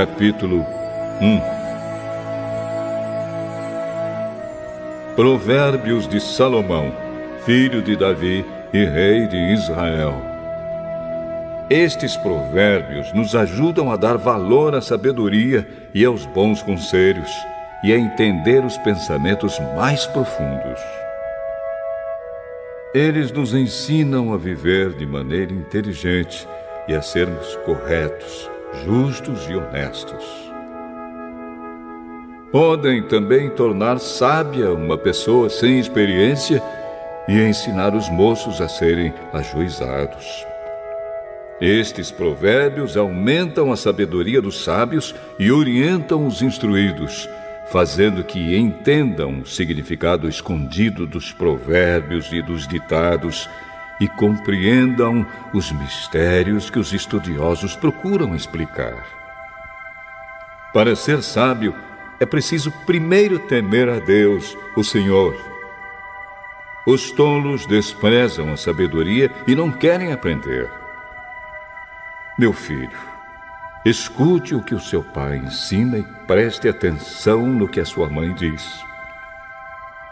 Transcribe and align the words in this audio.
Capítulo 0.00 0.64
1 1.20 1.40
Provérbios 5.14 6.08
de 6.08 6.18
Salomão, 6.18 6.90
filho 7.44 7.82
de 7.82 7.94
Davi 7.96 8.42
e 8.72 8.82
rei 8.82 9.26
de 9.26 9.36
Israel. 9.52 10.14
Estes 11.68 12.16
provérbios 12.16 13.12
nos 13.12 13.34
ajudam 13.34 13.92
a 13.92 13.96
dar 13.96 14.16
valor 14.16 14.74
à 14.74 14.80
sabedoria 14.80 15.68
e 15.92 16.02
aos 16.02 16.24
bons 16.24 16.62
conselhos 16.62 17.30
e 17.84 17.92
a 17.92 17.98
entender 17.98 18.64
os 18.64 18.78
pensamentos 18.78 19.60
mais 19.76 20.06
profundos. 20.06 20.80
Eles 22.94 23.30
nos 23.30 23.52
ensinam 23.52 24.32
a 24.32 24.38
viver 24.38 24.94
de 24.94 25.04
maneira 25.04 25.52
inteligente 25.52 26.48
e 26.88 26.94
a 26.94 27.02
sermos 27.02 27.54
corretos, 27.66 28.50
justos 28.84 29.48
e 29.48 29.54
honestos. 29.54 30.24
Podem 32.52 33.02
também 33.02 33.48
tornar 33.50 33.98
sábia 34.00 34.72
uma 34.72 34.98
pessoa 34.98 35.48
sem 35.48 35.78
experiência 35.78 36.62
e 37.28 37.40
ensinar 37.40 37.94
os 37.94 38.08
moços 38.10 38.60
a 38.60 38.68
serem 38.68 39.12
ajuizados. 39.32 40.44
Estes 41.60 42.10
provérbios 42.10 42.96
aumentam 42.96 43.70
a 43.70 43.76
sabedoria 43.76 44.40
dos 44.40 44.64
sábios 44.64 45.14
e 45.38 45.52
orientam 45.52 46.26
os 46.26 46.42
instruídos, 46.42 47.28
fazendo 47.70 48.24
que 48.24 48.56
entendam 48.56 49.40
o 49.40 49.46
significado 49.46 50.28
escondido 50.28 51.06
dos 51.06 51.30
provérbios 51.32 52.32
e 52.32 52.42
dos 52.42 52.66
ditados 52.66 53.48
e 54.00 54.08
compreendam 54.08 55.26
os 55.52 55.70
mistérios 55.70 56.70
que 56.70 56.78
os 56.78 56.92
estudiosos 56.92 57.76
procuram 57.76 58.34
explicar. 58.34 59.04
Para 60.72 60.96
ser 60.96 61.22
sábio, 61.22 61.74
é 62.18 62.24
preciso 62.24 62.72
primeiro 62.86 63.38
temer 63.38 63.88
a 63.88 63.98
Deus, 63.98 64.56
o 64.74 64.82
Senhor. 64.82 65.36
Os 66.86 67.10
tolos 67.10 67.66
desprezam 67.66 68.52
a 68.52 68.56
sabedoria 68.56 69.30
e 69.46 69.54
não 69.54 69.70
querem 69.70 70.12
aprender. 70.12 70.70
Meu 72.38 72.54
filho, 72.54 72.98
escute 73.84 74.54
o 74.54 74.62
que 74.62 74.74
o 74.74 74.80
seu 74.80 75.02
pai 75.02 75.36
ensina 75.36 75.98
e 75.98 76.02
preste 76.26 76.68
atenção 76.68 77.46
no 77.46 77.68
que 77.68 77.80
a 77.80 77.84
sua 77.84 78.08
mãe 78.08 78.32
diz. 78.32 78.82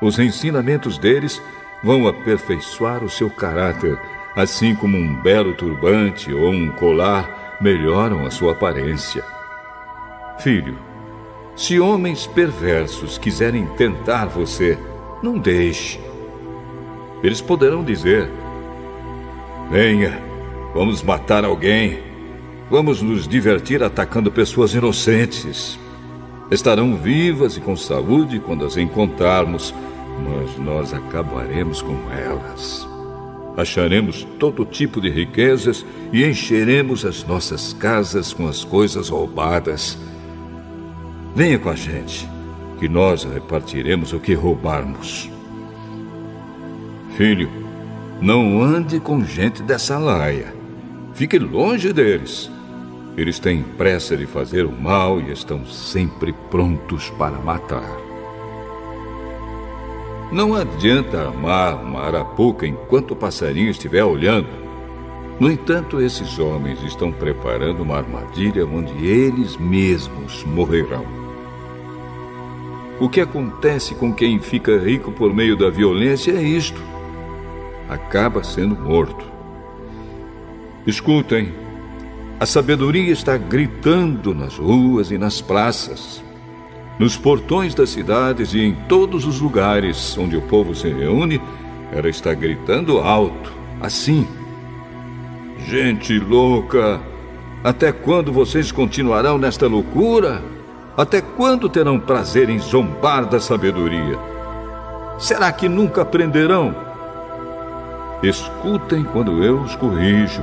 Os 0.00 0.18
ensinamentos 0.18 0.98
deles 0.98 1.40
vão 1.82 2.06
aperfeiçoar 2.06 3.04
o 3.04 3.10
seu 3.10 3.30
caráter, 3.30 3.98
assim 4.34 4.74
como 4.74 4.96
um 4.96 5.14
belo 5.14 5.54
turbante 5.54 6.32
ou 6.32 6.50
um 6.50 6.70
colar 6.70 7.56
melhoram 7.60 8.26
a 8.26 8.30
sua 8.30 8.52
aparência. 8.52 9.24
Filho, 10.38 10.78
se 11.56 11.80
homens 11.80 12.26
perversos 12.26 13.18
quiserem 13.18 13.66
tentar 13.76 14.26
você, 14.26 14.78
não 15.22 15.38
deixe. 15.38 15.98
Eles 17.22 17.40
poderão 17.40 17.82
dizer: 17.82 18.30
Venha, 19.70 20.20
vamos 20.72 21.02
matar 21.02 21.44
alguém. 21.44 21.98
Vamos 22.70 23.02
nos 23.02 23.26
divertir 23.26 23.82
atacando 23.82 24.30
pessoas 24.30 24.74
inocentes. 24.74 25.78
Estarão 26.50 26.94
vivas 26.94 27.56
e 27.56 27.60
com 27.60 27.76
saúde 27.76 28.40
quando 28.40 28.64
as 28.64 28.76
encontrarmos 28.76 29.74
mas 30.18 30.58
nós 30.58 30.92
acabaremos 30.92 31.82
com 31.82 31.96
elas. 32.10 32.86
Acharemos 33.56 34.26
todo 34.38 34.64
tipo 34.64 35.00
de 35.00 35.10
riquezas 35.10 35.84
e 36.12 36.24
encheremos 36.24 37.04
as 37.04 37.24
nossas 37.24 37.72
casas 37.72 38.32
com 38.32 38.46
as 38.46 38.62
coisas 38.62 39.08
roubadas. 39.08 39.98
Venha 41.34 41.58
com 41.58 41.68
a 41.68 41.74
gente, 41.74 42.28
que 42.78 42.88
nós 42.88 43.24
repartiremos 43.24 44.12
o 44.12 44.20
que 44.20 44.32
roubarmos. 44.32 45.28
Filho, 47.16 47.50
não 48.20 48.62
ande 48.62 49.00
com 49.00 49.24
gente 49.24 49.62
dessa 49.62 49.98
laia. 49.98 50.54
Fique 51.14 51.36
longe 51.36 51.92
deles. 51.92 52.48
Eles 53.16 53.40
têm 53.40 53.60
pressa 53.60 54.16
de 54.16 54.24
fazer 54.24 54.64
o 54.64 54.70
mal 54.70 55.20
e 55.20 55.32
estão 55.32 55.66
sempre 55.66 56.32
prontos 56.48 57.10
para 57.10 57.36
matar. 57.38 58.07
Não 60.30 60.54
adianta 60.54 61.28
amar 61.28 61.82
uma 61.82 62.02
arapuca 62.02 62.66
enquanto 62.66 63.12
o 63.12 63.16
passarinho 63.16 63.70
estiver 63.70 64.04
olhando. 64.04 64.48
No 65.40 65.50
entanto, 65.50 66.02
esses 66.02 66.38
homens 66.38 66.82
estão 66.82 67.10
preparando 67.10 67.82
uma 67.82 67.96
armadilha 67.96 68.66
onde 68.66 69.06
eles 69.06 69.56
mesmos 69.56 70.44
morrerão. 70.44 71.06
O 73.00 73.08
que 73.08 73.22
acontece 73.22 73.94
com 73.94 74.12
quem 74.12 74.38
fica 74.38 74.76
rico 74.76 75.12
por 75.12 75.32
meio 75.32 75.56
da 75.56 75.70
violência 75.70 76.32
é 76.32 76.42
isto: 76.42 76.82
acaba 77.88 78.44
sendo 78.44 78.76
morto. 78.76 79.24
Escutem, 80.86 81.54
a 82.38 82.44
sabedoria 82.44 83.12
está 83.12 83.38
gritando 83.38 84.34
nas 84.34 84.58
ruas 84.58 85.10
e 85.10 85.16
nas 85.16 85.40
praças 85.40 86.22
nos 86.98 87.16
portões 87.16 87.74
das 87.74 87.90
cidades 87.90 88.54
e 88.54 88.60
em 88.60 88.74
todos 88.88 89.24
os 89.24 89.40
lugares 89.40 90.16
onde 90.18 90.36
o 90.36 90.42
povo 90.42 90.74
se 90.74 90.88
reúne, 90.88 91.40
ela 91.92 92.08
está 92.08 92.34
gritando 92.34 92.98
alto, 92.98 93.52
assim: 93.80 94.26
Gente 95.66 96.18
louca! 96.18 97.00
Até 97.62 97.90
quando 97.90 98.32
vocês 98.32 98.70
continuarão 98.70 99.36
nesta 99.36 99.66
loucura? 99.66 100.42
Até 100.96 101.20
quando 101.20 101.68
terão 101.68 101.98
prazer 101.98 102.48
em 102.48 102.58
zombar 102.58 103.26
da 103.26 103.40
sabedoria? 103.40 104.18
Será 105.18 105.50
que 105.50 105.68
nunca 105.68 106.02
aprenderão? 106.02 106.74
Escutem 108.22 109.04
quando 109.04 109.42
eu 109.42 109.60
os 109.60 109.74
corrijo. 109.74 110.42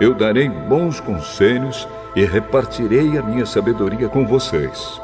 Eu 0.00 0.14
darei 0.14 0.48
bons 0.48 1.00
conselhos 1.00 1.86
e 2.16 2.24
repartirei 2.24 3.18
a 3.18 3.22
minha 3.22 3.46
sabedoria 3.46 4.08
com 4.08 4.26
vocês. 4.26 5.01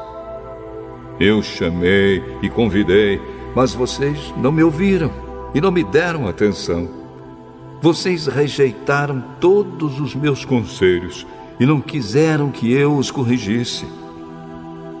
Eu 1.19 1.43
chamei 1.43 2.23
e 2.41 2.49
convidei, 2.49 3.19
mas 3.53 3.73
vocês 3.73 4.33
não 4.37 4.51
me 4.51 4.63
ouviram 4.63 5.11
e 5.53 5.59
não 5.59 5.71
me 5.71 5.83
deram 5.83 6.27
atenção. 6.27 6.87
Vocês 7.81 8.27
rejeitaram 8.27 9.23
todos 9.39 9.99
os 9.99 10.15
meus 10.15 10.45
conselhos 10.45 11.27
e 11.59 11.65
não 11.65 11.81
quiseram 11.81 12.49
que 12.51 12.71
eu 12.71 12.95
os 12.95 13.11
corrigisse. 13.11 13.85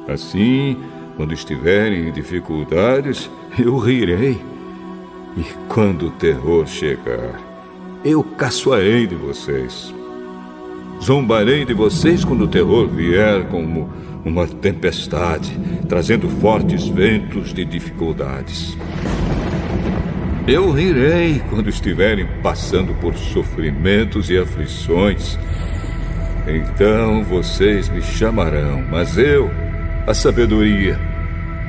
Assim, 0.07 0.77
quando 1.15 1.33
estiverem 1.33 2.07
em 2.07 2.11
dificuldades, 2.11 3.29
eu 3.57 3.77
rirei. 3.77 4.41
E 5.37 5.43
quando 5.67 6.07
o 6.07 6.11
terror 6.11 6.67
chegar, 6.67 7.39
eu 8.03 8.23
caçoarei 8.23 9.07
de 9.07 9.15
vocês. 9.15 9.93
Zombarei 11.01 11.63
de 11.63 11.73
vocês 11.73 12.25
quando 12.25 12.43
o 12.43 12.47
terror 12.47 12.87
vier 12.87 13.47
como 13.47 13.89
uma 14.29 14.47
tempestade, 14.47 15.59
trazendo 15.87 16.29
fortes 16.29 16.87
ventos 16.87 17.53
de 17.53 17.65
dificuldades. 17.65 18.77
Eu 20.47 20.71
rirei 20.71 21.41
quando 21.49 21.69
estiverem 21.69 22.27
passando 22.41 22.93
por 22.95 23.15
sofrimentos 23.15 24.29
e 24.29 24.37
aflições. 24.37 25.37
Então 26.47 27.23
vocês 27.23 27.89
me 27.89 28.01
chamarão, 28.01 28.83
mas 28.89 29.17
eu, 29.17 29.49
a 30.07 30.13
sabedoria, 30.13 30.99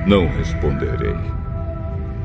não 0.06 0.28
responderei. 0.28 1.16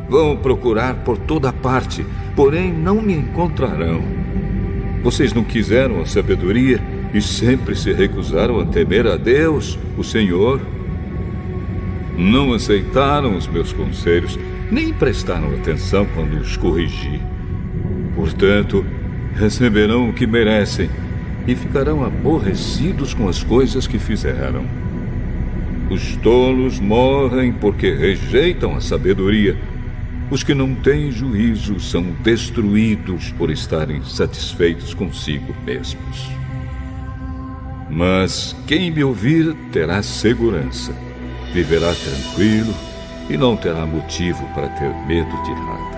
Vão 0.08 0.38
procurar 0.38 0.96
por 0.96 1.18
toda 1.18 1.52
parte, 1.52 2.06
porém 2.36 2.72
não 2.72 3.02
me 3.02 3.14
encontrarão. 3.14 4.02
Vocês 5.04 5.34
não 5.34 5.44
quiseram 5.44 6.02
a 6.02 6.06
sabedoria 6.06 6.80
e 7.16 7.22
sempre 7.22 7.78
se 7.78 7.94
recusaram 7.94 8.60
a 8.60 8.66
temer 8.66 9.08
a 9.08 9.16
Deus, 9.16 9.80
o 9.98 10.04
Senhor. 10.04 10.60
Não 12.18 12.52
aceitaram 12.52 13.38
os 13.38 13.48
meus 13.48 13.72
conselhos, 13.72 14.38
nem 14.70 14.92
prestaram 14.92 15.48
atenção 15.56 16.06
quando 16.14 16.34
os 16.34 16.58
corrigi. 16.58 17.22
Portanto, 18.18 18.86
receberão 19.34 20.10
o 20.10 20.14
que 20.14 20.28
merecem 20.28 20.90
e 21.48 21.56
ficarão 21.56 22.04
aborrecidos 22.04 23.14
com 23.14 23.30
as 23.30 23.42
coisas 23.42 23.88
que 23.88 23.98
fizeram. 23.98 24.66
Os 25.90 26.18
tolos 26.18 26.82
morrem 26.82 27.54
porque 27.54 27.94
rejeitam 27.94 28.76
a 28.76 28.82
sabedoria. 28.82 29.56
Os 30.30 30.44
que 30.44 30.54
não 30.54 30.76
têm 30.76 31.14
juízo 31.14 31.80
são 31.80 32.04
destruídos 32.22 33.32
por 33.38 33.50
estarem 33.50 34.04
satisfeitos 34.04 34.94
consigo 34.94 35.56
mesmos. 35.66 36.45
Mas 37.96 38.54
quem 38.68 38.92
me 38.92 39.06
ouvir 39.06 39.56
terá 39.72 40.04
segurança, 40.04 40.94
viverá 41.54 41.94
tranquilo 41.96 42.76
e 43.30 43.38
não 43.38 43.56
terá 43.56 43.86
motivo 43.86 44.46
para 44.54 44.68
ter 44.68 44.94
medo 45.08 45.32
de 45.44 45.52
nada. 45.52 45.95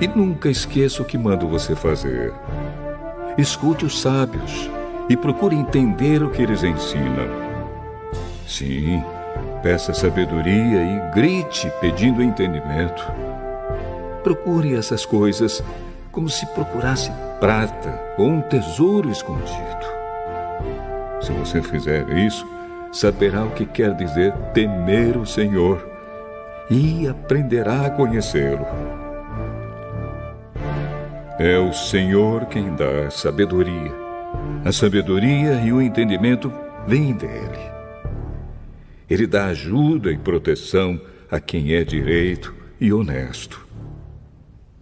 E 0.00 0.08
nunca 0.08 0.48
esqueça 0.48 1.02
o 1.02 1.04
que 1.04 1.18
mando 1.18 1.46
você 1.46 1.76
fazer. 1.76 2.32
Escute 3.36 3.84
os 3.84 4.00
sábios 4.00 4.70
e 5.08 5.16
procure 5.16 5.54
entender 5.54 6.22
o 6.22 6.30
que 6.30 6.42
eles 6.42 6.62
ensinam. 6.62 7.28
Sim, 8.46 9.02
peça 9.62 9.92
sabedoria 9.92 10.82
e 10.82 11.14
grite 11.14 11.70
pedindo 11.80 12.22
entendimento. 12.22 13.04
Procure 14.22 14.74
essas 14.74 15.04
coisas 15.04 15.62
como 16.10 16.28
se 16.28 16.46
procurasse 16.46 17.10
prata 17.38 17.98
ou 18.18 18.26
um 18.26 18.40
tesouro 18.42 19.10
escondido. 19.10 19.90
Se 21.22 21.32
você 21.32 21.62
fizer 21.62 22.08
isso, 22.10 22.46
saberá 22.92 23.44
o 23.44 23.50
que 23.50 23.66
quer 23.66 23.94
dizer 23.94 24.32
temer 24.52 25.16
o 25.16 25.26
Senhor 25.26 25.88
e 26.70 27.08
aprenderá 27.08 27.86
a 27.86 27.90
conhecê-lo. 27.90 28.66
É 31.42 31.58
o 31.58 31.72
Senhor 31.72 32.44
quem 32.44 32.76
dá 32.76 33.06
a 33.06 33.10
sabedoria. 33.10 33.90
A 34.62 34.70
sabedoria 34.72 35.54
e 35.64 35.72
o 35.72 35.80
entendimento 35.80 36.52
vêm 36.86 37.14
dele. 37.14 37.58
Ele 39.08 39.26
dá 39.26 39.46
ajuda 39.46 40.12
e 40.12 40.18
proteção 40.18 41.00
a 41.30 41.40
quem 41.40 41.72
é 41.72 41.82
direito 41.82 42.54
e 42.78 42.92
honesto. 42.92 43.66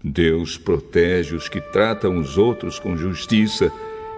Deus 0.03 0.59
protege 0.59 1.37
os 1.37 1.49
que 1.49 1.61
tratam 1.61 2.19
os 2.19 2.37
outros 2.37 2.81
com 2.81 2.97
justiça 2.97 3.71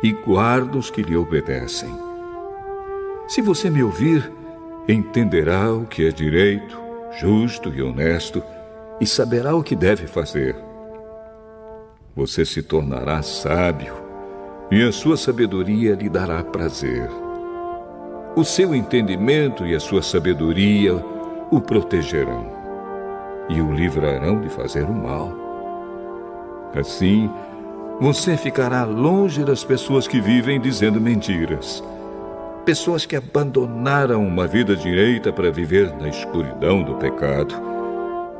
e 0.02 0.10
guarda 0.10 0.78
os 0.78 0.90
que 0.90 1.02
lhe 1.02 1.18
obedecem. 1.18 1.94
Se 3.28 3.42
você 3.42 3.68
me 3.68 3.82
ouvir, 3.82 4.32
entenderá 4.88 5.70
o 5.74 5.84
que 5.84 6.06
é 6.06 6.10
direito, 6.10 6.80
justo 7.20 7.68
e 7.68 7.82
honesto 7.82 8.42
e 8.98 9.06
saberá 9.06 9.54
o 9.54 9.62
que 9.62 9.76
deve 9.76 10.06
fazer. 10.06 10.69
Você 12.14 12.44
se 12.44 12.60
tornará 12.60 13.22
sábio 13.22 13.94
e 14.68 14.82
a 14.82 14.90
sua 14.90 15.16
sabedoria 15.16 15.94
lhe 15.94 16.08
dará 16.08 16.42
prazer. 16.42 17.08
O 18.34 18.44
seu 18.44 18.74
entendimento 18.74 19.64
e 19.64 19.76
a 19.76 19.80
sua 19.80 20.02
sabedoria 20.02 20.96
o 21.52 21.60
protegerão 21.60 22.46
e 23.48 23.60
o 23.60 23.72
livrarão 23.72 24.40
de 24.40 24.48
fazer 24.48 24.84
o 24.84 24.92
mal. 24.92 25.32
Assim, 26.74 27.30
você 28.00 28.36
ficará 28.36 28.84
longe 28.84 29.44
das 29.44 29.62
pessoas 29.62 30.08
que 30.08 30.20
vivem 30.20 30.60
dizendo 30.60 31.00
mentiras. 31.00 31.82
Pessoas 32.64 33.06
que 33.06 33.14
abandonaram 33.14 34.26
uma 34.26 34.48
vida 34.48 34.74
direita 34.74 35.32
para 35.32 35.50
viver 35.50 35.94
na 35.96 36.08
escuridão 36.08 36.82
do 36.82 36.94
pecado. 36.96 37.54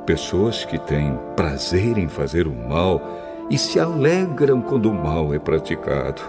Pessoas 0.05 0.65
que 0.65 0.79
têm 0.79 1.17
prazer 1.37 1.99
em 1.99 2.09
fazer 2.09 2.49
o 2.49 2.53
mal 2.53 3.30
e 3.51 3.59
se 3.59 3.81
alegram 3.81 4.63
quando 4.63 4.91
o 4.91 4.95
mal 4.95 5.35
é 5.35 5.39
praticado. 5.39 6.23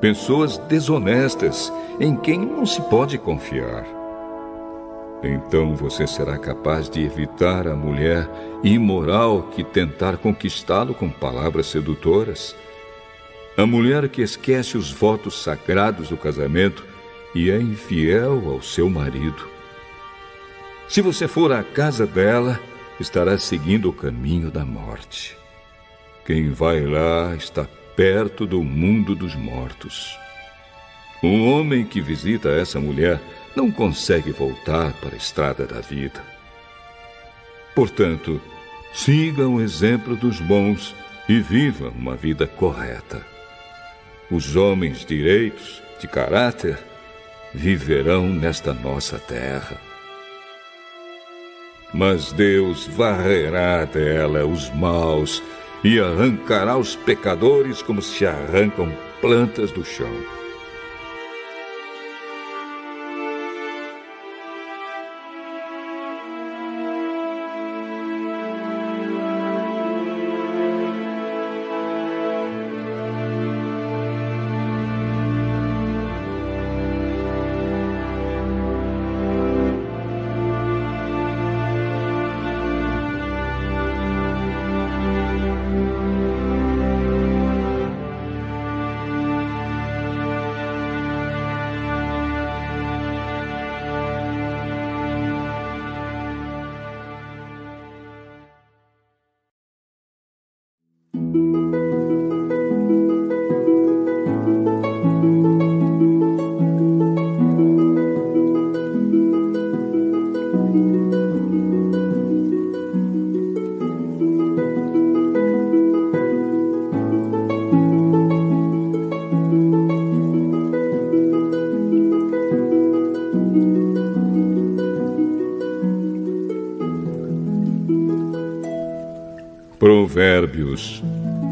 Pessoas 0.00 0.58
desonestas 0.58 1.72
em 1.98 2.14
quem 2.14 2.38
não 2.38 2.66
se 2.66 2.80
pode 2.82 3.16
confiar 3.16 3.84
então 5.24 5.74
você 5.74 6.06
será 6.06 6.36
capaz 6.36 6.90
de 6.90 7.02
evitar 7.02 7.66
a 7.66 7.74
mulher 7.74 8.28
imoral 8.62 9.44
que 9.54 9.64
tentar 9.64 10.18
conquistá-lo 10.18 10.94
com 10.94 11.08
palavras 11.08 11.66
sedutoras. 11.66 12.54
A 13.56 13.64
mulher 13.64 14.08
que 14.08 14.20
esquece 14.20 14.76
os 14.76 14.92
votos 14.92 15.42
sagrados 15.42 16.10
do 16.10 16.16
casamento 16.16 16.84
e 17.34 17.50
é 17.50 17.58
infiel 17.58 18.50
ao 18.50 18.60
seu 18.60 18.90
marido. 18.90 19.48
Se 20.88 21.00
você 21.00 21.26
for 21.26 21.52
à 21.52 21.62
casa 21.62 22.06
dela, 22.06 22.60
estará 23.00 23.38
seguindo 23.38 23.88
o 23.88 23.92
caminho 23.92 24.50
da 24.50 24.64
morte. 24.64 25.36
Quem 26.24 26.50
vai 26.50 26.80
lá 26.86 27.34
está 27.36 27.66
perto 27.94 28.46
do 28.46 28.62
mundo 28.62 29.14
dos 29.14 29.34
mortos. 29.34 30.18
Um 31.22 31.50
homem 31.50 31.84
que 31.84 32.00
visita 32.00 32.48
essa 32.48 32.80
mulher 32.80 33.20
não 33.54 33.70
consegue 33.70 34.32
voltar 34.32 34.94
para 34.94 35.14
a 35.14 35.18
estrada 35.18 35.66
da 35.66 35.80
vida. 35.80 36.24
Portanto, 37.74 38.40
siga 38.94 39.46
o 39.46 39.60
exemplo 39.60 40.16
dos 40.16 40.40
bons 40.40 40.94
e 41.28 41.40
viva 41.40 41.90
uma 41.90 42.16
vida 42.16 42.46
correta. 42.46 43.24
Os 44.30 44.56
homens 44.56 45.04
direitos, 45.04 45.82
de 46.00 46.08
caráter, 46.08 46.78
viverão 47.52 48.28
nesta 48.28 48.72
nossa 48.72 49.18
terra. 49.18 49.78
Mas 51.92 52.32
Deus 52.32 52.86
varrerá 52.86 53.84
dela 53.84 54.44
os 54.46 54.70
maus 54.70 55.42
e 55.84 56.00
arrancará 56.00 56.78
os 56.78 56.96
pecadores 56.96 57.82
como 57.82 58.00
se 58.00 58.26
arrancam 58.26 58.90
plantas 59.20 59.70
do 59.70 59.84
chão. 59.84 60.10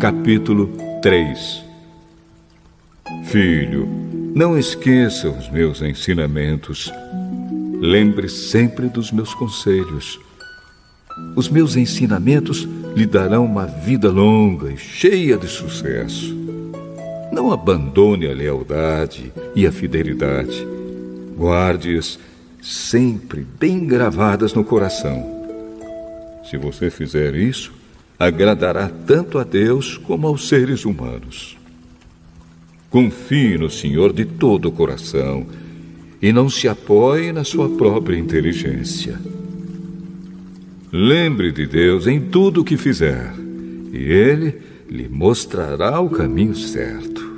Capítulo 0.03 0.69
3 1.01 1.63
Filho, 3.27 3.87
não 4.35 4.59
esqueça 4.59 5.29
os 5.29 5.49
meus 5.49 5.81
ensinamentos. 5.81 6.93
Lembre 7.81 8.29
sempre 8.29 8.89
dos 8.89 9.13
meus 9.13 9.33
conselhos. 9.33 10.19
Os 11.37 11.49
meus 11.49 11.77
ensinamentos 11.77 12.69
lhe 12.97 13.07
darão 13.07 13.45
uma 13.45 13.65
vida 13.65 14.11
longa 14.11 14.73
e 14.73 14.77
cheia 14.77 15.39
de 15.39 15.47
sucesso. 15.47 16.35
Não 17.33 17.53
abandone 17.53 18.27
a 18.27 18.35
lealdade 18.35 19.33
e 19.55 19.69
a 19.69 19.71
fidelidade. 19.71 20.67
Guarde-as 21.39 22.19
sempre 22.61 23.47
bem 23.61 23.87
gravadas 23.87 24.53
no 24.53 24.65
coração. 24.65 25.25
Se 26.51 26.57
você 26.57 26.91
fizer 26.91 27.37
isso, 27.37 27.82
agradará 28.25 28.89
tanto 28.89 29.37
a 29.37 29.43
Deus 29.43 29.97
como 29.97 30.29
aos 30.29 30.47
seres 30.47 30.85
humanos. 30.85 31.57
Confie 32.89 33.59
no 33.59 33.69
Senhor 33.69 34.13
de 34.13 34.25
todo 34.25 34.69
o 34.69 34.73
coração 34.73 35.45
e 36.21 36.33
não 36.33 36.49
se 36.49 36.69
apoie 36.69 37.33
na 37.33 37.43
sua 37.43 37.69
própria 37.71 38.17
inteligência. 38.17 39.19
Lembre 40.93 41.51
de 41.51 41.67
Deus 41.67 42.07
em 42.07 42.21
tudo 42.21 42.61
o 42.61 42.65
que 42.65 42.77
fizer, 42.77 43.33
e 43.93 43.97
Ele 43.97 44.61
lhe 44.89 45.09
mostrará 45.09 45.99
o 46.01 46.09
caminho 46.09 46.55
certo. 46.55 47.29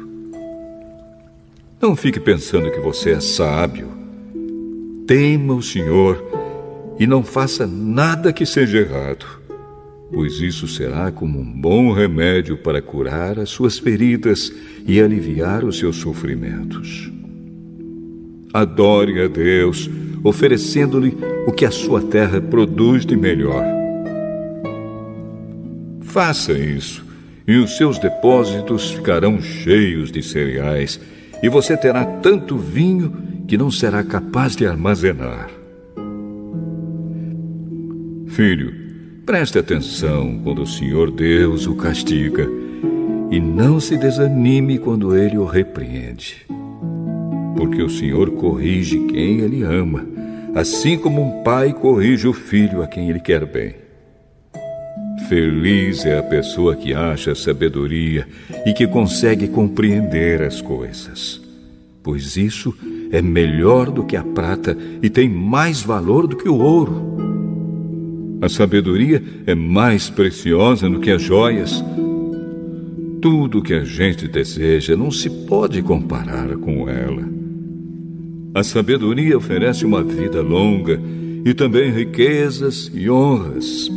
Não 1.81 1.97
fique 1.97 2.21
pensando 2.21 2.71
que 2.71 2.81
você 2.81 3.13
é 3.13 3.21
sábio. 3.21 3.89
Tema 5.07 5.55
o 5.55 5.63
Senhor 5.63 6.23
e 6.99 7.07
não 7.07 7.23
faça 7.23 7.67
nada 7.67 8.33
que 8.33 8.45
seja 8.45 8.79
errado, 8.79 9.44
pois 10.13 10.41
isso 10.41 10.69
será 10.69 11.11
como 11.11 11.41
um 11.41 11.61
bom 11.61 11.93
remédio 11.93 12.57
para 12.57 12.81
curar 12.83 13.39
as 13.39 13.51
suas 13.51 13.79
feridas 13.79 14.53
e 14.87 15.01
aliviar 15.01 15.65
os 15.65 15.79
seus 15.79 15.97
sofrimentos. 15.97 17.11
Adore 18.53 19.21
a 19.21 19.27
Deus, 19.27 19.91
oferecendo-lhe 20.23 21.17
o 21.47 21.53
que 21.53 21.65
a 21.65 21.71
sua 21.71 22.01
terra 22.01 22.41
produz 22.41 23.05
de 23.05 23.17
melhor. 23.17 23.65
Faça 26.03 26.53
isso, 26.53 27.05
e 27.47 27.57
os 27.57 27.77
seus 27.77 27.99
depósitos 27.99 28.93
ficarão 28.93 29.43
cheios 29.43 30.13
de 30.13 30.23
cereais, 30.23 31.01
e 31.43 31.49
você 31.49 31.77
terá 31.77 32.05
tanto 32.05 32.57
vinho 32.57 33.13
que 33.49 33.59
não 33.59 33.71
será 33.71 34.05
capaz 34.05 34.55
de 34.55 34.67
armazenar. 34.67 35.51
Filho, 38.29 38.84
preste 39.25 39.59
atenção 39.59 40.41
quando 40.43 40.63
o 40.63 40.67
Senhor 40.67 41.11
Deus 41.11 41.67
o 41.67 41.75
castiga, 41.75 42.49
e 43.31 43.41
não 43.41 43.81
se 43.81 43.97
desanime 43.97 44.79
quando 44.79 45.17
ele 45.17 45.39
o 45.39 45.45
repreende 45.45 46.45
porque 47.65 47.83
o 47.83 47.89
Senhor 47.89 48.31
corrige 48.33 48.99
quem 49.07 49.41
ele 49.41 49.63
ama, 49.63 50.07
assim 50.55 50.99
como 50.99 51.23
um 51.23 51.43
pai 51.43 51.73
corrige 51.73 52.29
o 52.29 52.33
filho 52.33 52.83
a 52.83 52.87
quem 52.87 53.09
ele 53.09 53.21
quer 53.21 53.47
bem. 53.47 53.75
Feliz 55.29 56.05
é 56.05 56.19
a 56.19 56.23
pessoa 56.23 56.77
que 56.77 56.93
acha 56.93 57.35
sabedoria 57.35 58.29
e 58.67 58.73
que 58.75 58.87
consegue 58.87 59.49
compreender 59.49 60.43
as 60.43 60.61
coisas, 60.61 61.41
pois 62.03 62.37
isso 62.37 62.77
é 63.11 63.23
melhor 63.23 63.91
do 63.91 64.05
que 64.05 64.17
a 64.17 64.23
prata 64.23 64.77
e 65.03 65.09
tem 65.09 65.29
mais 65.29 65.81
valor 65.81 66.27
do 66.27 66.37
que 66.37 66.49
o 66.49 66.59
ouro. 66.59 67.24
A 68.41 68.49
sabedoria 68.49 69.23
é 69.47 69.55
mais 69.55 70.11
preciosa 70.11 70.89
do 70.89 71.01
que 71.01 71.11
as 71.11 71.23
joias. 71.23 71.83
Tudo 73.21 73.63
que 73.63 73.73
a 73.73 73.85
gente 73.85 74.29
deseja 74.29 74.97
não 74.97 75.11
se 75.11 75.31
pode 75.31 75.81
comparar 75.83 76.57
com 76.57 76.89
ela. 76.89 77.23
A 78.55 78.63
sabedoria 78.63 79.37
oferece 79.37 79.85
uma 79.85 80.03
vida 80.03 80.43
longa 80.43 81.01
e 81.45 81.53
também 81.55 81.91
riquezas 81.91 82.91
e 82.95 83.11
honras. 83.11 83.91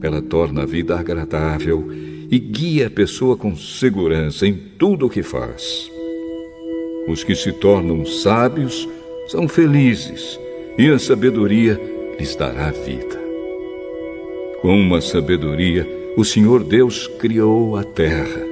Ela 0.00 0.22
torna 0.22 0.62
a 0.62 0.66
vida 0.66 0.98
agradável 0.98 1.88
e 2.30 2.38
guia 2.38 2.86
a 2.86 2.90
pessoa 2.90 3.36
com 3.36 3.54
segurança 3.54 4.46
em 4.46 4.54
tudo 4.78 5.06
o 5.06 5.10
que 5.10 5.22
faz. 5.22 5.90
Os 7.06 7.22
que 7.22 7.34
se 7.34 7.52
tornam 7.52 8.04
sábios 8.06 8.88
são 9.28 9.48
felizes 9.48 10.38
e 10.78 10.88
a 10.88 10.98
sabedoria 10.98 11.80
lhes 12.18 12.34
dará 12.34 12.70
vida. 12.70 13.21
Com 14.62 14.80
uma 14.80 15.00
sabedoria, 15.00 15.84
o 16.16 16.24
Senhor 16.24 16.62
Deus 16.62 17.08
criou 17.18 17.76
a 17.76 17.82
terra 17.82 18.46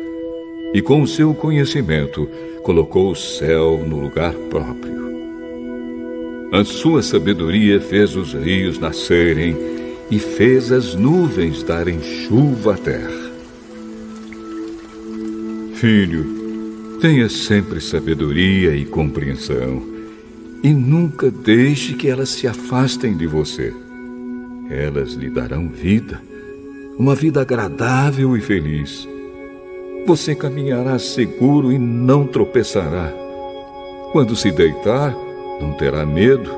e 0.74 0.82
com 0.82 1.02
o 1.02 1.06
seu 1.06 1.32
conhecimento 1.32 2.28
colocou 2.64 3.12
o 3.12 3.14
céu 3.14 3.80
no 3.86 4.00
lugar 4.00 4.34
próprio. 4.50 4.98
A 6.52 6.64
sua 6.64 7.00
sabedoria 7.00 7.80
fez 7.80 8.16
os 8.16 8.34
rios 8.34 8.76
nascerem 8.76 9.56
e 10.10 10.18
fez 10.18 10.72
as 10.72 10.96
nuvens 10.96 11.62
darem 11.62 12.02
chuva 12.02 12.74
à 12.74 12.76
terra. 12.76 13.30
Filho, 15.76 16.98
tenha 17.00 17.28
sempre 17.28 17.80
sabedoria 17.80 18.74
e 18.74 18.84
compreensão 18.84 19.80
e 20.60 20.74
nunca 20.74 21.30
deixe 21.30 21.94
que 21.94 22.08
elas 22.08 22.30
se 22.30 22.48
afastem 22.48 23.16
de 23.16 23.28
você. 23.28 23.72
Elas 24.70 25.14
lhe 25.14 25.28
darão 25.28 25.68
vida, 25.68 26.22
uma 26.96 27.16
vida 27.16 27.40
agradável 27.40 28.36
e 28.36 28.40
feliz. 28.40 29.08
Você 30.06 30.32
caminhará 30.32 30.96
seguro 30.96 31.72
e 31.72 31.78
não 31.78 32.24
tropeçará. 32.24 33.12
Quando 34.12 34.36
se 34.36 34.52
deitar, 34.52 35.12
não 35.60 35.72
terá 35.72 36.06
medo 36.06 36.48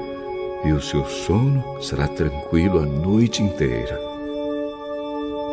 e 0.62 0.72
o 0.72 0.80
seu 0.80 1.06
sono 1.06 1.64
será 1.80 2.06
tranquilo 2.06 2.80
a 2.80 2.84
noite 2.84 3.42
inteira. 3.42 3.98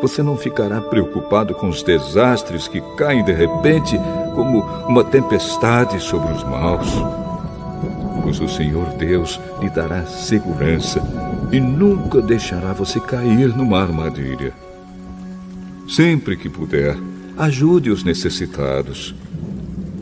Você 0.02 0.22
não 0.22 0.36
ficará 0.36 0.82
preocupado 0.82 1.54
com 1.54 1.66
os 1.66 1.82
desastres 1.82 2.68
que 2.68 2.82
caem 2.98 3.24
de 3.24 3.32
repente 3.32 3.98
como 4.34 4.60
uma 4.86 5.02
tempestade 5.02 5.98
sobre 5.98 6.30
os 6.34 6.44
maus. 6.44 6.88
Pois 8.22 8.38
o 8.38 8.48
Senhor 8.48 8.86
Deus 8.98 9.40
lhe 9.62 9.70
dará 9.70 10.04
segurança 10.04 11.00
e 11.52 11.60
nunca 11.60 12.20
deixará 12.20 12.72
você 12.72 13.00
cair 13.00 13.56
numa 13.56 13.80
armadilha. 13.80 14.52
Sempre 15.88 16.36
que 16.36 16.48
puder, 16.48 16.96
ajude 17.36 17.90
os 17.90 18.04
necessitados 18.04 19.14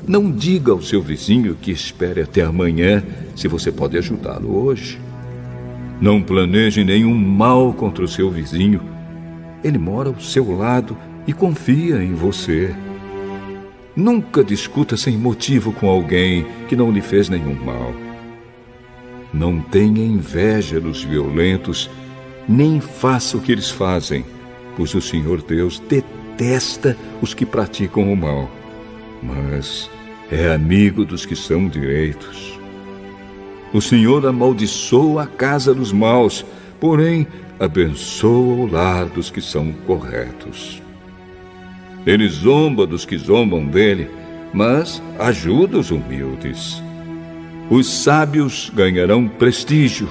não 0.09 0.33
diga 0.33 0.73
ao 0.73 0.81
seu 0.81 1.02
vizinho 1.02 1.55
que 1.55 1.71
espere 1.71 2.23
até 2.23 2.40
amanhã 2.40 3.05
se 3.37 3.47
você 3.47 3.71
pode 3.71 3.99
ajudá-lo 3.99 4.57
hoje. 4.64 4.99
Não 6.00 6.23
planeje 6.23 6.83
nenhum 6.83 7.14
mal 7.14 7.75
contra 7.75 8.02
o 8.02 8.09
seu 8.09 8.31
vizinho. 8.31 8.81
Ele 9.62 9.76
mora 9.76 10.09
ao 10.09 10.19
seu 10.19 10.57
lado 10.57 10.97
e 11.26 11.35
confia 11.35 12.02
em 12.02 12.14
você. 12.14 12.75
Nunca 13.95 14.43
discuta 14.43 14.97
sem 14.97 15.19
motivo 15.19 15.73
com 15.73 15.90
alguém 15.90 16.47
que 16.69 16.75
não 16.75 16.90
lhe 16.90 17.02
fez 17.02 17.28
nenhum 17.28 17.55
mal. 17.62 17.93
Não 19.32 19.61
tenha 19.61 20.04
inveja 20.04 20.80
dos 20.80 21.04
violentos, 21.04 21.90
nem 22.49 22.80
faça 22.80 23.37
o 23.37 23.40
que 23.40 23.52
eles 23.52 23.70
fazem, 23.70 24.25
pois 24.76 24.94
o 24.94 25.00
Senhor 25.00 25.42
Deus 25.42 25.80
detesta 25.80 26.97
os 27.20 27.35
que 27.35 27.44
praticam 27.44 28.12
o 28.12 28.16
mal. 28.16 28.50
Mas 29.23 29.90
é 30.30 30.52
amigo 30.52 31.04
dos 31.04 31.26
que 31.26 31.37
são 31.37 31.68
direitos. 31.68 32.58
O 33.73 33.82
Senhor 33.82 34.26
amaldiçoa 34.26 35.25
a 35.25 35.26
casa 35.26 35.75
dos 35.75 35.92
maus, 35.92 36.44
porém 36.80 37.26
abençoa 37.61 38.64
o 38.64 38.66
lar 38.66 39.06
dos 39.06 39.30
que 39.30 39.42
são 39.42 39.73
corretos. 39.87 40.82
Ele 42.06 42.26
zomba 42.28 42.87
dos 42.87 43.04
que 43.04 43.18
zombam 43.18 43.66
dele, 43.66 44.08
mas 44.54 45.02
ajuda 45.18 45.78
os 45.78 45.90
humildes. 45.90 46.82
Os 47.71 47.87
sábios 47.87 48.73
ganharão 48.75 49.29
prestígio, 49.29 50.09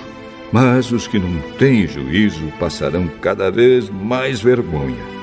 mas 0.51 0.91
os 0.91 1.07
que 1.07 1.17
não 1.17 1.41
têm 1.57 1.87
juízo 1.87 2.53
passarão 2.59 3.07
cada 3.19 3.49
vez 3.49 3.89
mais 3.89 4.39
vergonha. 4.39 5.16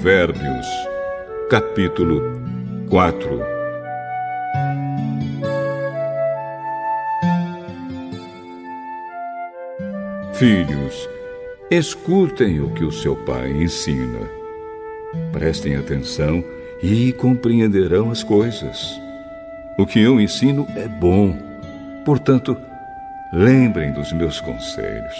Provérbios, 0.00 0.66
capítulo 1.50 2.22
4 2.88 3.42
Filhos, 10.34 11.08
escutem 11.68 12.60
o 12.60 12.72
que 12.74 12.84
o 12.84 12.92
seu 12.92 13.16
pai 13.16 13.50
ensina. 13.50 14.20
Prestem 15.32 15.74
atenção 15.74 16.44
e 16.80 17.12
compreenderão 17.14 18.12
as 18.12 18.22
coisas. 18.22 19.00
O 19.76 19.84
que 19.84 19.98
eu 19.98 20.20
ensino 20.20 20.64
é 20.76 20.86
bom, 20.86 21.36
portanto, 22.04 22.56
lembrem 23.32 23.92
dos 23.92 24.12
meus 24.12 24.40
conselhos. 24.40 25.16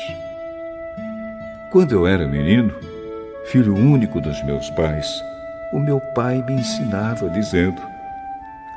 Quando 1.72 1.90
eu 1.90 2.06
era 2.06 2.28
menino, 2.28 2.72
filho 3.50 3.74
único 3.74 4.20
dos 4.20 4.42
meus 4.44 4.68
pais, 4.70 5.24
o 5.72 5.78
meu 5.78 6.00
pai 6.14 6.44
me 6.46 6.54
ensinava 6.54 7.30
dizendo: 7.30 7.80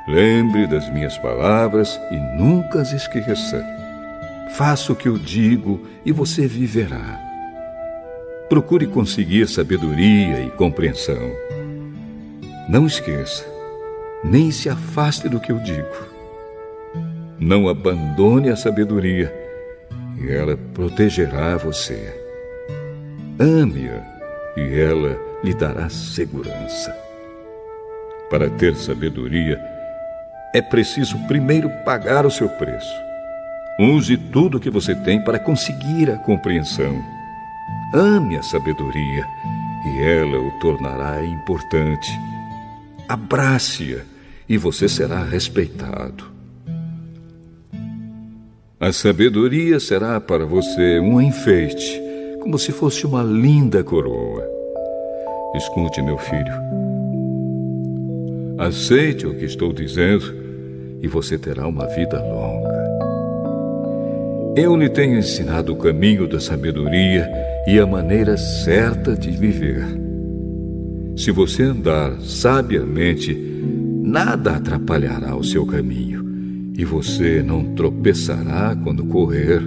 Lembre 0.08 0.66
das 0.66 0.88
minhas 0.90 1.16
palavras 1.18 2.00
e 2.10 2.16
nunca 2.16 2.80
as 2.80 2.92
esqueça. 2.92 3.64
Faça 4.50 4.92
o 4.92 4.96
que 4.96 5.08
eu 5.08 5.18
digo 5.18 5.86
e 6.04 6.12
você 6.12 6.46
viverá. 6.46 7.20
Procure 8.48 8.86
conseguir 8.86 9.48
sabedoria 9.48 10.40
e 10.40 10.50
compreensão. 10.50 11.32
Não 12.68 12.86
esqueça, 12.86 13.44
nem 14.24 14.50
se 14.50 14.68
afaste 14.68 15.28
do 15.28 15.40
que 15.40 15.52
eu 15.52 15.58
digo. 15.58 16.12
Não 17.38 17.68
abandone 17.68 18.50
a 18.50 18.56
sabedoria 18.56 19.32
e 20.18 20.30
ela 20.30 20.56
protegerá 20.74 21.56
você. 21.56 22.20
Ame-a 23.38 24.11
e 24.56 24.80
ela 24.80 25.18
lhe 25.42 25.54
dará 25.54 25.88
segurança. 25.88 26.96
Para 28.30 28.48
ter 28.50 28.74
sabedoria, 28.76 29.60
é 30.54 30.60
preciso 30.60 31.18
primeiro 31.26 31.70
pagar 31.84 32.26
o 32.26 32.30
seu 32.30 32.48
preço. 32.48 32.94
Use 33.78 34.16
tudo 34.16 34.58
o 34.58 34.60
que 34.60 34.70
você 34.70 34.94
tem 34.94 35.22
para 35.22 35.38
conseguir 35.38 36.10
a 36.10 36.18
compreensão. 36.18 37.02
Ame 37.94 38.36
a 38.36 38.42
sabedoria 38.42 39.26
e 39.86 40.02
ela 40.02 40.38
o 40.38 40.50
tornará 40.60 41.24
importante. 41.24 42.10
Abrace-a 43.08 44.02
e 44.48 44.58
você 44.58 44.88
será 44.88 45.22
respeitado. 45.24 46.30
A 48.78 48.92
sabedoria 48.92 49.78
será 49.78 50.20
para 50.20 50.44
você 50.44 50.98
um 50.98 51.20
enfeite, 51.20 52.01
como 52.42 52.58
se 52.58 52.72
fosse 52.72 53.06
uma 53.06 53.22
linda 53.22 53.84
coroa. 53.84 54.42
Escute, 55.54 56.02
meu 56.02 56.18
filho. 56.18 56.52
Aceite 58.58 59.28
o 59.28 59.34
que 59.34 59.44
estou 59.44 59.72
dizendo 59.72 60.24
e 61.00 61.06
você 61.06 61.38
terá 61.38 61.68
uma 61.68 61.86
vida 61.86 62.20
longa. 62.20 62.82
Eu 64.56 64.76
lhe 64.76 64.88
tenho 64.88 65.18
ensinado 65.18 65.72
o 65.72 65.76
caminho 65.76 66.26
da 66.26 66.40
sabedoria 66.40 67.30
e 67.68 67.78
a 67.78 67.86
maneira 67.86 68.36
certa 68.36 69.14
de 69.14 69.30
viver. 69.30 69.86
Se 71.16 71.30
você 71.30 71.62
andar 71.62 72.20
sabiamente, 72.20 73.34
nada 74.02 74.56
atrapalhará 74.56 75.36
o 75.36 75.44
seu 75.44 75.64
caminho 75.64 76.72
e 76.76 76.84
você 76.84 77.40
não 77.40 77.72
tropeçará 77.76 78.76
quando 78.82 79.04
correr. 79.04 79.62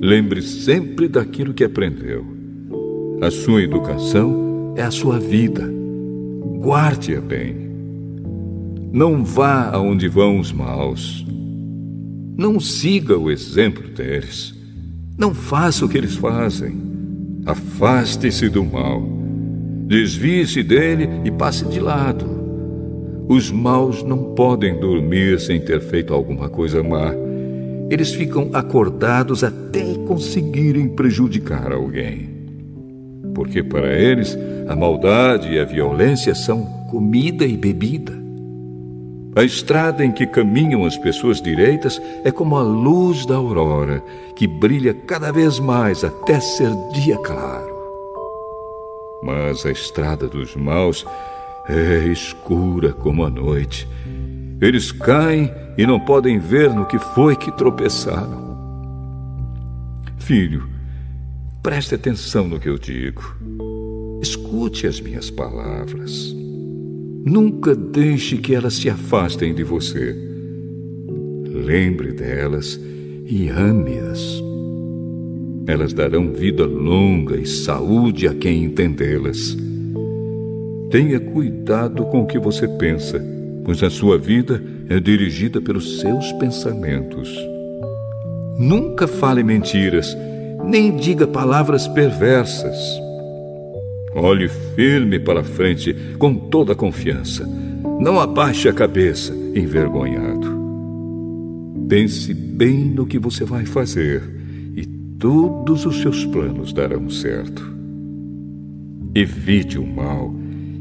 Lembre 0.00 0.42
sempre 0.42 1.08
daquilo 1.08 1.54
que 1.54 1.64
aprendeu. 1.64 2.24
A 3.20 3.30
sua 3.30 3.62
educação 3.62 4.74
é 4.76 4.82
a 4.82 4.90
sua 4.90 5.18
vida. 5.18 5.68
Guarde-a 6.58 7.20
bem. 7.20 7.56
Não 8.92 9.24
vá 9.24 9.70
aonde 9.70 10.08
vão 10.08 10.38
os 10.38 10.52
maus. 10.52 11.26
Não 12.36 12.60
siga 12.60 13.18
o 13.18 13.30
exemplo 13.30 13.88
deles. 13.88 14.54
Não 15.16 15.34
faça 15.34 15.84
o 15.84 15.88
que 15.88 15.98
eles 15.98 16.14
fazem. 16.14 16.76
Afaste-se 17.44 18.48
do 18.48 18.64
mal. 18.64 19.02
Desvie-se 19.86 20.62
dele 20.62 21.08
e 21.24 21.30
passe 21.30 21.64
de 21.64 21.80
lado. 21.80 22.24
Os 23.28 23.50
maus 23.50 24.02
não 24.02 24.34
podem 24.34 24.78
dormir 24.78 25.40
sem 25.40 25.60
ter 25.60 25.80
feito 25.80 26.14
alguma 26.14 26.48
coisa 26.48 26.82
má. 26.82 27.12
Eles 27.90 28.12
ficam 28.12 28.50
acordados 28.52 29.42
até 29.42 29.94
conseguirem 30.06 30.88
prejudicar 30.88 31.72
alguém. 31.72 32.28
Porque 33.34 33.62
para 33.62 33.92
eles 33.92 34.36
a 34.68 34.76
maldade 34.76 35.52
e 35.52 35.58
a 35.58 35.64
violência 35.64 36.34
são 36.34 36.64
comida 36.90 37.46
e 37.46 37.56
bebida. 37.56 38.12
A 39.36 39.44
estrada 39.44 40.04
em 40.04 40.10
que 40.10 40.26
caminham 40.26 40.84
as 40.84 40.96
pessoas 40.96 41.40
direitas 41.40 42.00
é 42.24 42.30
como 42.30 42.56
a 42.56 42.62
luz 42.62 43.24
da 43.24 43.36
aurora, 43.36 44.02
que 44.34 44.46
brilha 44.46 44.92
cada 44.92 45.30
vez 45.30 45.58
mais 45.60 46.02
até 46.02 46.40
ser 46.40 46.70
dia 46.92 47.16
claro. 47.18 47.68
Mas 49.22 49.64
a 49.64 49.70
estrada 49.70 50.26
dos 50.28 50.56
maus 50.56 51.06
é 51.68 52.08
escura 52.08 52.92
como 52.92 53.24
a 53.24 53.30
noite. 53.30 53.86
Eles 54.60 54.90
caem 54.90 55.50
e 55.78 55.86
não 55.86 56.00
podem 56.00 56.40
ver 56.40 56.74
no 56.74 56.84
que 56.84 56.98
foi 56.98 57.36
que 57.36 57.52
tropeçaram. 57.52 58.48
Filho, 60.18 60.68
preste 61.62 61.94
atenção 61.94 62.48
no 62.48 62.58
que 62.58 62.68
eu 62.68 62.76
digo. 62.76 63.22
Escute 64.20 64.88
as 64.88 65.00
minhas 65.00 65.30
palavras. 65.30 66.34
Nunca 67.24 67.76
deixe 67.76 68.38
que 68.38 68.56
elas 68.56 68.74
se 68.74 68.90
afastem 68.90 69.54
de 69.54 69.62
você. 69.62 70.16
Lembre 71.46 72.10
delas 72.10 72.78
e 73.24 73.48
ame-as. 73.48 74.42
Elas 75.68 75.92
darão 75.92 76.32
vida 76.32 76.66
longa 76.66 77.36
e 77.36 77.46
saúde 77.46 78.26
a 78.26 78.34
quem 78.34 78.64
entendê-las. 78.64 79.56
Tenha 80.90 81.20
cuidado 81.20 82.04
com 82.06 82.22
o 82.22 82.26
que 82.26 82.38
você 82.38 82.66
pensa, 82.66 83.22
pois 83.64 83.82
a 83.82 83.90
sua 83.90 84.18
vida 84.18 84.60
é 84.88 84.98
dirigida 85.00 85.60
pelos 85.60 86.00
seus 86.00 86.32
pensamentos. 86.32 87.28
Nunca 88.58 89.06
fale 89.06 89.42
mentiras, 89.42 90.16
nem 90.64 90.96
diga 90.96 91.26
palavras 91.26 91.86
perversas 91.88 92.76
Olhe 94.14 94.48
firme 94.74 95.20
para 95.20 95.44
frente 95.44 95.94
com 96.18 96.34
toda 96.34 96.72
a 96.72 96.76
confiança. 96.76 97.46
Não 98.00 98.18
abaixe 98.18 98.68
a 98.68 98.72
cabeça, 98.72 99.34
envergonhado. 99.54 100.58
Pense 101.88 102.34
bem 102.34 102.84
no 102.84 103.06
que 103.06 103.18
você 103.18 103.44
vai 103.44 103.64
fazer 103.64 104.22
e 104.76 104.84
todos 105.18 105.86
os 105.86 106.00
seus 106.00 106.24
planos 106.26 106.72
darão 106.72 107.08
certo. 107.08 107.76
Evite 109.14 109.78
o 109.78 109.86
mal 109.86 110.34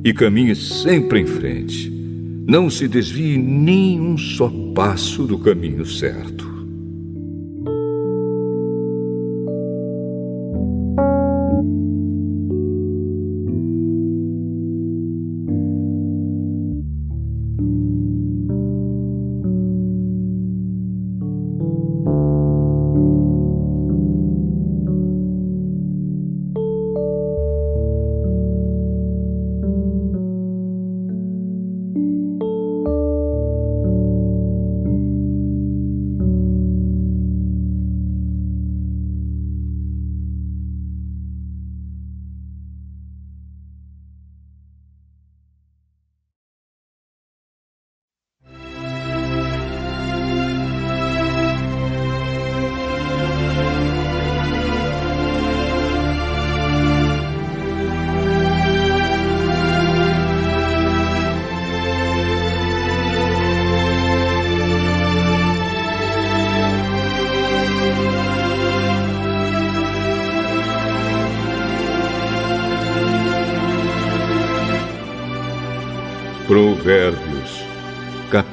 e 0.03 0.13
caminhe 0.13 0.55
sempre 0.55 1.19
em 1.19 1.25
frente. 1.25 1.96
Não 2.47 2.69
se 2.69 2.87
desvie 2.87 3.37
nem 3.37 3.99
um 3.99 4.17
só 4.17 4.49
passo 4.73 5.27
do 5.27 5.37
caminho 5.37 5.85
certo. 5.85 6.56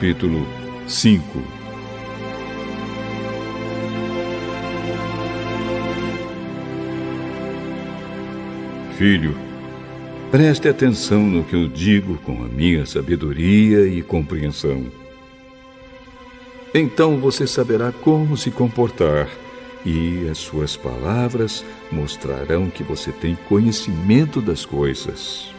capítulo 0.05 0.47
5. 0.87 1.43
Filho, 8.99 9.35
preste 10.31 10.69
atenção 10.69 11.23
no 11.23 11.43
que 11.43 11.57
eu 11.57 11.67
digo 11.69 12.19
com 12.19 12.45
a 12.45 12.49
minha 12.49 12.85
sabedoria 12.85 13.87
e 13.87 14.03
compreensão. 14.03 14.85
Então 16.75 17.19
você 17.19 17.47
saberá 17.47 17.91
como 17.91 18.37
se 18.37 18.51
comportar 18.51 19.27
e 19.87 20.29
as 20.31 20.37
suas 20.37 20.77
palavras 20.77 21.65
mostrarão 21.91 22.69
que 22.69 22.83
você 22.83 23.11
tem 23.11 23.39
conhecimento 23.49 24.43
das 24.43 24.67
coisas. 24.67 25.54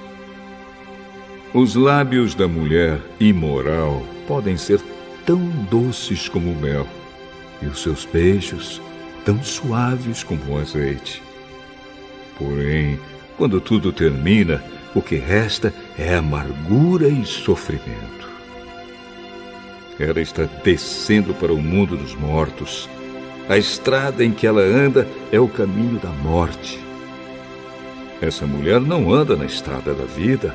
Os 1.55 1.73
lábios 1.73 2.35
da 2.35 2.49
mulher 2.49 2.99
imoral 3.17 4.05
podem 4.27 4.57
ser 4.57 4.77
tão 5.25 5.39
doces 5.71 6.27
como 6.27 6.51
o 6.51 6.55
mel, 6.55 6.85
e 7.61 7.65
os 7.67 7.81
seus 7.81 8.03
beijos 8.03 8.81
tão 9.23 9.41
suaves 9.41 10.21
como 10.21 10.59
azeite. 10.59 11.23
Porém, 12.37 12.99
quando 13.37 13.61
tudo 13.61 13.93
termina, 13.93 14.61
o 14.93 15.01
que 15.01 15.15
resta 15.15 15.73
é 15.97 16.15
amargura 16.15 17.07
e 17.07 17.25
sofrimento. 17.25 18.27
Ela 19.97 20.19
está 20.19 20.43
descendo 20.61 21.33
para 21.33 21.53
o 21.53 21.61
mundo 21.61 21.95
dos 21.95 22.13
mortos 22.15 22.89
a 23.47 23.57
estrada 23.57 24.25
em 24.25 24.33
que 24.33 24.45
ela 24.45 24.61
anda 24.61 25.07
é 25.31 25.39
o 25.39 25.47
caminho 25.47 26.01
da 26.01 26.09
morte. 26.09 26.77
Essa 28.21 28.45
mulher 28.45 28.81
não 28.81 29.13
anda 29.13 29.37
na 29.37 29.45
estrada 29.45 29.93
da 29.93 30.03
vida. 30.03 30.53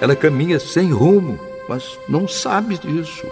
Ela 0.00 0.14
caminha 0.14 0.58
sem 0.58 0.92
rumo, 0.92 1.38
mas 1.68 1.98
não 2.08 2.28
sabe 2.28 2.78
disso. 2.78 3.26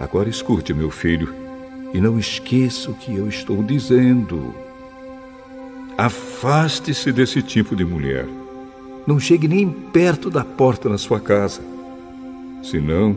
Agora 0.00 0.28
escute, 0.28 0.74
meu 0.74 0.90
filho 0.90 1.50
e 1.92 2.00
não 2.00 2.18
esqueça 2.18 2.90
o 2.90 2.94
que 2.94 3.14
eu 3.14 3.28
estou 3.28 3.62
dizendo. 3.62 4.54
Afaste-se 5.98 7.12
desse 7.12 7.42
tipo 7.42 7.76
de 7.76 7.84
mulher. 7.84 8.26
Não 9.06 9.18
chegue 9.18 9.48
nem 9.48 9.68
perto 9.68 10.30
da 10.30 10.44
porta 10.44 10.88
na 10.88 10.98
sua 10.98 11.20
casa. 11.20 11.60
Senão, 12.62 13.16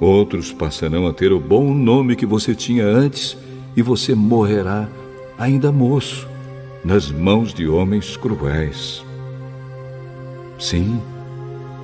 outros 0.00 0.52
passarão 0.52 1.06
a 1.06 1.12
ter 1.12 1.32
o 1.32 1.38
bom 1.38 1.72
nome 1.72 2.16
que 2.16 2.26
você 2.26 2.54
tinha 2.54 2.84
antes 2.84 3.36
e 3.76 3.82
você 3.82 4.14
morrerá, 4.14 4.88
ainda 5.38 5.70
moço, 5.70 6.28
nas 6.84 7.10
mãos 7.10 7.54
de 7.54 7.68
homens 7.68 8.16
cruéis. 8.16 9.04
Sim, 10.58 11.00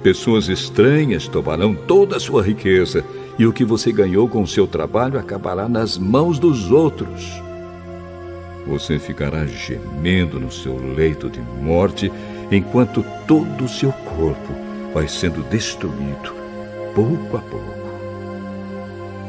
pessoas 0.02 0.48
estranhas 0.48 1.28
tomarão 1.28 1.74
toda 1.74 2.16
a 2.16 2.20
sua 2.20 2.42
riqueza 2.42 3.04
e 3.38 3.46
o 3.46 3.52
que 3.52 3.64
você 3.64 3.92
ganhou 3.92 4.28
com 4.28 4.44
seu 4.46 4.66
trabalho 4.66 5.18
acabará 5.18 5.68
nas 5.68 5.96
mãos 5.96 6.38
dos 6.38 6.70
outros. 6.70 7.40
Você 8.66 8.98
ficará 8.98 9.46
gemendo 9.46 10.38
no 10.38 10.50
seu 10.50 10.76
leito 10.94 11.30
de 11.30 11.40
morte 11.62 12.12
enquanto 12.50 13.04
todo 13.26 13.64
o 13.64 13.68
seu 13.68 13.92
corpo 13.92 14.54
vai 14.94 15.06
sendo 15.06 15.42
destruído, 15.48 16.34
pouco 16.94 17.36
a 17.36 17.40
pouco. 17.40 17.78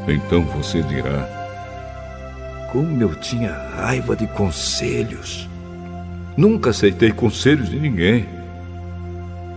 Então 0.08 0.42
você 0.42 0.82
dirá: 0.82 1.28
Como 2.72 3.02
eu 3.02 3.14
tinha 3.16 3.52
raiva 3.52 4.16
de 4.16 4.26
conselhos. 4.26 5.48
Nunca 6.36 6.70
aceitei 6.70 7.12
conselhos 7.12 7.68
de 7.68 7.78
ninguém. 7.78 8.26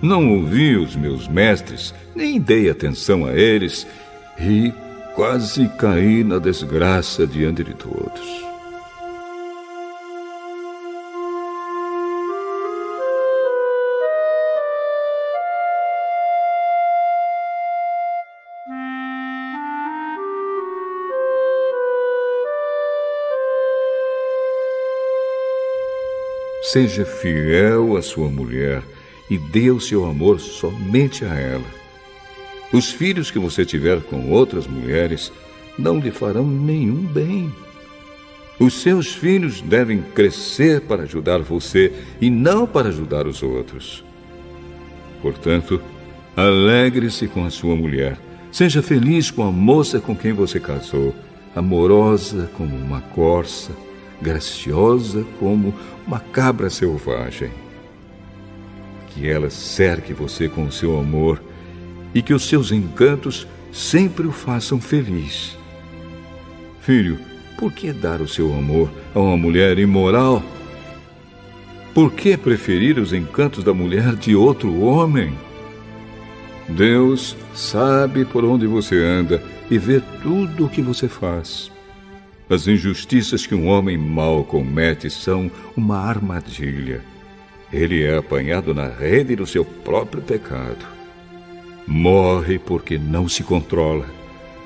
Não 0.01 0.37
ouvi 0.37 0.75
os 0.75 0.95
meus 0.95 1.27
mestres, 1.27 1.93
nem 2.13 2.39
dei 2.39 2.69
atenção 2.69 3.25
a 3.25 3.33
eles 3.33 3.87
e 4.37 4.73
quase 5.15 5.69
caí 5.77 6.23
na 6.23 6.39
desgraça 6.39 7.25
diante 7.25 7.63
de 7.63 7.73
todos. 7.73 8.52
Seja 26.73 27.05
fiel 27.05 27.95
à 27.95 28.01
sua 28.01 28.29
mulher 28.29 28.81
e 29.29 29.37
dê 29.37 29.69
o 29.69 29.79
seu 29.79 30.05
amor 30.05 30.39
somente 30.39 31.23
a 31.23 31.35
ela. 31.35 31.67
Os 32.73 32.89
filhos 32.89 33.29
que 33.29 33.37
você 33.37 33.63
tiver 33.63 34.01
com 34.01 34.31
outras 34.31 34.65
mulheres 34.65 35.31
não 35.77 35.99
lhe 35.99 36.09
farão 36.09 36.43
nenhum 36.43 36.95
bem. 36.95 37.53
Os 38.59 38.81
seus 38.81 39.13
filhos 39.13 39.61
devem 39.61 40.01
crescer 40.01 40.81
para 40.81 41.03
ajudar 41.03 41.43
você 41.43 41.93
e 42.19 42.27
não 42.31 42.65
para 42.65 42.89
ajudar 42.89 43.27
os 43.27 43.43
outros. 43.43 44.03
Portanto, 45.21 45.79
alegre-se 46.35 47.27
com 47.27 47.45
a 47.45 47.51
sua 47.51 47.75
mulher. 47.75 48.17
Seja 48.51 48.81
feliz 48.81 49.29
com 49.29 49.43
a 49.43 49.51
moça 49.51 49.99
com 49.99 50.15
quem 50.15 50.33
você 50.33 50.59
casou, 50.59 51.13
amorosa 51.55 52.49
como 52.57 52.75
uma 52.75 53.01
corça, 53.01 53.71
graciosa 54.23 55.25
como 55.39 55.73
uma 56.07 56.19
cabra 56.19 56.69
selvagem. 56.69 57.51
Que 59.09 59.29
ela 59.29 59.49
cerque 59.49 60.13
você 60.13 60.49
com 60.49 60.63
o 60.63 60.71
seu 60.71 60.97
amor 60.97 61.39
e 62.15 62.21
que 62.21 62.33
os 62.33 62.47
seus 62.47 62.71
encantos 62.71 63.45
sempre 63.71 64.25
o 64.25 64.31
façam 64.31 64.79
feliz. 64.79 65.57
Filho, 66.81 67.19
por 67.57 67.71
que 67.71 67.91
dar 67.91 68.21
o 68.21 68.27
seu 68.27 68.53
amor 68.53 68.89
a 69.13 69.19
uma 69.19 69.37
mulher 69.37 69.77
imoral? 69.77 70.41
Por 71.93 72.11
que 72.11 72.35
preferir 72.35 72.97
os 72.97 73.13
encantos 73.13 73.63
da 73.63 73.73
mulher 73.73 74.15
de 74.15 74.35
outro 74.35 74.81
homem? 74.81 75.37
Deus 76.67 77.35
sabe 77.53 78.25
por 78.25 78.43
onde 78.43 78.65
você 78.65 79.03
anda 79.03 79.43
e 79.69 79.77
vê 79.77 80.01
tudo 80.21 80.65
o 80.65 80.69
que 80.69 80.81
você 80.81 81.07
faz. 81.07 81.72
As 82.49 82.67
injustiças 82.67 83.45
que 83.45 83.55
um 83.55 83.67
homem 83.67 83.97
mau 83.97 84.43
comete 84.43 85.09
são 85.09 85.49
uma 85.75 85.97
armadilha. 85.97 87.01
Ele 87.71 88.03
é 88.03 88.17
apanhado 88.17 88.73
na 88.73 88.87
rede 88.87 89.35
do 89.35 89.47
seu 89.47 89.63
próprio 89.63 90.21
pecado. 90.21 90.85
Morre 91.87 92.59
porque 92.59 92.97
não 92.97 93.27
se 93.27 93.43
controla. 93.43 94.05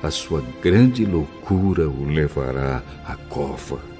A 0.02 0.10
sua 0.10 0.44
grande 0.62 1.04
loucura 1.04 1.88
o 1.88 2.04
levará 2.04 2.82
à 3.06 3.16
cova. 3.16 3.97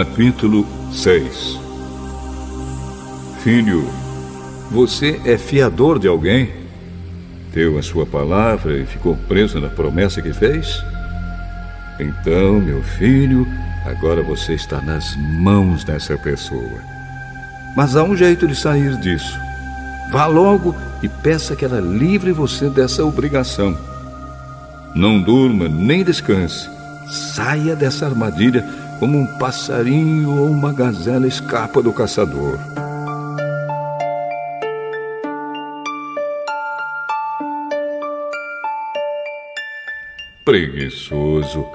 Capítulo 0.00 0.66
6 0.94 1.60
Filho, 3.42 3.84
você 4.70 5.20
é 5.26 5.36
fiador 5.36 5.98
de 5.98 6.08
alguém? 6.08 6.50
deu 7.52 7.78
a 7.78 7.82
sua 7.82 8.06
palavra 8.06 8.78
e 8.78 8.86
ficou 8.86 9.14
preso 9.28 9.60
na 9.60 9.68
promessa 9.68 10.22
que 10.22 10.32
fez? 10.32 10.82
Então, 11.98 12.62
meu 12.62 12.82
filho, 12.82 13.46
agora 13.84 14.22
você 14.22 14.54
está 14.54 14.80
nas 14.80 15.14
mãos 15.38 15.84
dessa 15.84 16.16
pessoa. 16.16 16.80
Mas 17.76 17.94
há 17.94 18.02
um 18.02 18.16
jeito 18.16 18.48
de 18.48 18.54
sair 18.54 18.96
disso. 19.00 19.38
Vá 20.10 20.24
logo 20.24 20.74
e 21.02 21.08
peça 21.10 21.54
que 21.54 21.64
ela 21.64 21.78
livre 21.78 22.32
você 22.32 22.70
dessa 22.70 23.04
obrigação. 23.04 23.76
Não 24.94 25.20
durma 25.20 25.68
nem 25.68 26.02
descanse. 26.02 26.66
Saia 27.34 27.76
dessa 27.76 28.06
armadilha 28.06 28.64
como 29.00 29.18
um 29.18 29.26
passarinho 29.38 30.38
ou 30.38 30.50
uma 30.50 30.74
gazela 30.74 31.26
escapa 31.26 31.82
do 31.82 31.90
caçador. 31.90 32.58
Preguiçoso. 40.44 41.66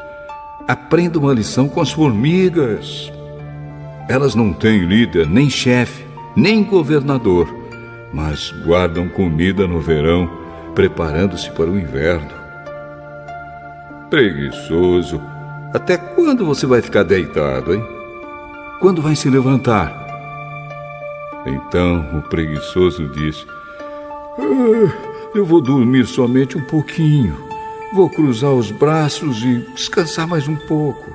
Aprenda 0.67 1.17
uma 1.17 1.33
lição 1.33 1.67
com 1.67 1.81
as 1.81 1.91
formigas. 1.91 3.11
Elas 4.07 4.35
não 4.35 4.53
têm 4.53 4.85
líder, 4.85 5.27
nem 5.27 5.49
chefe, 5.49 6.05
nem 6.35 6.63
governador, 6.63 7.47
mas 8.13 8.51
guardam 8.63 9.09
comida 9.09 9.67
no 9.67 9.79
verão, 9.79 10.29
preparando-se 10.75 11.49
para 11.51 11.71
o 11.71 11.79
inverno. 11.79 12.29
Preguiçoso. 14.11 15.34
Até 15.75 15.97
quando 15.97 16.45
você 16.45 16.65
vai 16.65 16.81
ficar 16.81 17.03
deitado, 17.03 17.73
hein? 17.73 17.85
Quando 18.79 19.01
vai 19.01 19.13
se 19.13 19.29
levantar? 19.29 20.07
Então 21.45 22.17
o 22.17 22.21
preguiçoso 22.21 23.09
disse: 23.09 23.45
ah, 24.39 25.27
Eu 25.35 25.43
vou 25.45 25.59
dormir 25.59 26.05
somente 26.05 26.57
um 26.57 26.63
pouquinho. 26.63 27.37
Vou 27.93 28.09
cruzar 28.09 28.53
os 28.53 28.71
braços 28.71 29.43
e 29.43 29.67
descansar 29.75 30.25
mais 30.25 30.47
um 30.47 30.55
pouco. 30.55 31.11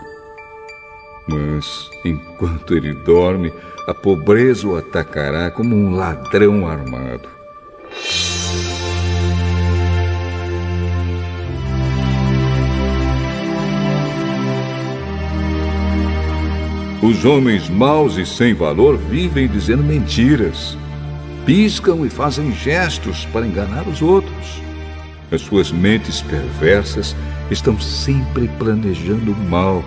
Mas, 1.27 1.88
enquanto 2.05 2.75
ele 2.75 2.92
dorme, 2.92 3.51
a 3.88 3.94
pobreza 3.94 4.68
o 4.68 4.77
atacará 4.77 5.51
como 5.51 5.75
um 5.75 5.94
ladrão 5.94 6.68
armado. 6.68 7.39
Os 17.03 17.25
homens 17.25 17.71
maus 17.71 18.19
e 18.19 18.27
sem 18.27 18.53
valor 18.53 18.99
vivem 18.99 19.49
dizendo 19.49 19.83
mentiras. 19.83 20.77
Piscam 21.47 22.05
e 22.05 22.11
fazem 22.11 22.53
gestos 22.53 23.25
para 23.33 23.47
enganar 23.47 23.89
os 23.89 24.03
outros. 24.03 24.61
As 25.33 25.41
suas 25.41 25.73
mentes 25.73 26.21
perversas 26.21 27.17
estão 27.51 27.81
sempre 27.81 28.49
planejando 28.59 29.35
mal 29.35 29.83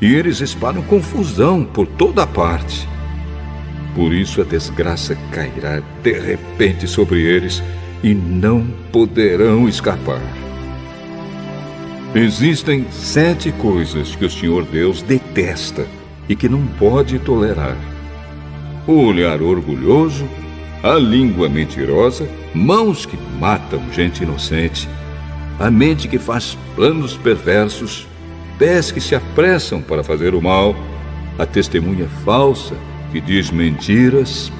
e 0.00 0.14
eles 0.14 0.40
espalham 0.40 0.82
confusão 0.82 1.64
por 1.64 1.88
toda 1.88 2.24
parte. 2.24 2.88
Por 3.92 4.12
isso 4.12 4.40
a 4.40 4.44
desgraça 4.44 5.16
cairá 5.32 5.82
de 6.04 6.12
repente 6.12 6.86
sobre 6.86 7.20
eles 7.20 7.60
e 8.00 8.14
não 8.14 8.64
poderão 8.92 9.68
escapar. 9.68 10.22
Existem 12.14 12.86
sete 12.92 13.50
coisas 13.50 14.14
que 14.14 14.24
o 14.24 14.30
Senhor 14.30 14.64
Deus 14.64 15.02
detesta 15.02 15.84
e 16.28 16.36
que 16.36 16.48
não 16.48 16.66
pode 16.78 17.18
tolerar: 17.18 17.76
o 18.86 18.92
olhar 19.06 19.40
orgulhoso, 19.42 20.26
a 20.82 20.94
língua 20.94 21.48
mentirosa, 21.48 22.28
mãos 22.54 23.06
que 23.06 23.16
matam 23.38 23.80
gente 23.92 24.22
inocente, 24.22 24.88
a 25.58 25.70
mente 25.70 26.08
que 26.08 26.18
faz 26.18 26.58
planos 26.74 27.16
perversos, 27.16 28.06
pés 28.58 28.90
que 28.90 29.00
se 29.00 29.14
apressam 29.14 29.80
para 29.80 30.04
fazer 30.04 30.34
o 30.34 30.42
mal, 30.42 30.74
a 31.38 31.46
testemunha 31.46 32.08
falsa 32.24 32.74
que 33.12 33.20
diz 33.20 33.50
mentiras 33.50 34.52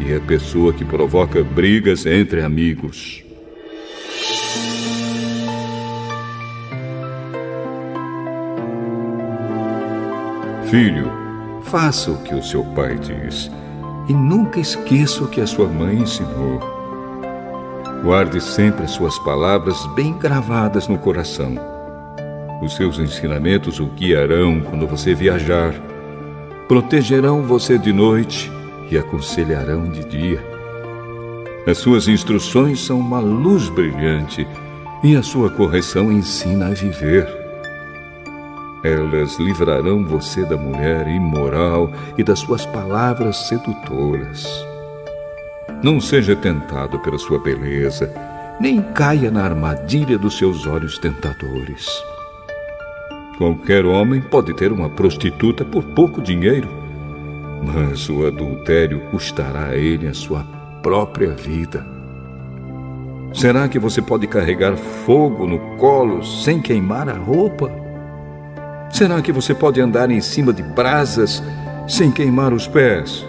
e 0.00 0.14
a 0.14 0.20
pessoa 0.20 0.72
que 0.72 0.84
provoca 0.84 1.42
brigas 1.44 2.06
entre 2.06 2.42
amigos. 2.42 3.29
Filho, 10.70 11.10
faça 11.62 12.12
o 12.12 12.22
que 12.22 12.32
o 12.32 12.40
seu 12.40 12.62
pai 12.62 12.96
diz 12.96 13.50
e 14.08 14.12
nunca 14.12 14.60
esqueça 14.60 15.24
o 15.24 15.26
que 15.26 15.40
a 15.40 15.46
sua 15.46 15.66
mãe 15.66 15.96
ensinou. 15.96 16.60
Guarde 18.04 18.40
sempre 18.40 18.84
as 18.84 18.92
suas 18.92 19.18
palavras 19.18 19.84
bem 19.96 20.12
gravadas 20.16 20.86
no 20.86 20.96
coração. 20.96 21.56
Os 22.62 22.76
seus 22.76 23.00
ensinamentos 23.00 23.80
o 23.80 23.86
guiarão 23.86 24.60
quando 24.60 24.86
você 24.86 25.12
viajar, 25.12 25.74
protegerão 26.68 27.42
você 27.42 27.76
de 27.76 27.92
noite 27.92 28.48
e 28.92 28.96
aconselharão 28.96 29.90
de 29.90 30.04
dia. 30.04 30.40
As 31.66 31.78
suas 31.78 32.06
instruções 32.06 32.78
são 32.78 33.00
uma 33.00 33.18
luz 33.18 33.68
brilhante 33.68 34.46
e 35.02 35.16
a 35.16 35.22
sua 35.24 35.50
correção 35.50 36.12
ensina 36.12 36.68
a 36.68 36.70
viver. 36.70 37.39
Elas 38.82 39.38
livrarão 39.38 40.04
você 40.04 40.44
da 40.44 40.56
mulher 40.56 41.06
imoral 41.06 41.92
e 42.16 42.24
das 42.24 42.38
suas 42.38 42.64
palavras 42.64 43.36
sedutoras. 43.48 44.46
Não 45.82 46.00
seja 46.00 46.34
tentado 46.34 46.98
pela 46.98 47.18
sua 47.18 47.38
beleza, 47.38 48.12
nem 48.60 48.82
caia 48.82 49.30
na 49.30 49.44
armadilha 49.44 50.18
dos 50.18 50.36
seus 50.36 50.66
olhos 50.66 50.98
tentadores. 50.98 51.88
Qualquer 53.38 53.86
homem 53.86 54.20
pode 54.20 54.52
ter 54.54 54.70
uma 54.70 54.90
prostituta 54.90 55.64
por 55.64 55.82
pouco 55.82 56.20
dinheiro, 56.20 56.68
mas 57.62 58.08
o 58.08 58.26
adultério 58.26 59.00
custará 59.10 59.68
a 59.68 59.76
ele 59.76 60.06
a 60.06 60.14
sua 60.14 60.44
própria 60.82 61.30
vida. 61.30 61.86
Será 63.32 63.68
que 63.68 63.78
você 63.78 64.02
pode 64.02 64.26
carregar 64.26 64.76
fogo 64.76 65.46
no 65.46 65.58
colo 65.76 66.22
sem 66.22 66.60
queimar 66.60 67.08
a 67.08 67.14
roupa? 67.14 67.79
Será 68.90 69.22
que 69.22 69.32
você 69.32 69.54
pode 69.54 69.80
andar 69.80 70.10
em 70.10 70.20
cima 70.20 70.52
de 70.52 70.62
brasas 70.62 71.42
sem 71.88 72.10
queimar 72.10 72.52
os 72.52 72.66
pés? 72.66 73.24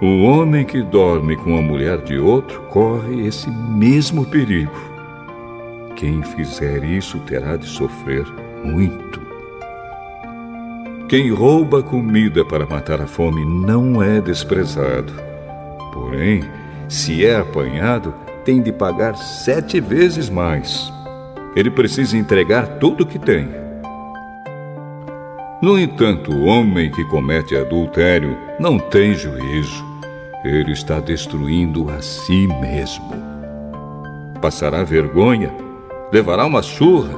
O 0.00 0.22
homem 0.22 0.64
que 0.64 0.80
dorme 0.82 1.36
com 1.36 1.58
a 1.58 1.62
mulher 1.62 1.98
de 2.02 2.18
outro 2.18 2.62
corre 2.70 3.26
esse 3.26 3.50
mesmo 3.50 4.24
perigo. 4.24 4.72
Quem 5.96 6.22
fizer 6.22 6.84
isso 6.84 7.18
terá 7.20 7.56
de 7.56 7.66
sofrer 7.66 8.24
muito. 8.64 9.20
Quem 11.08 11.32
rouba 11.32 11.82
comida 11.82 12.44
para 12.44 12.66
matar 12.66 13.00
a 13.00 13.06
fome 13.06 13.44
não 13.44 14.02
é 14.02 14.20
desprezado. 14.20 15.12
Porém, 15.92 16.44
se 16.88 17.24
é 17.24 17.36
apanhado, 17.36 18.14
tem 18.44 18.62
de 18.62 18.72
pagar 18.72 19.16
sete 19.16 19.80
vezes 19.80 20.30
mais. 20.30 20.92
Ele 21.56 21.70
precisa 21.70 22.16
entregar 22.16 22.78
tudo 22.78 23.02
o 23.02 23.06
que 23.06 23.18
tem. 23.18 23.67
No 25.60 25.76
entanto, 25.76 26.32
o 26.32 26.44
homem 26.44 26.88
que 26.88 27.04
comete 27.06 27.56
adultério 27.56 28.38
não 28.60 28.78
tem 28.78 29.12
juízo. 29.12 29.84
Ele 30.44 30.70
está 30.70 31.00
destruindo 31.00 31.90
a 31.90 32.00
si 32.00 32.46
mesmo. 32.60 33.12
Passará 34.40 34.84
vergonha, 34.84 35.52
levará 36.12 36.46
uma 36.46 36.62
surra 36.62 37.12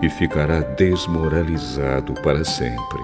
e 0.00 0.08
ficará 0.08 0.60
desmoralizado 0.60 2.14
para 2.22 2.44
sempre. 2.44 3.02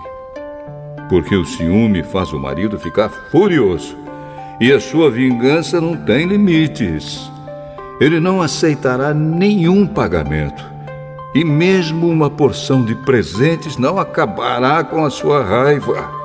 Porque 1.09 1.35
o 1.35 1.45
ciúme 1.45 2.05
faz 2.05 2.33
o 2.33 2.39
marido 2.39 2.79
ficar 2.79 3.09
furioso 3.33 3.97
e 4.61 4.73
a 4.73 4.79
sua 4.79 5.11
vingança 5.11 5.81
não 5.81 5.97
tem 5.97 6.25
limites. 6.25 7.29
Ele 8.01 8.21
não 8.21 8.41
aceitará 8.41 9.13
nenhum 9.13 9.89
pagamento 9.89 10.68
e 11.35 11.45
mesmo 11.45 12.09
uma 12.09 12.31
porção 12.31 12.85
de 12.85 12.95
presentes 12.95 13.77
não 13.77 13.99
acabará 13.99 14.83
com 14.83 15.05
a 15.05 15.11
sua 15.11 15.43
raiva. 15.45 16.18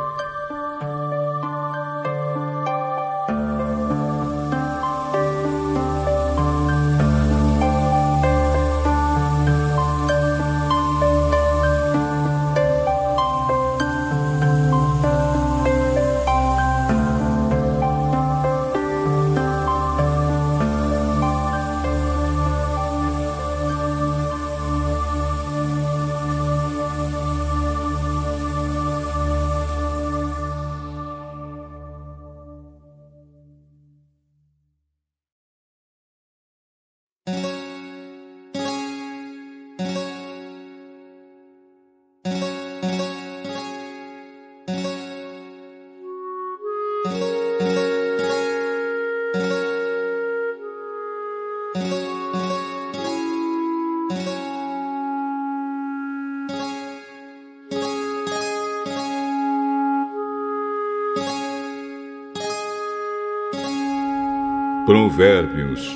Provérbios, 65.13 65.95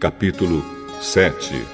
capítulo 0.00 0.64
7 1.00 1.64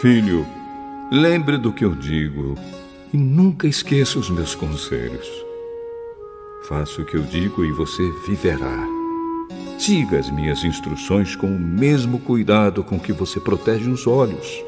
Filho, 0.00 0.44
lembre 1.12 1.58
do 1.58 1.72
que 1.72 1.84
eu 1.84 1.94
digo 1.94 2.56
e 3.14 3.16
nunca 3.16 3.68
esqueça 3.68 4.18
os 4.18 4.28
meus 4.28 4.56
conselhos. 4.56 5.28
Faça 6.64 7.02
o 7.02 7.04
que 7.04 7.16
eu 7.16 7.22
digo 7.22 7.64
e 7.64 7.70
você 7.70 8.02
viverá. 8.26 8.84
Siga 9.78 10.18
as 10.18 10.28
minhas 10.32 10.64
instruções 10.64 11.36
com 11.36 11.46
o 11.46 11.60
mesmo 11.60 12.18
cuidado 12.18 12.82
com 12.82 12.98
que 12.98 13.12
você 13.12 13.38
protege 13.38 13.88
os 13.88 14.08
olhos. 14.08 14.60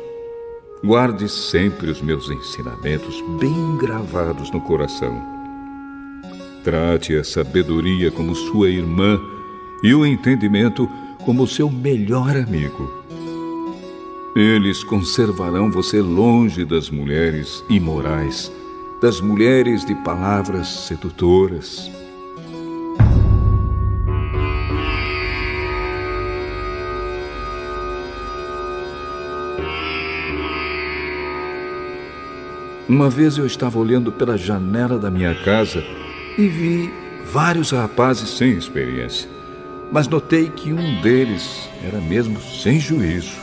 Guarde 0.85 1.29
sempre 1.29 1.91
os 1.91 2.01
meus 2.01 2.31
ensinamentos 2.31 3.21
bem 3.41 3.77
gravados 3.77 4.53
no 4.53 4.61
coração 4.61 5.38
Trate 6.65 7.17
a 7.17 7.23
sabedoria 7.23 8.11
como 8.11 8.35
sua 8.35 8.69
irmã 8.69 9.21
e 9.83 9.95
o 9.95 10.05
entendimento 10.05 10.89
como 11.25 11.47
seu 11.47 11.71
melhor 11.71 12.37
amigo. 12.37 12.91
Eles 14.35 14.83
conservarão 14.83 15.71
você 15.71 16.01
longe 16.01 16.65
das 16.65 16.91
mulheres 16.91 17.65
imorais, 17.69 18.53
das 19.01 19.21
mulheres 19.21 19.85
de 19.85 19.95
palavras 19.97 20.69
sedutoras. 20.69 21.91
Uma 32.89 33.11
vez 33.11 33.37
eu 33.37 33.47
estava 33.47 33.79
olhando 33.79 34.11
pela 34.11 34.37
janela 34.37 34.99
da 34.99 35.11
minha 35.11 35.35
casa 35.45 35.85
e 36.39 36.47
vi 36.47 36.95
vários 37.25 37.73
rapazes 37.73 38.31
sem 38.31 38.53
experiência, 38.53 39.29
mas 39.91 40.07
notei 40.07 40.49
que 40.49 40.73
um 40.73 41.01
deles 41.03 41.69
era 41.85 42.01
mesmo 42.01 42.41
sem 42.41 42.79
juízo. 42.79 43.37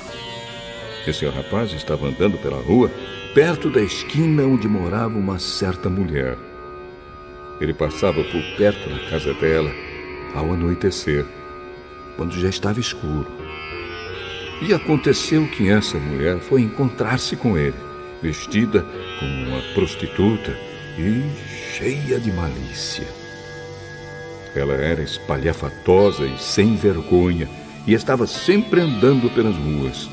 Esse 1.06 1.28
rapaz 1.28 1.74
estava 1.74 2.08
andando 2.08 2.38
pela 2.38 2.58
rua, 2.58 2.90
perto 3.36 3.70
da 3.70 3.82
esquina 3.82 4.44
onde 4.44 4.68
morava 4.68 5.20
uma 5.20 5.38
certa 5.38 5.90
mulher. 5.90 6.38
Ele 7.60 7.74
passava 7.74 8.24
por 8.24 8.42
perto 8.58 8.90
da 8.90 9.10
casa 9.10 9.34
dela 9.34 9.72
ao 10.34 10.54
anoitecer, 10.54 11.26
quando 12.16 12.40
já 12.40 12.48
estava 12.48 12.80
escuro. 12.80 13.28
E 14.62 14.74
aconteceu 14.74 15.46
que 15.48 15.70
essa 15.70 15.98
mulher 15.98 16.40
foi 16.40 16.62
encontrar-se 16.62 17.36
com 17.36 17.58
ele, 17.58 17.76
vestida 18.22 18.86
como 19.20 19.50
uma 19.50 19.62
prostituta 19.74 20.58
e 20.98 21.22
cheia 21.78 22.18
de 22.20 22.32
malícia. 22.32 23.06
Ela 24.56 24.76
era 24.76 25.02
espalhafatosa 25.02 26.26
e 26.26 26.38
sem 26.40 26.78
vergonha 26.78 27.50
e 27.86 27.94
estava 27.94 28.26
sempre 28.26 28.80
andando 28.80 29.30
pelas 29.34 29.56
ruas. 29.58 30.10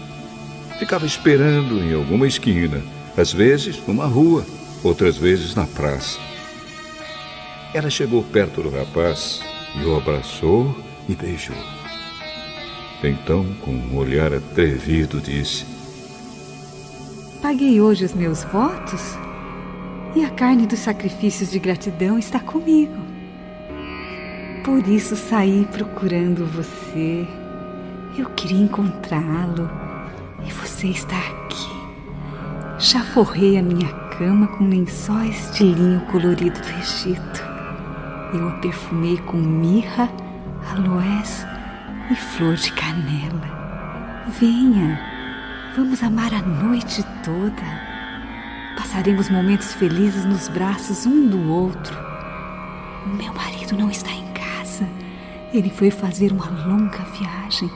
Ficava 0.80 1.06
esperando 1.06 1.78
em 1.78 1.94
alguma 1.94 2.26
esquina, 2.26 2.82
às 3.16 3.32
vezes 3.32 3.80
numa 3.86 4.06
rua, 4.06 4.44
outras 4.82 5.16
vezes 5.16 5.54
na 5.54 5.64
praça. 5.64 6.18
Ela 7.72 7.88
chegou 7.88 8.24
perto 8.24 8.60
do 8.60 8.70
rapaz 8.70 9.40
e 9.80 9.84
o 9.84 9.96
abraçou 9.96 10.76
e 11.08 11.14
beijou. 11.14 11.56
Então, 13.04 13.46
com 13.60 13.70
um 13.70 13.96
olhar 13.96 14.32
atrevido, 14.32 15.20
disse: 15.20 15.64
Paguei 17.40 17.80
hoje 17.80 18.04
os 18.04 18.14
meus 18.14 18.42
votos 18.44 19.16
e 20.14 20.24
a 20.24 20.30
carne 20.30 20.66
dos 20.66 20.80
sacrifícios 20.80 21.50
de 21.50 21.58
gratidão 21.58 22.18
está 22.18 22.38
comigo. 22.38 22.96
Por 24.64 24.86
isso 24.86 25.16
saí 25.16 25.66
procurando 25.72 26.46
você. 26.46 27.26
Eu 28.16 28.26
queria 28.30 28.62
encontrá-lo 28.62 29.70
e 30.46 30.50
você 30.52 30.88
está 30.88 31.16
aqui. 31.18 31.72
Já 32.78 33.00
forrei 33.00 33.58
a 33.58 33.62
minha 33.62 33.88
cama 34.18 34.46
com 34.48 34.68
lençóis 34.68 35.50
de 35.54 35.64
linho 35.64 36.00
colorido 36.02 36.60
do 36.60 36.68
Egito. 36.78 37.42
Eu 38.34 38.48
a 38.48 38.52
perfumei 38.52 39.16
com 39.18 39.36
mirra, 39.36 40.10
aloés 40.70 41.46
e 42.10 42.14
flor 42.14 42.54
de 42.54 42.72
canela. 42.72 44.24
Venha, 44.38 45.00
vamos 45.76 46.02
amar 46.02 46.32
a 46.34 46.42
noite 46.42 47.04
toda. 47.24 47.91
Passaremos 48.76 49.28
momentos 49.28 49.74
felizes 49.74 50.24
nos 50.24 50.48
braços 50.48 51.04
um 51.04 51.28
do 51.28 51.50
outro. 51.50 51.94
Meu 53.06 53.32
marido 53.34 53.76
não 53.76 53.90
está 53.90 54.10
em 54.10 54.26
casa. 54.32 54.88
Ele 55.52 55.68
foi 55.68 55.90
fazer 55.90 56.32
uma 56.32 56.48
longa 56.48 57.04
viagem. 57.18 57.70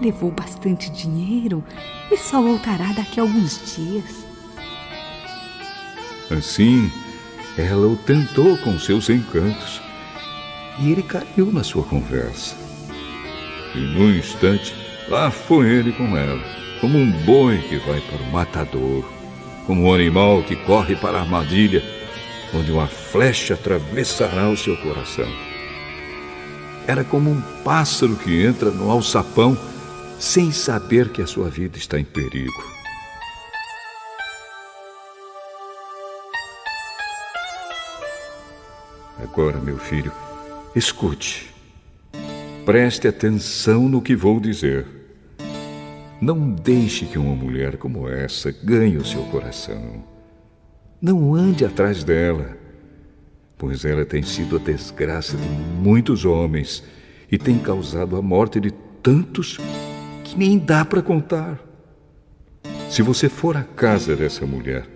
Levou 0.00 0.30
bastante 0.30 0.90
dinheiro 0.90 1.62
e 2.10 2.16
só 2.16 2.40
voltará 2.40 2.92
daqui 2.92 3.20
a 3.20 3.24
alguns 3.24 3.74
dias. 3.74 4.24
Assim, 6.30 6.90
ela 7.56 7.86
o 7.86 7.96
tentou 7.96 8.56
com 8.58 8.78
seus 8.78 9.10
encantos 9.10 9.82
e 10.78 10.92
ele 10.92 11.02
caiu 11.02 11.52
na 11.52 11.62
sua 11.62 11.82
conversa. 11.82 12.56
E 13.74 13.78
num 13.78 14.10
instante, 14.10 14.74
lá 15.08 15.30
foi 15.30 15.68
ele 15.68 15.92
com 15.92 16.16
ela, 16.16 16.42
como 16.80 16.96
um 16.96 17.10
boi 17.24 17.58
que 17.58 17.76
vai 17.78 18.00
para 18.00 18.22
o 18.22 18.32
matador 18.32 19.17
como 19.68 19.82
um 19.82 19.92
animal 19.92 20.42
que 20.42 20.56
corre 20.56 20.96
para 20.96 21.18
a 21.18 21.20
armadilha, 21.20 21.84
onde 22.54 22.72
uma 22.72 22.86
flecha 22.86 23.52
atravessará 23.52 24.48
o 24.48 24.56
seu 24.56 24.74
coração. 24.78 25.28
Era 26.86 27.04
como 27.04 27.30
um 27.30 27.42
pássaro 27.62 28.16
que 28.16 28.42
entra 28.42 28.70
no 28.70 28.90
alçapão 28.90 29.54
sem 30.18 30.50
saber 30.50 31.10
que 31.10 31.20
a 31.20 31.26
sua 31.26 31.50
vida 31.50 31.76
está 31.76 32.00
em 32.00 32.04
perigo. 32.04 32.64
Agora, 39.22 39.58
meu 39.58 39.76
filho, 39.76 40.10
escute. 40.74 41.54
Preste 42.64 43.06
atenção 43.06 43.86
no 43.86 44.00
que 44.00 44.16
vou 44.16 44.40
dizer. 44.40 44.97
Não 46.20 46.50
deixe 46.50 47.06
que 47.06 47.18
uma 47.18 47.34
mulher 47.34 47.76
como 47.76 48.08
essa 48.08 48.50
ganhe 48.50 48.96
o 48.96 49.04
seu 49.04 49.22
coração. 49.24 50.02
Não 51.00 51.32
ande 51.32 51.64
atrás 51.64 52.02
dela, 52.02 52.56
pois 53.56 53.84
ela 53.84 54.04
tem 54.04 54.22
sido 54.22 54.56
a 54.56 54.58
desgraça 54.58 55.36
de 55.36 55.48
muitos 55.48 56.24
homens 56.24 56.82
e 57.30 57.38
tem 57.38 57.56
causado 57.56 58.16
a 58.16 58.22
morte 58.22 58.58
de 58.58 58.72
tantos 59.00 59.58
que 60.24 60.36
nem 60.36 60.58
dá 60.58 60.84
para 60.84 61.02
contar. 61.02 61.60
Se 62.90 63.00
você 63.00 63.28
for 63.28 63.56
à 63.56 63.62
casa 63.62 64.16
dessa 64.16 64.44
mulher, 64.44 64.88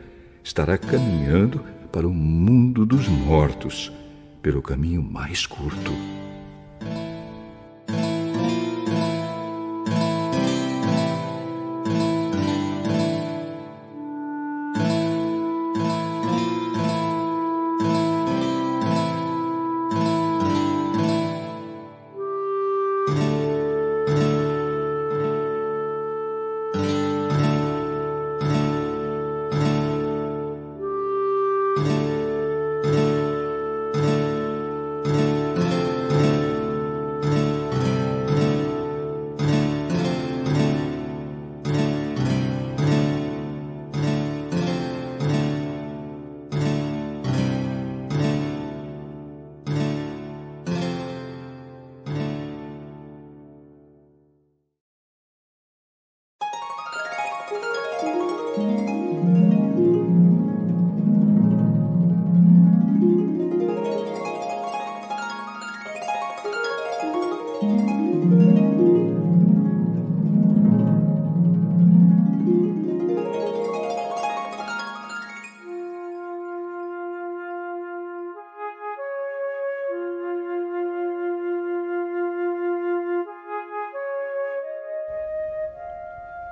estará 0.42 0.76
caminhando 0.76 1.64
para 1.92 2.08
o 2.08 2.12
mundo 2.12 2.84
dos 2.84 3.06
mortos 3.06 3.92
pelo 4.42 4.60
caminho 4.60 5.02
mais 5.02 5.46
curto. 5.46 5.92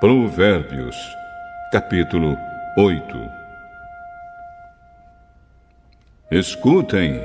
Provérbios, 0.01 0.95
capítulo 1.71 2.35
8 2.75 3.03
Escutem, 6.31 7.21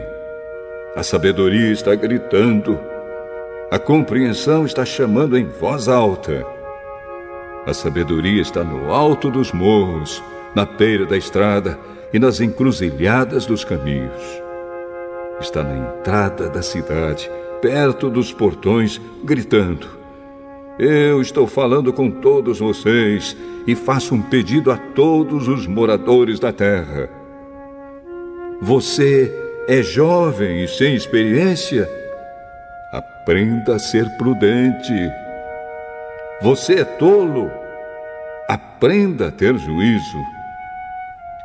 a 0.94 1.02
sabedoria 1.02 1.72
está 1.72 1.94
gritando, 1.94 2.78
a 3.70 3.78
compreensão 3.78 4.66
está 4.66 4.84
chamando 4.84 5.38
em 5.38 5.46
voz 5.46 5.88
alta. 5.88 6.44
A 7.64 7.72
sabedoria 7.72 8.42
está 8.42 8.62
no 8.62 8.92
alto 8.92 9.30
dos 9.30 9.52
morros, 9.52 10.22
na 10.54 10.66
beira 10.66 11.06
da 11.06 11.16
estrada 11.16 11.78
e 12.12 12.18
nas 12.18 12.42
encruzilhadas 12.42 13.46
dos 13.46 13.64
caminhos. 13.64 14.22
Está 15.40 15.62
na 15.62 15.78
entrada 15.78 16.50
da 16.50 16.60
cidade, 16.60 17.30
perto 17.62 18.10
dos 18.10 18.34
portões, 18.34 19.00
gritando. 19.24 19.95
Eu 20.78 21.22
estou 21.22 21.46
falando 21.46 21.90
com 21.90 22.10
todos 22.10 22.58
vocês 22.58 23.34
e 23.66 23.74
faço 23.74 24.14
um 24.14 24.20
pedido 24.20 24.70
a 24.70 24.76
todos 24.76 25.48
os 25.48 25.66
moradores 25.66 26.38
da 26.38 26.52
terra. 26.52 27.08
Você 28.60 29.32
é 29.66 29.82
jovem 29.82 30.64
e 30.64 30.68
sem 30.68 30.94
experiência? 30.94 31.88
Aprenda 32.92 33.76
a 33.76 33.78
ser 33.78 34.06
prudente. 34.18 34.92
Você 36.42 36.80
é 36.80 36.84
tolo? 36.84 37.50
Aprenda 38.46 39.28
a 39.28 39.32
ter 39.32 39.56
juízo. 39.56 40.18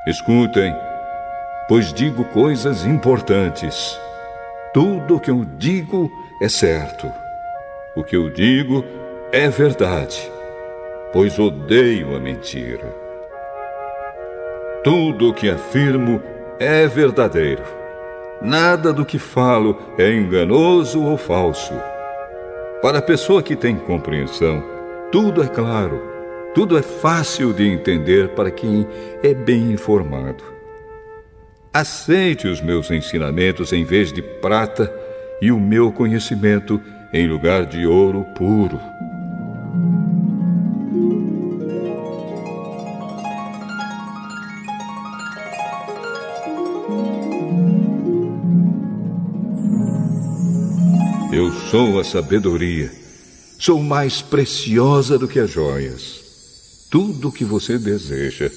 Escutem, 0.07 0.75
pois 1.69 1.93
digo 1.93 2.25
coisas 2.25 2.85
importantes. 2.85 3.97
Tudo 4.73 5.15
o 5.15 5.19
que 5.21 5.31
eu 5.31 5.45
digo 5.57 6.11
é 6.41 6.49
certo. 6.49 7.09
O 7.95 8.03
que 8.03 8.15
eu 8.15 8.29
digo 8.29 8.83
é 8.97 9.00
verdade, 9.49 10.29
pois 11.13 11.39
odeio 11.39 12.15
a 12.15 12.19
mentira. 12.19 12.93
Tudo 14.83 15.29
o 15.29 15.33
que 15.33 15.49
afirmo 15.49 16.21
é 16.59 16.85
verdadeiro. 16.85 17.63
Nada 18.41 18.91
do 18.91 19.05
que 19.05 19.17
falo 19.17 19.77
é 19.97 20.11
enganoso 20.11 21.01
ou 21.01 21.15
falso. 21.15 21.73
Para 22.81 22.97
a 22.97 23.01
pessoa 23.01 23.41
que 23.41 23.55
tem 23.55 23.77
compreensão, 23.77 24.61
tudo 25.13 25.41
é 25.41 25.47
claro, 25.47 26.01
tudo 26.53 26.77
é 26.77 26.81
fácil 26.81 27.53
de 27.53 27.65
entender 27.65 28.29
para 28.29 28.51
quem 28.51 28.85
é 29.23 29.33
bem 29.33 29.71
informado. 29.71 30.43
Aceite 31.73 32.49
os 32.49 32.59
meus 32.59 32.91
ensinamentos 32.91 33.71
em 33.71 33.85
vez 33.85 34.11
de 34.11 34.21
prata 34.21 34.93
e 35.41 35.53
o 35.53 35.59
meu 35.59 35.89
conhecimento 35.89 36.81
em 37.13 37.27
lugar 37.27 37.65
de 37.65 37.85
ouro 37.85 38.25
puro. 38.35 38.79
Eu 51.41 51.51
sou 51.51 51.99
a 51.99 52.03
sabedoria. 52.03 52.91
Sou 53.57 53.81
mais 53.81 54.21
preciosa 54.21 55.17
do 55.17 55.27
que 55.27 55.39
as 55.39 55.49
joias. 55.49 56.87
Tudo 56.91 57.29
o 57.29 57.31
que 57.31 57.43
você 57.43 57.79
deseja 57.79 58.51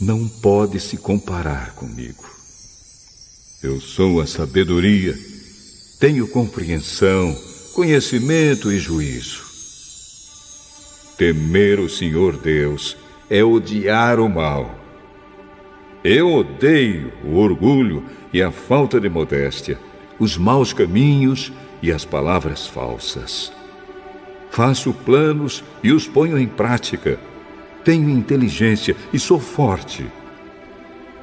não 0.00 0.26
pode 0.26 0.80
se 0.80 0.96
comparar 0.96 1.74
comigo. 1.74 2.24
Eu 3.62 3.78
sou 3.78 4.22
a 4.22 4.26
sabedoria. 4.26 5.14
Tenho 6.00 6.26
compreensão, 6.28 7.36
conhecimento 7.74 8.72
e 8.72 8.78
juízo. 8.78 9.42
Temer 11.18 11.78
o 11.78 11.90
Senhor 11.90 12.38
Deus 12.38 12.96
é 13.28 13.44
odiar 13.44 14.18
o 14.18 14.30
mal. 14.30 14.74
Eu 16.02 16.32
odeio 16.32 17.12
o 17.22 17.36
orgulho 17.36 18.02
e 18.32 18.40
a 18.40 18.50
falta 18.50 18.98
de 18.98 19.10
modéstia, 19.10 19.78
os 20.18 20.38
maus 20.38 20.72
caminhos 20.72 21.52
e 21.82 21.92
as 21.92 22.04
palavras 22.04 22.66
falsas. 22.66 23.52
Faço 24.50 24.92
planos 24.92 25.62
e 25.82 25.92
os 25.92 26.06
ponho 26.06 26.38
em 26.38 26.46
prática. 26.46 27.18
Tenho 27.84 28.10
inteligência 28.10 28.96
e 29.12 29.18
sou 29.18 29.38
forte. 29.38 30.06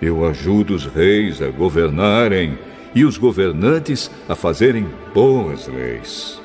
Eu 0.01 0.25
ajudo 0.25 0.73
os 0.73 0.85
reis 0.85 1.41
a 1.41 1.47
governarem 1.47 2.57
e 2.93 3.03
os 3.03 3.17
governantes 3.17 4.09
a 4.27 4.35
fazerem 4.35 4.87
boas 5.13 5.67
leis. 5.67 6.41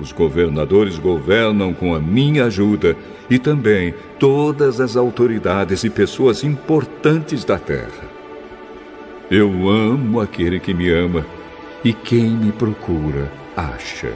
Os 0.00 0.12
governadores 0.12 0.98
governam 0.98 1.74
com 1.74 1.94
a 1.94 2.00
minha 2.00 2.46
ajuda 2.46 2.96
e 3.28 3.38
também 3.38 3.94
todas 4.18 4.80
as 4.80 4.96
autoridades 4.96 5.84
e 5.84 5.90
pessoas 5.90 6.42
importantes 6.42 7.44
da 7.44 7.58
terra. 7.58 8.10
Eu 9.30 9.68
amo 9.68 10.20
aquele 10.20 10.58
que 10.58 10.74
me 10.74 10.90
ama 10.90 11.24
e 11.84 11.92
quem 11.92 12.30
me 12.30 12.52
procura 12.52 13.30
acha. 13.56 14.12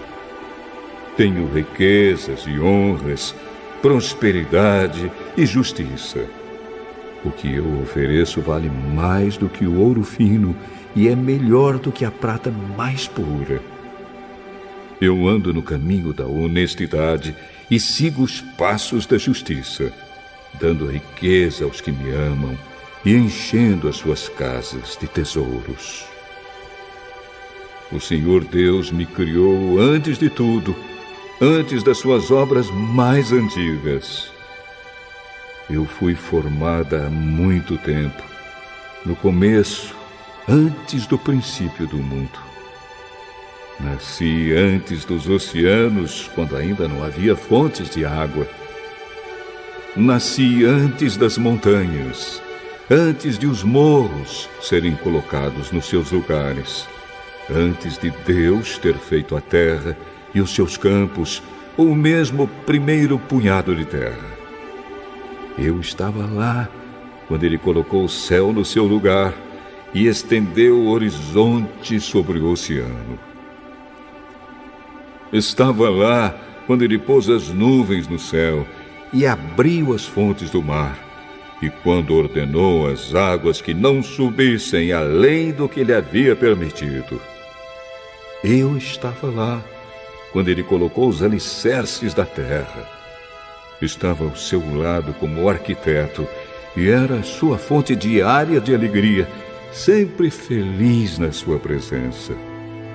Tenho 1.16 1.46
riquezas 1.46 2.44
e 2.46 2.58
honras, 2.58 3.34
prosperidade 3.80 5.10
e 5.36 5.46
justiça. 5.46 6.26
O 7.24 7.30
que 7.30 7.54
eu 7.54 7.80
ofereço 7.82 8.40
vale 8.40 8.68
mais 8.68 9.36
do 9.36 9.48
que 9.48 9.66
o 9.66 9.80
ouro 9.80 10.02
fino 10.02 10.54
e 10.94 11.08
é 11.08 11.16
melhor 11.16 11.78
do 11.78 11.90
que 11.90 12.04
a 12.04 12.10
prata 12.10 12.52
mais 12.76 13.06
pura. 13.06 13.60
Eu 15.00 15.26
ando 15.26 15.52
no 15.52 15.62
caminho 15.62 16.12
da 16.12 16.26
honestidade 16.26 17.34
e 17.70 17.80
sigo 17.80 18.22
os 18.22 18.40
passos 18.40 19.06
da 19.06 19.18
justiça, 19.18 19.92
dando 20.60 20.86
riqueza 20.86 21.64
aos 21.64 21.80
que 21.80 21.90
me 21.90 22.10
amam 22.10 22.56
e 23.04 23.14
enchendo 23.14 23.88
as 23.88 23.96
suas 23.96 24.28
casas 24.28 24.96
de 25.00 25.06
tesouros. 25.06 26.13
O 27.94 28.00
Senhor 28.00 28.44
Deus 28.44 28.90
me 28.90 29.06
criou 29.06 29.78
antes 29.78 30.18
de 30.18 30.28
tudo, 30.28 30.74
antes 31.40 31.84
das 31.84 31.96
suas 31.98 32.28
obras 32.28 32.68
mais 32.68 33.30
antigas. 33.30 34.32
Eu 35.70 35.84
fui 35.84 36.16
formada 36.16 37.06
há 37.06 37.08
muito 37.08 37.78
tempo, 37.78 38.20
no 39.06 39.14
começo, 39.14 39.94
antes 40.48 41.06
do 41.06 41.16
princípio 41.16 41.86
do 41.86 41.98
mundo. 41.98 42.36
Nasci 43.78 44.52
antes 44.52 45.04
dos 45.04 45.28
oceanos, 45.28 46.28
quando 46.34 46.56
ainda 46.56 46.88
não 46.88 47.04
havia 47.04 47.36
fontes 47.36 47.88
de 47.90 48.04
água. 48.04 48.48
Nasci 49.94 50.64
antes 50.64 51.16
das 51.16 51.38
montanhas, 51.38 52.42
antes 52.90 53.38
de 53.38 53.46
os 53.46 53.62
morros 53.62 54.48
serem 54.60 54.96
colocados 54.96 55.70
nos 55.70 55.84
seus 55.84 56.10
lugares 56.10 56.92
antes 57.50 57.98
de 57.98 58.10
Deus 58.26 58.78
ter 58.78 58.94
feito 58.94 59.36
a 59.36 59.40
terra 59.40 59.96
e 60.34 60.40
os 60.40 60.54
seus 60.54 60.76
campos, 60.76 61.42
ou 61.76 61.88
o 61.88 61.96
mesmo 61.96 62.48
primeiro 62.66 63.18
punhado 63.18 63.74
de 63.74 63.84
terra. 63.84 64.34
Eu 65.58 65.80
estava 65.80 66.26
lá 66.26 66.68
quando 67.28 67.44
ele 67.44 67.58
colocou 67.58 68.04
o 68.04 68.08
céu 68.08 68.52
no 68.52 68.64
seu 68.64 68.84
lugar 68.84 69.34
e 69.92 70.06
estendeu 70.06 70.78
o 70.78 70.88
horizonte 70.88 72.00
sobre 72.00 72.38
o 72.38 72.50
oceano. 72.50 73.18
Estava 75.32 75.88
lá 75.88 76.34
quando 76.66 76.82
ele 76.82 76.98
pôs 76.98 77.28
as 77.28 77.48
nuvens 77.48 78.08
no 78.08 78.18
céu 78.18 78.66
e 79.12 79.26
abriu 79.26 79.94
as 79.94 80.04
fontes 80.04 80.50
do 80.50 80.62
mar, 80.62 80.98
e 81.62 81.70
quando 81.70 82.14
ordenou 82.14 82.88
as 82.88 83.14
águas 83.14 83.60
que 83.60 83.72
não 83.72 84.02
subissem 84.02 84.92
além 84.92 85.52
do 85.52 85.68
que 85.68 85.84
lhe 85.84 85.94
havia 85.94 86.34
permitido. 86.34 87.20
Eu 88.46 88.76
estava 88.76 89.26
lá 89.28 89.64
quando 90.30 90.50
ele 90.50 90.62
colocou 90.62 91.08
os 91.08 91.22
alicerces 91.22 92.12
da 92.12 92.26
terra. 92.26 92.86
Estava 93.80 94.22
ao 94.24 94.36
seu 94.36 94.60
lado 94.76 95.14
como 95.14 95.48
arquiteto 95.48 96.28
e 96.76 96.90
era 96.90 97.22
sua 97.22 97.56
fonte 97.56 97.96
diária 97.96 98.60
de 98.60 98.74
alegria, 98.74 99.26
sempre 99.72 100.28
feliz 100.28 101.16
na 101.16 101.32
sua 101.32 101.58
presença, 101.58 102.34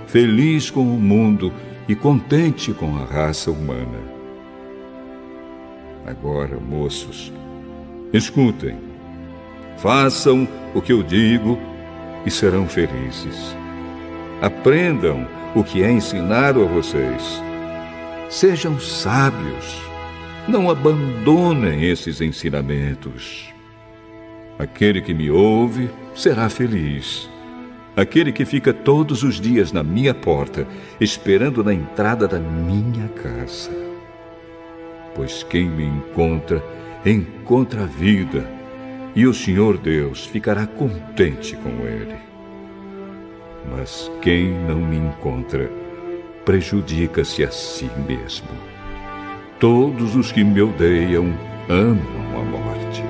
feliz 0.05 0.69
com 0.69 0.81
o 0.81 0.99
mundo 0.99 1.51
e 1.87 1.95
contente 1.95 2.71
com 2.71 2.95
a 2.97 3.05
raça 3.05 3.49
humana. 3.49 4.03
Agora, 6.05 6.59
moços, 6.59 7.33
escutem, 8.13 8.77
façam 9.79 10.47
o 10.75 10.81
que 10.81 10.93
eu 10.93 11.01
digo 11.01 11.57
e 12.23 12.29
serão 12.29 12.67
felizes. 12.67 13.57
Aprendam 14.41 15.38
o 15.55 15.63
que 15.63 15.83
é 15.83 15.91
ensinado 15.91 16.63
a 16.63 16.65
vocês. 16.65 17.41
Sejam 18.29 18.79
sábios, 18.79 19.81
não 20.47 20.69
abandonem 20.69 21.83
esses 21.89 22.21
ensinamentos. 22.21 23.51
Aquele 24.59 25.01
que 25.01 25.13
me 25.13 25.31
ouve 25.31 25.89
será 26.13 26.49
feliz. 26.49 27.29
Aquele 27.95 28.31
que 28.31 28.45
fica 28.45 28.71
todos 28.71 29.23
os 29.23 29.39
dias 29.41 29.71
na 29.71 29.83
minha 29.83 30.13
porta, 30.13 30.67
esperando 31.01 31.63
na 31.63 31.73
entrada 31.73 32.27
da 32.27 32.39
minha 32.39 33.07
casa. 33.09 33.71
pois 35.15 35.43
quem 35.43 35.67
me 35.67 35.83
encontra, 35.83 36.63
encontra 37.05 37.83
a 37.83 37.85
vida, 37.85 38.49
e 39.15 39.25
o 39.25 39.33
Senhor 39.33 39.77
Deus 39.77 40.25
ficará 40.25 40.65
contente 40.65 41.57
com 41.57 41.69
ele. 41.85 42.28
Mas 43.65 44.11
quem 44.21 44.51
não 44.51 44.79
me 44.79 44.97
encontra, 44.97 45.69
prejudica-se 46.45 47.43
a 47.43 47.51
si 47.51 47.89
mesmo. 48.07 48.49
Todos 49.59 50.15
os 50.15 50.31
que 50.31 50.43
me 50.43 50.61
odeiam 50.61 51.33
amam 51.67 52.39
a 52.39 52.43
morte. 52.43 53.08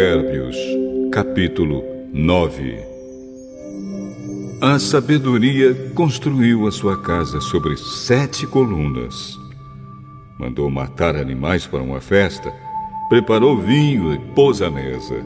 Provérbios, 0.00 0.56
capítulo 1.12 1.84
9 2.10 2.78
A 4.62 4.78
sabedoria 4.78 5.74
construiu 5.94 6.66
a 6.66 6.72
sua 6.72 7.02
casa 7.02 7.38
sobre 7.42 7.76
sete 7.76 8.46
colunas. 8.46 9.36
Mandou 10.38 10.70
matar 10.70 11.16
animais 11.16 11.66
para 11.66 11.82
uma 11.82 12.00
festa, 12.00 12.50
preparou 13.10 13.58
vinho 13.58 14.14
e 14.14 14.18
pôs 14.34 14.62
à 14.62 14.70
mesa. 14.70 15.22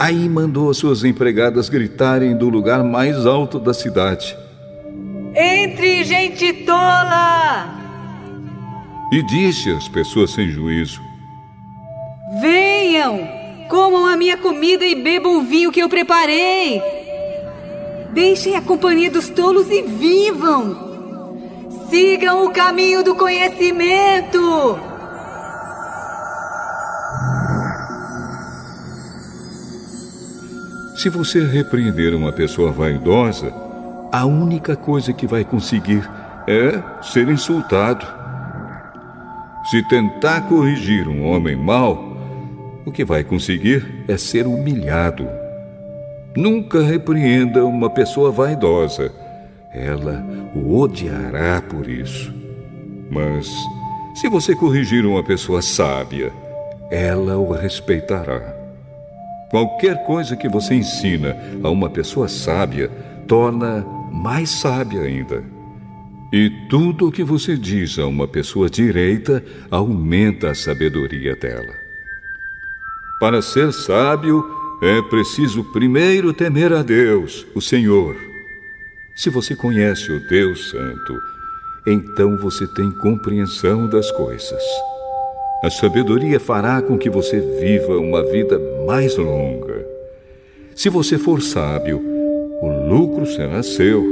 Aí 0.00 0.28
mandou 0.28 0.68
as 0.68 0.76
suas 0.78 1.04
empregadas 1.04 1.68
gritarem 1.68 2.36
do 2.36 2.48
lugar 2.48 2.82
mais 2.82 3.24
alto 3.24 3.60
da 3.60 3.72
cidade: 3.72 4.36
Entre, 5.32 6.02
gente 6.02 6.64
tola! 6.64 7.72
E 9.12 9.22
disse 9.22 9.70
às 9.70 9.86
pessoas 9.86 10.32
sem 10.32 10.48
juízo: 10.48 11.07
Venham, 12.30 13.26
comam 13.70 14.06
a 14.06 14.14
minha 14.14 14.36
comida 14.36 14.84
e 14.84 14.94
bebam 14.94 15.38
o 15.38 15.42
vinho 15.42 15.72
que 15.72 15.80
eu 15.80 15.88
preparei. 15.88 16.82
Deixem 18.12 18.54
a 18.54 18.60
companhia 18.60 19.10
dos 19.10 19.30
tolos 19.30 19.70
e 19.70 19.80
vivam. 19.80 20.88
Sigam 21.88 22.44
o 22.44 22.50
caminho 22.52 23.02
do 23.02 23.14
conhecimento. 23.14 24.78
Se 30.96 31.08
você 31.08 31.42
repreender 31.42 32.14
uma 32.14 32.32
pessoa 32.32 32.70
vaidosa, 32.70 33.54
a 34.12 34.26
única 34.26 34.76
coisa 34.76 35.14
que 35.14 35.26
vai 35.26 35.44
conseguir 35.44 36.06
é 36.46 36.82
ser 37.02 37.28
insultado. 37.30 38.06
Se 39.70 39.82
tentar 39.88 40.42
corrigir 40.42 41.08
um 41.08 41.24
homem 41.24 41.54
mau, 41.56 42.07
o 42.88 42.92
que 42.92 43.04
vai 43.04 43.22
conseguir 43.22 43.86
é 44.08 44.16
ser 44.16 44.46
humilhado. 44.46 45.28
Nunca 46.36 46.82
repreenda 46.82 47.64
uma 47.64 47.90
pessoa 47.90 48.30
vaidosa. 48.30 49.12
Ela 49.72 50.24
o 50.54 50.78
odiará 50.78 51.62
por 51.62 51.88
isso. 51.88 52.32
Mas, 53.10 53.48
se 54.14 54.28
você 54.28 54.54
corrigir 54.54 55.04
uma 55.04 55.22
pessoa 55.22 55.62
sábia, 55.62 56.32
ela 56.90 57.36
o 57.36 57.52
respeitará. 57.52 58.54
Qualquer 59.50 60.04
coisa 60.04 60.36
que 60.36 60.48
você 60.48 60.74
ensina 60.74 61.36
a 61.62 61.70
uma 61.70 61.88
pessoa 61.88 62.28
sábia 62.28 62.90
torna 63.26 63.86
mais 64.10 64.50
sábia 64.50 65.02
ainda. 65.02 65.42
E 66.32 66.50
tudo 66.68 67.08
o 67.08 67.12
que 67.12 67.24
você 67.24 67.56
diz 67.56 67.98
a 67.98 68.06
uma 68.06 68.28
pessoa 68.28 68.68
direita 68.68 69.42
aumenta 69.70 70.50
a 70.50 70.54
sabedoria 70.54 71.34
dela. 71.36 71.87
Para 73.18 73.42
ser 73.42 73.72
sábio, 73.72 74.44
é 74.80 75.02
preciso 75.02 75.64
primeiro 75.72 76.32
temer 76.32 76.72
a 76.72 76.82
Deus, 76.82 77.44
o 77.52 77.60
Senhor. 77.60 78.14
Se 79.16 79.28
você 79.28 79.56
conhece 79.56 80.12
o 80.12 80.20
Deus 80.28 80.70
Santo, 80.70 81.18
então 81.84 82.36
você 82.36 82.64
tem 82.64 82.92
compreensão 82.92 83.88
das 83.88 84.08
coisas. 84.12 84.62
A 85.64 85.68
sabedoria 85.68 86.38
fará 86.38 86.80
com 86.80 86.96
que 86.96 87.10
você 87.10 87.40
viva 87.40 87.98
uma 87.98 88.22
vida 88.22 88.56
mais 88.86 89.16
longa. 89.16 89.84
Se 90.76 90.88
você 90.88 91.18
for 91.18 91.42
sábio, 91.42 92.00
o 92.62 92.88
lucro 92.88 93.26
será 93.26 93.64
seu. 93.64 94.04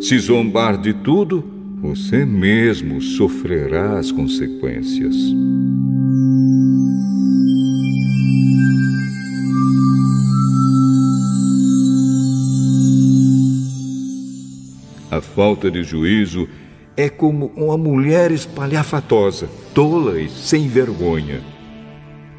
Se 0.00 0.18
zombar 0.18 0.76
de 0.78 0.92
tudo, 0.92 1.44
você 1.80 2.24
mesmo 2.24 3.00
sofrerá 3.00 3.98
as 3.98 4.10
consequências. 4.10 5.14
A 15.10 15.20
falta 15.20 15.70
de 15.70 15.84
juízo 15.84 16.48
é 16.96 17.08
como 17.08 17.52
uma 17.54 17.76
mulher 17.76 18.32
espalhafatosa, 18.32 19.48
tola 19.74 20.20
e 20.20 20.28
sem 20.28 20.66
vergonha. 20.66 21.42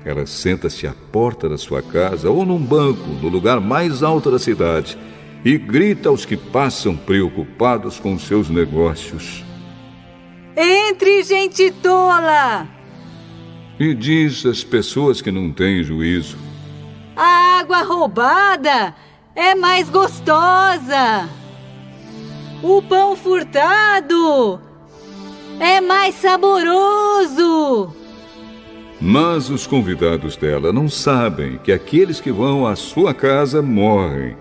Ela 0.04 0.26
senta-se 0.26 0.88
à 0.88 0.94
porta 1.12 1.48
da 1.48 1.58
sua 1.58 1.82
casa 1.82 2.30
ou 2.30 2.46
num 2.46 2.60
banco 2.60 3.08
no 3.22 3.30
lugar 3.30 3.62
mais 3.62 4.04
alto 4.04 4.32
da 4.32 4.40
cidade 4.40 4.98
e 5.46 5.58
grita 5.58 6.10
aos 6.10 6.26
que 6.26 6.36
passam 6.36 6.96
preocupados 6.96 8.00
com 8.00 8.18
seus 8.18 8.50
negócios. 8.50 9.46
Entre, 10.56 11.24
gente 11.24 11.72
tola! 11.72 12.68
E 13.80 13.94
diz 13.94 14.46
às 14.46 14.64
pessoas 14.64 15.22
que 15.22 15.32
não 15.32 15.52
têm 15.52 15.84
juízo: 15.84 16.38
A 17.16 17.60
água 17.60 17.84
roubada 17.84 18.96
é 19.36 19.54
mais 19.54 19.90
gostosa! 19.90 21.30
O 22.62 22.82
pão 22.82 23.16
furtado 23.16 24.60
é 25.60 25.80
mais 25.80 26.16
saboroso. 26.16 27.94
Mas 29.00 29.50
os 29.52 29.68
convidados 29.68 30.36
dela 30.36 30.74
não 30.74 30.90
sabem 30.90 31.60
que 31.64 31.72
aqueles 31.72 32.20
que 32.20 32.32
vão 32.32 32.66
à 32.66 32.76
sua 32.76 33.14
casa 33.14 33.62
morrem 33.62 34.36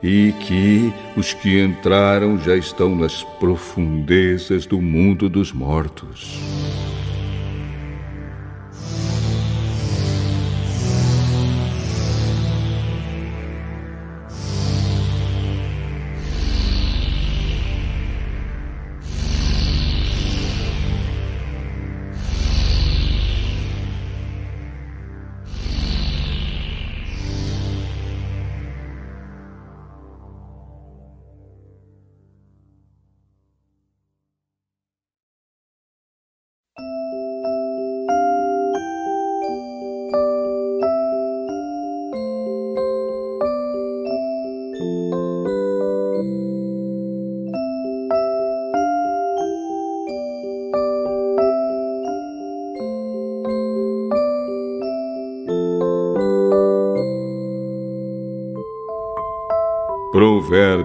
e 0.00 0.32
que 0.40 0.92
os 1.16 1.34
que 1.34 1.60
entraram 1.60 2.38
já 2.38 2.56
estão 2.56 2.94
nas 2.94 3.24
profundezas 3.40 4.64
do 4.64 4.80
mundo 4.80 5.28
dos 5.28 5.52
mortos. 5.52 6.38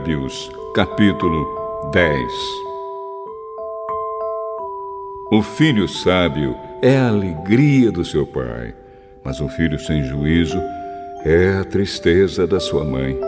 Provérbios, 0.05 0.51
capítulo 0.75 1.47
10 1.91 2.31
O 5.31 5.41
filho 5.41 5.87
sábio 5.87 6.55
é 6.81 6.95
a 6.95 7.07
alegria 7.07 7.91
do 7.91 8.05
seu 8.05 8.25
pai, 8.25 8.75
mas 9.23 9.41
o 9.41 9.49
filho 9.49 9.79
sem 9.79 10.03
juízo 10.03 10.61
é 11.25 11.57
a 11.59 11.63
tristeza 11.63 12.45
da 12.45 12.59
sua 12.59 12.85
mãe. 12.85 13.19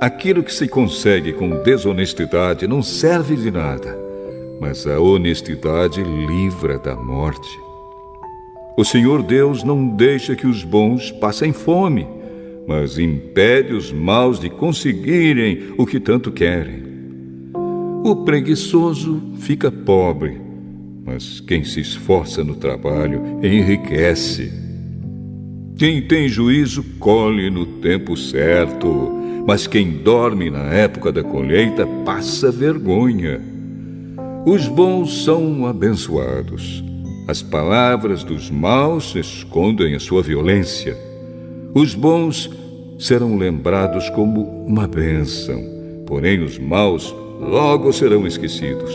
Aquilo 0.00 0.42
que 0.42 0.52
se 0.52 0.66
consegue 0.66 1.34
com 1.34 1.62
desonestidade 1.62 2.66
não 2.66 2.82
serve 2.82 3.36
de 3.36 3.50
nada, 3.50 3.94
mas 4.58 4.86
a 4.86 4.98
honestidade 4.98 6.02
livra 6.02 6.78
da 6.78 6.96
morte. 6.96 7.60
O 8.76 8.84
Senhor 8.84 9.22
Deus 9.22 9.62
não 9.62 9.86
deixa 9.86 10.34
que 10.34 10.46
os 10.46 10.64
bons 10.64 11.10
passem 11.10 11.52
fome, 11.52 12.17
mas 12.68 12.98
impede 12.98 13.72
os 13.72 13.90
maus 13.90 14.38
de 14.38 14.50
conseguirem 14.50 15.72
o 15.78 15.86
que 15.86 15.98
tanto 15.98 16.30
querem. 16.30 16.82
O 18.04 18.16
preguiçoso 18.26 19.22
fica 19.38 19.72
pobre, 19.72 20.38
mas 21.02 21.40
quem 21.40 21.64
se 21.64 21.80
esforça 21.80 22.44
no 22.44 22.56
trabalho 22.56 23.22
enriquece. 23.42 24.52
Quem 25.78 26.02
tem 26.02 26.28
juízo 26.28 26.84
colhe 26.98 27.48
no 27.48 27.64
tempo 27.64 28.14
certo, 28.14 29.14
mas 29.46 29.66
quem 29.66 30.02
dorme 30.02 30.50
na 30.50 30.64
época 30.64 31.10
da 31.10 31.24
colheita 31.24 31.86
passa 32.04 32.52
vergonha. 32.52 33.40
Os 34.44 34.68
bons 34.68 35.24
são 35.24 35.66
abençoados. 35.66 36.84
As 37.26 37.40
palavras 37.42 38.22
dos 38.22 38.50
maus 38.50 39.14
escondem 39.14 39.94
a 39.94 40.00
sua 40.00 40.22
violência. 40.22 41.07
Os 41.74 41.94
bons 41.94 42.50
serão 42.98 43.36
lembrados 43.36 44.08
como 44.10 44.42
uma 44.66 44.88
bênção, 44.88 45.62
porém 46.06 46.42
os 46.42 46.58
maus 46.58 47.14
logo 47.40 47.92
serão 47.92 48.26
esquecidos. 48.26 48.92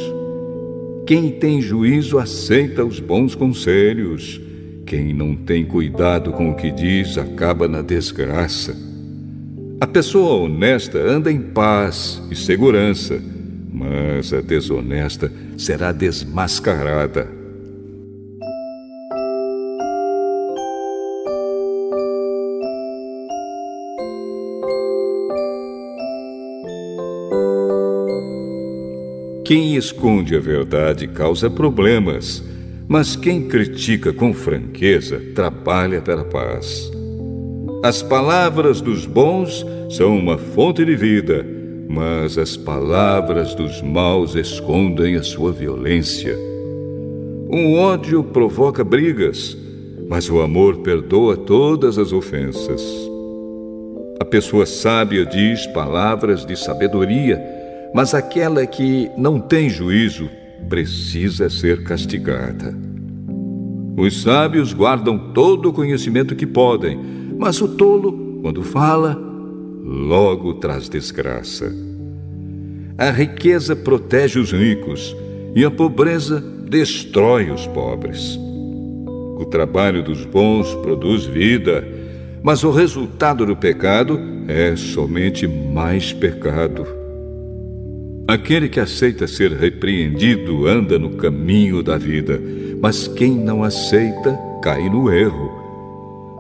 Quem 1.06 1.32
tem 1.32 1.62
juízo 1.62 2.18
aceita 2.18 2.84
os 2.84 3.00
bons 3.00 3.36
conselhos. 3.36 4.42
Quem 4.86 5.14
não 5.14 5.36
tem 5.36 5.66
cuidado 5.66 6.32
com 6.32 6.50
o 6.50 6.56
que 6.56 6.72
diz 6.72 7.18
acaba 7.18 7.68
na 7.68 7.82
desgraça. 7.82 8.76
A 9.80 9.88
pessoa 9.88 10.46
honesta 10.46 10.98
anda 10.98 11.32
em 11.32 11.40
paz 11.40 12.22
e 12.32 12.36
segurança, 12.36 13.22
mas 13.72 14.34
a 14.34 14.42
desonesta 14.42 15.32
será 15.58 15.92
desmascarada. 15.92 17.43
Quem 29.46 29.76
esconde 29.76 30.38
a 30.38 30.40
verdade 30.40 31.06
causa 31.06 31.50
problemas, 31.50 32.42
mas 32.88 33.18
quem 33.18 33.46
critica 33.50 34.14
com 34.14 34.34
franqueza 34.34 35.22
trabalha 35.36 36.02
pela 36.02 36.24
paz. 36.24 36.90
As 37.84 38.02
palavras 38.02 38.80
dos 38.80 39.06
bons 39.06 39.66
são 39.90 40.18
uma 40.18 40.38
fonte 40.38 40.86
de 40.86 40.96
vida, 40.96 41.46
mas 41.90 42.38
as 42.38 42.56
palavras 42.56 43.54
dos 43.54 43.82
maus 43.82 44.34
escondem 44.34 45.16
a 45.18 45.24
sua 45.24 45.52
violência. 45.52 46.38
Um 47.52 47.76
ódio 47.76 48.24
provoca 48.24 48.82
brigas, 48.82 49.58
mas 50.08 50.30
o 50.30 50.40
amor 50.40 50.78
perdoa 50.78 51.36
todas 51.36 51.98
as 51.98 52.14
ofensas. 52.14 52.82
A 54.22 54.24
pessoa 54.24 54.66
sábia 54.66 55.26
diz 55.26 55.68
palavras 55.68 56.46
de 56.46 56.56
sabedoria 56.56 57.63
mas 57.94 58.14
aquela 58.14 58.66
que 58.66 59.10
não 59.18 59.40
tem 59.40 59.70
juízo 59.70 60.30
precisa 60.68 61.50
ser 61.50 61.84
castigada. 61.84 62.76
Os 63.96 64.24
sábios 64.24 64.74
guardam 64.74 65.32
todo 65.34 65.70
o 65.70 65.74
conhecimento 65.74 66.36
que 66.36 66.48
podem, 66.48 67.00
mas 67.38 67.62
o 67.62 67.68
tolo, 67.68 68.40
quando 68.42 68.64
fala, 68.64 69.16
logo 69.84 70.56
traz 70.56 70.90
desgraça. 70.90 71.72
A 72.98 73.12
riqueza 73.12 73.76
protege 73.76 74.40
os 74.40 74.52
ricos 74.52 75.16
e 75.56 75.64
a 75.64 75.70
pobreza 75.70 76.44
destrói 76.68 77.52
os 77.52 77.68
pobres. 77.68 78.40
O 79.38 79.46
trabalho 79.46 80.02
dos 80.04 80.26
bons 80.26 80.74
produz 80.76 81.26
vida, 81.26 81.88
mas 82.42 82.64
o 82.64 82.72
resultado 82.72 83.46
do 83.46 83.56
pecado 83.56 84.20
é 84.48 84.76
somente 84.76 85.48
mais 85.48 86.12
pecado. 86.12 87.03
Aquele 88.26 88.70
que 88.70 88.80
aceita 88.80 89.28
ser 89.28 89.52
repreendido 89.52 90.66
anda 90.66 90.98
no 90.98 91.12
caminho 91.18 91.84
da 91.84 91.98
vida, 91.98 92.42
mas 92.82 93.06
quem 93.06 93.32
não 93.32 93.64
aceita 93.64 94.40
cai 94.62 94.90
no 94.90 95.12
erro. 95.12 95.52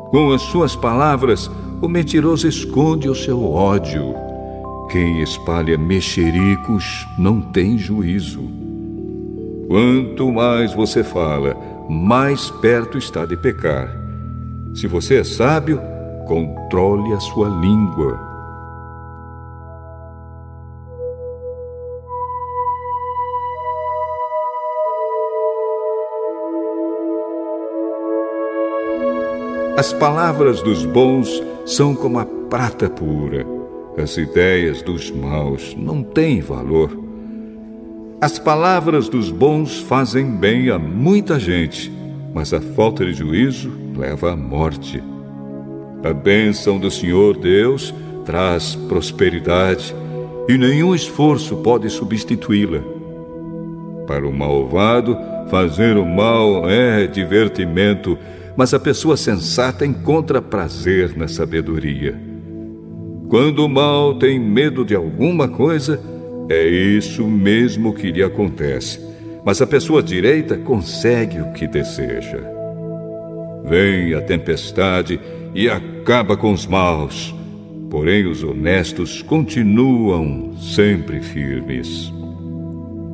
Com 0.09 0.31
as 0.31 0.41
suas 0.43 0.77
palavras, 0.77 1.51
o 1.81 1.89
mentiroso 1.89 2.47
esconde 2.47 3.09
o 3.09 3.15
seu 3.15 3.43
ódio. 3.43 4.15
Quem 4.89 5.21
espalha 5.21 5.77
mexericos 5.77 6.85
não 7.19 7.41
tem 7.41 7.77
juízo. 7.77 8.41
Quanto 9.67 10.31
mais 10.31 10.73
você 10.73 11.03
fala, 11.03 11.57
mais 11.89 12.49
perto 12.49 12.97
está 12.97 13.25
de 13.25 13.35
pecar. 13.35 13.89
Se 14.73 14.87
você 14.87 15.17
é 15.17 15.23
sábio, 15.23 15.81
controle 16.27 17.11
a 17.11 17.19
sua 17.19 17.49
língua. 17.49 18.32
As 29.75 29.91
palavras 29.91 30.61
dos 30.61 30.85
bons 30.85 31.41
são 31.65 31.95
como 31.95 32.19
a 32.19 32.25
prata 32.25 32.87
pura. 32.87 33.43
As 33.97 34.17
ideias 34.17 34.83
dos 34.83 35.09
maus 35.09 35.75
não 35.75 36.03
têm 36.03 36.41
valor. 36.41 36.95
As 38.21 38.37
palavras 38.37 39.09
dos 39.09 39.31
bons 39.31 39.79
fazem 39.79 40.29
bem 40.29 40.69
a 40.69 40.77
muita 40.77 41.39
gente, 41.39 41.91
mas 42.35 42.53
a 42.53 42.61
falta 42.61 43.03
de 43.03 43.13
juízo 43.13 43.71
leva 43.97 44.33
à 44.33 44.35
morte. 44.35 45.03
A 46.03 46.13
bênção 46.13 46.77
do 46.77 46.91
Senhor 46.91 47.35
Deus 47.35 47.91
traz 48.25 48.75
prosperidade 48.75 49.95
e 50.47 50.55
nenhum 50.55 50.93
esforço 50.93 51.55
pode 51.57 51.89
substituí-la. 51.89 52.81
Para 54.05 54.27
o 54.27 54.31
malvado, 54.31 55.17
fazer 55.49 55.97
o 55.97 56.05
mal 56.05 56.69
é 56.69 57.07
divertimento 57.07 58.15
mas 58.55 58.73
a 58.73 58.79
pessoa 58.79 59.17
sensata 59.17 59.85
encontra 59.85 60.41
prazer 60.41 61.17
na 61.17 61.27
sabedoria. 61.27 62.19
Quando 63.27 63.65
o 63.65 63.69
mal 63.69 64.15
tem 64.19 64.39
medo 64.39 64.85
de 64.85 64.95
alguma 64.95 65.47
coisa, 65.47 65.99
é 66.49 66.67
isso 66.67 67.25
mesmo 67.25 67.93
que 67.93 68.11
lhe 68.11 68.21
acontece. 68.21 68.99
Mas 69.43 69.61
a 69.61 69.67
pessoa 69.67 70.03
direita 70.03 70.55
consegue 70.57 71.41
o 71.41 71.51
que 71.51 71.67
deseja. 71.67 72.39
Vem 73.65 74.13
a 74.13 74.21
tempestade 74.21 75.19
e 75.55 75.67
acaba 75.67 76.37
com 76.37 76.53
os 76.53 76.67
maus, 76.67 77.33
porém 77.89 78.27
os 78.27 78.43
honestos 78.43 79.21
continuam 79.23 80.55
sempre 80.57 81.19
firmes. 81.19 82.13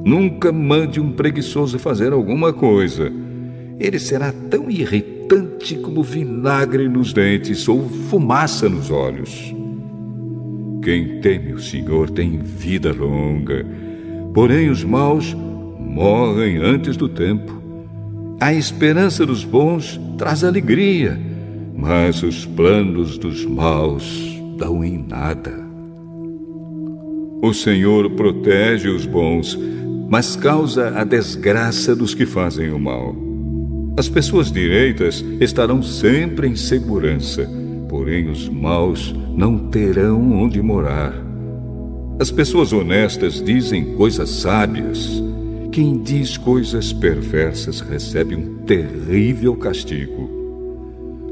Nunca 0.05 0.51
mande 0.51 0.99
um 0.99 1.11
preguiçoso 1.11 1.79
fazer 1.79 2.11
alguma 2.11 2.51
coisa. 2.51 3.11
Ele 3.79 3.99
será 3.99 4.33
tão 4.49 4.69
irritado 4.69 5.18
irritante 5.29 5.75
como 5.75 6.01
vinagre 6.01 6.87
nos 6.87 7.13
dentes 7.13 7.67
ou 7.67 7.87
fumaça 7.87 8.67
nos 8.67 8.89
olhos. 8.89 9.53
Quem 10.81 11.19
teme 11.21 11.53
o 11.53 11.59
Senhor 11.59 12.09
tem 12.09 12.39
vida 12.39 12.91
longa, 12.91 13.65
porém 14.33 14.69
os 14.69 14.83
maus 14.83 15.35
morrem 15.79 16.57
antes 16.57 16.97
do 16.97 17.07
tempo. 17.07 17.61
A 18.39 18.53
esperança 18.53 19.25
dos 19.25 19.43
bons 19.43 19.99
traz 20.17 20.43
alegria, 20.43 21.19
mas 21.75 22.23
os 22.23 22.45
planos 22.45 23.17
dos 23.17 23.45
maus 23.45 24.39
dão 24.57 24.83
em 24.83 25.05
nada. 25.07 25.53
O 27.41 27.53
Senhor 27.53 28.09
protege 28.11 28.89
os 28.89 29.05
bons, 29.05 29.57
mas 30.09 30.35
causa 30.35 30.99
a 30.99 31.03
desgraça 31.03 31.95
dos 31.95 32.13
que 32.15 32.25
fazem 32.25 32.71
o 32.71 32.79
mal. 32.79 33.28
As 33.97 34.07
pessoas 34.07 34.51
direitas 34.51 35.23
estarão 35.39 35.83
sempre 35.83 36.47
em 36.47 36.55
segurança, 36.55 37.49
porém 37.87 38.29
os 38.29 38.47
maus 38.47 39.13
não 39.35 39.57
terão 39.69 40.31
onde 40.31 40.61
morar. 40.61 41.13
As 42.19 42.31
pessoas 42.31 42.73
honestas 42.73 43.41
dizem 43.41 43.95
coisas 43.95 44.29
sábias. 44.29 45.21
Quem 45.71 46.01
diz 46.01 46.37
coisas 46.37 46.91
perversas 46.91 47.79
recebe 47.79 48.35
um 48.35 48.57
terrível 48.65 49.55
castigo. 49.55 50.29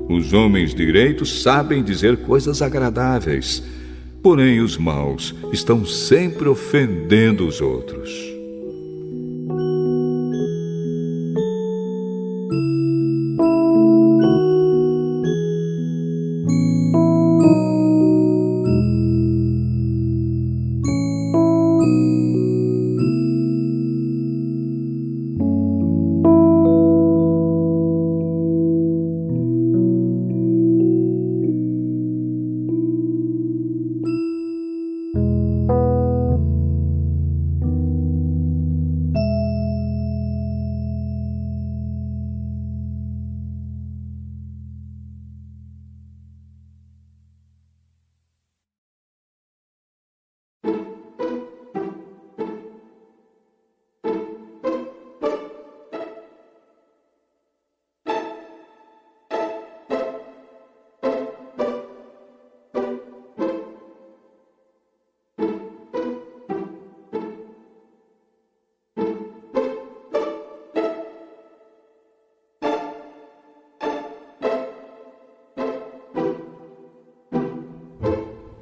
Os 0.10 0.32
homens 0.32 0.74
direitos 0.74 1.42
sabem 1.42 1.84
dizer 1.84 2.18
coisas 2.18 2.62
agradáveis, 2.62 3.62
porém 4.22 4.62
os 4.62 4.78
maus 4.78 5.36
estão 5.52 5.86
sempre 5.86 6.48
ofendendo 6.48 7.46
os 7.46 7.60
outros. 7.60 8.37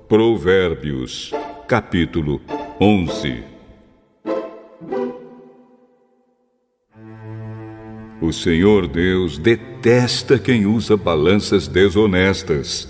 Provérbios, 0.08 1.32
capítulo 1.68 2.40
11 2.80 3.44
O 8.22 8.32
Senhor 8.32 8.88
Deus 8.88 9.40
detesta 9.40 10.38
quem 10.38 10.68
usa 10.68 10.96
balanças 10.96 11.68
desonestas, 11.68 12.88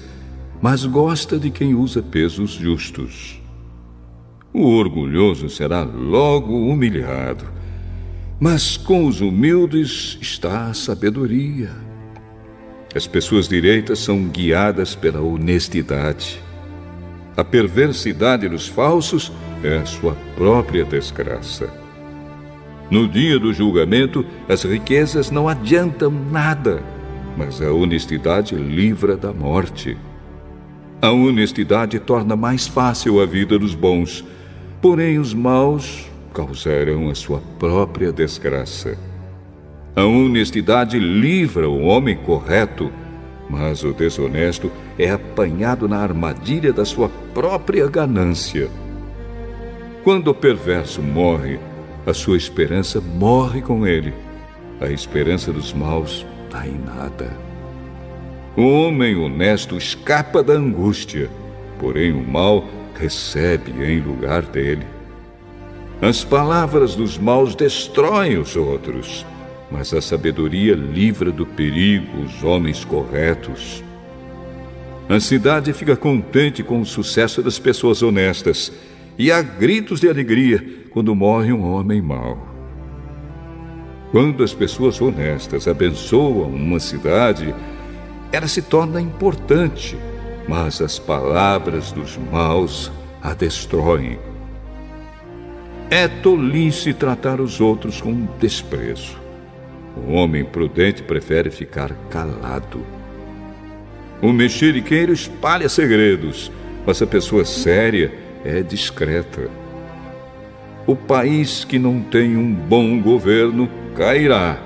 mas 0.61 0.85
gosta 0.85 1.39
de 1.39 1.49
quem 1.49 1.73
usa 1.73 2.03
pesos 2.03 2.51
justos. 2.51 3.41
O 4.53 4.65
orgulhoso 4.65 5.47
será 5.47 5.83
logo 5.83 6.53
humilhado, 6.69 7.45
mas 8.37 8.75
com 8.75 9.05
os 9.07 9.21
humildes 9.21 10.17
está 10.19 10.65
a 10.65 10.73
sabedoria. 10.73 11.71
As 12.93 13.07
pessoas 13.07 13.47
direitas 13.47 13.99
são 13.99 14.27
guiadas 14.27 14.95
pela 14.95 15.21
honestidade 15.21 16.43
a 17.37 17.43
perversidade 17.43 18.47
dos 18.47 18.67
falsos 18.67 19.31
é 19.63 19.77
a 19.77 19.85
sua 19.85 20.15
própria 20.35 20.85
desgraça. 20.85 21.69
No 22.89 23.07
dia 23.07 23.39
do 23.39 23.53
julgamento, 23.53 24.25
as 24.47 24.63
riquezas 24.63 25.31
não 25.31 25.49
adiantam 25.49 26.11
nada, 26.11 26.81
mas 27.35 27.61
a 27.61 27.71
honestidade 27.71 28.55
livra 28.55 29.17
da 29.17 29.33
morte. 29.33 29.97
A 31.01 31.11
honestidade 31.11 31.99
torna 31.99 32.35
mais 32.35 32.67
fácil 32.67 33.21
a 33.21 33.25
vida 33.25 33.59
dos 33.59 33.75
bons, 33.75 34.23
porém 34.81 35.19
os 35.19 35.33
maus 35.33 36.05
causarão 36.33 37.09
a 37.09 37.15
sua 37.15 37.41
própria 37.59 38.11
desgraça. 38.11 38.97
A 39.95 40.03
honestidade 40.03 40.99
livra 40.99 41.69
o 41.69 41.81
homem 41.83 42.15
correto 42.15 42.91
mas 43.49 43.83
o 43.83 43.93
desonesto 43.93 44.71
é 44.97 45.11
apanhado 45.11 45.87
na 45.87 45.99
armadilha 45.99 46.73
da 46.73 46.85
sua 46.85 47.09
própria 47.33 47.87
ganância. 47.87 48.69
Quando 50.03 50.29
o 50.29 50.35
perverso 50.35 51.01
morre, 51.01 51.59
a 52.05 52.13
sua 52.13 52.37
esperança 52.37 53.01
morre 53.01 53.61
com 53.61 53.85
ele. 53.85 54.13
A 54.79 54.87
esperança 54.87 55.51
dos 55.51 55.73
maus 55.73 56.25
dá 56.51 56.67
em 56.67 56.77
nada. 56.77 57.31
O 58.55 58.61
homem 58.61 59.15
honesto 59.15 59.75
escapa 59.75 60.43
da 60.43 60.53
angústia, 60.53 61.29
porém 61.79 62.11
o 62.11 62.23
mal 62.25 62.63
recebe 62.97 63.71
em 63.83 63.99
lugar 63.99 64.43
dele. 64.43 64.85
As 66.01 66.23
palavras 66.23 66.95
dos 66.95 67.17
maus 67.17 67.55
destroem 67.55 68.37
os 68.37 68.55
outros 68.55 69.25
mas 69.71 69.93
a 69.93 70.01
sabedoria 70.01 70.75
livra 70.75 71.31
do 71.31 71.45
perigo 71.45 72.21
os 72.23 72.43
homens 72.43 72.85
corretos. 72.85 73.83
A 75.07 75.19
cidade 75.19 75.71
fica 75.73 75.95
contente 75.95 76.63
com 76.63 76.81
o 76.81 76.85
sucesso 76.85 77.41
das 77.41 77.59
pessoas 77.59 78.01
honestas 78.01 78.71
e 79.17 79.31
há 79.31 79.41
gritos 79.41 79.99
de 79.99 80.09
alegria 80.09 80.85
quando 80.89 81.15
morre 81.15 81.53
um 81.53 81.63
homem 81.63 82.01
mau. 82.01 82.55
Quando 84.11 84.43
as 84.43 84.53
pessoas 84.53 85.01
honestas 85.01 85.67
abençoam 85.67 86.49
uma 86.49 86.79
cidade, 86.79 87.53
ela 88.31 88.47
se 88.47 88.61
torna 88.61 89.01
importante, 89.01 89.97
mas 90.47 90.81
as 90.81 90.97
palavras 90.97 91.91
dos 91.91 92.17
maus 92.31 92.91
a 93.21 93.33
destroem. 93.33 94.17
É 95.89 96.07
tolice 96.07 96.93
tratar 96.93 97.39
os 97.39 97.61
outros 97.61 98.01
com 98.01 98.27
desprezo. 98.39 99.24
O 99.95 100.11
homem 100.13 100.43
prudente 100.43 101.01
prefere 101.01 101.49
ficar 101.49 101.91
calado. 102.09 102.85
O 104.21 104.31
mexeriqueiro 104.33 105.13
espalha 105.13 105.69
segredos, 105.69 106.51
mas 106.85 107.01
a 107.01 107.07
pessoa 107.07 107.45
séria 107.45 108.11
é 108.43 108.61
discreta. 108.61 109.49
O 110.85 110.95
país 110.95 111.63
que 111.63 111.79
não 111.79 112.01
tem 112.01 112.37
um 112.37 112.53
bom 112.53 113.01
governo 113.01 113.69
cairá. 113.95 114.59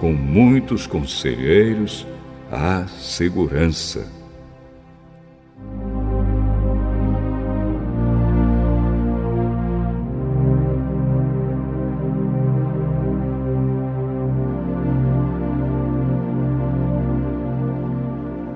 Com 0.00 0.12
muitos 0.12 0.86
conselheiros, 0.86 2.06
há 2.50 2.86
segurança. 2.88 4.21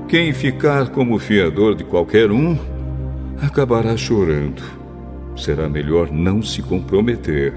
Quem 0.09 0.33
ficar 0.33 0.91
como 0.91 1.19
fiador 1.19 1.75
de 1.75 1.83
qualquer 1.83 2.31
um 2.31 2.57
acabará 3.43 3.97
chorando. 3.97 4.63
Será 5.37 5.69
melhor 5.69 6.13
não 6.13 6.41
se 6.41 6.63
comprometer. 6.63 7.53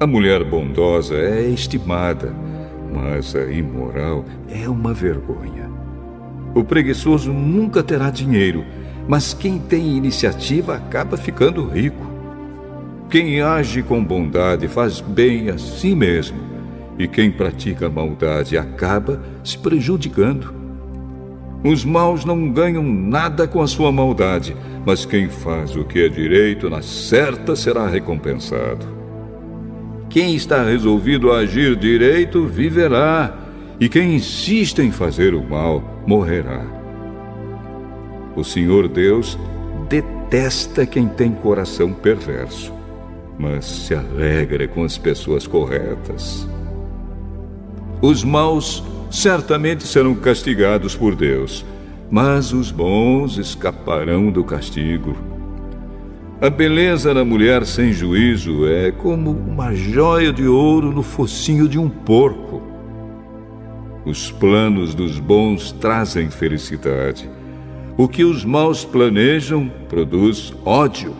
A 0.00 0.08
mulher 0.08 0.42
bondosa 0.42 1.14
é 1.14 1.48
estimada, 1.48 2.34
mas 2.92 3.36
a 3.36 3.44
imoral 3.44 4.24
é 4.48 4.68
uma 4.68 4.92
vergonha. 4.92 5.70
O 6.52 6.64
preguiçoso 6.64 7.32
nunca 7.32 7.80
terá 7.80 8.10
dinheiro, 8.10 8.64
mas 9.06 9.32
quem 9.32 9.56
tem 9.56 9.96
iniciativa 9.96 10.74
acaba 10.74 11.16
ficando 11.16 11.64
rico. 11.64 12.10
Quem 13.08 13.40
age 13.40 13.84
com 13.84 14.02
bondade 14.04 14.66
faz 14.66 15.00
bem 15.00 15.48
a 15.48 15.58
si 15.58 15.94
mesmo, 15.94 16.40
e 16.98 17.06
quem 17.06 17.30
pratica 17.30 17.88
maldade 17.88 18.58
acaba 18.58 19.22
se 19.44 19.56
prejudicando. 19.56 20.59
Os 21.62 21.84
maus 21.84 22.24
não 22.24 22.50
ganham 22.50 22.82
nada 22.82 23.46
com 23.46 23.60
a 23.60 23.66
sua 23.66 23.92
maldade, 23.92 24.56
mas 24.86 25.04
quem 25.04 25.28
faz 25.28 25.76
o 25.76 25.84
que 25.84 26.04
é 26.04 26.08
direito 26.08 26.70
na 26.70 26.80
certa 26.80 27.54
será 27.54 27.86
recompensado. 27.86 28.86
Quem 30.08 30.34
está 30.34 30.64
resolvido 30.64 31.30
a 31.30 31.38
agir 31.38 31.76
direito 31.76 32.46
viverá, 32.46 33.36
e 33.78 33.88
quem 33.88 34.14
insiste 34.14 34.80
em 34.80 34.90
fazer 34.90 35.34
o 35.34 35.42
mal 35.42 36.02
morrerá. 36.06 36.64
O 38.34 38.42
Senhor 38.42 38.88
Deus 38.88 39.38
detesta 39.88 40.86
quem 40.86 41.08
tem 41.08 41.30
coração 41.30 41.92
perverso, 41.92 42.72
mas 43.38 43.66
se 43.66 43.94
alegra 43.94 44.66
com 44.66 44.82
as 44.82 44.96
pessoas 44.96 45.46
corretas. 45.46 46.48
Os 48.00 48.24
maus 48.24 48.82
certamente 49.10 49.86
serão 49.86 50.14
castigados 50.14 50.94
por 50.94 51.16
Deus, 51.16 51.66
mas 52.10 52.52
os 52.52 52.70
bons 52.70 53.36
escaparão 53.36 54.30
do 54.30 54.44
castigo. 54.44 55.16
A 56.40 56.48
beleza 56.48 57.12
da 57.12 57.22
mulher 57.22 57.66
sem 57.66 57.92
juízo 57.92 58.66
é 58.66 58.90
como 58.90 59.30
uma 59.30 59.74
joia 59.74 60.32
de 60.32 60.46
ouro 60.46 60.90
no 60.90 61.02
focinho 61.02 61.68
de 61.68 61.78
um 61.78 61.88
porco. 61.88 62.62
Os 64.06 64.30
planos 64.30 64.94
dos 64.94 65.18
bons 65.18 65.72
trazem 65.72 66.30
felicidade. 66.30 67.28
O 67.98 68.08
que 68.08 68.24
os 68.24 68.42
maus 68.42 68.86
planejam 68.86 69.70
produz 69.88 70.54
ódio. 70.64 71.14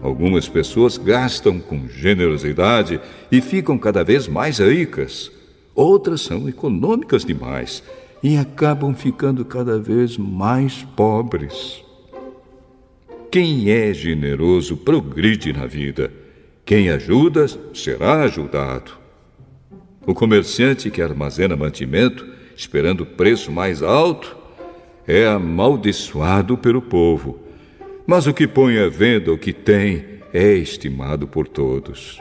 Algumas 0.00 0.48
pessoas 0.48 0.96
gastam 0.96 1.58
com 1.58 1.88
generosidade 1.88 3.00
e 3.32 3.40
ficam 3.40 3.76
cada 3.76 4.04
vez 4.04 4.28
mais 4.28 4.60
ricas. 4.60 5.32
Outras 5.76 6.22
são 6.22 6.48
econômicas 6.48 7.22
demais 7.22 7.82
e 8.22 8.38
acabam 8.38 8.94
ficando 8.94 9.44
cada 9.44 9.78
vez 9.78 10.16
mais 10.16 10.82
pobres. 10.96 11.84
Quem 13.30 13.70
é 13.70 13.92
generoso 13.92 14.74
progride 14.78 15.52
na 15.52 15.66
vida. 15.66 16.10
Quem 16.64 16.88
ajuda 16.88 17.46
será 17.74 18.22
ajudado. 18.22 18.92
O 20.06 20.14
comerciante 20.14 20.90
que 20.90 21.02
armazena 21.02 21.54
mantimento, 21.54 22.26
esperando 22.56 23.04
preço 23.04 23.52
mais 23.52 23.82
alto, 23.82 24.34
é 25.06 25.26
amaldiçoado 25.26 26.56
pelo 26.56 26.80
povo. 26.80 27.38
Mas 28.06 28.26
o 28.26 28.32
que 28.32 28.48
põe 28.48 28.78
à 28.78 28.88
venda 28.88 29.30
o 29.30 29.36
que 29.36 29.52
tem 29.52 30.04
é 30.32 30.54
estimado 30.54 31.28
por 31.28 31.46
todos. 31.46 32.18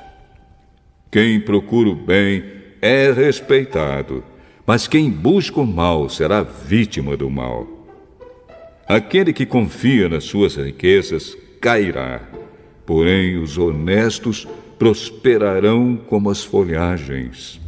Quem 1.09 1.39
procura 1.39 1.89
o 1.89 1.95
bem 1.95 2.64
é 2.81 3.11
respeitado, 3.11 4.23
mas 4.65 4.87
quem 4.87 5.09
busca 5.09 5.59
o 5.59 5.65
mal 5.65 6.09
será 6.09 6.43
vítima 6.43 7.15
do 7.15 7.29
mal. 7.29 7.67
Aquele 8.87 9.33
que 9.33 9.45
confia 9.45 10.07
nas 10.07 10.25
suas 10.25 10.55
riquezas 10.55 11.37
cairá, 11.59 12.21
porém 12.85 13.37
os 13.37 13.57
honestos 13.57 14.47
prosperarão 14.77 15.95
como 15.95 16.29
as 16.29 16.43
folhagens. 16.43 17.59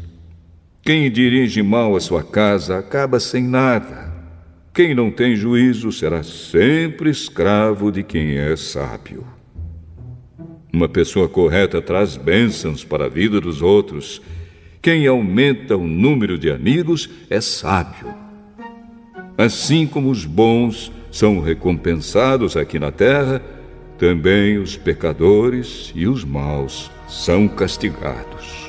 Quem 0.84 1.12
dirige 1.12 1.62
mal 1.62 1.96
a 1.96 2.00
sua 2.00 2.24
casa 2.24 2.78
acaba 2.78 3.20
sem 3.20 3.44
nada. 3.44 4.14
Quem 4.74 4.94
não 4.94 5.10
tem 5.10 5.36
juízo 5.36 5.92
será 5.92 6.22
sempre 6.24 7.10
escravo 7.10 7.92
de 7.92 8.04
quem 8.04 8.38
é 8.38 8.56
sábio. 8.56 9.26
Uma 10.72 10.88
pessoa 10.88 11.28
correta 11.28 11.82
traz 11.82 12.16
bênçãos 12.16 12.84
para 12.84 13.06
a 13.06 13.10
vida 13.10 13.42
dos 13.42 13.62
outros. 13.62 14.22
Quem 14.82 15.08
aumenta 15.08 15.76
o 15.76 15.88
número 15.88 16.38
de 16.38 16.50
amigos 16.50 17.10
é 17.30 17.42
sábio. 17.42 18.14
Assim 19.38 19.86
como 19.86 20.10
os 20.10 20.26
bons 20.26 20.92
são 21.12 21.40
recompensados 21.40 22.56
aqui 22.56 22.80
na 22.80 22.92
terra, 22.92 23.42
também 23.98 24.58
os 24.58 24.78
pecadores 24.78 25.92
e 25.96 26.08
os 26.08 26.24
maus 26.24 26.92
são 27.08 27.48
castigados. 27.48 28.67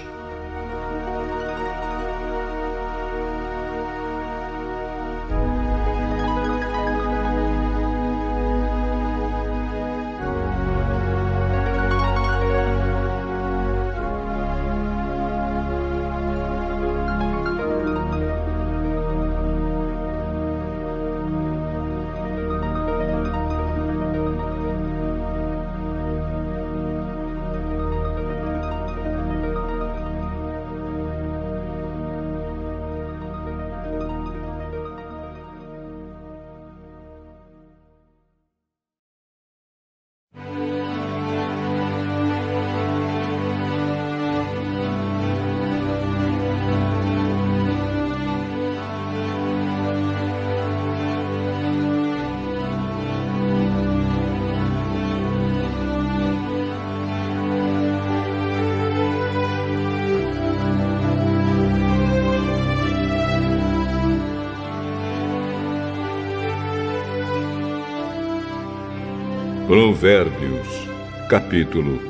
Provérbios, 69.98 70.88
capítulo 71.28 72.00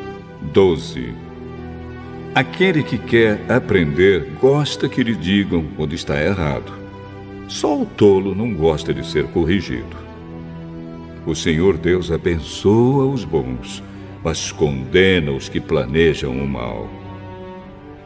12 0.52 1.14
Aquele 2.34 2.82
que 2.82 2.98
quer 2.98 3.40
aprender 3.50 4.30
gosta 4.38 4.90
que 4.90 5.02
lhe 5.02 5.14
digam 5.14 5.64
quando 5.74 5.94
está 5.94 6.22
errado. 6.22 6.70
Só 7.48 7.80
o 7.80 7.86
tolo 7.86 8.34
não 8.34 8.52
gosta 8.52 8.92
de 8.92 9.06
ser 9.06 9.24
corrigido. 9.28 9.96
O 11.24 11.34
Senhor 11.34 11.78
Deus 11.78 12.12
abençoa 12.12 13.06
os 13.06 13.24
bons, 13.24 13.82
mas 14.22 14.52
condena 14.52 15.32
os 15.32 15.48
que 15.48 15.58
planejam 15.58 16.32
o 16.32 16.46
mal. 16.46 16.90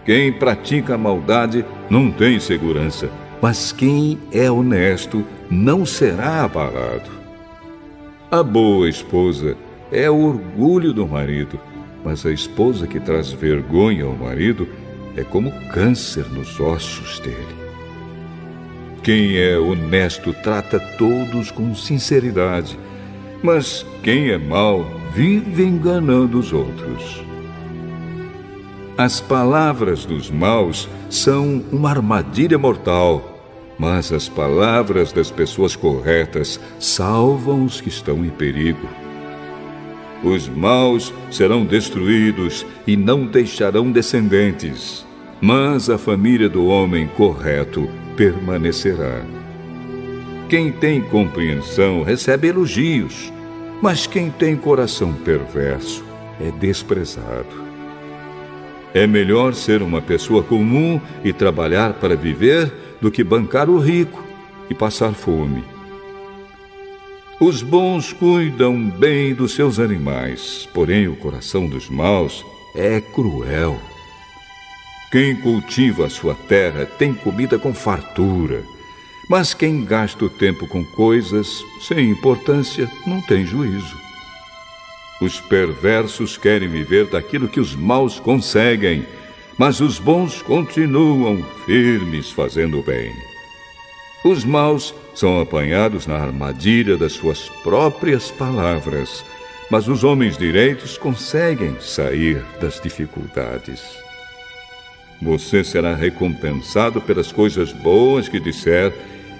Quem 0.04 0.32
pratica 0.32 0.94
a 0.94 0.98
maldade 0.98 1.64
não 1.90 2.08
tem 2.08 2.38
segurança, 2.38 3.10
mas 3.40 3.72
quem 3.72 4.16
é 4.30 4.48
honesto 4.48 5.24
não 5.50 5.84
será 5.84 6.44
abalado. 6.44 7.10
A 8.30 8.44
boa 8.44 8.88
esposa 8.88 9.56
é 9.92 10.10
o 10.10 10.16
orgulho 10.16 10.92
do 10.92 11.06
marido, 11.06 11.60
mas 12.04 12.24
a 12.24 12.32
esposa 12.32 12.86
que 12.86 12.98
traz 12.98 13.30
vergonha 13.30 14.04
ao 14.04 14.14
marido 14.14 14.66
é 15.16 15.22
como 15.22 15.52
câncer 15.68 16.24
nos 16.30 16.58
ossos 16.58 17.20
dele. 17.20 17.62
Quem 19.02 19.36
é 19.36 19.58
honesto 19.58 20.32
trata 20.32 20.80
todos 20.96 21.50
com 21.50 21.74
sinceridade, 21.74 22.78
mas 23.42 23.84
quem 24.02 24.30
é 24.30 24.38
mau 24.38 24.84
vive 25.14 25.64
enganando 25.64 26.38
os 26.38 26.52
outros. 26.52 27.22
As 28.96 29.20
palavras 29.20 30.04
dos 30.04 30.30
maus 30.30 30.88
são 31.10 31.62
uma 31.70 31.90
armadilha 31.90 32.58
mortal 32.58 33.32
mas 33.78 34.12
as 34.12 34.28
palavras 34.28 35.12
das 35.12 35.30
pessoas 35.30 35.74
corretas 35.74 36.60
salvam 36.78 37.64
os 37.64 37.80
que 37.80 37.88
estão 37.88 38.24
em 38.24 38.30
perigo. 38.30 38.86
Os 40.22 40.48
maus 40.48 41.12
serão 41.30 41.64
destruídos 41.64 42.64
e 42.86 42.96
não 42.96 43.26
deixarão 43.26 43.90
descendentes, 43.90 45.04
mas 45.40 45.90
a 45.90 45.98
família 45.98 46.48
do 46.48 46.66
homem 46.66 47.08
correto 47.08 47.88
permanecerá. 48.16 49.24
Quem 50.48 50.70
tem 50.70 51.00
compreensão 51.00 52.02
recebe 52.02 52.48
elogios, 52.48 53.32
mas 53.80 54.06
quem 54.06 54.30
tem 54.30 54.54
coração 54.54 55.12
perverso 55.12 56.04
é 56.40 56.50
desprezado. 56.52 57.62
É 58.94 59.06
melhor 59.06 59.54
ser 59.54 59.82
uma 59.82 60.02
pessoa 60.02 60.42
comum 60.42 61.00
e 61.24 61.32
trabalhar 61.32 61.94
para 61.94 62.14
viver 62.14 62.70
do 63.00 63.10
que 63.10 63.24
bancar 63.24 63.68
o 63.68 63.78
rico 63.78 64.22
e 64.70 64.74
passar 64.74 65.12
fome. 65.14 65.64
Os 67.44 67.60
bons 67.60 68.12
cuidam 68.12 68.88
bem 68.88 69.34
dos 69.34 69.56
seus 69.56 69.80
animais, 69.80 70.68
porém 70.72 71.08
o 71.08 71.16
coração 71.16 71.66
dos 71.66 71.90
maus 71.90 72.46
é 72.72 73.00
cruel. 73.00 73.82
Quem 75.10 75.34
cultiva 75.34 76.06
a 76.06 76.08
sua 76.08 76.36
terra 76.36 76.86
tem 76.86 77.12
comida 77.12 77.58
com 77.58 77.74
fartura, 77.74 78.62
mas 79.28 79.54
quem 79.54 79.84
gasta 79.84 80.24
o 80.24 80.30
tempo 80.30 80.68
com 80.68 80.84
coisas 80.84 81.64
sem 81.80 82.12
importância 82.12 82.88
não 83.04 83.20
tem 83.20 83.44
juízo. 83.44 83.96
Os 85.20 85.40
perversos 85.40 86.36
querem 86.36 86.68
viver 86.68 87.06
daquilo 87.06 87.48
que 87.48 87.58
os 87.58 87.74
maus 87.74 88.20
conseguem 88.20 89.04
mas 89.58 89.80
os 89.80 89.98
bons 89.98 90.40
continuam 90.42 91.44
firmes 91.66 92.30
fazendo 92.30 92.78
o 92.78 92.82
bem. 92.84 93.31
Os 94.24 94.44
maus 94.44 94.94
são 95.14 95.40
apanhados 95.40 96.06
na 96.06 96.16
armadilha 96.16 96.96
das 96.96 97.12
suas 97.12 97.48
próprias 97.64 98.30
palavras, 98.30 99.24
mas 99.68 99.88
os 99.88 100.04
homens 100.04 100.38
direitos 100.38 100.96
conseguem 100.96 101.76
sair 101.80 102.44
das 102.60 102.80
dificuldades. 102.80 103.82
Você 105.20 105.64
será 105.64 105.94
recompensado 105.94 107.00
pelas 107.00 107.32
coisas 107.32 107.72
boas 107.72 108.28
que 108.28 108.38
disser 108.38 108.92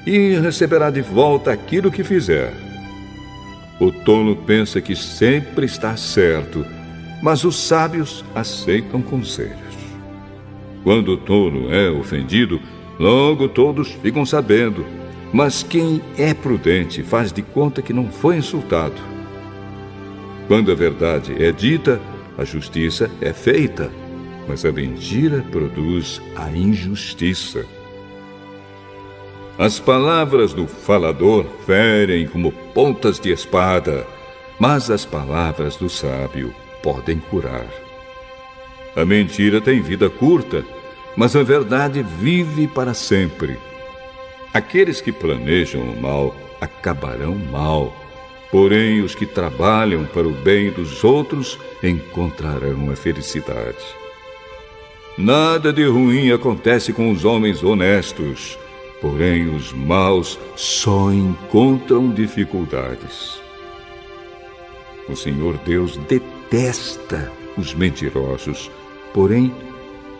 e 0.04 0.34
receberá 0.36 0.90
de 0.90 1.00
volta 1.00 1.52
aquilo 1.52 1.90
que 1.90 2.02
fizer. 2.02 2.52
O 3.80 3.92
tolo 3.92 4.34
pensa 4.34 4.80
que 4.80 4.96
sempre 4.96 5.66
está 5.66 5.96
certo, 5.96 6.66
mas 7.22 7.44
os 7.44 7.56
sábios 7.56 8.24
aceitam 8.34 9.00
conselhos. 9.00 9.58
Quando 10.82 11.12
o 11.12 11.16
tolo 11.16 11.72
é 11.72 11.88
ofendido, 11.88 12.60
logo 12.98 13.48
todos 13.48 13.90
ficam 13.90 14.24
sabendo, 14.24 14.84
Mas 15.32 15.62
quem 15.62 16.02
é 16.18 16.34
prudente 16.34 17.02
faz 17.02 17.32
de 17.32 17.40
conta 17.40 17.80
que 17.80 17.92
não 17.94 18.08
foi 18.08 18.36
insultado. 18.36 19.00
Quando 20.46 20.70
a 20.70 20.74
verdade 20.74 21.42
é 21.42 21.50
dita, 21.50 21.98
a 22.36 22.44
justiça 22.44 23.10
é 23.18 23.32
feita, 23.32 23.90
mas 24.46 24.64
a 24.66 24.70
mentira 24.70 25.42
produz 25.50 26.20
a 26.36 26.50
injustiça. 26.50 27.64
As 29.58 29.78
palavras 29.78 30.52
do 30.52 30.66
falador 30.66 31.46
ferem 31.64 32.26
como 32.26 32.52
pontas 32.74 33.18
de 33.18 33.30
espada, 33.30 34.06
mas 34.58 34.90
as 34.90 35.04
palavras 35.04 35.76
do 35.76 35.88
sábio 35.88 36.54
podem 36.82 37.18
curar. 37.18 37.66
A 38.96 39.04
mentira 39.04 39.60
tem 39.60 39.80
vida 39.80 40.10
curta, 40.10 40.64
mas 41.16 41.36
a 41.36 41.42
verdade 41.42 42.02
vive 42.02 42.66
para 42.66 42.94
sempre. 42.94 43.58
Aqueles 44.52 45.00
que 45.00 45.12
planejam 45.12 45.82
o 45.82 46.00
mal 46.00 46.34
acabarão 46.60 47.34
mal, 47.34 47.94
porém 48.50 49.00
os 49.00 49.14
que 49.14 49.26
trabalham 49.26 50.04
para 50.04 50.28
o 50.28 50.32
bem 50.32 50.70
dos 50.70 51.02
outros 51.02 51.58
encontrarão 51.82 52.90
a 52.90 52.96
felicidade. 52.96 54.02
Nada 55.16 55.72
de 55.72 55.84
ruim 55.84 56.32
acontece 56.32 56.92
com 56.92 57.10
os 57.10 57.24
homens 57.24 57.62
honestos, 57.62 58.58
porém 59.00 59.54
os 59.54 59.72
maus 59.72 60.38
só 60.56 61.12
encontram 61.12 62.10
dificuldades. 62.10 63.40
O 65.08 65.16
Senhor 65.16 65.58
Deus 65.66 65.98
detesta 66.08 67.30
os 67.58 67.74
mentirosos, 67.74 68.70
porém 69.12 69.52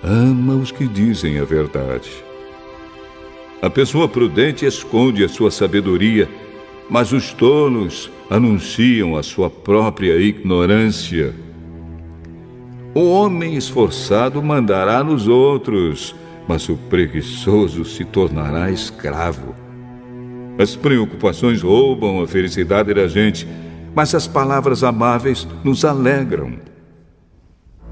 ama 0.03 0.55
os 0.55 0.73
que 0.73 0.87
dizem 0.87 1.39
a 1.39 1.45
verdade. 1.45 2.11
A 3.61 3.71
pessoa 3.71 4.09
prudente 4.09 4.67
esconde 4.67 5.23
a 5.25 5.29
sua 5.29 5.51
sabedoria, 5.51 6.29
mas 6.91 7.13
os 7.13 7.33
tolos 7.33 8.11
anunciam 8.29 9.17
a 9.17 9.23
sua 9.23 9.49
própria 9.49 10.17
ignorância. 10.17 11.33
O 12.95 13.09
homem 13.09 13.55
esforçado 13.55 14.43
mandará 14.43 15.05
nos 15.05 15.29
outros, 15.29 16.15
mas 16.49 16.69
o 16.69 16.77
preguiçoso 16.77 17.85
se 17.85 18.05
tornará 18.05 18.71
escravo. 18.71 19.55
As 20.59 20.77
preocupações 20.77 21.63
roubam 21.63 22.21
a 22.21 22.27
felicidade 22.27 22.93
da 22.93 23.07
gente, 23.07 23.47
mas 23.95 24.15
as 24.15 24.27
palavras 24.27 24.83
amáveis 24.83 25.47
nos 25.63 25.85
alegram. 25.85 26.72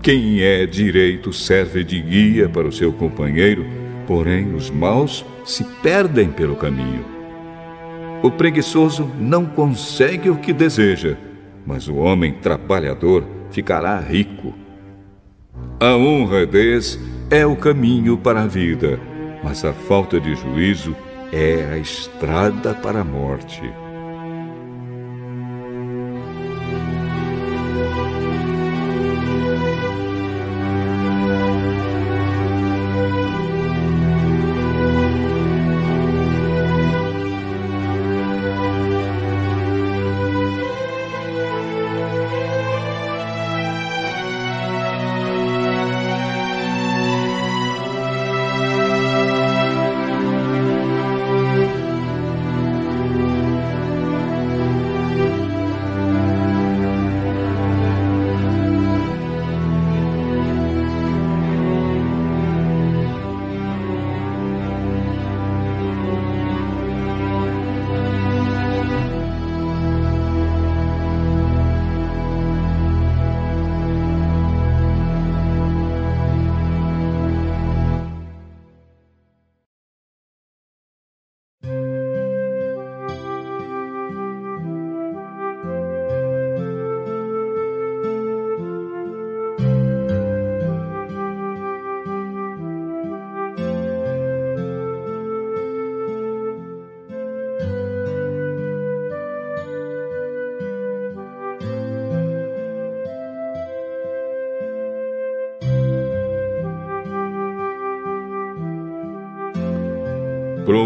Quem 0.03 0.41
é 0.41 0.65
direito 0.65 1.31
serve 1.31 1.85
de 1.85 2.01
guia 2.01 2.49
para 2.49 2.67
o 2.67 2.73
seu 2.73 2.91
companheiro, 2.91 3.67
porém 4.07 4.55
os 4.55 4.71
maus 4.71 5.27
se 5.45 5.63
perdem 5.83 6.31
pelo 6.31 6.57
caminho. 6.57 7.05
O 8.23 8.31
preguiçoso 8.31 9.11
não 9.19 9.45
consegue 9.45 10.31
o 10.31 10.37
que 10.37 10.55
deseja, 10.55 11.19
mas 11.67 11.87
o 11.87 11.97
homem 11.97 12.33
trabalhador 12.33 13.27
ficará 13.51 14.01
rico. 14.01 14.55
A 15.79 15.95
honradez 15.95 16.99
é 17.31 17.45
o 17.45 17.55
caminho 17.55 18.17
para 18.17 18.43
a 18.43 18.47
vida, 18.47 18.99
mas 19.45 19.67
a 19.67 19.75
falta 19.75 20.19
de 20.19 20.35
juízo 20.35 20.97
é 21.31 21.75
a 21.75 21.77
estrada 21.77 22.73
para 22.73 23.01
a 23.01 23.05
morte. 23.05 23.71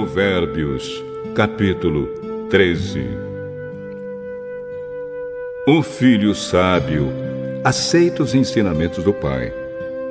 Provérbios, 0.04 1.02
capítulo 1.34 2.06
13 2.50 3.06
O 5.66 5.82
filho 5.82 6.34
sábio 6.34 7.08
aceita 7.64 8.22
os 8.22 8.34
ensinamentos 8.34 9.02
do 9.02 9.14
pai, 9.14 9.50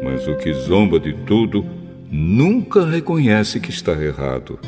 mas 0.04 0.28
o 0.28 0.36
que 0.36 0.52
zomba 0.52 1.00
de 1.00 1.14
tudo 1.28 1.64
nunca 2.10 2.84
reconhece 2.84 3.60
que 3.60 3.70
está 3.70 3.91
errado. 3.91 4.60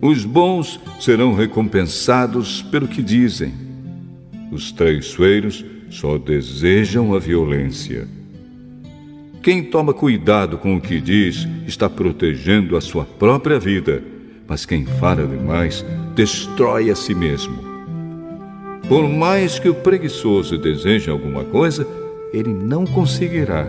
Os 0.00 0.24
bons 0.24 0.80
serão 0.98 1.34
recompensados 1.34 2.62
pelo 2.62 2.88
que 2.88 3.02
dizem. 3.02 3.52
Os 4.50 4.72
traiçoeiros 4.72 5.62
só 5.90 6.16
desejam 6.16 7.14
a 7.14 7.18
violência. 7.18 8.08
Quem 9.46 9.62
toma 9.62 9.94
cuidado 9.94 10.58
com 10.58 10.74
o 10.74 10.80
que 10.80 11.00
diz 11.00 11.46
está 11.68 11.88
protegendo 11.88 12.76
a 12.76 12.80
sua 12.80 13.04
própria 13.04 13.60
vida, 13.60 14.02
mas 14.44 14.66
quem 14.66 14.84
fala 14.84 15.24
demais 15.24 15.86
destrói 16.16 16.90
a 16.90 16.96
si 16.96 17.14
mesmo. 17.14 17.56
Por 18.88 19.08
mais 19.08 19.60
que 19.60 19.68
o 19.68 19.74
preguiçoso 19.76 20.58
deseje 20.58 21.12
alguma 21.12 21.44
coisa, 21.44 21.86
ele 22.32 22.52
não 22.52 22.84
conseguirá, 22.84 23.68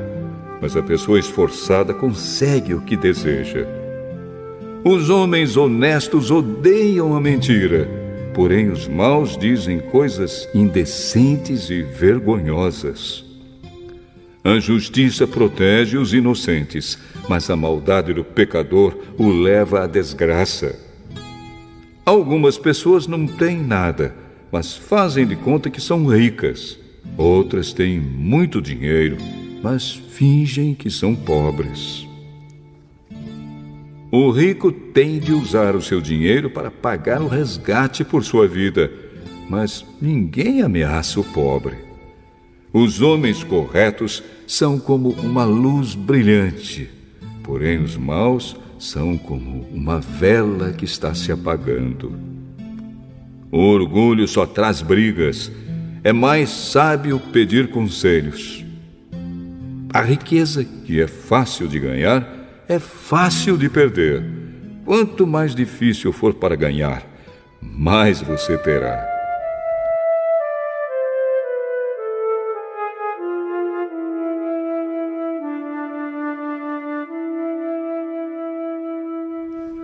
mas 0.60 0.76
a 0.76 0.82
pessoa 0.82 1.20
esforçada 1.20 1.94
consegue 1.94 2.74
o 2.74 2.82
que 2.82 2.98
deseja. 2.98 3.68
Os 4.84 5.12
homens 5.12 5.58
honestos 5.58 6.32
odeiam 6.32 7.16
a 7.16 7.22
mentira, 7.22 7.88
porém 8.34 8.72
os 8.72 8.88
maus 8.88 9.38
dizem 9.38 9.80
coisas 9.80 10.50
indecentes 10.56 11.70
e 11.70 11.84
vergonhosas. 11.84 13.27
A 14.48 14.60
justiça 14.60 15.28
protege 15.28 15.98
os 15.98 16.14
inocentes, 16.14 16.98
mas 17.28 17.50
a 17.50 17.56
maldade 17.58 18.14
do 18.14 18.24
pecador 18.24 18.98
o 19.18 19.28
leva 19.28 19.84
à 19.84 19.88
desgraça. 19.88 20.74
Algumas 22.06 22.58
pessoas 22.58 23.08
não 23.08 23.28
têm 23.28 23.62
nada, 23.62 24.16
mas 24.50 24.74
fazem 24.74 25.28
de 25.28 25.36
conta 25.36 25.70
que 25.70 25.82
são 25.82 26.06
ricas. 26.08 26.80
Outras 27.18 27.74
têm 27.74 28.00
muito 28.00 28.62
dinheiro, 28.62 29.18
mas 29.62 29.92
fingem 29.92 30.74
que 30.74 30.90
são 30.90 31.14
pobres. 31.14 32.08
O 34.10 34.32
rico 34.32 34.72
tem 34.72 35.20
de 35.20 35.34
usar 35.34 35.76
o 35.76 35.82
seu 35.82 36.00
dinheiro 36.00 36.50
para 36.50 36.72
pagar 36.72 37.22
o 37.22 37.28
resgate 37.28 38.06
por 38.06 38.24
sua 38.24 38.48
vida, 38.48 38.90
mas 39.50 39.86
ninguém 40.02 40.62
ameaça 40.62 41.20
o 41.20 41.24
pobre. 41.26 41.87
Os 42.74 43.02
homens 43.02 43.44
corretos 43.44 44.24
são 44.46 44.80
como 44.80 45.10
uma 45.12 45.44
luz 45.44 45.96
brilhante, 45.96 46.90
porém 47.44 47.82
os 47.82 47.96
maus 47.96 48.56
são 48.80 49.18
como 49.18 49.68
uma 49.74 50.00
vela 50.00 50.72
que 50.72 50.86
está 50.86 51.14
se 51.14 51.32
apagando. 51.32 52.38
O 53.52 53.60
orgulho 53.60 54.28
só 54.28 54.46
traz 54.46 54.82
brigas. 54.82 55.52
É 56.04 56.14
mais 56.14 56.50
sábio 56.50 57.20
pedir 57.32 57.70
conselhos. 57.70 58.64
A 59.94 60.02
riqueza, 60.02 60.64
que 60.64 61.02
é 61.02 61.08
fácil 61.08 61.68
de 61.68 61.80
ganhar, 61.80 62.64
é 62.68 62.80
fácil 62.80 63.58
de 63.58 63.70
perder. 63.70 64.24
quanto 64.86 65.28
mais 65.28 65.54
difícil 65.54 66.14
for 66.14 66.34
para 66.34 66.56
ganhar, 66.56 67.06
mais 67.62 68.22
você 68.22 68.58
terá. 68.58 69.17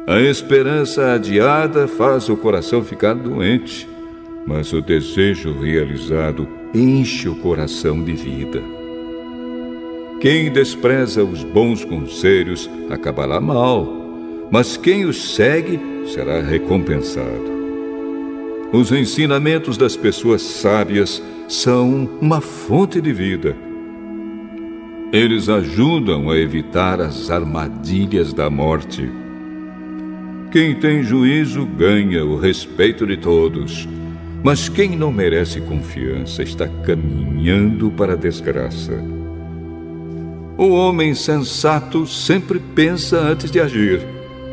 A 0.06 0.20
esperança 0.20 1.14
adiada 1.14 1.88
faz 1.88 2.28
o 2.28 2.36
coração 2.36 2.84
ficar 2.84 3.14
doente, 3.14 3.88
mas 4.46 4.74
o 4.74 4.82
desejo 4.82 5.58
realizado 5.58 6.46
enche 6.76 7.30
o 7.30 7.36
coração 7.36 8.04
de 8.04 8.12
vida. 8.12 8.62
Quem 10.20 10.52
despreza 10.52 11.24
os 11.24 11.46
bons 11.46 11.86
conselhos 11.86 12.70
acabará 12.90 13.40
mal, 13.40 13.88
mas 14.52 14.76
quem 14.76 15.06
os 15.06 15.36
segue 15.36 15.80
será 16.08 16.42
recompensado. 16.42 17.54
Os 18.74 18.92
ensinamentos 18.92 19.78
das 19.78 19.96
pessoas 19.96 20.42
sábias 20.42 21.24
são 21.48 22.10
uma 22.20 22.42
fonte 22.42 23.00
de 23.00 23.14
vida. 23.14 23.56
Eles 25.14 25.48
ajudam 25.48 26.30
a 26.30 26.38
evitar 26.38 27.00
as 27.00 27.32
armadilhas 27.32 28.34
da 28.34 28.50
morte 28.50 29.10
quem 30.54 30.76
tem 30.76 31.02
juízo 31.02 31.66
ganha 31.66 32.24
o 32.24 32.38
respeito 32.38 33.08
de 33.08 33.18
todos, 33.18 33.90
mas 34.44 34.70
quem 34.70 34.96
não 34.96 35.12
merece 35.12 35.60
confiança 35.60 36.44
está 36.44 36.68
caminhando 36.68 37.90
para 37.90 38.14
a 38.14 38.16
desgraça. 38.16 39.04
O 40.56 40.70
homem 40.70 41.16
sensato 41.16 42.06
sempre 42.06 42.60
pensa 42.76 43.18
antes 43.18 43.50
de 43.50 43.60
agir, 43.60 44.00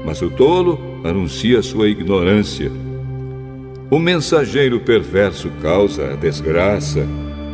mas 0.02 0.22
o 0.22 0.30
tolo 0.30 1.02
anuncia 1.04 1.60
sua 1.60 1.86
ignorância. 1.86 2.72
O 3.90 3.98
mensageiro 3.98 4.80
perverso 4.80 5.50
causa 5.60 6.14
a 6.14 6.16
desgraça, 6.16 7.06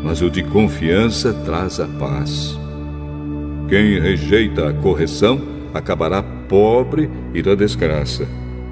mas 0.04 0.22
o 0.22 0.30
de 0.30 0.44
confiança 0.44 1.34
traz 1.44 1.80
a 1.80 1.88
paz. 1.88 2.56
Quem 3.68 3.98
rejeita 3.98 4.68
a 4.68 4.72
correção 4.72 5.42
acabará 5.74 6.35
pobre 6.48 7.10
e 7.34 7.42
da 7.42 7.54
desgraça. 7.54 8.26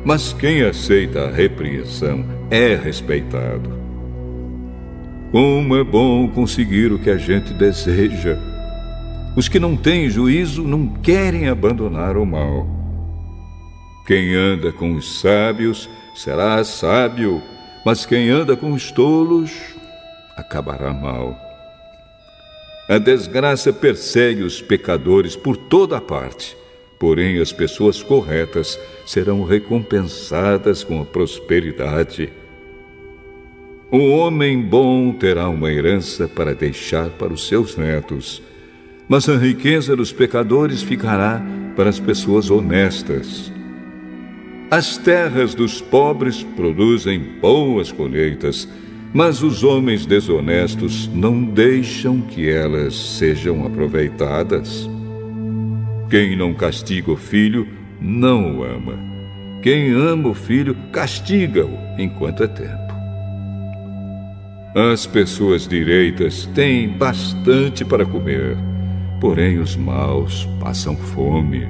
Mas 0.05 0.33
quem 0.33 0.63
aceita 0.63 1.25
a 1.25 1.31
repreensão 1.31 2.25
é 2.51 2.75
respeitado. 2.75 3.71
Como 5.33 5.75
é 5.77 5.83
bom 5.83 6.29
conseguir 6.29 6.93
o 6.93 6.99
que 6.99 7.11
a 7.11 7.17
gente 7.17 7.53
deseja. 7.55 8.39
Os 9.37 9.49
que 9.49 9.59
não 9.59 9.77
têm 9.77 10.09
juízo 10.09 10.63
não 10.63 10.87
querem 10.87 11.49
abandonar 11.49 12.17
o 12.17 12.25
mal. 12.25 12.69
Quem 14.07 14.35
anda 14.35 14.71
com 14.71 14.95
os 14.95 15.21
sábios 15.21 15.89
será 16.15 16.63
sábio, 16.63 17.43
mas 17.85 18.05
quem 18.05 18.29
anda 18.29 18.55
com 18.55 18.73
os 18.73 18.93
tolos 18.93 19.51
acabará 20.37 20.93
mal. 20.93 21.35
A 22.89 22.99
desgraça 22.99 23.73
persegue 23.73 24.43
os 24.43 24.61
pecadores 24.61 25.35
por 25.35 25.57
toda 25.57 26.01
parte 26.01 26.55
Porém, 26.99 27.41
as 27.41 27.53
pessoas 27.53 28.03
corretas 28.03 28.79
serão 29.05 29.45
recompensadas 29.45 30.85
com 30.85 31.01
a 31.01 31.05
prosperidade. 31.05 32.33
O 33.91 34.09
homem 34.11 34.61
bom 34.61 35.13
terá 35.13 35.49
uma 35.49 35.71
herança 35.71 36.27
para 36.27 36.55
deixar 36.55 37.11
para 37.11 37.33
os 37.33 37.47
seus 37.47 37.77
netos, 37.77 38.43
mas 39.09 39.29
a 39.29 39.37
riqueza 39.37 39.95
dos 39.95 40.13
pecadores 40.13 40.83
ficará 40.83 41.41
para 41.77 41.91
as 41.91 42.01
pessoas 42.01 42.51
honestas. 42.51 43.53
As 44.71 44.97
terras 44.97 45.55
dos 45.55 45.81
pobres 45.81 46.43
produzem 46.43 47.21
boas 47.41 47.93
colheitas, 47.93 48.69
mas 49.13 49.43
os 49.43 49.63
homens 49.63 50.07
desonestos 50.07 51.09
não 51.15 51.45
deixam 51.45 52.21
que 52.21 52.51
elas 52.51 52.97
sejam 52.97 53.65
aproveitadas. 53.65 54.89
Quem 56.15 56.37
não 56.37 56.55
castiga 56.55 57.11
o 57.11 57.17
filho, 57.17 57.67
não 58.01 58.59
o 58.59 58.63
ama. 58.63 58.97
Quem 59.61 59.91
ama 59.91 60.29
o 60.29 60.33
filho, 60.33 60.73
castiga-o 60.93 61.77
enquanto 61.99 62.45
é 62.45 62.47
tempo. 62.47 62.95
As 64.93 65.09
pessoas 65.09 65.67
direitas 65.67 66.47
têm 66.55 66.89
bastante 66.89 67.85
para 67.85 68.07
comer, 68.07 68.57
porém 69.21 69.59
os 69.59 69.75
maus 69.75 70.49
passam 70.61 70.97
fome. 70.97 71.67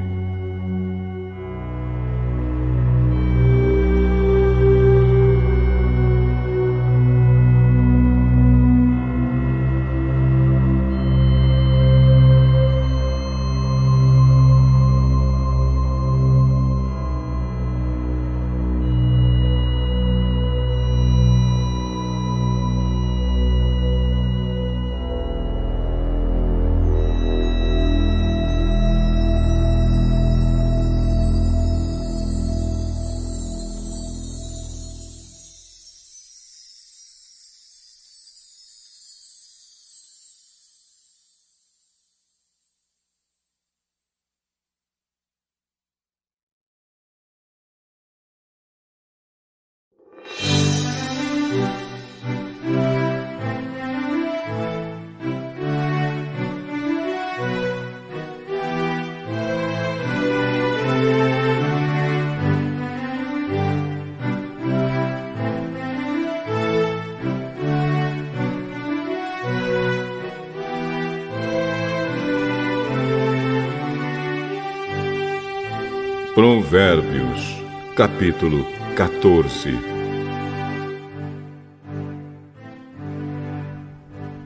Capítulo 78.24 78.64
14 78.96 79.78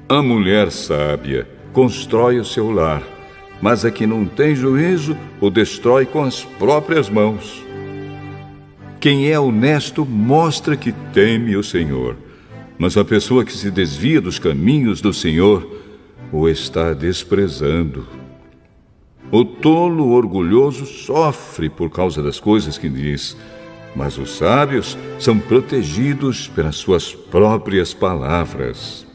A 0.08 0.20
mulher 0.20 0.72
sábia 0.72 1.48
constrói 1.72 2.40
o 2.40 2.44
seu 2.44 2.72
lar, 2.72 3.04
mas 3.62 3.84
a 3.84 3.90
que 3.92 4.04
não 4.04 4.24
tem 4.26 4.56
juízo 4.56 5.16
o 5.40 5.48
destrói 5.48 6.06
com 6.06 6.24
as 6.24 6.42
próprias 6.42 7.08
mãos. 7.08 7.64
Quem 8.98 9.30
é 9.30 9.38
honesto 9.38 10.04
mostra 10.04 10.76
que 10.76 10.90
teme 11.12 11.56
o 11.56 11.62
Senhor, 11.62 12.16
mas 12.76 12.96
a 12.96 13.04
pessoa 13.04 13.44
que 13.44 13.52
se 13.52 13.70
desvia 13.70 14.20
dos 14.20 14.40
caminhos 14.40 15.00
do 15.00 15.12
Senhor 15.14 15.64
o 16.32 16.48
está 16.48 16.92
desprezando. 16.92 18.08
O 19.30 19.44
tolo 19.44 20.10
orgulhoso 20.10 20.84
sofre 20.84 21.68
por 21.68 21.90
causa 21.90 22.20
das 22.20 22.40
coisas 22.40 22.76
que 22.76 22.88
diz, 22.88 23.36
mas 23.94 24.18
os 24.18 24.36
sábios 24.36 24.96
são 25.18 25.38
protegidos 25.38 26.48
pelas 26.48 26.76
suas 26.76 27.14
próprias 27.14 27.92
palavras. 27.94 29.06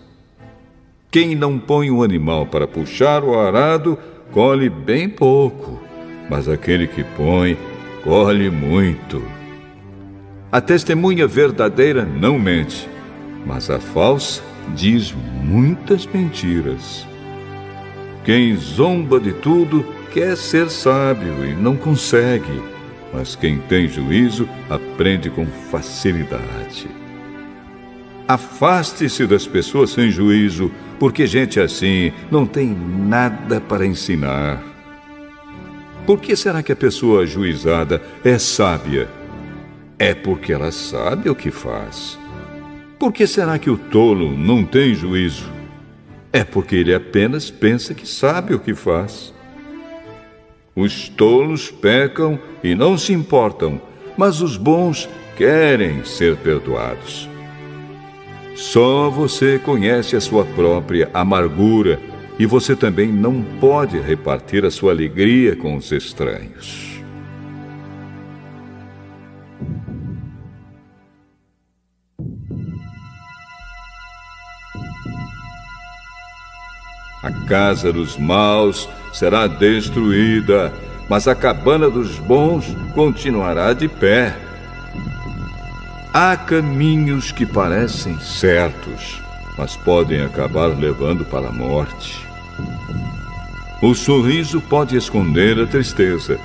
Quem 1.10 1.36
não 1.36 1.60
põe 1.60 1.92
um 1.92 2.02
animal 2.02 2.48
para 2.48 2.68
puxar 2.68 3.24
o 3.24 3.38
arado, 3.40 3.98
colhe 4.32 4.70
bem 4.70 5.08
pouco, 5.08 5.80
mas 6.30 6.50
aquele 6.50 6.88
que 6.88 7.04
põe, 7.04 7.58
colhe 8.04 8.50
muito. 8.50 9.24
A 10.52 10.60
testemunha 10.60 11.28
verdadeira 11.28 12.04
não 12.04 12.40
mente, 12.40 12.90
mas 13.46 13.70
a 13.70 13.80
falsa 13.80 14.42
diz 14.76 15.14
muitas 15.44 16.06
mentiras. 16.06 17.06
Quem 18.24 18.56
zomba 18.56 19.20
de 19.20 19.34
tudo 19.34 19.86
quer 20.12 20.38
ser 20.38 20.70
sábio 20.70 21.46
e 21.46 21.54
não 21.54 21.76
consegue, 21.76 22.62
mas 23.14 23.36
quem 23.36 23.60
tem 23.60 23.88
juízo 23.88 24.50
aprende 24.70 25.30
com 25.30 25.46
facilidade. 25.46 26.88
Afaste-se 28.28 29.28
das 29.28 29.46
pessoas 29.46 29.92
sem 29.92 30.10
juízo, 30.10 30.72
porque 31.00 31.28
gente 31.28 31.60
assim 31.60 32.12
não 32.32 32.46
tem 32.46 32.68
nada 32.68 33.62
para 33.62 33.86
ensinar. 33.86 34.64
Por 36.06 36.20
que 36.20 36.36
será 36.36 36.64
que 36.64 36.72
a 36.72 36.76
pessoa 36.76 37.24
ajuizada 37.24 38.02
é 38.24 38.38
sábia? 38.38 39.08
É 40.00 40.14
porque 40.14 40.52
ela 40.52 40.72
sabe 40.72 41.30
o 41.30 41.36
que 41.36 41.52
faz. 41.52 42.18
Por 42.98 43.14
que 43.14 43.28
será 43.28 43.60
que 43.60 43.70
o 43.70 43.78
tolo 43.78 44.36
não 44.36 44.66
tem 44.66 44.96
juízo? 44.96 45.52
É 46.32 46.44
porque 46.44 46.76
ele 46.76 46.94
apenas 46.94 47.52
pensa 47.52 47.94
que 47.94 48.08
sabe 48.08 48.54
o 48.56 48.60
que 48.60 48.74
faz. 48.74 49.34
Os 50.76 51.08
tolos 51.08 51.70
pecam 51.70 52.40
e 52.64 52.74
não 52.74 52.98
se 52.98 53.14
importam, 53.14 53.80
mas 54.18 54.42
os 54.42 54.58
bons 54.58 55.08
querem 55.38 56.04
ser 56.04 56.36
perdoados. 56.38 57.30
Só 58.56 59.10
você 59.10 59.60
conhece 59.60 60.16
a 60.16 60.22
sua 60.22 60.46
própria 60.46 61.10
amargura 61.14 62.00
e 62.40 62.46
você 62.46 62.76
também 62.76 63.12
não 63.12 63.44
pode 63.60 64.00
repartir 64.00 64.66
a 64.66 64.72
sua 64.72 64.92
alegria 64.92 65.56
com 65.56 65.76
os 65.76 65.92
estranhos. 65.92 66.93
A 77.24 77.32
casa 77.48 77.94
dos 77.94 78.18
maus 78.18 78.90
será 79.14 79.48
destruída, 79.48 80.74
mas 81.08 81.26
a 81.26 81.34
cabana 81.34 81.90
dos 81.90 82.20
bons 82.20 82.76
continuará 82.94 83.72
de 83.72 83.88
pé. 83.88 84.36
Há 86.14 86.36
caminhos 86.36 87.32
que 87.32 87.46
parecem 87.46 88.20
certos, 88.20 89.22
mas 89.58 89.78
podem 89.78 90.22
acabar 90.22 90.68
levando 90.68 91.24
para 91.24 91.48
a 91.48 91.52
morte. 91.52 92.28
O 93.82 93.96
sorriso 93.96 94.60
pode 94.60 94.98
esconder 94.98 95.60
a 95.60 95.66
tristeza. 95.66 96.38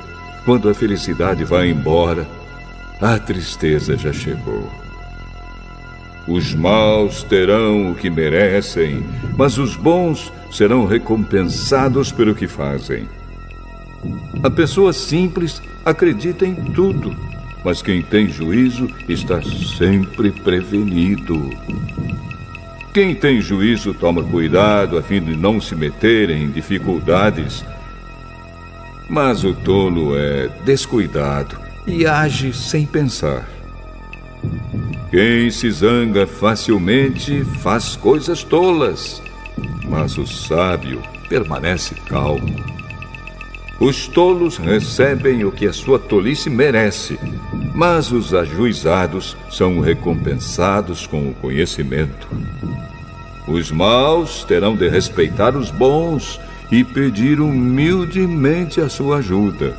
Quando 0.45 0.69
a 0.69 0.75
felicidade 0.75 1.45
vai 1.45 1.69
embora, 1.71 2.27
a 3.01 3.19
tristeza 3.19 3.97
já 3.97 4.13
chegou. 4.13 4.88
Os 6.29 6.55
maus 6.55 7.23
terão 7.23 7.91
o 7.91 7.95
que 7.95 8.11
merecem, 8.11 9.03
mas 9.37 9.57
os 9.57 9.75
bons 9.77 10.31
serão 10.53 10.85
recompensados 10.85 12.13
pelo 12.13 12.35
que 12.35 12.47
fazem. 12.47 13.09
A 14.43 14.51
pessoa 14.51 14.93
simples 14.93 15.63
acredita 15.87 16.47
em 16.47 16.55
tudo, 16.55 17.17
mas 17.65 17.81
quem 17.81 18.03
tem 18.03 18.29
juízo 18.29 18.91
está 19.09 19.41
sempre 19.43 20.31
prevenido. 20.31 21.51
Quem 22.93 23.15
tem 23.15 23.41
juízo 23.41 23.95
toma 23.95 24.23
cuidado 24.23 24.99
a 24.99 25.03
fim 25.03 25.23
de 25.23 25.35
não 25.35 25.59
se 25.61 25.75
meter 25.75 26.29
em 26.29 26.51
dificuldades. 26.51 27.65
Mas 29.09 29.45
o 29.45 29.55
tolo 29.55 30.15
é 30.15 30.49
descuidado 30.65 31.59
e 31.87 32.07
age 32.07 32.53
sem 32.53 32.85
pensar. 32.85 33.49
Quem 35.11 35.51
se 35.51 35.71
zanga 35.71 36.27
facilmente 36.27 37.43
faz 37.63 37.97
coisas 37.97 38.45
tolas, 38.45 39.23
mas 39.89 40.19
o 40.19 40.27
sábio 40.27 41.03
permanece 41.31 41.95
calmo. 41.95 42.55
Os 43.81 44.07
tolos 44.07 44.59
recebem 44.59 45.47
o 45.47 45.51
que 45.51 45.67
a 45.67 45.73
sua 45.73 45.99
tolice 45.99 46.51
merece, 46.51 47.19
mas 47.75 48.13
os 48.13 48.35
ajuizados 48.35 49.35
são 49.51 49.81
recompensados 49.81 51.07
com 51.07 51.31
o 51.31 51.35
conhecimento. 51.35 52.29
Os 53.47 53.71
maus 53.71 54.45
terão 54.45 54.77
de 54.77 54.91
respeitar 54.91 55.57
os 55.57 55.71
bons 55.71 56.39
e 56.71 56.85
pedir 56.85 57.41
humildemente 57.41 58.79
a 58.79 58.91
sua 58.91 59.19
ajuda. 59.19 59.75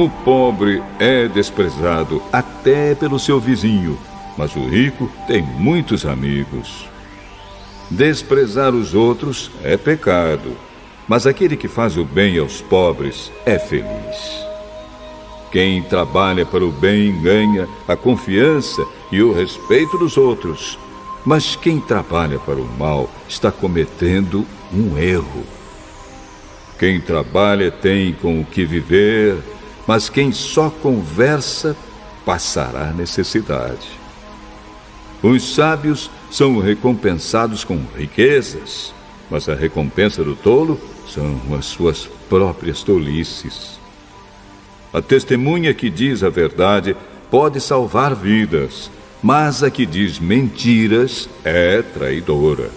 O 0.00 0.08
pobre 0.08 0.82
é 0.98 1.28
desprezado 1.28 2.22
até 2.32 2.94
pelo 2.94 3.18
seu 3.18 3.38
vizinho, 3.38 3.98
mas 4.34 4.56
o 4.56 4.66
rico 4.66 5.10
tem 5.26 5.42
muitos 5.42 6.06
amigos. 6.06 6.88
Desprezar 7.90 8.74
os 8.74 8.94
outros 8.94 9.50
é 9.62 9.76
pecado, 9.76 10.56
mas 11.06 11.26
aquele 11.26 11.54
que 11.54 11.68
faz 11.68 11.98
o 11.98 12.04
bem 12.06 12.38
aos 12.38 12.62
pobres 12.62 13.30
é 13.44 13.58
feliz. 13.58 14.42
Quem 15.52 15.82
trabalha 15.82 16.46
para 16.46 16.64
o 16.64 16.72
bem 16.72 17.20
ganha 17.20 17.68
a 17.86 17.94
confiança 17.94 18.82
e 19.12 19.20
o 19.20 19.34
respeito 19.34 19.98
dos 19.98 20.16
outros, 20.16 20.78
mas 21.26 21.56
quem 21.56 21.78
trabalha 21.78 22.38
para 22.38 22.58
o 22.58 22.66
mal 22.78 23.10
está 23.28 23.52
cometendo 23.52 24.46
um 24.72 24.96
erro. 24.96 25.44
Quem 26.78 26.98
trabalha 26.98 27.70
tem 27.70 28.14
com 28.14 28.40
o 28.40 28.46
que 28.46 28.64
viver 28.64 29.36
mas 29.86 30.08
quem 30.08 30.32
só 30.32 30.70
conversa 30.70 31.76
passará 32.24 32.92
necessidade. 32.92 33.88
Os 35.22 35.54
sábios 35.54 36.10
são 36.30 36.58
recompensados 36.58 37.64
com 37.64 37.78
riquezas, 37.96 38.94
mas 39.30 39.48
a 39.48 39.54
recompensa 39.54 40.24
do 40.24 40.34
tolo 40.34 40.80
são 41.08 41.40
as 41.58 41.66
suas 41.66 42.08
próprias 42.28 42.82
tolices. 42.82 43.78
A 44.92 45.02
testemunha 45.02 45.74
que 45.74 45.90
diz 45.90 46.22
a 46.22 46.30
verdade 46.30 46.96
pode 47.30 47.60
salvar 47.60 48.14
vidas, 48.14 48.90
mas 49.22 49.62
a 49.62 49.70
que 49.70 49.84
diz 49.84 50.18
mentiras 50.18 51.28
é 51.44 51.82
traidora. 51.82 52.70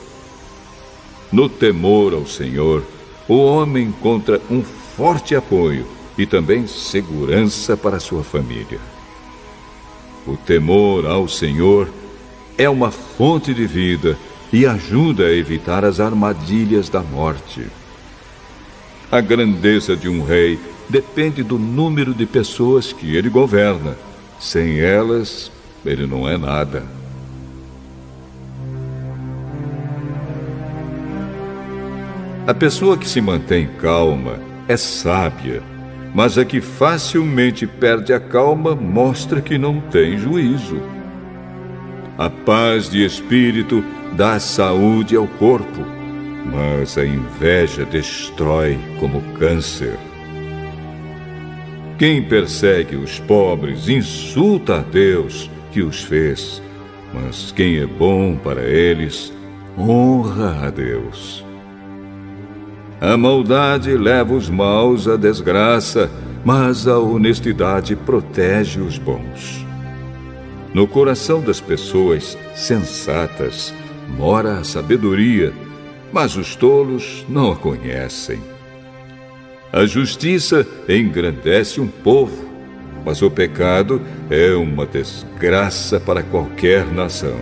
No 1.31 1.49
temor 1.49 2.13
ao 2.13 2.27
Senhor, 2.27 2.83
o 3.27 3.37
homem 3.37 3.87
encontra 3.87 4.39
um 4.51 4.61
forte 4.61 5.35
apoio 5.35 5.87
e 6.17 6.25
também 6.25 6.67
segurança 6.67 7.75
para 7.75 7.99
sua 7.99 8.23
família. 8.23 8.79
O 10.25 10.37
temor 10.37 11.05
ao 11.05 11.27
Senhor 11.27 11.89
é 12.57 12.69
uma 12.69 12.91
fonte 12.91 13.53
de 13.53 13.65
vida 13.65 14.17
e 14.51 14.65
ajuda 14.65 15.25
a 15.25 15.33
evitar 15.33 15.83
as 15.83 15.99
armadilhas 15.99 16.87
da 16.87 17.01
morte. 17.01 17.65
A 19.11 19.19
grandeza 19.19 19.95
de 19.95 20.07
um 20.07 20.23
rei 20.23 20.59
depende 20.87 21.43
do 21.43 21.57
número 21.57 22.13
de 22.13 22.25
pessoas 22.25 22.93
que 22.93 23.15
ele 23.15 23.29
governa. 23.29 23.97
Sem 24.39 24.79
elas, 24.79 25.51
ele 25.85 26.05
não 26.05 26.27
é 26.27 26.37
nada. 26.37 26.83
A 32.45 32.53
pessoa 32.53 32.97
que 32.97 33.07
se 33.07 33.21
mantém 33.21 33.67
calma 33.79 34.39
é 34.67 34.75
sábia 34.75 35.72
mas 36.13 36.37
a 36.37 36.45
que 36.45 36.61
facilmente 36.61 37.65
perde 37.65 38.13
a 38.13 38.19
calma 38.19 38.75
mostra 38.75 39.41
que 39.41 39.57
não 39.57 39.81
tem 39.81 40.17
juízo. 40.17 40.81
A 42.17 42.29
paz 42.29 42.89
de 42.89 43.03
espírito 43.03 43.83
dá 44.15 44.39
saúde 44.39 45.15
ao 45.15 45.27
corpo, 45.27 45.81
mas 46.45 46.97
a 46.97 47.05
inveja 47.05 47.83
destrói 47.83 48.77
como 48.99 49.21
câncer. 49.39 49.97
Quem 51.97 52.21
persegue 52.21 52.95
os 52.95 53.19
pobres 53.19 53.89
insulta 53.89 54.77
a 54.77 54.81
Deus 54.81 55.49
que 55.71 55.81
os 55.81 56.03
fez, 56.03 56.61
mas 57.13 57.51
quem 57.51 57.77
é 57.77 57.87
bom 57.87 58.35
para 58.35 58.61
eles 58.61 59.33
honra 59.77 60.67
a 60.67 60.69
Deus. 60.69 61.42
A 63.03 63.17
maldade 63.17 63.97
leva 63.97 64.33
os 64.33 64.49
maus 64.49 65.09
à 65.09 65.17
desgraça, 65.17 66.09
mas 66.45 66.87
a 66.87 66.97
honestidade 66.97 67.97
protege 67.97 68.79
os 68.79 68.97
bons. 68.97 69.65
No 70.73 70.87
coração 70.87 71.41
das 71.41 71.59
pessoas 71.59 72.37
sensatas 72.55 73.73
mora 74.17 74.59
a 74.59 74.63
sabedoria, 74.63 75.51
mas 76.13 76.37
os 76.37 76.55
tolos 76.55 77.25
não 77.27 77.51
a 77.51 77.57
conhecem. 77.57 78.39
A 79.73 79.85
justiça 79.85 80.65
engrandece 80.87 81.81
um 81.81 81.87
povo, 81.89 82.47
mas 83.03 83.21
o 83.21 83.29
pecado 83.29 84.01
é 84.29 84.53
uma 84.53 84.85
desgraça 84.85 85.99
para 85.99 86.23
qualquer 86.23 86.85
nação. 86.85 87.37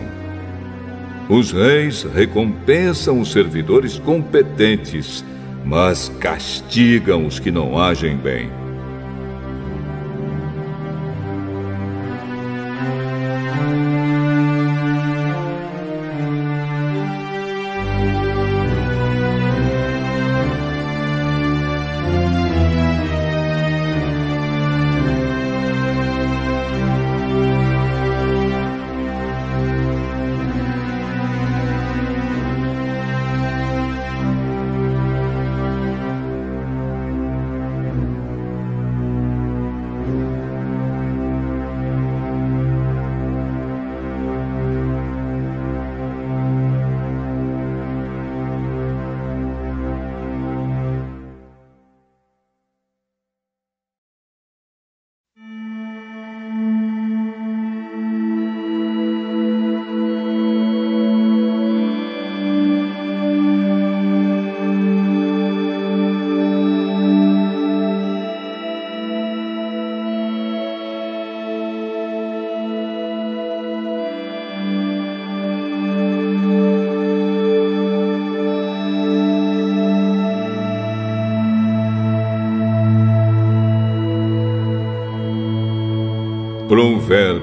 Os 1.29 1.51
reis 1.51 2.01
recompensam 2.15 3.19
os 3.19 3.31
servidores 3.31 3.99
competentes 3.99 5.23
mas 5.63 6.09
castigam 6.19 7.25
os 7.25 7.39
que 7.39 7.51
não 7.51 7.77
agem 7.77 8.15
bem. 8.15 8.60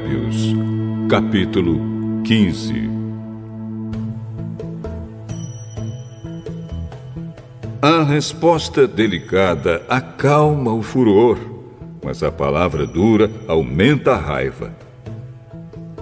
Provérbios, 0.09 0.57
capítulo 1.11 1.79
15 2.25 2.89
A 7.83 8.03
resposta 8.03 8.87
delicada 8.87 9.83
acalma 9.89 10.73
o 10.73 10.83
furor, 10.83 11.39
mas 12.03 12.23
a 12.23 12.33
palavra 12.33 12.87
dura 12.87 13.31
aumenta 13.47 14.13
a 14.13 14.17
raiva. 14.17 14.75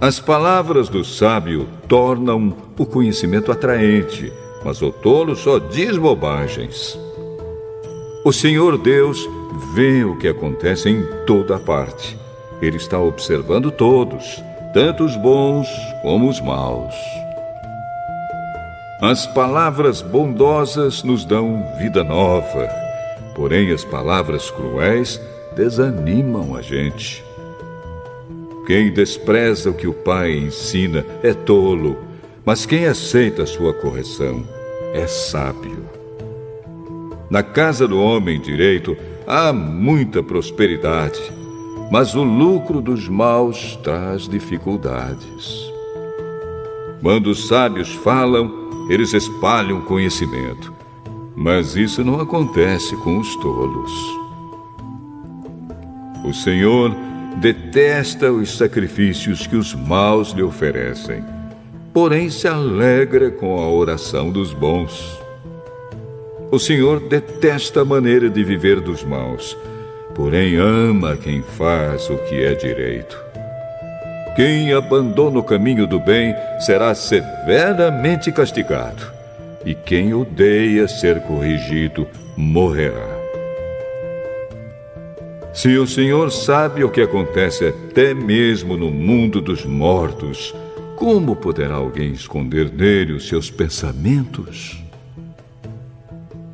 As 0.01 0.21
palavras 0.21 0.89
do 0.89 1.05
sábio 1.05 1.67
tornam 1.89 2.57
o 2.79 2.87
conhecimento 2.87 3.51
atraente, 3.51 4.33
mas 4.65 4.81
o 4.83 4.93
tolo 4.93 5.35
só 5.35 5.59
diz 5.59 5.99
bobagens. 5.99 6.99
O 8.25 8.33
Senhor 8.33 8.79
Deus 8.79 9.29
vê 9.75 10.05
o 10.05 10.17
que 10.17 10.29
acontece 10.29 10.89
em 10.89 11.05
toda 11.27 11.59
parte 11.59 12.26
ele 12.61 12.77
está 12.77 12.99
observando 12.99 13.71
todos, 13.71 14.43
tanto 14.73 15.05
os 15.05 15.17
bons 15.17 15.69
como 16.03 16.29
os 16.29 16.41
maus. 16.41 16.95
As 19.01 19.27
palavras 19.27 20.01
bondosas 20.01 21.03
nos 21.03 21.25
dão 21.25 21.63
vida 21.79 22.03
nova, 22.03 22.69
porém 23.35 23.71
as 23.73 23.85
palavras 23.85 24.51
cruéis 24.51 25.21
desanimam 25.55 26.57
a 26.57 26.63
gente. 26.63 27.23
Quem 28.67 28.93
despreza 28.93 29.71
o 29.71 29.75
que 29.75 29.87
o 29.87 29.93
pai 29.93 30.33
ensina 30.33 31.05
é 31.23 31.35
tolo, 31.35 31.99
mas 32.45 32.65
quem 32.65 32.87
aceita 32.87 33.43
a 33.43 33.47
sua 33.47 33.75
correção 33.75 34.43
é 34.95 35.07
sábio. 35.07 35.85
Na 37.29 37.43
casa 37.43 37.87
do 37.87 38.01
homem 38.01 38.41
direito 38.41 38.97
há 39.27 39.53
muita 39.53 40.23
prosperidade 40.23 41.36
mas 41.91 42.15
o 42.15 42.23
lucro 42.23 42.81
dos 42.81 43.09
maus 43.09 43.77
traz 43.83 44.29
dificuldades. 44.29 45.71
Quando 47.01 47.29
os 47.29 47.47
sábios 47.47 47.93
falam, 47.95 48.51
eles 48.89 49.13
espalham 49.13 49.81
conhecimento, 49.83 50.73
mas 51.37 51.77
isso 51.77 52.05
não 52.05 52.21
acontece 52.21 52.97
com 52.97 53.19
os 53.19 53.37
tolos. 53.37 53.93
O 56.25 56.33
Senhor 56.33 56.93
detesta 57.37 58.33
os 58.33 58.57
sacrifícios 58.57 59.47
que 59.47 59.57
os 59.57 59.75
maus 59.75 60.31
lhe 60.31 60.43
oferecem, 60.43 61.23
porém 61.93 62.31
se 62.31 62.49
alegra 62.49 63.31
com 63.31 63.61
a 63.61 63.71
oração 63.71 64.31
dos 64.33 64.53
bons. 64.53 65.21
O 66.51 66.59
Senhor 66.59 67.01
detesta 67.01 67.83
a 67.83 67.85
maneira 67.85 68.29
de 68.29 68.43
viver 68.43 68.81
dos 68.81 69.05
maus 69.05 69.57
porém 70.17 70.57
ama 70.57 71.15
quem 71.15 71.43
faz 71.43 72.09
o 72.09 72.17
que 72.17 72.43
é 72.43 72.55
direito. 72.55 73.23
Quem 74.35 74.73
abandona 74.73 75.39
o 75.39 75.43
caminho 75.43 75.87
do 75.87 76.01
bem 76.01 76.35
será 76.59 76.95
severamente 76.95 78.33
castigado, 78.33 79.13
e 79.65 79.75
quem 79.75 80.15
odeia 80.15 80.89
ser 80.89 81.21
corrigido 81.21 82.09
morrerá. 82.35 83.15
Se 85.53 85.77
o 85.77 85.87
Senhor 85.87 86.33
sabe 86.33 86.83
o 86.83 86.91
que 86.91 87.03
acontece 87.03 87.67
até 87.67 88.15
mesmo 88.15 88.75
no 88.75 88.91
mundo 88.91 89.43
dos 89.43 89.67
mortos, 89.67 90.55
como 90.97 91.37
poderá 91.37 91.75
alguém 91.75 92.13
esconder 92.13 92.73
nele 92.73 93.13
os 93.13 93.29
seus 93.29 93.51
pensamentos? 93.51 94.83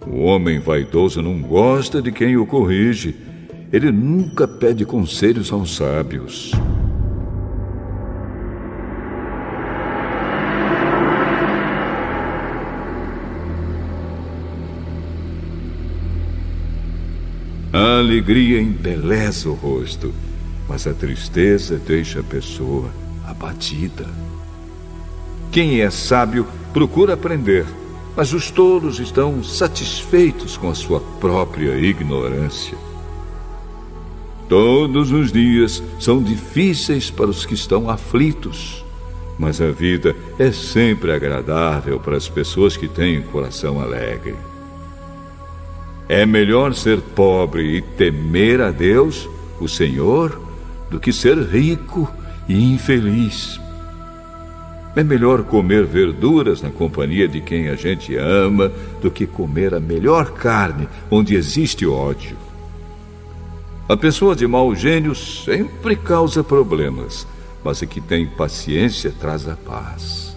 O 0.05 0.22
homem 0.22 0.59
vaidoso 0.59 1.22
não 1.22 1.40
gosta 1.40 2.02
de 2.02 2.10
quem 2.10 2.36
o 2.36 2.44
corrige 2.44 3.31
ele 3.73 3.90
nunca 3.90 4.47
pede 4.47 4.85
conselhos 4.85 5.51
aos 5.51 5.74
sábios. 5.77 6.53
A 17.73 17.99
alegria 17.99 18.61
embeleza 18.61 19.49
o 19.49 19.55
rosto, 19.55 20.12
mas 20.69 20.86
a 20.86 20.93
tristeza 20.93 21.78
deixa 21.78 22.20
a 22.20 22.23
pessoa 22.23 22.90
abatida. 23.27 24.05
Quem 25.51 25.81
é 25.81 25.89
sábio 25.89 26.47
procura 26.74 27.15
aprender, 27.15 27.65
mas 28.15 28.35
os 28.35 28.51
tolos 28.51 29.01
estão 29.01 29.43
satisfeitos 29.43 30.59
com 30.59 30.69
a 30.69 30.74
sua 30.74 31.01
própria 31.19 31.78
ignorância. 31.78 32.91
Todos 34.48 35.10
os 35.12 35.32
dias 35.32 35.82
são 35.98 36.23
difíceis 36.23 37.10
para 37.10 37.31
os 37.31 37.47
que 37.47 37.55
estão 37.55 37.89
aflitos, 37.89 38.85
mas 39.39 39.60
a 39.60 39.70
vida 39.70 40.14
é 40.39 40.52
sempre 40.52 41.12
agradável 41.12 41.98
para 41.98 42.16
as 42.16 42.28
pessoas 42.28 42.77
que 42.77 42.89
têm 42.89 43.23
coração 43.23 43.81
alegre. 43.81 44.35
É 46.09 46.27
melhor 46.27 46.74
ser 46.74 47.01
pobre 47.01 47.78
e 47.78 47.81
temer 47.81 48.60
a 48.60 48.70
Deus, 48.70 49.28
o 49.59 49.69
Senhor, 49.69 50.40
do 50.90 51.01
que 51.01 51.12
ser 51.12 51.39
rico 51.39 52.12
e 52.48 52.74
infeliz. 52.74 53.59
É 54.94 55.02
melhor 55.02 55.43
comer 55.44 55.86
verduras 55.86 56.60
na 56.60 56.70
companhia 56.70 57.27
de 57.27 57.40
quem 57.40 57.69
a 57.69 57.74
gente 57.74 58.14
ama 58.16 58.70
do 59.01 59.10
que 59.10 59.27
comer 59.27 59.73
a 59.74 59.81
melhor 59.81 60.32
carne 60.32 60.86
onde 61.10 61.35
existe 61.35 61.86
ódio. 61.86 62.36
A 63.93 63.97
pessoa 63.97 64.35
de 64.35 64.47
mau 64.47 64.74
gênio 64.74 65.14
sempre 65.14 65.94
causa 65.94 66.43
problemas, 66.43 67.27
mas 67.62 67.82
a 67.82 67.86
que 67.86 68.01
tem 68.01 68.27
paciência 68.27 69.12
traz 69.20 69.47
a 69.47 69.55
paz. 69.55 70.35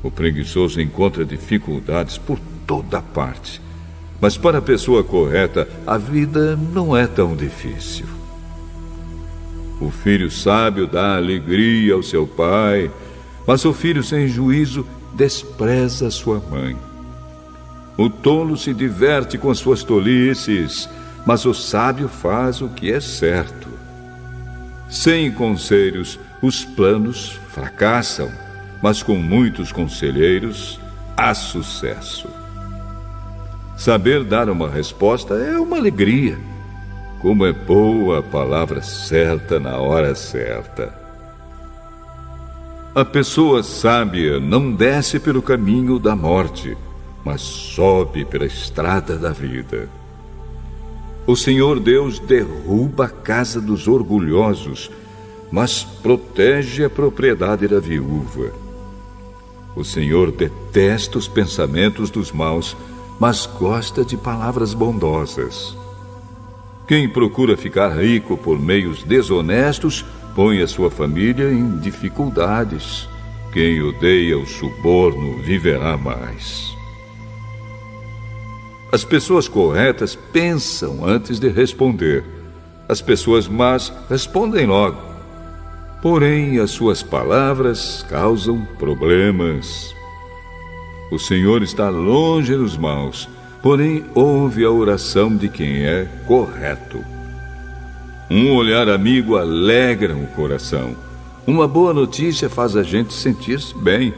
O 0.00 0.08
preguiçoso 0.08 0.80
encontra 0.80 1.24
dificuldades 1.24 2.16
por 2.18 2.38
toda 2.68 3.02
parte, 3.02 3.60
mas 4.20 4.36
para 4.36 4.58
a 4.58 4.62
pessoa 4.62 5.02
correta, 5.02 5.68
a 5.84 5.98
vida 5.98 6.54
não 6.54 6.96
é 6.96 7.04
tão 7.04 7.34
difícil. 7.34 8.06
O 9.80 9.90
filho 9.90 10.30
sábio 10.30 10.86
dá 10.86 11.16
alegria 11.16 11.94
ao 11.94 12.02
seu 12.04 12.28
pai, 12.28 12.92
mas 13.44 13.64
o 13.64 13.72
filho 13.72 14.04
sem 14.04 14.28
juízo 14.28 14.86
despreza 15.14 16.12
sua 16.12 16.40
mãe. 16.48 16.76
O 17.98 18.08
tolo 18.08 18.56
se 18.56 18.72
diverte 18.72 19.36
com 19.36 19.52
suas 19.52 19.82
tolices 19.82 20.88
mas 21.24 21.44
o 21.44 21.54
sábio 21.54 22.08
faz 22.08 22.60
o 22.60 22.68
que 22.68 22.92
é 22.92 23.00
certo. 23.00 23.68
Sem 24.88 25.32
conselhos, 25.32 26.18
os 26.42 26.64
planos 26.64 27.40
fracassam, 27.48 28.30
mas 28.82 29.02
com 29.02 29.16
muitos 29.16 29.72
conselheiros, 29.72 30.80
há 31.16 31.32
sucesso. 31.34 32.28
Saber 33.76 34.24
dar 34.24 34.48
uma 34.48 34.68
resposta 34.68 35.34
é 35.34 35.58
uma 35.58 35.76
alegria. 35.76 36.38
Como 37.20 37.46
é 37.46 37.52
boa 37.52 38.18
a 38.18 38.22
palavra 38.22 38.82
certa 38.82 39.58
na 39.60 39.76
hora 39.78 40.14
certa. 40.14 40.92
A 42.94 43.04
pessoa 43.04 43.62
sábia 43.62 44.38
não 44.38 44.72
desce 44.72 45.18
pelo 45.18 45.40
caminho 45.40 45.98
da 45.98 46.14
morte, 46.14 46.76
mas 47.24 47.40
sobe 47.40 48.24
pela 48.24 48.44
estrada 48.44 49.16
da 49.16 49.30
vida. 49.30 49.88
O 51.26 51.36
Senhor 51.36 51.78
Deus 51.78 52.18
derruba 52.18 53.04
a 53.04 53.08
casa 53.08 53.60
dos 53.60 53.86
orgulhosos, 53.86 54.90
mas 55.50 55.84
protege 55.84 56.84
a 56.84 56.90
propriedade 56.90 57.68
da 57.68 57.78
viúva. 57.78 58.52
O 59.76 59.84
Senhor 59.84 60.32
detesta 60.32 61.18
os 61.18 61.28
pensamentos 61.28 62.10
dos 62.10 62.32
maus, 62.32 62.76
mas 63.20 63.46
gosta 63.46 64.04
de 64.04 64.16
palavras 64.16 64.74
bondosas. 64.74 65.76
Quem 66.88 67.08
procura 67.08 67.56
ficar 67.56 67.90
rico 67.96 68.36
por 68.36 68.58
meios 68.58 69.04
desonestos 69.04 70.04
põe 70.34 70.60
a 70.60 70.66
sua 70.66 70.90
família 70.90 71.52
em 71.52 71.78
dificuldades. 71.78 73.08
Quem 73.52 73.80
odeia 73.80 74.36
o 74.38 74.46
suborno 74.46 75.38
viverá 75.42 75.96
mais. 75.96 76.71
As 78.92 79.04
pessoas 79.04 79.48
corretas 79.48 80.14
pensam 80.14 81.02
antes 81.02 81.40
de 81.40 81.48
responder. 81.48 82.22
As 82.86 83.00
pessoas 83.00 83.48
más 83.48 83.90
respondem 84.10 84.66
logo. 84.66 85.00
Porém, 86.02 86.58
as 86.58 86.72
suas 86.72 87.02
palavras 87.02 88.04
causam 88.10 88.66
problemas. 88.78 89.94
O 91.10 91.18
Senhor 91.18 91.62
está 91.62 91.88
longe 91.88 92.54
dos 92.54 92.76
maus, 92.76 93.30
porém 93.62 94.04
ouve 94.14 94.62
a 94.62 94.70
oração 94.70 95.34
de 95.34 95.48
quem 95.48 95.86
é 95.86 96.06
correto. 96.26 97.02
Um 98.30 98.54
olhar 98.54 98.90
amigo 98.90 99.38
alegra 99.38 100.14
o 100.14 100.26
coração. 100.28 100.94
Uma 101.46 101.66
boa 101.66 101.94
notícia 101.94 102.50
faz 102.50 102.76
a 102.76 102.82
gente 102.82 103.14
sentir-se 103.14 103.74
bem. 103.74 104.12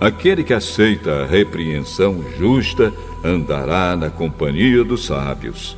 Aquele 0.00 0.44
que 0.44 0.52
aceita 0.52 1.22
a 1.22 1.26
repreensão 1.26 2.22
justa 2.38 2.92
andará 3.24 3.96
na 3.96 4.10
companhia 4.10 4.84
dos 4.84 5.06
sábios. 5.06 5.76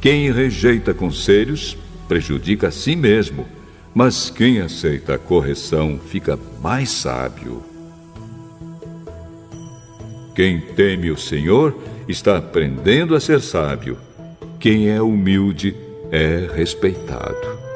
Quem 0.00 0.30
rejeita 0.30 0.94
conselhos 0.94 1.76
prejudica 2.08 2.68
a 2.68 2.70
si 2.70 2.94
mesmo, 2.94 3.46
mas 3.92 4.30
quem 4.30 4.60
aceita 4.60 5.14
a 5.14 5.18
correção 5.18 5.98
fica 5.98 6.38
mais 6.62 6.90
sábio. 6.90 7.62
Quem 10.34 10.60
teme 10.60 11.10
o 11.10 11.18
Senhor 11.18 11.76
está 12.08 12.36
aprendendo 12.36 13.16
a 13.16 13.20
ser 13.20 13.40
sábio. 13.40 13.98
Quem 14.60 14.88
é 14.88 15.02
humilde 15.02 15.74
é 16.12 16.48
respeitado. 16.54 17.69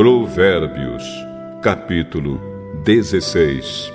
Provérbios, 0.00 1.04
capítulo 1.60 2.40
16 2.84 3.92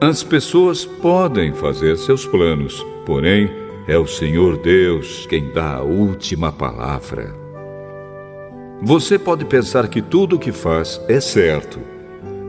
As 0.00 0.22
pessoas 0.22 0.84
podem 0.84 1.52
fazer 1.52 1.96
seus 1.96 2.24
planos, 2.24 2.86
porém 3.04 3.50
é 3.88 3.98
o 3.98 4.06
Senhor 4.06 4.58
Deus 4.58 5.26
quem 5.26 5.50
dá 5.52 5.78
a 5.78 5.82
última 5.82 6.52
palavra. 6.52 7.34
Você 8.80 9.18
pode 9.18 9.44
pensar 9.44 9.88
que 9.88 10.00
tudo 10.00 10.36
o 10.36 10.38
que 10.38 10.52
faz 10.52 11.04
é 11.08 11.18
certo, 11.18 11.80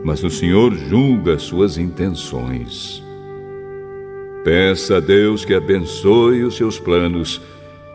mas 0.04 0.22
o 0.22 0.30
Senhor 0.30 0.72
julga 0.74 1.40
suas 1.40 1.76
intenções. 1.76 3.02
Peça 4.44 4.98
a 4.98 5.00
Deus 5.00 5.44
que 5.44 5.54
abençoe 5.54 6.44
os 6.44 6.54
seus 6.56 6.78
planos 6.78 7.42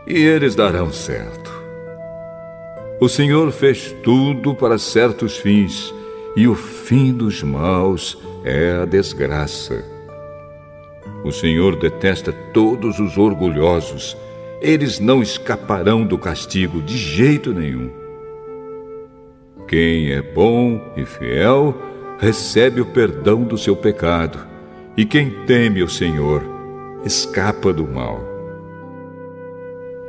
e 0.06 0.18
eles 0.18 0.54
darão 0.54 0.92
certo. 0.92 1.57
O 3.00 3.08
Senhor 3.08 3.52
fez 3.52 3.94
tudo 4.02 4.56
para 4.56 4.76
certos 4.76 5.36
fins, 5.36 5.94
e 6.34 6.48
o 6.48 6.54
fim 6.56 7.12
dos 7.12 7.44
maus 7.44 8.18
é 8.44 8.72
a 8.82 8.84
desgraça. 8.84 9.84
O 11.24 11.30
Senhor 11.30 11.76
detesta 11.76 12.32
todos 12.52 12.98
os 12.98 13.16
orgulhosos, 13.16 14.16
eles 14.60 14.98
não 14.98 15.22
escaparão 15.22 16.04
do 16.04 16.18
castigo 16.18 16.82
de 16.82 16.96
jeito 16.96 17.54
nenhum. 17.54 17.88
Quem 19.68 20.10
é 20.10 20.20
bom 20.20 20.80
e 20.96 21.04
fiel 21.04 21.80
recebe 22.18 22.80
o 22.80 22.86
perdão 22.86 23.44
do 23.44 23.56
seu 23.56 23.76
pecado, 23.76 24.44
e 24.96 25.04
quem 25.04 25.30
teme 25.46 25.84
o 25.84 25.88
Senhor 25.88 26.42
escapa 27.04 27.72
do 27.72 27.86
mal. 27.86 28.27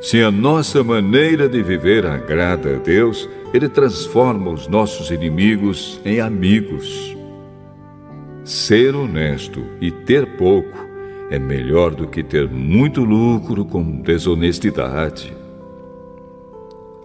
Se 0.01 0.23
a 0.23 0.31
nossa 0.31 0.81
maneira 0.81 1.49
de 1.49 1.61
viver 1.61 2.05
agrada 2.05 2.75
a 2.75 2.79
Deus, 2.79 3.29
Ele 3.53 3.67
transforma 3.67 4.49
os 4.49 4.65
nossos 4.65 5.11
inimigos 5.11 5.99
em 6.05 6.21
amigos. 6.21 7.17
Ser 8.45 8.95
honesto 8.95 9.61
e 9.81 9.91
ter 9.91 10.25
pouco 10.37 10.87
é 11.29 11.37
melhor 11.37 11.93
do 11.93 12.07
que 12.07 12.23
ter 12.23 12.47
muito 12.49 13.03
lucro 13.03 13.65
com 13.65 14.01
desonestidade. 14.01 15.35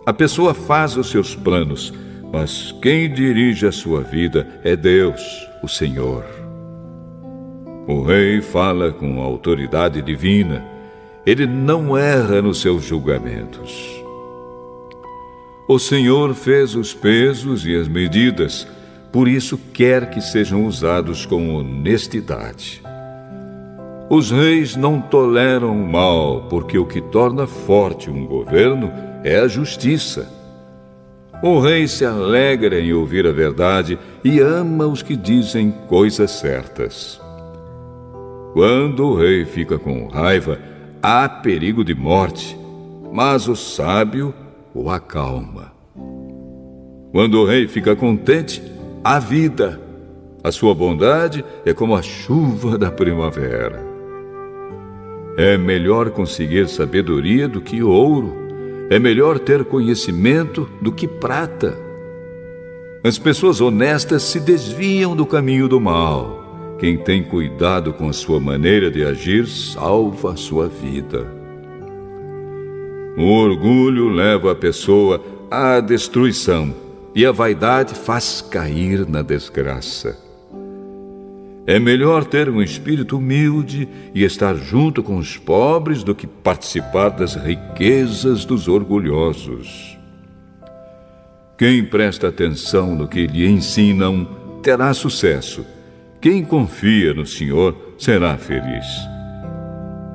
A 0.06 0.12
pessoa 0.12 0.54
faz 0.54 0.96
os 0.96 1.10
seus 1.10 1.34
planos, 1.34 1.92
mas 2.32 2.72
quem 2.80 3.12
dirige 3.12 3.66
a 3.66 3.72
sua 3.72 4.02
vida 4.02 4.46
é 4.62 4.76
Deus, 4.76 5.20
o 5.64 5.68
Senhor. 5.68 6.24
O 7.88 8.02
rei 8.04 8.40
fala 8.40 8.92
com 8.92 9.20
autoridade 9.20 10.00
divina 10.00 10.73
ele 11.26 11.46
não 11.46 11.96
erra 11.96 12.42
nos 12.42 12.60
seus 12.60 12.84
julgamentos. 12.84 14.02
O 15.66 15.78
Senhor 15.78 16.34
fez 16.34 16.74
os 16.74 16.92
pesos 16.92 17.64
e 17.64 17.74
as 17.74 17.88
medidas, 17.88 18.66
por 19.10 19.26
isso 19.26 19.58
quer 19.72 20.10
que 20.10 20.20
sejam 20.20 20.66
usados 20.66 21.24
com 21.24 21.54
honestidade. 21.54 22.82
Os 24.10 24.30
reis 24.30 24.76
não 24.76 25.00
toleram 25.00 25.72
o 25.72 25.90
mal, 25.90 26.42
porque 26.50 26.76
o 26.76 26.84
que 26.84 27.00
torna 27.00 27.46
forte 27.46 28.10
um 28.10 28.26
governo 28.26 28.92
é 29.24 29.40
a 29.40 29.48
justiça. 29.48 30.30
O 31.42 31.58
rei 31.58 31.88
se 31.88 32.04
alegra 32.04 32.78
em 32.78 32.92
ouvir 32.92 33.26
a 33.26 33.32
verdade 33.32 33.98
e 34.22 34.40
ama 34.40 34.86
os 34.86 35.02
que 35.02 35.16
dizem 35.16 35.70
coisas 35.88 36.30
certas. 36.32 37.20
Quando 38.52 39.06
o 39.06 39.14
rei 39.16 39.46
fica 39.46 39.78
com 39.78 40.06
raiva, 40.06 40.58
há 41.06 41.28
perigo 41.28 41.84
de 41.84 41.94
morte, 41.94 42.58
mas 43.12 43.46
o 43.46 43.54
sábio 43.54 44.32
o 44.74 44.88
acalma. 44.88 45.70
Quando 47.12 47.42
o 47.42 47.44
rei 47.44 47.68
fica 47.68 47.94
contente, 47.94 48.62
há 49.04 49.18
vida. 49.18 49.78
A 50.42 50.50
sua 50.50 50.74
bondade 50.74 51.44
é 51.66 51.74
como 51.74 51.94
a 51.94 52.00
chuva 52.00 52.78
da 52.78 52.90
primavera. 52.90 53.84
É 55.36 55.58
melhor 55.58 56.08
conseguir 56.08 56.68
sabedoria 56.68 57.46
do 57.46 57.60
que 57.60 57.82
ouro. 57.82 58.34
É 58.88 58.98
melhor 58.98 59.38
ter 59.38 59.62
conhecimento 59.62 60.66
do 60.80 60.90
que 60.90 61.06
prata. 61.06 61.76
As 63.04 63.18
pessoas 63.18 63.60
honestas 63.60 64.22
se 64.22 64.40
desviam 64.40 65.14
do 65.14 65.26
caminho 65.26 65.68
do 65.68 65.78
mal 65.78 66.43
quem 66.84 66.98
tem 66.98 67.22
cuidado 67.22 67.94
com 67.94 68.10
a 68.10 68.12
sua 68.12 68.38
maneira 68.38 68.90
de 68.90 69.02
agir 69.02 69.46
salva 69.46 70.34
a 70.34 70.36
sua 70.36 70.68
vida. 70.68 71.26
O 73.16 73.22
orgulho 73.22 74.10
leva 74.10 74.52
a 74.52 74.54
pessoa 74.54 75.24
à 75.50 75.80
destruição 75.80 76.74
e 77.14 77.24
a 77.24 77.32
vaidade 77.32 77.94
faz 77.94 78.42
cair 78.42 79.08
na 79.08 79.22
desgraça. 79.22 80.18
É 81.66 81.78
melhor 81.78 82.22
ter 82.22 82.50
um 82.50 82.60
espírito 82.60 83.16
humilde 83.16 83.88
e 84.14 84.22
estar 84.22 84.54
junto 84.54 85.02
com 85.02 85.16
os 85.16 85.38
pobres 85.38 86.02
do 86.02 86.14
que 86.14 86.26
participar 86.26 87.08
das 87.08 87.34
riquezas 87.34 88.44
dos 88.44 88.68
orgulhosos. 88.68 89.98
Quem 91.56 91.82
presta 91.82 92.28
atenção 92.28 92.94
no 92.94 93.08
que 93.08 93.26
lhe 93.26 93.48
ensinam 93.48 94.28
terá 94.62 94.92
sucesso 94.92 95.64
quem 96.24 96.42
confia 96.42 97.12
no 97.12 97.26
Senhor 97.26 97.76
será 97.98 98.38
feliz. 98.38 98.86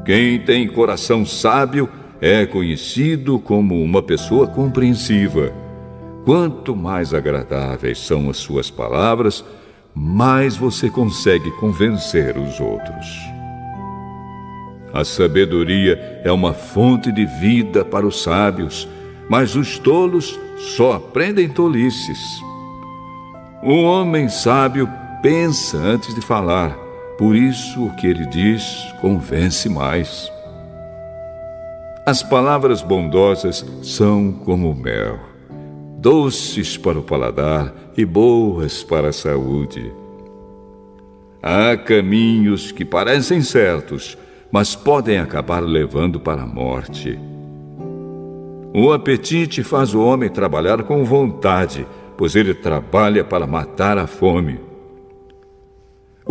Quem 0.04 0.40
tem 0.40 0.68
coração 0.68 1.24
sábio 1.24 1.88
é 2.20 2.48
conhecido 2.48 3.38
como 3.38 3.80
uma 3.80 4.02
pessoa 4.02 4.48
compreensiva. 4.48 5.54
Quanto 6.26 6.76
mais 6.76 7.14
agradáveis 7.14 8.00
são 8.00 8.28
as 8.28 8.38
suas 8.38 8.72
palavras, 8.72 9.46
mais 9.94 10.58
você 10.58 10.90
consegue 10.90 11.52
convencer 11.60 12.36
os 12.40 12.60
outros. 12.60 13.06
A 14.92 15.06
sabedoria 15.06 16.22
é 16.24 16.32
uma 16.32 16.54
fonte 16.56 17.12
de 17.12 17.28
vida 17.40 17.86
para 17.86 18.08
os 18.08 18.24
sábios, 18.24 18.90
mas 19.30 19.56
os 19.56 19.78
tolos 19.78 20.40
só 20.58 20.94
aprendem 20.94 21.48
tolices. 21.48 22.42
O 23.62 23.84
homem 23.84 24.28
sábio 24.28 24.90
pensa 25.22 25.78
antes 25.78 26.14
de 26.14 26.22
falar, 26.22 26.78
Por 27.18 27.36
isso, 27.36 27.86
o 27.86 27.96
que 27.98 28.08
ele 28.08 28.26
diz 28.26 28.94
convence 29.02 29.68
mais. 29.68 30.32
As 32.06 32.24
palavras 32.24 32.82
bondosas 32.82 33.66
são 33.84 34.32
como 34.32 34.74
mel, 34.74 35.20
doces 35.98 36.78
para 36.78 36.98
o 36.98 37.04
paladar 37.04 37.74
e 37.98 38.06
boas 38.06 38.84
para 38.84 39.10
a 39.10 39.14
saúde. 39.14 39.92
Há 41.44 41.76
caminhos 41.76 42.72
que 42.72 42.86
parecem 42.86 43.42
certos, 43.42 44.18
mas 44.50 44.74
podem 44.76 45.20
acabar 45.20 45.62
levando 45.62 46.22
para 46.22 46.44
a 46.44 46.48
morte. 46.48 47.20
O 48.74 48.94
apetite 48.94 49.62
faz 49.62 49.94
o 49.94 50.02
homem 50.02 50.30
trabalhar 50.30 50.84
com 50.84 51.04
vontade, 51.04 51.86
pois 52.18 52.36
ele 52.36 52.54
trabalha 52.54 53.26
para 53.26 53.46
matar 53.46 53.98
a 53.98 54.08
fome. 54.08 54.69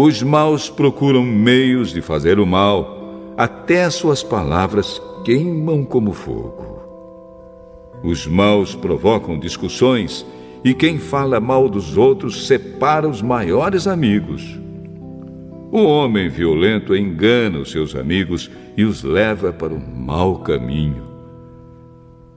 Os 0.01 0.23
maus 0.23 0.71
procuram 0.71 1.25
meios 1.25 1.93
de 1.93 2.01
fazer 2.01 2.39
o 2.39 2.47
mal, 2.47 3.35
até 3.37 3.91
suas 3.91 4.23
palavras 4.23 5.03
queimam 5.25 5.85
como 5.85 6.13
fogo. 6.13 6.79
Os 8.05 8.25
maus 8.25 8.77
provocam 8.77 9.37
discussões, 9.37 10.25
e 10.63 10.73
quem 10.73 10.99
fala 10.99 11.41
mal 11.41 11.69
dos 11.69 11.97
outros 11.97 12.47
separa 12.47 13.09
os 13.09 13.21
maiores 13.21 13.89
amigos. 13.89 14.57
O 15.73 15.83
homem 15.83 16.29
violento 16.29 16.95
engana 16.95 17.59
os 17.59 17.73
seus 17.73 17.97
amigos 17.97 18.49
e 18.77 18.85
os 18.85 19.03
leva 19.03 19.53
para 19.53 19.75
o 19.75 19.81
mau 19.81 20.39
caminho. 20.39 21.09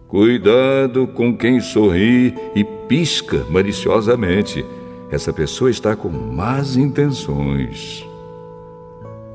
Cuidado 0.08 1.06
com 1.06 1.38
quem 1.38 1.60
sorri 1.60 2.34
e 2.56 2.64
pisca 2.88 3.46
maliciosamente 3.52 4.66
essa 5.12 5.34
pessoa 5.34 5.70
está 5.70 5.96
com 5.96 6.10
más 6.10 6.78
intenções. 6.78 8.08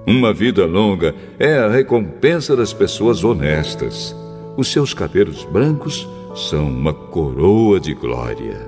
Uma 0.06 0.32
vida 0.32 0.64
longa 0.64 1.14
é 1.38 1.58
a 1.58 1.68
recompensa 1.68 2.56
das 2.56 2.72
pessoas 2.72 3.22
honestas. 3.22 4.16
Os 4.56 4.72
seus 4.72 4.94
cabelos 4.94 5.44
brancos 5.44 6.08
são 6.34 6.68
uma 6.68 6.94
coroa 6.94 7.78
de 7.78 7.92
glória. 7.92 8.66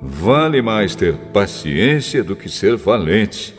Vale 0.00 0.60
mais 0.62 0.94
ter 0.96 1.14
paciência 1.32 2.24
do 2.24 2.34
que 2.34 2.48
ser 2.48 2.76
valente. 2.76 3.54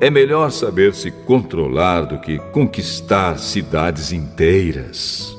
É 0.00 0.10
melhor 0.10 0.50
saber 0.50 0.94
se 0.94 1.10
controlar 1.10 2.02
do 2.02 2.18
que 2.18 2.38
conquistar 2.52 3.38
cidades 3.38 4.12
inteiras. 4.12 5.33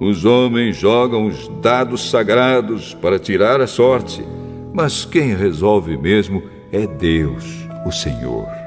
Os 0.00 0.24
homens 0.24 0.76
jogam 0.76 1.26
os 1.26 1.46
dados 1.60 2.08
sagrados 2.08 2.94
para 2.94 3.18
tirar 3.18 3.60
a 3.60 3.66
sorte, 3.66 4.24
mas 4.72 5.04
quem 5.04 5.34
resolve 5.34 5.98
mesmo 5.98 6.42
é 6.72 6.86
Deus, 6.86 7.68
o 7.84 7.92
Senhor. 7.92 8.59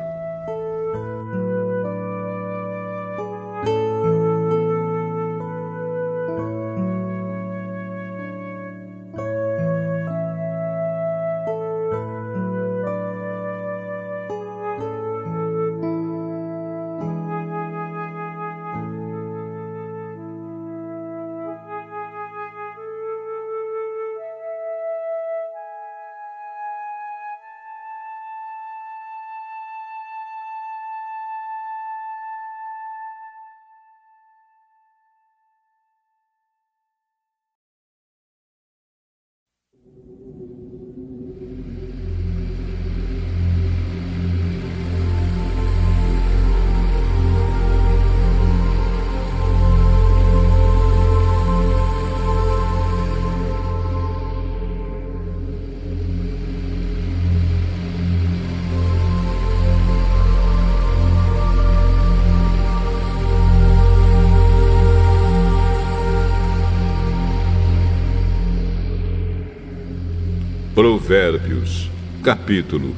Capítulo 72.23 72.95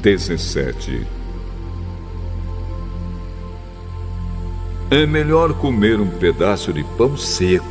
17 0.00 1.06
É 4.90 5.04
melhor 5.04 5.52
comer 5.52 6.00
um 6.00 6.08
pedaço 6.08 6.72
de 6.72 6.82
pão 6.96 7.14
seco, 7.14 7.66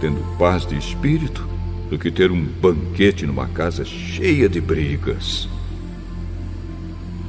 tendo 0.00 0.20
paz 0.38 0.64
de 0.64 0.78
espírito, 0.78 1.44
do 1.90 1.98
que 1.98 2.12
ter 2.12 2.30
um 2.30 2.44
banquete 2.44 3.26
numa 3.26 3.48
casa 3.48 3.84
cheia 3.84 4.48
de 4.48 4.60
brigas. 4.60 5.48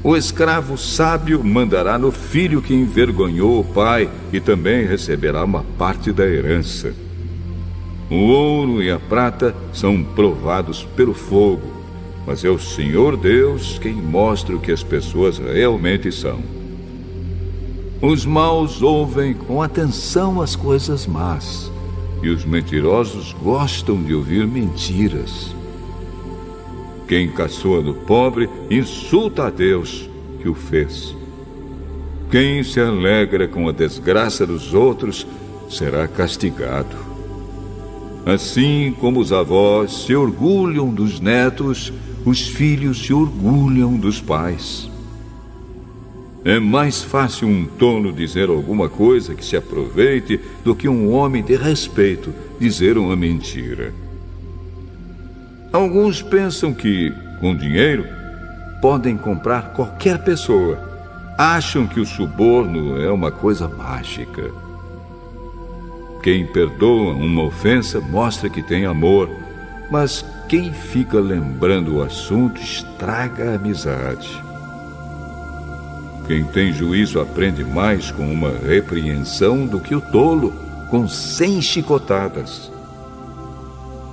O 0.03 0.15
escravo 0.15 0.77
sábio 0.77 1.43
mandará 1.43 1.97
no 1.97 2.11
filho 2.11 2.61
que 2.61 2.75
envergonhou 2.75 3.61
o 3.61 3.63
pai 3.63 4.07
e 4.31 4.39
também 4.39 4.85
receberá 4.85 5.43
uma 5.43 5.63
parte 5.75 6.11
da 6.11 6.25
herança. 6.27 6.93
O 8.11 8.15
ouro 8.27 8.83
e 8.83 8.91
a 8.91 8.99
prata 8.99 9.55
são 9.73 10.03
provados 10.03 10.87
pelo 10.95 11.15
fogo, 11.15 11.76
mas 12.27 12.43
é 12.43 12.49
o 12.49 12.59
Senhor 12.59 13.15
Deus 13.15 13.79
quem 13.79 13.93
mostra 13.93 14.53
o 14.53 14.59
que 14.59 14.73
as 14.73 14.83
pessoas 14.83 15.37
realmente 15.37 16.11
são. 16.11 16.39
Os 18.01 18.25
maus 18.25 18.81
ouvem 18.81 19.33
com 19.33 19.61
atenção 19.61 20.41
as 20.41 20.53
coisas 20.53 21.07
más, 21.07 21.71
e 22.21 22.27
os 22.27 22.43
mentirosos 22.43 23.33
gostam 23.41 24.03
de 24.03 24.13
ouvir 24.13 24.45
mentiras. 24.45 25.55
Quem 27.07 27.31
caçoa 27.31 27.81
do 27.81 27.93
pobre 27.93 28.49
insulta 28.69 29.47
a 29.47 29.49
Deus 29.49 30.09
que 30.41 30.49
o 30.49 30.53
fez. 30.53 31.15
Quem 32.29 32.61
se 32.61 32.81
alegra 32.81 33.47
com 33.47 33.69
a 33.69 33.71
desgraça 33.71 34.45
dos 34.45 34.73
outros 34.73 35.25
será 35.69 36.05
castigado. 36.09 37.07
Assim 38.25 38.93
como 38.99 39.21
os 39.21 39.31
avós 39.31 40.03
se 40.03 40.13
orgulham 40.13 40.89
dos 40.89 41.21
netos, 41.21 41.93
os 42.27 42.45
filhos 42.45 43.05
se 43.05 43.13
orgulham 43.13 43.95
dos 43.95 44.19
pais. 44.19 44.91
É 46.43 46.59
mais 46.59 47.01
fácil 47.01 47.47
um 47.47 47.65
tolo 47.65 48.11
dizer 48.11 48.49
alguma 48.49 48.89
coisa 48.89 49.33
que 49.33 49.45
se 49.45 49.55
aproveite 49.55 50.37
do 50.61 50.75
que 50.75 50.89
um 50.89 51.13
homem 51.13 51.41
de 51.41 51.55
respeito 51.55 52.33
dizer 52.59 52.97
uma 52.97 53.15
mentira. 53.15 53.93
Alguns 55.71 56.21
pensam 56.21 56.73
que, 56.73 57.13
com 57.39 57.55
dinheiro, 57.55 58.05
podem 58.81 59.15
comprar 59.15 59.71
qualquer 59.71 60.21
pessoa. 60.21 60.77
Acham 61.37 61.87
que 61.87 62.01
o 62.01 62.05
suborno 62.05 63.01
é 63.01 63.09
uma 63.09 63.31
coisa 63.31 63.69
mágica. 63.69 64.51
Quem 66.21 66.45
perdoa 66.45 67.13
uma 67.13 67.43
ofensa 67.43 68.01
mostra 68.01 68.49
que 68.49 68.61
tem 68.61 68.85
amor, 68.85 69.29
mas 69.89 70.25
quem 70.47 70.71
fica 70.71 71.19
lembrando 71.19 71.97
o 71.97 72.01
assunto 72.01 72.61
estraga 72.61 73.51
a 73.51 73.55
amizade. 73.55 74.41
Quem 76.25 76.43
tem 76.45 76.71
juízo 76.71 77.19
aprende 77.19 77.63
mais 77.63 78.11
com 78.11 78.31
uma 78.31 78.51
repreensão 78.51 79.65
do 79.65 79.79
que 79.79 79.93
o 79.93 80.01
tolo 80.01 80.53
com 80.89 81.07
cem 81.07 81.61
chicotadas. 81.61 82.71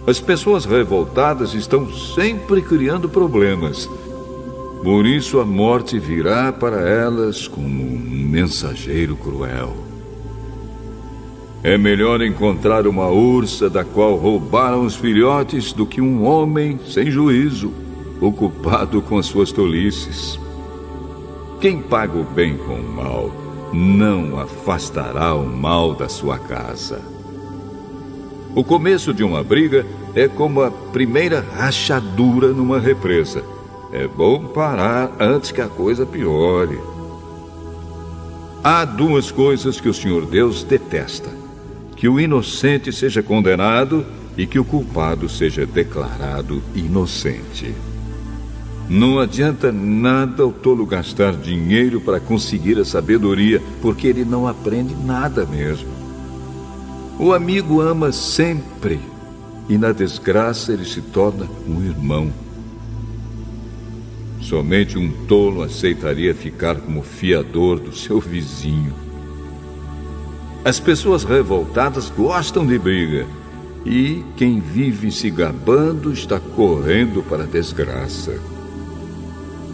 As 0.07 0.21
pessoas 0.21 0.65
revoltadas 0.65 1.55
estão 1.55 1.93
sempre 1.93 2.63
criando 2.63 3.09
problemas. 3.09 3.89
Por 4.83 5.07
isso 5.07 5.41
a 5.41 5.47
morte 5.47 5.99
virá 5.99 6.53
para 6.53 6.81
elas 6.81 7.47
como 7.47 7.83
um 7.83 7.99
mensageiro 7.99 9.17
cruel. 9.17 9.84
É 11.65 11.79
melhor 11.79 12.21
encontrar 12.21 12.87
uma 12.87 13.09
ursa 13.09 13.71
da 13.71 13.83
qual 13.83 14.17
roubaram 14.17 14.85
os 14.85 14.97
filhotes 14.97 15.73
do 15.73 15.87
que 15.87 15.99
um 15.99 16.23
homem 16.23 16.79
sem 16.87 17.11
juízo, 17.11 17.73
ocupado 18.21 19.01
com 19.01 19.17
as 19.17 19.25
suas 19.25 19.51
tolices. 19.51 20.39
Quem 21.63 21.81
paga 21.81 22.19
o 22.19 22.23
bem 22.23 22.59
com 22.59 22.75
o 22.75 22.83
mal 22.83 23.31
não 23.73 24.39
afastará 24.39 25.35
o 25.35 25.47
mal 25.47 25.95
da 25.95 26.07
sua 26.07 26.39
casa. 26.39 27.01
O 28.55 28.63
começo 28.63 29.15
de 29.15 29.25
uma 29.25 29.43
briga 29.43 29.87
é 30.15 30.29
como 30.29 30.61
a 30.61 30.71
primeira 30.71 31.41
rachadura 31.41 32.49
numa 32.49 32.79
represa. 32.79 33.43
É 33.91 34.07
bom 34.07 34.49
parar 34.49 35.11
antes 35.19 35.51
que 35.51 35.63
a 35.63 35.69
coisa 35.69 36.05
piore. 36.05 36.79
Há 38.63 38.85
duas 38.85 39.31
coisas 39.31 39.81
que 39.81 39.89
o 39.89 39.95
Senhor 39.95 40.27
Deus 40.27 40.63
detesta: 40.63 41.44
que 42.05 42.09
o 42.11 42.21
inocente 42.21 42.93
seja 42.93 43.23
condenado 43.23 44.05
e 44.37 44.47
que 44.47 44.59
o 44.59 44.65
culpado 44.65 45.27
seja 45.27 45.65
declarado 45.65 46.63
inocente. 46.75 47.75
Não 48.91 49.19
adianta 49.19 49.73
nada 49.73 50.47
o 50.47 50.53
tolo 50.53 50.85
gastar 50.85 51.33
dinheiro 51.35 52.03
para 52.03 52.21
conseguir 52.21 52.79
a 52.79 52.85
sabedoria, 52.85 53.63
porque 53.81 54.07
ele 54.07 54.23
não 54.23 54.47
aprende 54.47 54.95
nada 54.95 55.47
mesmo. 55.47 55.89
O 57.19 57.33
amigo 57.33 57.81
ama 57.81 58.13
sempre 58.13 59.01
e 59.67 59.79
na 59.79 59.91
desgraça 59.91 60.75
ele 60.75 60.85
se 60.85 61.01
torna 61.01 61.49
um 61.67 61.83
irmão. 61.83 62.31
Somente 64.43 64.99
um 64.99 65.11
tolo 65.27 65.63
aceitaria 65.63 66.35
ficar 66.35 66.77
como 66.77 67.03
fiador 67.03 67.81
do 67.81 67.97
seu 67.97 68.21
vizinho. 68.21 69.04
As 70.65 70.81
pessoas 70.81 71.25
revoltadas 71.25 72.09
gostam 72.09 72.67
de 72.67 72.79
briga 72.79 73.27
e 73.85 74.25
quem 74.35 74.61
vive 74.61 75.13
se 75.13 75.29
gabando 75.29 76.11
está 76.11 76.41
correndo 76.41 77.23
para 77.23 77.43
a 77.43 77.47
desgraça. 77.47 78.41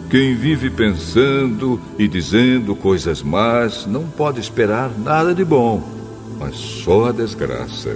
Quem 0.09 0.35
vive 0.35 0.69
pensando 0.69 1.79
e 1.97 2.09
dizendo 2.09 2.75
coisas 2.75 3.23
más 3.23 3.85
não 3.85 4.03
pode 4.03 4.41
esperar 4.41 4.91
nada 4.99 5.33
de 5.33 5.45
bom, 5.45 5.81
mas 6.37 6.55
só 6.55 7.05
a 7.05 7.11
desgraça. 7.13 7.95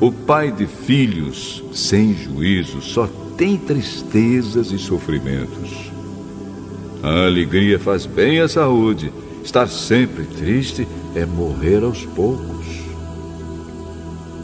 O 0.00 0.10
pai 0.10 0.50
de 0.50 0.66
filhos 0.66 1.62
sem 1.72 2.12
juízo 2.12 2.82
só 2.82 3.08
tem 3.36 3.56
tristezas 3.56 4.72
e 4.72 4.78
sofrimentos. 4.80 5.92
A 7.04 7.26
alegria 7.26 7.78
faz 7.78 8.04
bem 8.04 8.40
à 8.40 8.48
saúde. 8.48 9.12
Estar 9.44 9.68
sempre 9.68 10.24
triste 10.24 10.88
é 11.16 11.24
morrer 11.24 11.82
aos 11.82 12.04
poucos. 12.04 12.66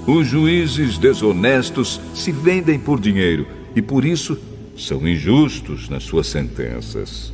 Os 0.07 0.27
juízes 0.27 0.97
desonestos 0.97 2.01
se 2.15 2.33
vendem 2.33 2.79
por 2.79 2.99
dinheiro 2.99 3.47
e 3.77 3.83
por 3.83 4.05
isso 4.05 4.39
são 4.77 5.07
injustos 5.07 5.89
nas 5.91 6.03
suas 6.03 6.27
sentenças. 6.27 7.33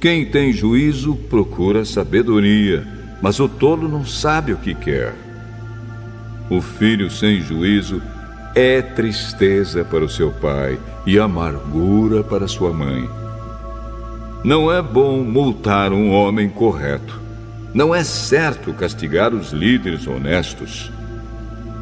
Quem 0.00 0.24
tem 0.24 0.52
juízo 0.52 1.16
procura 1.28 1.84
sabedoria, 1.84 2.86
mas 3.20 3.40
o 3.40 3.48
tolo 3.48 3.88
não 3.88 4.06
sabe 4.06 4.52
o 4.52 4.56
que 4.56 4.72
quer. 4.72 5.14
O 6.48 6.60
filho 6.60 7.10
sem 7.10 7.40
juízo 7.40 8.00
é 8.54 8.80
tristeza 8.80 9.84
para 9.84 10.04
o 10.04 10.08
seu 10.08 10.30
pai 10.30 10.78
e 11.04 11.18
amargura 11.18 12.22
para 12.22 12.46
sua 12.46 12.72
mãe. 12.72 13.08
Não 14.44 14.72
é 14.72 14.80
bom 14.80 15.22
multar 15.24 15.92
um 15.92 16.12
homem 16.12 16.48
correto. 16.48 17.27
Não 17.74 17.94
é 17.94 18.02
certo 18.02 18.72
castigar 18.72 19.34
os 19.34 19.52
líderes 19.52 20.06
honestos. 20.06 20.90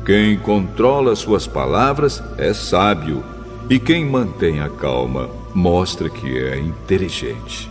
Quem 0.05 0.37
controla 0.39 1.15
suas 1.15 1.47
palavras 1.47 2.23
é 2.39 2.53
sábio 2.53 3.25
e 3.69 3.79
quem 3.79 4.05
mantém 4.05 4.61
a 4.61 4.69
calma 4.69 5.29
mostra 5.55 6.09
que 6.09 6.39
é 6.39 6.59
inteligente. 6.59 7.71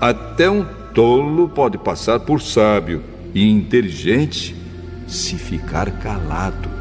Até 0.00 0.50
um 0.50 0.64
tolo 0.94 1.48
pode 1.48 1.78
passar 1.78 2.20
por 2.20 2.40
sábio 2.40 3.02
e 3.34 3.48
inteligente 3.48 4.54
se 5.06 5.36
ficar 5.36 5.90
calado. 5.98 6.77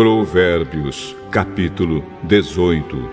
Provérbios, 0.00 1.14
capítulo 1.30 2.02
18 2.22 3.10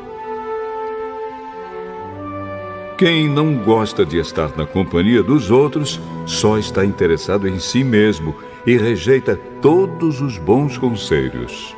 Quem 2.97 3.27
não 3.27 3.55
gosta 3.57 4.05
de 4.05 4.18
estar 4.18 4.55
na 4.55 4.65
companhia 4.65 5.22
dos 5.22 5.51
outros 5.51 5.99
só 6.26 6.57
está 6.57 6.85
interessado 6.85 7.45
em 7.45 7.59
si 7.59 7.84
mesmo 7.84 8.34
e 8.65 8.77
rejeita 8.77 9.38
todos 9.61 10.22
os 10.22 10.38
bons 10.38 10.77
conselhos. 10.77 11.76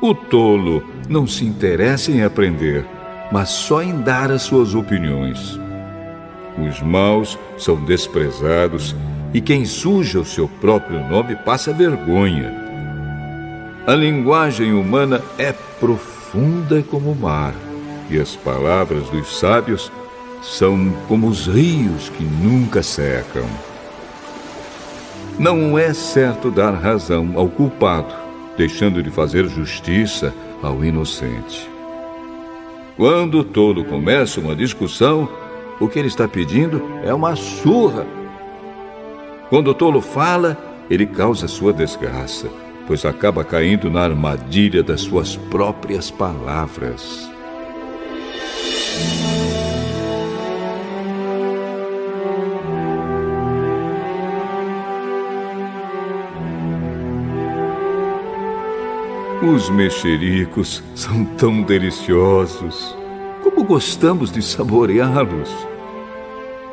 O 0.00 0.14
tolo 0.14 0.82
não 1.06 1.26
se 1.26 1.44
interessa 1.44 2.10
em 2.10 2.22
aprender, 2.22 2.86
mas 3.30 3.50
só 3.50 3.82
em 3.82 4.00
dar 4.00 4.30
as 4.30 4.40
suas 4.40 4.74
opiniões. 4.74 5.60
Os 6.56 6.80
maus 6.80 7.38
são 7.58 7.76
desprezados 7.84 8.96
e 9.34 9.42
quem 9.42 9.66
suja 9.66 10.20
o 10.20 10.24
seu 10.24 10.48
próprio 10.48 11.06
nome 11.06 11.36
passa 11.36 11.70
vergonha. 11.70 12.59
A 13.90 13.94
linguagem 13.96 14.72
humana 14.72 15.20
é 15.36 15.52
profunda 15.80 16.80
como 16.80 17.10
o 17.10 17.16
mar, 17.16 17.52
e 18.08 18.20
as 18.20 18.36
palavras 18.36 19.08
dos 19.08 19.36
sábios 19.40 19.90
são 20.40 20.92
como 21.08 21.26
os 21.26 21.48
rios 21.48 22.08
que 22.10 22.22
nunca 22.22 22.84
secam. 22.84 23.44
Não 25.36 25.76
é 25.76 25.92
certo 25.92 26.52
dar 26.52 26.70
razão 26.70 27.32
ao 27.34 27.48
culpado, 27.48 28.14
deixando 28.56 29.02
de 29.02 29.10
fazer 29.10 29.48
justiça 29.48 30.32
ao 30.62 30.84
inocente. 30.84 31.68
Quando 32.96 33.40
o 33.40 33.44
tolo 33.44 33.84
começa 33.84 34.38
uma 34.38 34.54
discussão, 34.54 35.28
o 35.80 35.88
que 35.88 35.98
ele 35.98 36.06
está 36.06 36.28
pedindo 36.28 36.80
é 37.02 37.12
uma 37.12 37.34
surra. 37.34 38.06
Quando 39.48 39.72
o 39.72 39.74
tolo 39.74 40.00
fala, 40.00 40.56
ele 40.88 41.06
causa 41.06 41.48
sua 41.48 41.72
desgraça 41.72 42.69
pois 42.90 43.04
acaba 43.04 43.44
caindo 43.44 43.88
na 43.88 44.02
armadilha 44.02 44.82
das 44.82 45.02
suas 45.02 45.36
próprias 45.36 46.10
palavras. 46.10 47.30
Os 59.40 59.70
mexericos 59.70 60.82
são 60.96 61.24
tão 61.24 61.62
deliciosos. 61.62 62.96
Como 63.44 63.62
gostamos 63.62 64.32
de 64.32 64.42
saboreá-los. 64.42 65.48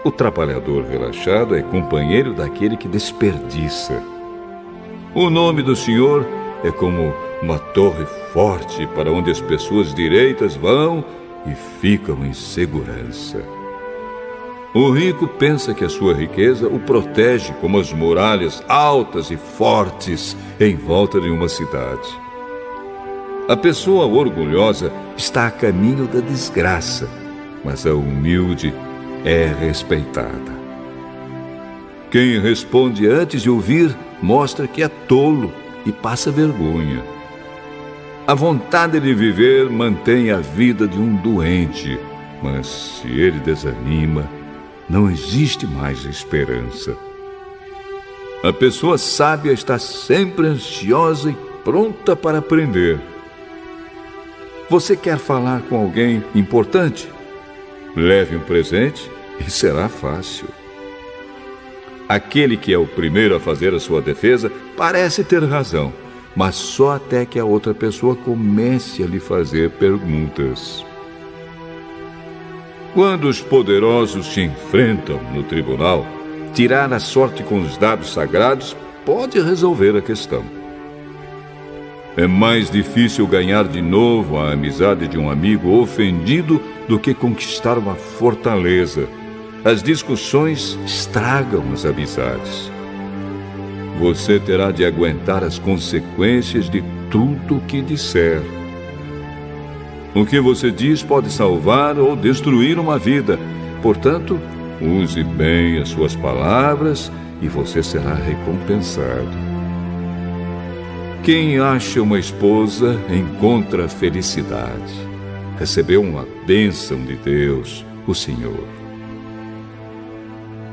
O 0.04 0.10
trabalhador 0.10 0.84
relaxado 0.84 1.56
é 1.56 1.62
companheiro 1.62 2.34
daquele 2.34 2.76
que 2.76 2.88
desperdiça. 2.88 4.17
O 5.18 5.32
nome 5.32 5.64
do 5.64 5.76
Senhor 5.76 6.28
é 6.64 6.70
como 6.70 7.12
uma 7.42 7.58
torre 7.58 8.06
forte 8.32 8.86
para 8.94 9.12
onde 9.12 9.32
as 9.32 9.42
pessoas 9.42 9.92
direitas 9.92 10.56
vão 10.56 11.04
e 11.44 11.56
ficam 11.82 12.24
em 12.24 12.34
segurança. 12.34 13.44
O 14.76 14.92
rico 14.92 15.28
pensa 15.28 15.74
que 15.74 15.84
a 15.84 15.90
sua 15.90 16.14
riqueza 16.14 16.68
o 16.68 16.78
protege 16.78 17.52
como 17.54 17.80
as 17.80 17.92
muralhas 17.92 18.64
altas 18.70 19.32
e 19.32 19.38
fortes 19.38 20.38
em 20.60 20.76
volta 20.76 21.20
de 21.20 21.32
uma 21.32 21.50
cidade. 21.50 22.08
A 23.50 23.58
pessoa 23.58 24.06
orgulhosa 24.06 24.94
está 25.18 25.48
a 25.48 25.52
caminho 25.52 26.06
da 26.06 26.20
desgraça, 26.20 27.10
mas 27.66 27.88
a 27.88 27.96
humilde 27.96 28.72
é 29.26 29.48
respeitada. 29.48 30.56
Quem 32.12 32.40
responde 32.40 33.08
antes 33.08 33.42
de 33.42 33.50
ouvir 33.50 33.98
mostra 34.22 34.68
que 34.68 34.82
é 34.84 34.88
tolo 34.88 35.54
e 35.86 35.92
passa 35.92 36.32
vergonha. 36.32 37.04
A 38.26 38.34
vontade 38.34 39.00
de 39.00 39.14
viver 39.14 39.70
mantém 39.70 40.32
a 40.32 40.40
vida 40.40 40.88
de 40.88 40.98
um 40.98 41.16
doente, 41.16 41.98
mas 42.42 42.68
se 42.68 43.08
ele 43.08 43.40
desanima, 43.40 44.30
não 44.90 45.10
existe 45.10 45.66
mais 45.66 46.04
esperança. 46.06 46.96
A 48.44 48.52
pessoa 48.54 48.98
sábia 48.98 49.52
está 49.52 49.80
sempre 49.80 50.48
ansiosa 50.48 51.32
e 51.32 51.38
pronta 51.64 52.16
para 52.16 52.38
aprender. 52.40 53.00
Você 54.70 54.96
quer 54.98 55.18
falar 55.18 55.62
com 55.62 55.78
alguém 55.78 56.24
importante? 56.36 57.10
Leve 57.96 58.36
um 58.36 58.42
presente 58.42 59.10
e 59.40 59.50
será 59.50 59.88
fácil. 59.88 60.48
Aquele 62.08 62.56
que 62.56 62.72
é 62.72 62.78
o 62.78 62.88
primeiro 62.88 63.36
a 63.36 63.40
fazer 63.40 63.74
a 63.74 63.80
sua 63.80 64.02
defesa 64.02 64.52
parece 64.78 65.24
ter 65.24 65.44
razão, 65.44 65.92
mas 66.36 66.56
só 66.56 66.96
até 66.96 67.26
que 67.26 67.38
a 67.38 67.44
outra 67.44 67.74
pessoa 67.74 68.16
comece 68.16 69.04
a 69.04 69.08
lhe 69.08 69.20
fazer 69.20 69.72
perguntas. 69.72 70.86
Quando 72.94 73.28
os 73.28 73.42
poderosos 73.42 74.28
se 74.28 74.42
enfrentam 74.42 75.22
no 75.34 75.44
tribunal, 75.44 76.06
tirar 76.54 76.92
a 76.94 77.00
sorte 77.00 77.44
com 77.44 77.62
os 77.62 77.78
dados 77.78 78.14
sagrados 78.14 78.76
pode 79.06 79.40
resolver 79.40 79.96
a 79.98 80.02
questão. 80.02 80.44
É 82.16 82.26
mais 82.26 82.72
difícil 82.72 83.28
ganhar 83.28 83.68
de 83.68 83.82
novo 83.82 84.40
a 84.40 84.52
amizade 84.54 85.08
de 85.08 85.20
um 85.20 85.30
amigo 85.30 85.70
ofendido 85.80 86.60
do 86.88 86.98
que 86.98 87.14
conquistar 87.14 87.78
uma 87.78 87.94
fortaleza. 87.94 89.08
As 89.66 89.82
discussões 89.82 90.78
estragam 90.86 91.64
as 91.74 91.86
amizades. 91.86 92.72
Você 94.00 94.40
terá 94.40 94.72
de 94.72 94.86
aguentar 94.86 95.44
as 95.44 95.58
consequências 95.58 96.70
de 96.70 96.84
tudo 97.10 97.58
o 97.58 97.62
que 97.62 97.82
disser. 97.82 98.42
O 100.14 100.26
que 100.26 100.40
você 100.40 100.72
diz 100.72 101.02
pode 101.02 101.32
salvar 101.32 101.98
ou 101.98 102.16
destruir 102.16 102.80
uma 102.80 103.00
vida. 103.00 103.40
Portanto, 103.82 104.40
use 104.80 105.24
bem 105.24 105.80
as 105.80 105.90
suas 105.90 106.16
palavras 106.16 107.12
e 107.42 107.48
você 107.48 107.82
será 107.82 108.14
recompensado. 108.14 109.28
Quem 111.24 111.60
acha 111.60 112.02
uma 112.02 112.20
esposa 112.20 112.98
encontra 113.10 113.90
felicidade. 113.90 114.94
Recebeu 115.60 116.02
uma 116.02 116.26
bênção 116.46 117.04
de 117.04 117.16
Deus, 117.16 117.84
o 118.08 118.14
Senhor. 118.14 118.77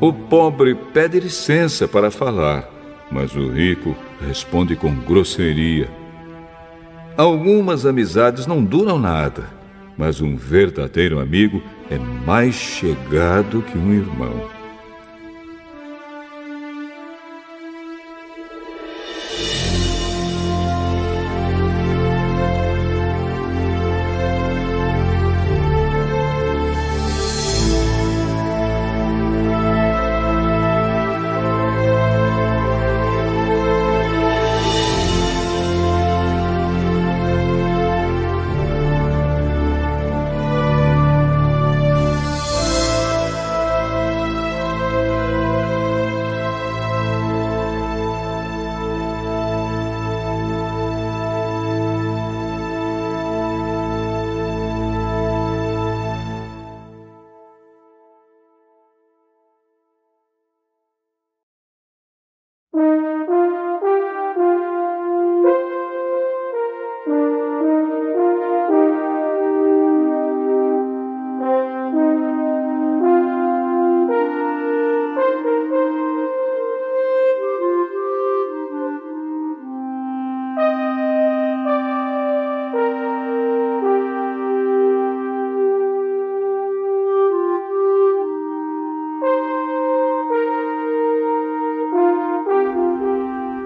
O 0.00 0.12
pobre 0.12 0.74
pede 0.74 1.20
licença 1.20 1.86
para 1.86 2.10
falar, 2.10 2.68
mas 3.10 3.34
o 3.34 3.48
rico 3.48 3.96
responde 4.26 4.74
com 4.76 4.94
grosseria. 4.94 5.88
Algumas 7.16 7.86
amizades 7.86 8.46
não 8.46 8.62
duram 8.62 8.98
nada, 8.98 9.44
mas 9.96 10.20
um 10.20 10.36
verdadeiro 10.36 11.20
amigo 11.20 11.62
é 11.90 11.98
mais 11.98 12.54
chegado 12.54 13.62
que 13.62 13.78
um 13.78 13.92
irmão. 13.92 14.53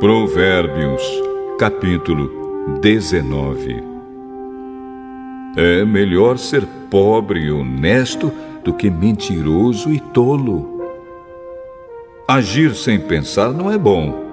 Provérbios, 0.00 1.02
capítulo 1.58 2.78
19 2.80 3.82
É 5.56 5.84
melhor 5.84 6.38
ser 6.38 6.64
pobre 6.88 7.40
e 7.40 7.50
honesto 7.50 8.30
do 8.62 8.72
que 8.72 8.88
mentiroso 8.88 9.92
e 9.92 9.98
tolo. 9.98 10.80
Agir 12.28 12.76
sem 12.76 13.00
pensar 13.00 13.52
não 13.52 13.72
é 13.72 13.76
bom. 13.76 14.24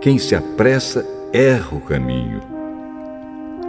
Quem 0.00 0.16
se 0.16 0.34
apressa 0.34 1.06
erra 1.34 1.76
o 1.76 1.82
caminho. 1.82 2.40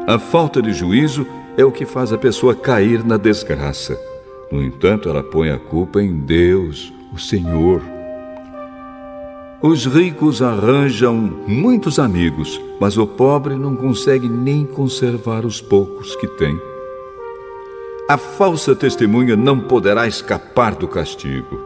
A 0.08 0.18
falta 0.18 0.62
de 0.62 0.72
juízo 0.72 1.28
é 1.58 1.66
o 1.66 1.72
que 1.72 1.86
faz 1.86 2.14
a 2.14 2.18
pessoa 2.18 2.56
cair 2.56 3.04
na 3.04 3.18
desgraça. 3.18 4.00
No 4.50 4.64
entanto, 4.64 5.10
ela 5.10 5.22
põe 5.22 5.50
a 5.50 5.60
culpa 5.60 6.02
em 6.02 6.18
Deus, 6.18 6.94
o 7.14 7.20
Senhor. 7.20 7.82
Os 9.64 9.86
ricos 9.86 10.42
arranjam 10.42 11.16
muitos 11.46 12.00
amigos, 12.00 12.60
mas 12.80 12.98
o 12.98 13.06
pobre 13.06 13.54
não 13.54 13.76
consegue 13.76 14.28
nem 14.28 14.66
conservar 14.66 15.46
os 15.46 15.62
poucos 15.62 16.16
que 16.16 16.26
tem. 16.26 16.60
A 18.10 18.18
falsa 18.18 18.76
testemunha 18.76 19.36
não 19.36 19.60
poderá 19.60 20.08
escapar 20.08 20.74
do 20.74 20.88
castigo. 20.88 21.62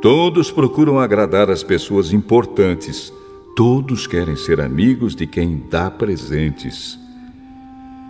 Todos 0.00 0.52
procuram 0.52 1.00
agradar 1.00 1.50
as 1.50 1.64
pessoas 1.64 2.12
importantes. 2.12 3.12
Todos 3.56 4.06
querem 4.06 4.36
ser 4.36 4.60
amigos 4.60 5.16
de 5.16 5.26
quem 5.26 5.60
dá 5.68 5.90
presentes. 5.90 6.96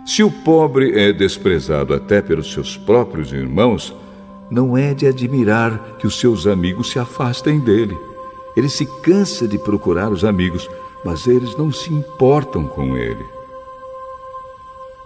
Se 0.05 0.21
o 0.21 0.29
pobre 0.29 0.99
é 0.99 1.11
desprezado 1.11 1.95
até 1.95 2.21
pelos 2.21 2.53
seus 2.53 2.77
próprios 2.77 3.33
irmãos, 3.33 3.91
não 4.51 4.77
é 4.77 4.93
de 4.93 5.07
admirar 5.07 5.95
que 5.97 6.05
os 6.05 6.19
seus 6.19 6.45
amigos 6.45 6.91
se 6.91 6.99
afastem 6.99 7.59
dele. 7.59 7.97
Ele 8.55 8.69
se 8.69 8.85
cansa 9.01 9.47
de 9.47 9.57
procurar 9.57 10.11
os 10.11 10.23
amigos, 10.23 10.69
mas 11.03 11.27
eles 11.27 11.55
não 11.57 11.71
se 11.71 11.93
importam 11.93 12.65
com 12.65 12.95
ele. 12.95 13.25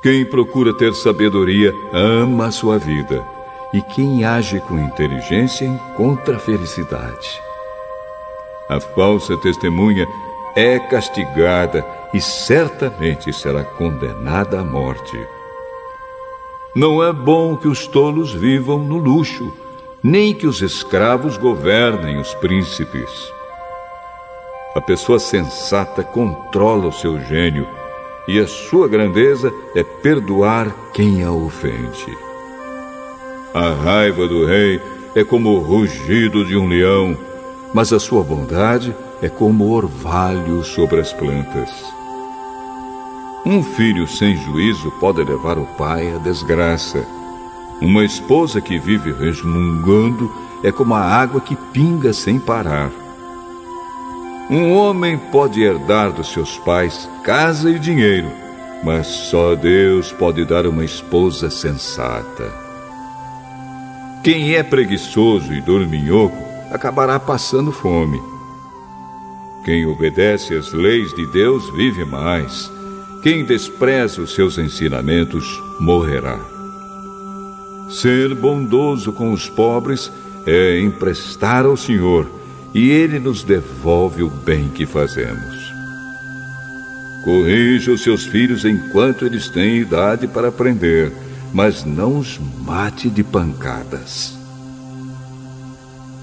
Quem 0.01 0.25
procura 0.25 0.73
ter 0.73 0.93
sabedoria 0.93 1.73
ama 1.91 2.47
a 2.47 2.51
sua 2.51 2.77
vida, 2.77 3.25
e 3.73 3.81
quem 3.81 4.23
age 4.23 4.59
com 4.61 4.77
inteligência 4.77 5.65
encontra 5.65 6.39
felicidade. 6.39 7.41
A 8.69 8.79
falsa 8.79 9.35
testemunha 9.37 10.07
é 10.55 10.77
castigada 10.79 11.85
e 12.13 12.21
certamente 12.21 13.31
será 13.33 13.63
condenada 13.63 14.59
à 14.59 14.63
morte. 14.63 15.17
Não 16.75 17.03
é 17.03 17.11
bom 17.11 17.55
que 17.55 17.67
os 17.67 17.87
tolos 17.87 18.33
vivam 18.33 18.79
no 18.79 18.97
luxo, 18.97 19.51
nem 20.03 20.33
que 20.33 20.45
os 20.45 20.61
escravos 20.61 21.37
governem 21.37 22.19
os 22.19 22.33
príncipes. 22.35 23.09
A 24.77 24.81
pessoa 24.81 25.17
sensata 25.17 26.03
controla 26.03 26.89
o 26.89 26.91
seu 26.91 27.19
gênio 27.19 27.67
e 28.27 28.39
a 28.39 28.45
sua 28.45 28.87
grandeza 28.87 29.51
é 29.73 29.83
perdoar 29.83 30.69
quem 30.93 31.23
a 31.23 31.31
ofende. 31.31 32.15
A 33.55 33.71
raiva 33.71 34.27
do 34.27 34.45
rei 34.45 34.79
é 35.15 35.23
como 35.23 35.49
o 35.49 35.59
rugido 35.61 36.45
de 36.45 36.55
um 36.55 36.67
leão, 36.67 37.17
mas 37.73 37.91
a 37.91 37.99
sua 37.99 38.21
bondade 38.21 38.95
é 39.19 39.27
como 39.27 39.71
orvalho 39.71 40.63
sobre 40.63 40.99
as 40.99 41.11
plantas. 41.11 41.71
Um 43.47 43.63
filho 43.63 44.07
sem 44.07 44.37
juízo 44.37 44.91
pode 44.99 45.23
levar 45.23 45.57
o 45.57 45.65
pai 45.75 46.13
à 46.13 46.19
desgraça. 46.19 47.03
Uma 47.81 48.05
esposa 48.05 48.61
que 48.61 48.77
vive 48.77 49.11
resmungando 49.11 50.31
é 50.63 50.71
como 50.71 50.93
a 50.93 51.01
água 51.01 51.41
que 51.41 51.55
pinga 51.55 52.13
sem 52.13 52.37
parar. 52.37 52.91
Um 54.49 54.71
homem 54.71 55.17
pode 55.17 55.61
herdar 55.61 56.13
dos 56.13 56.31
seus 56.31 56.57
pais 56.59 57.09
casa 57.25 57.69
e 57.69 57.77
dinheiro, 57.77 58.31
mas 58.81 59.05
só 59.05 59.55
Deus 59.55 60.13
pode 60.13 60.45
dar 60.45 60.65
uma 60.65 60.85
esposa 60.85 61.49
sensata. 61.49 62.49
Quem 64.23 64.55
é 64.55 64.63
preguiçoso 64.63 65.53
e 65.53 65.59
dorminhoco 65.59 66.37
acabará 66.71 67.19
passando 67.19 67.73
fome. 67.73 68.21
Quem 69.65 69.85
obedece 69.85 70.55
às 70.55 70.71
leis 70.71 71.13
de 71.13 71.25
Deus 71.27 71.69
vive 71.75 72.05
mais. 72.05 72.71
Quem 73.21 73.43
despreza 73.43 74.21
os 74.21 74.33
seus 74.33 74.57
ensinamentos 74.57 75.61
morrerá. 75.77 76.39
Ser 77.89 78.33
bondoso 78.33 79.11
com 79.11 79.33
os 79.33 79.49
pobres 79.49 80.09
é 80.45 80.79
emprestar 80.79 81.65
ao 81.65 81.75
Senhor 81.75 82.37
e 82.77 82.91
Ele 82.91 83.17
nos 83.17 83.43
devolve 83.43 84.21
o 84.21 84.29
bem 84.29 84.69
que 84.69 84.85
fazemos. 84.85 85.73
Corrija 87.23 87.91
os 87.91 88.03
seus 88.03 88.27
filhos 88.27 88.65
enquanto 88.65 89.25
eles 89.25 89.49
têm 89.49 89.77
idade 89.77 90.27
para 90.27 90.49
aprender, 90.49 91.11
mas 91.51 91.83
não 91.83 92.19
os 92.19 92.39
mate 92.63 93.09
de 93.09 93.23
pancadas. 93.23 94.37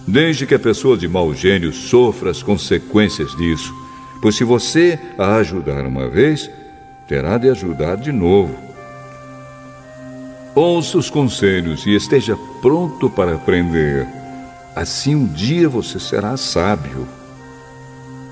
Desde 0.06 0.46
que 0.46 0.54
a 0.54 0.58
pessoa 0.60 0.96
de 0.96 1.08
mau 1.08 1.34
gênio 1.34 1.72
sofra 1.72 2.30
as 2.30 2.40
consequências 2.40 3.34
disso, 3.34 3.74
pois 4.22 4.36
se 4.36 4.44
você 4.44 4.96
a 5.18 5.34
ajudar 5.38 5.84
uma 5.84 6.08
vez, 6.08 6.48
terá 7.08 7.36
de 7.36 7.50
ajudar 7.50 7.96
de 7.96 8.12
novo. 8.12 8.56
Ouça 10.54 10.98
os 10.98 11.10
conselhos 11.10 11.84
e 11.84 11.96
esteja 11.96 12.38
pronto 12.62 13.10
para 13.10 13.34
aprender. 13.34 14.23
Assim 14.74 15.14
um 15.14 15.26
dia 15.26 15.68
você 15.68 16.00
será 16.00 16.36
sábio. 16.36 17.06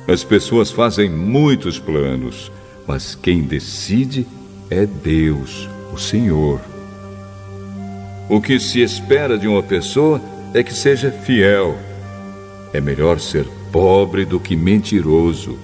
As 0.08 0.24
pessoas 0.24 0.72
fazem 0.72 1.08
muitos 1.08 1.78
planos, 1.78 2.50
mas 2.84 3.14
quem 3.14 3.42
decide 3.42 4.26
é 4.68 4.84
Deus, 4.84 5.68
o 5.92 5.98
Senhor. 5.98 6.60
O 8.28 8.40
que 8.40 8.58
se 8.58 8.82
espera 8.82 9.38
de 9.38 9.46
uma 9.46 9.62
pessoa 9.62 10.20
é 10.52 10.64
que 10.64 10.74
seja 10.74 11.12
fiel. 11.12 11.76
É 12.72 12.80
melhor 12.80 13.20
ser 13.20 13.46
pobre 13.70 14.24
do 14.24 14.40
que 14.40 14.56
mentiroso. 14.56 15.56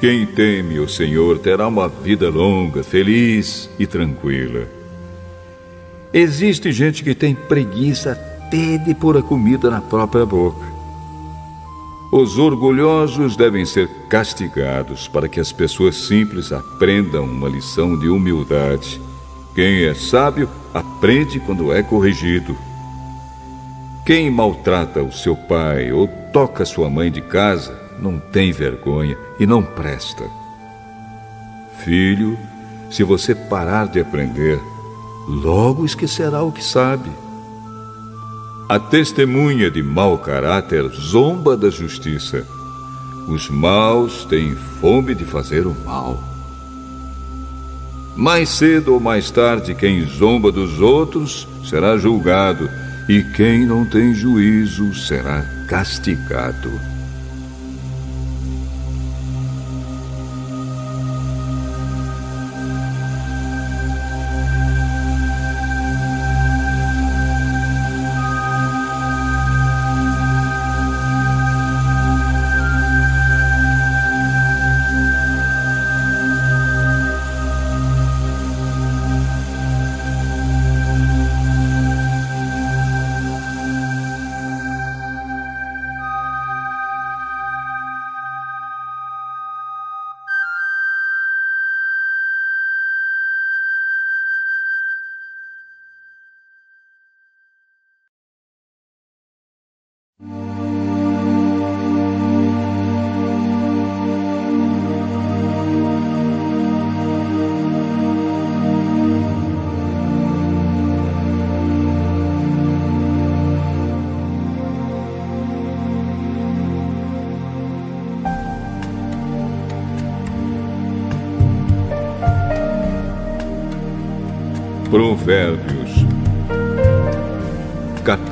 Quem 0.00 0.26
teme 0.26 0.80
o 0.80 0.88
Senhor 0.88 1.38
terá 1.38 1.68
uma 1.68 1.88
vida 1.88 2.28
longa, 2.28 2.82
feliz 2.82 3.70
e 3.78 3.86
tranquila. 3.86 4.66
Existe 6.12 6.72
gente 6.72 7.04
que 7.04 7.14
tem 7.14 7.34
preguiça 7.34 8.29
até 8.50 8.78
de 8.78 8.92
pôr 8.94 9.16
a 9.16 9.22
comida 9.22 9.70
na 9.70 9.80
própria 9.80 10.26
boca. 10.26 10.66
Os 12.10 12.36
orgulhosos 12.36 13.36
devem 13.36 13.64
ser 13.64 13.88
castigados 14.08 15.06
para 15.06 15.28
que 15.28 15.38
as 15.38 15.52
pessoas 15.52 15.94
simples 15.94 16.50
aprendam 16.50 17.24
uma 17.24 17.48
lição 17.48 17.96
de 17.96 18.08
humildade. 18.08 19.00
Quem 19.54 19.84
é 19.84 19.94
sábio 19.94 20.48
aprende 20.74 21.38
quando 21.38 21.72
é 21.72 21.80
corrigido. 21.80 22.56
Quem 24.04 24.28
maltrata 24.28 25.00
o 25.00 25.12
seu 25.12 25.36
pai 25.36 25.92
ou 25.92 26.08
toca 26.32 26.64
sua 26.64 26.90
mãe 26.90 27.08
de 27.08 27.20
casa 27.20 27.78
não 28.00 28.18
tem 28.18 28.50
vergonha 28.50 29.16
e 29.38 29.46
não 29.46 29.62
presta. 29.62 30.24
Filho, 31.84 32.36
se 32.90 33.04
você 33.04 33.32
parar 33.32 33.86
de 33.86 34.00
aprender, 34.00 34.60
logo 35.28 35.84
esquecerá 35.84 36.42
o 36.42 36.50
que 36.50 36.64
sabe. 36.64 37.10
A 38.70 38.78
testemunha 38.78 39.68
de 39.68 39.82
mau 39.82 40.16
caráter 40.16 40.86
zomba 40.90 41.56
da 41.56 41.68
justiça. 41.70 42.46
Os 43.26 43.50
maus 43.50 44.24
têm 44.24 44.54
fome 44.80 45.12
de 45.12 45.24
fazer 45.24 45.66
o 45.66 45.74
mal. 45.84 46.22
Mais 48.14 48.48
cedo 48.48 48.94
ou 48.94 49.00
mais 49.00 49.28
tarde, 49.28 49.74
quem 49.74 50.06
zomba 50.06 50.52
dos 50.52 50.78
outros 50.80 51.48
será 51.68 51.98
julgado, 51.98 52.70
e 53.08 53.24
quem 53.34 53.66
não 53.66 53.84
tem 53.84 54.14
juízo 54.14 54.94
será 54.94 55.42
castigado. 55.66 56.70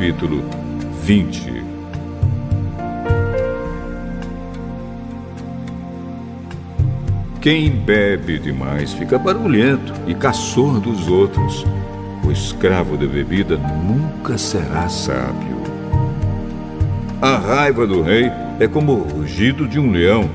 Capítulo 0.09 0.43
20. 1.03 1.63
Quem 7.43 7.71
bebe 7.71 8.39
demais 8.39 8.95
fica 8.95 9.19
barulhento 9.19 9.93
e 10.07 10.15
caçor 10.15 10.81
dos 10.81 11.09
outros. 11.09 11.63
O 12.25 12.33
escravo 12.33 12.97
da 12.97 13.07
bebida 13.07 13.59
nunca 13.59 14.39
será 14.39 14.89
sábio. 14.89 15.59
A 17.21 17.37
raiva 17.37 17.87
do 17.87 18.01
rei 18.01 18.31
é 18.59 18.67
como 18.67 18.93
o 18.93 19.03
rugido 19.03 19.69
de 19.69 19.79
um 19.79 19.91
leão. 19.91 20.31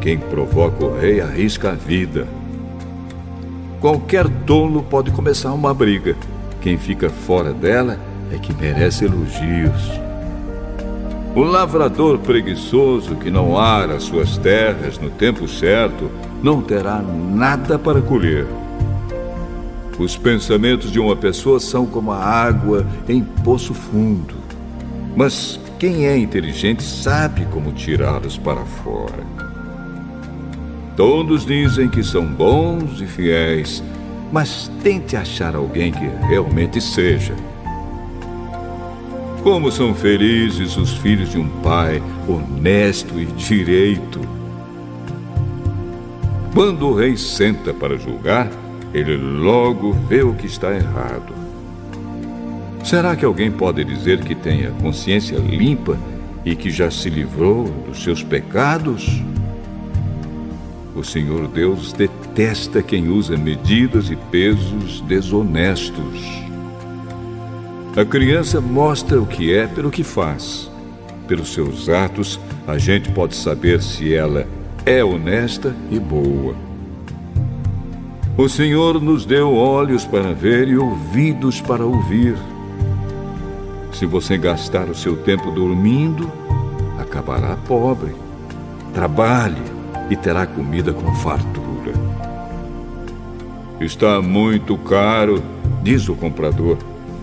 Quem 0.00 0.18
provoca 0.18 0.84
o 0.84 0.98
rei 0.98 1.20
arrisca 1.20 1.70
a 1.70 1.74
vida. 1.74 2.26
Qualquer 3.80 4.28
tolo 4.46 4.82
pode 4.82 5.12
começar 5.12 5.52
uma 5.52 5.72
briga. 5.72 6.16
Quem 6.60 6.76
fica 6.76 7.08
fora 7.08 7.52
dela 7.52 8.10
é 8.32 8.38
que 8.38 8.54
merece 8.54 9.04
elogios. 9.04 10.00
O 11.34 11.42
lavrador 11.42 12.18
preguiçoso 12.18 13.16
que 13.16 13.30
não 13.30 13.58
ara 13.58 14.00
suas 14.00 14.36
terras 14.38 14.98
no 14.98 15.10
tempo 15.10 15.46
certo 15.46 16.10
não 16.42 16.60
terá 16.60 17.00
nada 17.00 17.78
para 17.78 18.00
colher. 18.00 18.46
Os 19.98 20.16
pensamentos 20.16 20.90
de 20.90 20.98
uma 20.98 21.14
pessoa 21.14 21.60
são 21.60 21.86
como 21.86 22.10
a 22.12 22.18
água 22.18 22.86
em 23.08 23.22
poço 23.22 23.72
fundo. 23.72 24.34
Mas 25.14 25.60
quem 25.78 26.06
é 26.06 26.16
inteligente 26.16 26.82
sabe 26.82 27.44
como 27.46 27.72
tirá-los 27.72 28.38
para 28.38 28.64
fora. 28.64 29.26
Todos 30.96 31.46
dizem 31.46 31.88
que 31.88 32.02
são 32.02 32.26
bons 32.26 33.00
e 33.00 33.06
fiéis, 33.06 33.82
mas 34.30 34.70
tente 34.82 35.16
achar 35.16 35.54
alguém 35.54 35.92
que 35.92 36.10
realmente 36.28 36.80
seja. 36.80 37.34
Como 39.42 39.72
são 39.72 39.92
felizes 39.92 40.76
os 40.76 40.92
filhos 40.98 41.30
de 41.30 41.38
um 41.38 41.48
pai 41.62 42.00
honesto 42.28 43.18
e 43.18 43.26
direito. 43.26 44.20
Quando 46.54 46.86
o 46.86 46.94
rei 46.94 47.16
senta 47.16 47.74
para 47.74 47.98
julgar, 47.98 48.48
ele 48.94 49.16
logo 49.16 49.92
vê 50.08 50.22
o 50.22 50.32
que 50.34 50.46
está 50.46 50.72
errado. 50.72 51.34
Será 52.84 53.16
que 53.16 53.24
alguém 53.24 53.50
pode 53.50 53.82
dizer 53.84 54.22
que 54.22 54.34
tem 54.34 54.64
a 54.66 54.70
consciência 54.70 55.36
limpa 55.38 55.98
e 56.44 56.54
que 56.54 56.70
já 56.70 56.88
se 56.88 57.10
livrou 57.10 57.64
dos 57.64 58.00
seus 58.00 58.22
pecados? 58.22 59.22
O 60.94 61.02
Senhor 61.02 61.48
Deus 61.48 61.92
detesta 61.92 62.80
quem 62.80 63.08
usa 63.08 63.36
medidas 63.36 64.08
e 64.08 64.14
pesos 64.14 65.00
desonestos. 65.00 66.51
A 67.94 68.06
criança 68.06 68.58
mostra 68.58 69.20
o 69.20 69.26
que 69.26 69.54
é 69.54 69.66
pelo 69.66 69.90
que 69.90 70.02
faz. 70.02 70.70
Pelos 71.28 71.52
seus 71.52 71.90
atos, 71.90 72.40
a 72.66 72.78
gente 72.78 73.10
pode 73.10 73.36
saber 73.36 73.82
se 73.82 74.14
ela 74.14 74.46
é 74.86 75.04
honesta 75.04 75.76
e 75.90 76.00
boa. 76.00 76.54
O 78.34 78.48
Senhor 78.48 78.98
nos 78.98 79.26
deu 79.26 79.54
olhos 79.54 80.06
para 80.06 80.32
ver 80.32 80.68
e 80.68 80.76
ouvidos 80.78 81.60
para 81.60 81.84
ouvir. 81.84 82.34
Se 83.92 84.06
você 84.06 84.38
gastar 84.38 84.88
o 84.88 84.94
seu 84.94 85.18
tempo 85.18 85.50
dormindo, 85.50 86.32
acabará 86.98 87.58
pobre. 87.68 88.14
Trabalhe 88.94 89.60
e 90.08 90.16
terá 90.16 90.46
comida 90.46 90.94
com 90.94 91.14
fartura. 91.16 91.92
Está 93.78 94.22
muito 94.22 94.78
caro, 94.78 95.42
diz 95.82 96.08
o 96.08 96.14
comprador, 96.14 96.78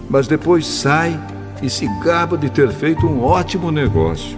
mas 0.09 0.27
depois 0.27 0.65
sai 0.65 1.19
e 1.61 1.69
se 1.69 1.87
gaba 2.03 2.37
de 2.37 2.49
ter 2.49 2.71
feito 2.71 3.05
um 3.05 3.21
ótimo 3.21 3.71
negócio. 3.71 4.37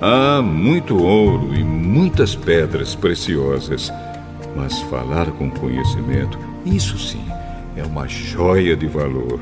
Há 0.00 0.42
muito 0.42 0.96
ouro 0.96 1.54
e 1.54 1.62
muitas 1.62 2.34
pedras 2.34 2.94
preciosas, 2.94 3.92
mas 4.56 4.78
falar 4.82 5.30
com 5.32 5.50
conhecimento, 5.50 6.38
isso 6.64 6.98
sim, 6.98 7.24
é 7.76 7.84
uma 7.84 8.08
joia 8.08 8.76
de 8.76 8.86
valor. 8.86 9.40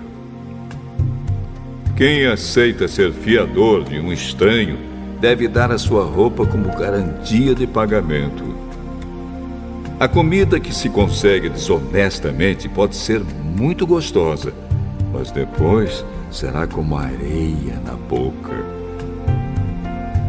Quem 1.97 2.27
aceita 2.27 2.87
ser 2.87 3.13
fiador 3.13 3.85
de 3.85 3.99
um 3.99 4.13
estranho 4.13 4.79
deve 5.21 5.49
dar 5.49 5.73
a 5.73 5.79
sua 5.79 6.05
roupa 6.05 6.47
como 6.47 6.77
garantia 6.77 7.55
de 7.55 7.67
pagamento. 7.67 8.68
A 10.01 10.07
comida 10.07 10.61
que 10.61 10.73
se 10.73 10.89
consegue 10.89 11.49
desonestamente 11.49 12.69
pode 12.69 12.95
ser 12.95 13.21
muito 13.21 13.85
gostosa, 13.85 14.55
mas 15.13 15.33
depois 15.33 16.05
será 16.31 16.69
como 16.69 16.97
areia 16.97 17.83
na 17.85 17.95
boca. 17.95 18.55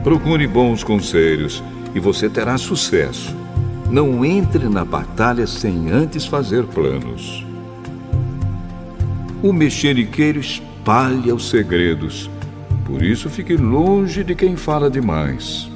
Procure 0.03 0.47
bons 0.47 0.83
conselhos 0.83 1.63
e 1.93 1.99
você 1.99 2.27
terá 2.27 2.57
sucesso. 2.57 3.35
Não 3.91 4.25
entre 4.25 4.67
na 4.67 4.83
batalha 4.83 5.45
sem 5.45 5.91
antes 5.91 6.25
fazer 6.25 6.65
planos. 6.65 7.45
O 9.43 9.53
mexeriqueiro 9.53 10.39
espalha 10.39 11.35
os 11.35 11.47
segredos, 11.47 12.27
por 12.85 13.03
isso 13.03 13.29
fique 13.29 13.55
longe 13.55 14.23
de 14.23 14.33
quem 14.33 14.55
fala 14.55 14.89
demais. 14.89 15.69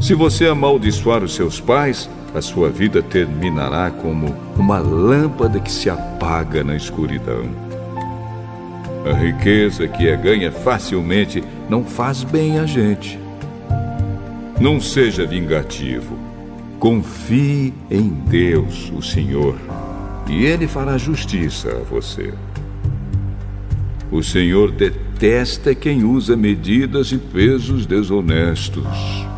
Se 0.00 0.14
você 0.14 0.46
amaldiçoar 0.46 1.22
os 1.22 1.34
seus 1.34 1.60
pais, 1.60 2.08
a 2.34 2.40
sua 2.40 2.70
vida 2.70 3.02
terminará 3.02 3.90
como 3.90 4.34
uma 4.56 4.78
lâmpada 4.78 5.58
que 5.58 5.70
se 5.70 5.90
apaga 5.90 6.62
na 6.62 6.76
escuridão. 6.76 7.44
A 9.04 9.14
riqueza 9.14 9.88
que 9.88 10.08
é 10.08 10.16
ganha 10.16 10.52
facilmente 10.52 11.42
não 11.68 11.84
faz 11.84 12.22
bem 12.22 12.58
a 12.58 12.66
gente. 12.66 13.18
Não 14.60 14.80
seja 14.80 15.26
vingativo. 15.26 16.18
Confie 16.78 17.74
em 17.90 18.08
Deus, 18.08 18.92
o 18.96 19.02
Senhor, 19.02 19.56
e 20.28 20.44
Ele 20.44 20.66
fará 20.66 20.96
justiça 20.96 21.70
a 21.70 21.82
você. 21.82 22.32
O 24.10 24.22
Senhor 24.22 24.70
detesta 24.70 25.74
quem 25.74 26.04
usa 26.04 26.36
medidas 26.36 27.12
e 27.12 27.18
pesos 27.18 27.86
desonestos. 27.86 29.29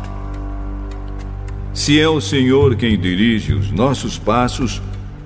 Se 1.73 1.99
é 1.99 2.07
o 2.07 2.21
Senhor 2.21 2.75
quem 2.75 2.99
dirige 2.99 3.53
os 3.53 3.71
nossos 3.71 4.19
passos, 4.19 4.79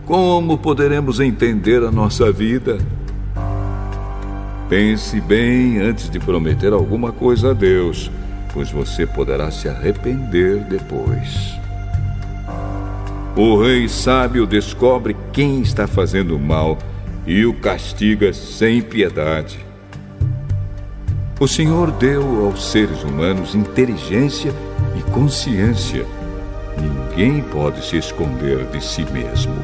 como 0.05 0.57
poderemos 0.57 1.19
entender 1.19 1.83
a 1.83 1.91
nossa 1.91 2.31
vida? 2.31 2.77
Pense 4.69 5.19
bem 5.19 5.79
antes 5.79 6.09
de 6.09 6.19
prometer 6.19 6.71
alguma 6.71 7.11
coisa 7.11 7.51
a 7.51 7.53
Deus, 7.53 8.09
pois 8.53 8.71
você 8.71 9.05
poderá 9.05 9.51
se 9.51 9.67
arrepender 9.67 10.59
depois. 10.69 11.53
O 13.35 13.61
rei 13.61 13.89
sábio 13.89 14.47
descobre 14.47 15.17
quem 15.33 15.61
está 15.61 15.85
fazendo 15.85 16.39
mal 16.39 16.77
e 17.25 17.45
o 17.45 17.53
castiga 17.53 18.31
sem 18.31 18.81
piedade. 18.81 19.59
O 21.39 21.47
Senhor 21.47 21.91
deu 21.91 22.45
aos 22.45 22.71
seres 22.71 23.03
humanos 23.03 23.53
inteligência 23.53 24.53
e 24.97 25.11
consciência. 25.11 26.05
Ninguém 26.81 27.41
pode 27.41 27.83
se 27.85 27.97
esconder 27.97 28.65
de 28.65 28.83
si 28.83 29.05
mesmo. 29.11 29.55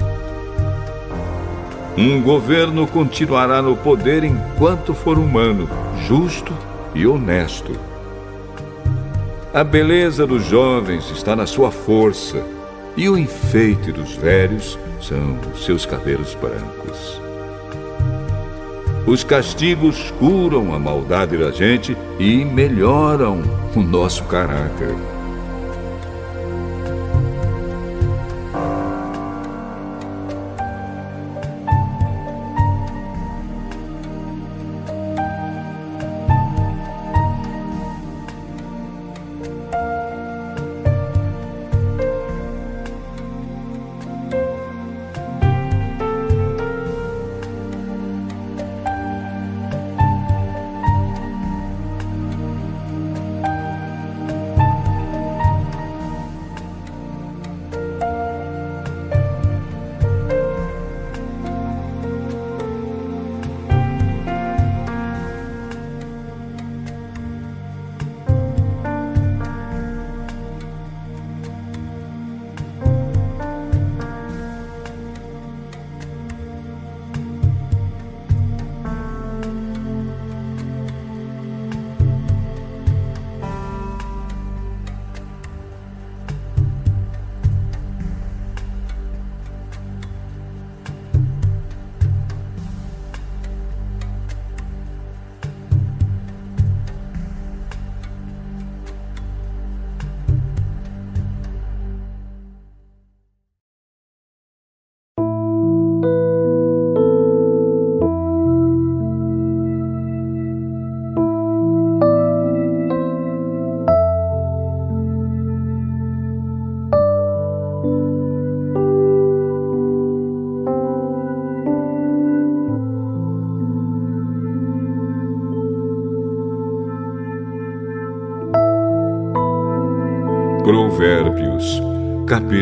Um 1.96 2.22
governo 2.22 2.88
continuará 2.88 3.62
no 3.62 3.78
poder 3.78 4.24
enquanto 4.24 4.94
for 4.94 5.18
humano, 5.18 5.70
justo 6.08 6.54
e 6.96 7.06
honesto. 7.06 7.72
A 9.54 9.64
beleza 9.64 10.26
dos 10.26 10.44
jovens 10.46 11.12
está 11.12 11.36
na 11.36 11.46
sua 11.46 11.70
força, 11.70 12.44
e 12.98 13.08
o 13.08 13.18
enfeite 13.18 13.92
dos 13.92 14.16
velhos 14.16 14.78
são 15.00 15.38
os 15.54 15.66
seus 15.66 15.86
cabelos 15.86 16.36
brancos. 16.36 17.22
Os 19.06 19.24
castigos 19.24 20.12
curam 20.18 20.74
a 20.74 20.80
maldade 20.80 21.38
da 21.38 21.52
gente 21.52 21.96
e 22.18 22.44
melhoram 22.46 23.44
o 23.76 23.82
nosso 23.82 24.24
caráter. 24.24 24.96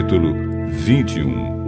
Capítulo 0.02 0.34
21 0.68 1.66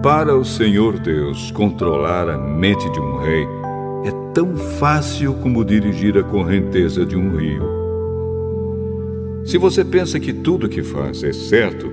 Para 0.00 0.36
o 0.36 0.44
Senhor 0.44 0.96
Deus 1.00 1.50
controlar 1.50 2.28
a 2.28 2.38
mente 2.38 2.88
de 2.92 3.00
um 3.00 3.18
rei 3.18 3.44
é 4.04 4.32
tão 4.32 4.56
fácil 4.56 5.34
como 5.34 5.64
dirigir 5.64 6.16
a 6.16 6.22
correnteza 6.22 7.04
de 7.04 7.16
um 7.16 7.36
rio. 7.36 7.64
Se 9.44 9.58
você 9.58 9.84
pensa 9.84 10.20
que 10.20 10.32
tudo 10.32 10.68
que 10.68 10.84
faz 10.84 11.24
é 11.24 11.32
certo, 11.32 11.90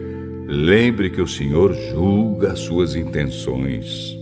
lembre 0.47 1.09
que 1.09 1.21
o 1.21 1.27
Senhor 1.27 1.73
julga 1.73 2.51
as 2.51 2.59
suas 2.59 2.95
intenções. 2.95 4.15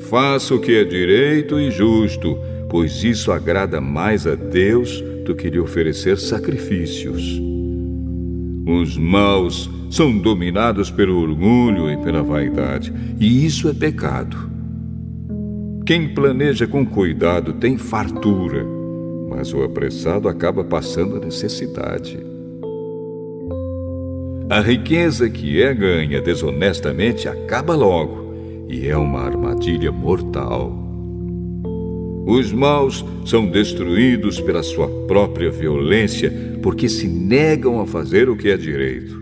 Faça 0.00 0.52
o 0.52 0.60
que 0.60 0.74
é 0.74 0.82
direito 0.82 1.60
e 1.60 1.70
justo, 1.70 2.36
pois 2.68 3.04
isso 3.04 3.30
agrada 3.30 3.80
mais 3.80 4.26
a 4.26 4.34
Deus 4.34 5.11
do 5.22 5.34
que 5.34 5.48
lhe 5.48 5.58
oferecer 5.58 6.18
sacrifícios. 6.18 7.40
Os 8.66 8.96
maus 8.96 9.70
são 9.90 10.16
dominados 10.16 10.90
pelo 10.90 11.20
orgulho 11.20 11.90
e 11.90 11.96
pela 11.98 12.22
vaidade, 12.22 12.92
e 13.20 13.44
isso 13.44 13.68
é 13.68 13.74
pecado. 13.74 14.36
Quem 15.84 16.14
planeja 16.14 16.66
com 16.66 16.86
cuidado 16.86 17.54
tem 17.54 17.76
fartura, 17.76 18.64
mas 19.28 19.52
o 19.52 19.62
apressado 19.62 20.28
acaba 20.28 20.62
passando 20.62 21.18
necessidade. 21.18 22.18
A 24.48 24.60
riqueza 24.60 25.28
que 25.28 25.62
é 25.62 25.74
ganha 25.74 26.20
desonestamente 26.20 27.28
acaba 27.28 27.74
logo 27.74 28.34
e 28.68 28.86
é 28.86 28.96
uma 28.96 29.20
armadilha 29.20 29.90
mortal. 29.90 30.81
Os 32.24 32.52
maus 32.52 33.04
são 33.24 33.46
destruídos 33.46 34.40
pela 34.40 34.62
sua 34.62 34.88
própria 35.06 35.50
violência 35.50 36.32
porque 36.62 36.88
se 36.88 37.08
negam 37.08 37.80
a 37.80 37.86
fazer 37.86 38.28
o 38.28 38.36
que 38.36 38.48
é 38.48 38.56
direito. 38.56 39.20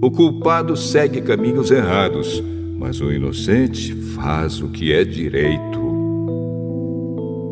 O 0.00 0.10
culpado 0.10 0.76
segue 0.76 1.20
caminhos 1.20 1.70
errados, 1.70 2.42
mas 2.76 3.00
o 3.00 3.12
inocente 3.12 3.94
faz 3.94 4.60
o 4.60 4.68
que 4.68 4.92
é 4.92 5.04
direito. 5.04 5.80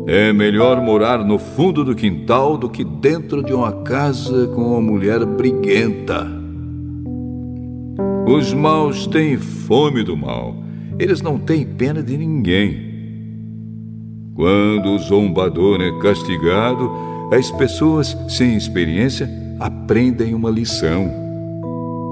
É 0.05 0.33
melhor 0.33 0.81
morar 0.81 1.23
no 1.23 1.39
fundo 1.39 1.85
do 1.85 1.95
quintal 1.95 2.57
do 2.57 2.69
que 2.69 2.83
dentro 2.83 3.41
de 3.41 3.53
uma 3.53 3.71
casa 3.83 4.47
com 4.47 4.61
uma 4.61 4.81
mulher 4.81 5.25
briguenta. 5.25 6.27
Os 8.27 8.53
maus 8.53 9.07
têm 9.07 9.37
fome 9.37 10.03
do 10.03 10.17
mal. 10.17 10.55
Eles 10.99 11.21
não 11.21 11.39
têm 11.39 11.65
pena 11.65 12.03
de 12.03 12.17
ninguém. 12.17 12.90
Quando 14.41 14.95
o 14.95 14.97
zombador 14.97 15.79
é 15.81 15.91
castigado, 15.99 16.91
as 17.31 17.51
pessoas 17.51 18.17
sem 18.27 18.57
experiência 18.57 19.29
aprendem 19.59 20.33
uma 20.33 20.49
lição. 20.49 21.11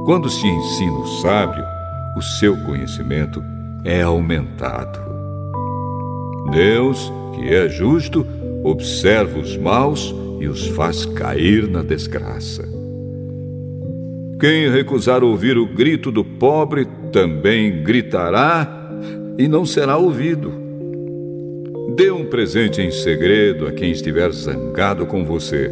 Quando 0.05 0.29
se 0.29 0.45
ensina 0.45 0.93
o 0.93 1.07
sábio, 1.23 1.63
o 2.15 2.21
seu 2.21 2.55
conhecimento 2.65 3.43
é 3.83 4.03
aumentado. 4.03 4.99
Deus, 6.51 7.11
que 7.33 7.51
é 7.51 7.67
justo, 7.67 8.23
observa 8.63 9.39
os 9.39 9.57
maus 9.57 10.13
e 10.39 10.47
os 10.47 10.67
faz 10.67 11.05
cair 11.05 11.67
na 11.67 11.81
desgraça. 11.81 12.63
Quem 14.39 14.69
recusar 14.69 15.23
ouvir 15.23 15.57
o 15.57 15.65
grito 15.65 16.11
do 16.11 16.23
pobre 16.23 16.87
também 17.11 17.81
gritará 17.81 18.71
e 19.35 19.47
não 19.47 19.65
será 19.65 19.97
ouvido. 19.97 20.68
Dê 21.99 22.09
um 22.09 22.23
presente 22.23 22.81
em 22.81 22.91
segredo 22.91 23.67
a 23.67 23.73
quem 23.73 23.91
estiver 23.91 24.31
zangado 24.31 25.05
com 25.05 25.25
você, 25.25 25.69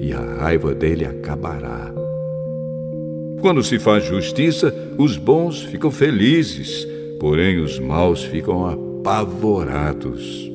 e 0.00 0.12
a 0.12 0.18
raiva 0.18 0.74
dele 0.74 1.04
acabará. 1.04 1.94
Quando 3.40 3.62
se 3.62 3.78
faz 3.78 4.04
justiça, 4.04 4.74
os 4.98 5.16
bons 5.16 5.62
ficam 5.62 5.92
felizes, 5.92 6.84
porém 7.20 7.60
os 7.60 7.78
maus 7.78 8.24
ficam 8.24 8.66
apavorados. 8.66 10.50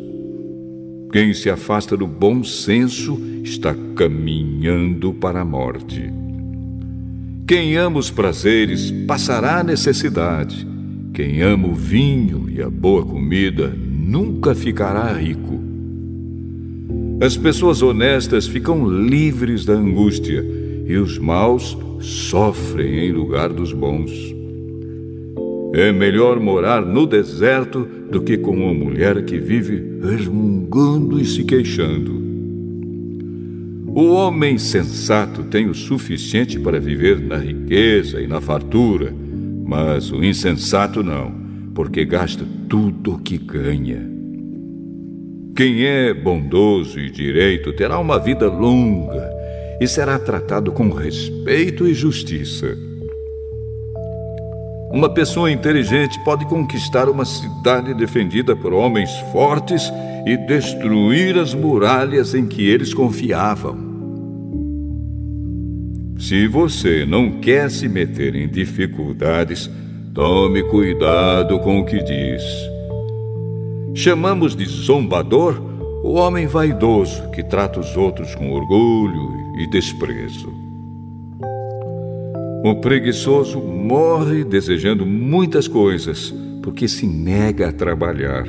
Quem 1.14 1.34
se 1.34 1.50
afasta 1.50 1.96
do 1.96 2.06
bom 2.06 2.44
senso 2.44 3.18
está 3.42 3.74
caminhando 3.96 5.14
para 5.14 5.40
a 5.40 5.46
morte. 5.46 6.12
Quem 7.48 7.78
ama 7.78 8.00
os 8.00 8.12
prazeres 8.12 8.92
passará 9.08 9.60
a 9.60 9.64
necessidade. 9.64 10.68
Quem 11.14 11.42
ama 11.42 11.70
o 11.70 11.74
vinho 11.74 12.50
e 12.50 12.62
a 12.62 12.70
boa 12.70 13.06
comida 13.06 13.74
nunca 14.10 14.56
ficará 14.56 15.14
rico. 15.14 15.60
As 17.22 17.38
pessoas 17.38 17.84
honestas 17.84 18.48
ficam 18.48 18.90
livres 18.90 19.66
da 19.66 19.74
angústia 19.74 20.44
e 20.88 20.98
os 20.98 21.20
maus 21.20 21.78
sofrem 22.00 23.08
em 23.08 23.12
lugar 23.12 23.50
dos 23.50 23.72
bons. 23.72 24.12
É 25.74 25.92
melhor 25.92 26.40
morar 26.40 26.84
no 26.84 27.06
deserto 27.06 27.88
do 28.10 28.22
que 28.22 28.38
com 28.38 28.52
uma 28.52 28.74
mulher 28.74 29.24
que 29.24 29.38
vive 29.38 30.00
resmungando 30.02 31.20
e 31.20 31.26
se 31.26 31.44
queixando. 31.44 32.18
O 33.94 34.08
homem 34.12 34.58
sensato 34.58 35.44
tem 35.44 35.70
o 35.70 35.76
suficiente 35.76 36.60
para 36.60 36.80
viver 36.80 37.20
na 37.20 37.38
riqueza 37.38 38.20
e 38.20 38.28
na 38.28 38.42
fartura, 38.42 39.14
mas 39.66 40.12
o 40.12 40.24
insensato 40.24 41.04
não 41.04 41.39
porque 41.80 42.04
gasta 42.04 42.46
tudo 42.68 43.14
o 43.14 43.20
que 43.20 43.38
ganha. 43.38 44.06
Quem 45.56 45.86
é 45.86 46.14
bondoso 46.14 47.00
e 47.00 47.10
direito 47.10 47.72
terá 47.72 47.98
uma 47.98 48.20
vida 48.20 48.50
longa 48.50 49.32
e 49.80 49.88
será 49.88 50.20
tratado 50.20 50.74
com 50.74 50.90
respeito 50.90 51.88
e 51.88 51.94
justiça. 51.94 52.78
Uma 54.92 55.14
pessoa 55.14 55.50
inteligente 55.50 56.22
pode 56.26 56.46
conquistar 56.48 57.08
uma 57.08 57.24
cidade 57.24 57.94
defendida 57.94 58.58
por 58.58 58.74
homens 58.74 59.10
fortes 59.32 59.90
e 60.28 60.36
destruir 60.36 61.38
as 61.38 61.54
muralhas 61.54 62.36
em 62.36 62.46
que 62.46 62.68
eles 62.68 62.94
confiavam. 62.94 63.78
Se 66.18 66.46
você 66.46 67.06
não 67.06 67.40
quer 67.40 67.72
se 67.72 67.88
meter 67.88 68.36
em 68.36 68.50
dificuldades, 68.50 69.72
Tome 70.14 70.64
cuidado 70.64 71.60
com 71.60 71.80
o 71.80 71.86
que 71.86 72.02
diz. 72.04 72.44
Chamamos 73.94 74.56
de 74.56 74.66
zombador 74.66 75.62
o 76.04 76.14
homem 76.14 76.48
vaidoso 76.48 77.30
que 77.30 77.44
trata 77.44 77.80
os 77.80 77.96
outros 77.96 78.34
com 78.34 78.52
orgulho 78.52 79.30
e 79.60 79.70
desprezo. 79.70 80.52
O 82.66 82.76
preguiçoso 82.82 83.60
morre 83.60 84.44
desejando 84.44 85.06
muitas 85.06 85.68
coisas 85.68 86.34
porque 86.64 86.88
se 86.88 87.06
nega 87.06 87.70
a 87.70 87.72
trabalhar. 87.72 88.48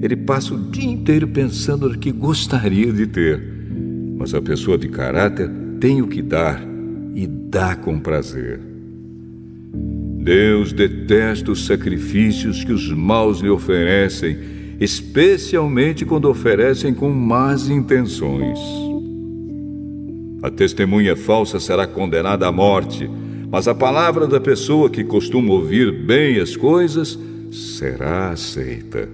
Ele 0.00 0.16
passa 0.16 0.54
o 0.54 0.70
dia 0.70 0.90
inteiro 0.90 1.28
pensando 1.28 1.90
no 1.90 1.98
que 1.98 2.10
gostaria 2.10 2.90
de 2.90 3.06
ter, 3.06 3.38
mas 4.16 4.32
a 4.32 4.40
pessoa 4.40 4.78
de 4.78 4.88
caráter 4.88 5.50
tem 5.78 6.00
o 6.00 6.08
que 6.08 6.22
dar 6.22 6.62
e 7.14 7.26
dá 7.26 7.76
com 7.76 7.98
prazer. 7.98 8.77
Deus 10.28 10.74
detesta 10.74 11.50
os 11.50 11.64
sacrifícios 11.64 12.62
que 12.62 12.70
os 12.70 12.92
maus 12.92 13.40
lhe 13.40 13.48
oferecem, 13.48 14.36
especialmente 14.78 16.04
quando 16.04 16.28
oferecem 16.28 16.92
com 16.92 17.08
más 17.08 17.70
intenções. 17.70 18.58
A 20.42 20.50
testemunha 20.50 21.16
falsa 21.16 21.58
será 21.58 21.86
condenada 21.86 22.46
à 22.46 22.52
morte, 22.52 23.10
mas 23.50 23.66
a 23.66 23.74
palavra 23.74 24.26
da 24.26 24.38
pessoa 24.38 24.90
que 24.90 25.02
costuma 25.02 25.50
ouvir 25.50 25.90
bem 25.90 26.38
as 26.38 26.54
coisas 26.54 27.18
será 27.50 28.28
aceita. 28.28 29.08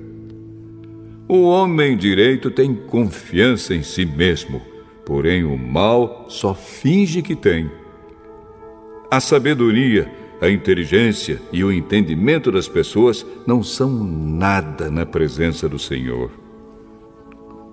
O 1.29 1.43
homem 1.45 1.97
direito 1.97 2.51
tem 2.51 2.75
confiança 2.75 3.73
em 3.73 3.85
si 3.85 4.05
mesmo, 4.05 4.61
porém 5.07 5.45
o 5.45 5.57
mal 5.57 6.27
só 6.29 6.53
finge 6.55 7.23
que 7.23 7.37
tem. 7.37 7.71
A 9.09 9.21
sabedoria 9.21 10.24
a 10.41 10.49
inteligência 10.49 11.41
e 11.53 11.63
o 11.65 11.73
entendimento 11.73 12.51
das 12.51 12.69
pessoas 12.69 13.25
não 13.47 13.63
são 13.63 13.91
nada 13.91 14.91
na 14.91 15.07
presença 15.07 15.69
do 15.69 15.79
Senhor. 15.79 16.31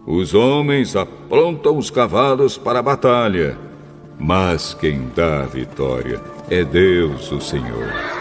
Os 0.05 0.33
homens 0.33 0.95
aprontam 0.95 1.77
os 1.77 1.89
cavalos 1.89 2.57
para 2.57 2.79
a 2.79 2.83
batalha, 2.83 3.57
mas 4.19 4.73
quem 4.73 5.09
dá 5.15 5.43
a 5.43 5.45
vitória 5.45 6.21
é 6.49 6.63
Deus, 6.63 7.31
o 7.31 7.39
Senhor. 7.39 8.20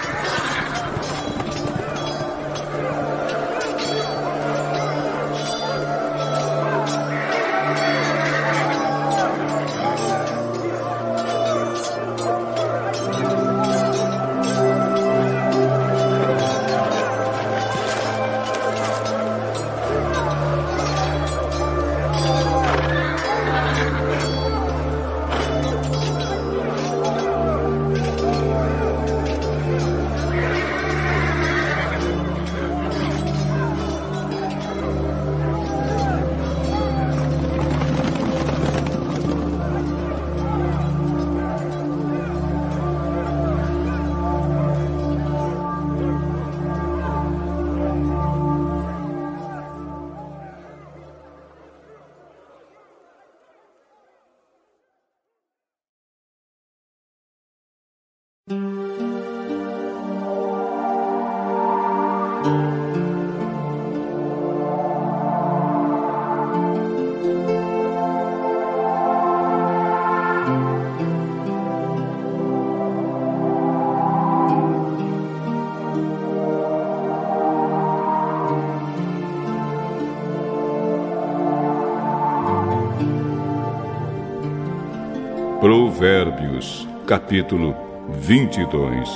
Capítulo 87.11 87.75
22 88.21 89.09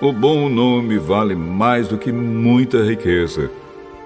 O 0.00 0.12
bom 0.12 0.48
nome 0.48 0.98
vale 0.98 1.36
mais 1.36 1.86
do 1.86 1.96
que 1.96 2.10
muita 2.10 2.82
riqueza. 2.82 3.48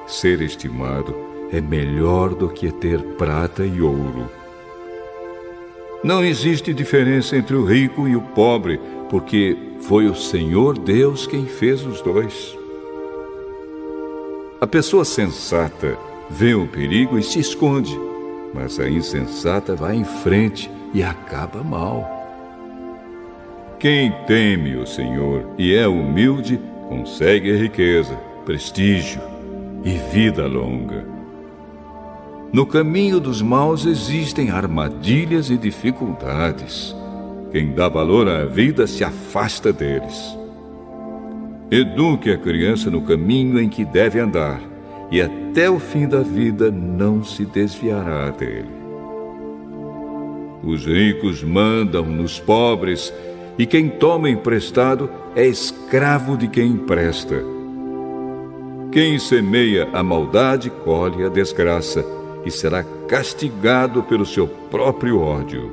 Ser 0.07 0.43
estimado 0.43 1.17
é 1.51 1.59
melhor 1.59 2.35
do 2.35 2.51
que 2.51 2.71
ter 2.71 3.01
prata 3.17 3.65
e 3.65 3.81
ouro. 3.81 4.31
Não 6.05 6.23
existe 6.23 6.75
diferença 6.75 7.35
entre 7.35 7.57
o 7.57 7.65
rico 7.65 8.07
e 8.07 8.15
o 8.15 8.21
pobre, 8.21 8.79
porque 9.09 9.57
foi 9.81 10.09
o 10.09 10.15
Senhor 10.15 10.77
Deus 10.77 11.27
quem 11.27 11.47
fez 11.47 11.87
os 11.87 12.03
dois. 12.03 12.55
A 14.61 14.67
pessoa 14.67 15.07
sensata 15.07 15.97
vê 16.29 16.53
o 16.53 16.69
perigo 16.69 17.19
e 17.19 17.23
se 17.23 17.41
esconde 17.41 17.99
mas 18.57 18.81
a 18.81 18.89
insensata 18.89 19.75
vai 19.75 19.97
em 19.97 20.05
frente 20.05 20.71
e 20.93 21.03
acaba 21.03 21.63
mal. 21.63 22.17
Quem 23.79 24.11
teme 24.27 24.77
o 24.77 24.87
Senhor 24.87 25.51
e 25.59 25.75
é 25.75 25.87
humilde 25.87 26.59
consegue 26.89 27.57
riqueza, 27.57 28.15
prestígio 28.45 29.21
e 29.85 29.91
vida 30.13 30.47
longa. 30.47 31.05
No 32.53 32.65
caminho 32.65 33.21
dos 33.21 33.43
maus 33.43 33.85
existem 33.85 34.51
armadilhas 34.51 35.51
e 35.51 35.59
dificuldades. 35.59 36.95
Quem 37.51 37.73
dá 37.73 37.89
valor 37.89 38.29
à 38.29 38.45
vida 38.45 38.87
se 38.87 39.05
afasta 39.05 39.73
deles. 39.73 40.37
Eduque 41.71 42.31
a 42.31 42.39
criança 42.39 42.91
no 42.91 43.03
caminho 43.03 43.61
em 43.61 43.69
que 43.69 43.85
deve 43.85 44.21
andar 44.21 44.61
e 45.11 45.21
até 45.21 45.69
o 45.69 45.79
fim 45.79 46.07
da 46.09 46.21
vida 46.21 46.71
não 46.71 47.23
se 47.25 47.45
desviará 47.45 48.31
dele. 48.31 48.76
Os 50.63 50.87
ricos 50.87 51.43
mandam 51.43 52.05
nos 52.05 52.41
pobres, 52.41 53.13
e 53.59 53.65
quem 53.65 53.89
toma 53.89 54.29
emprestado 54.29 55.09
é 55.35 55.47
escravo 55.47 56.37
de 56.37 56.49
quem 56.49 56.73
empresta. 56.73 57.43
Quem 58.93 59.19
semeia 59.19 59.89
a 59.93 60.03
maldade 60.03 60.71
colhe 60.71 61.25
a 61.25 61.29
desgraça 61.29 62.05
e 62.45 62.51
será 62.51 62.85
castigado 63.09 64.03
pelo 64.03 64.25
seu 64.25 64.47
próprio 64.47 65.21
ódio. 65.21 65.73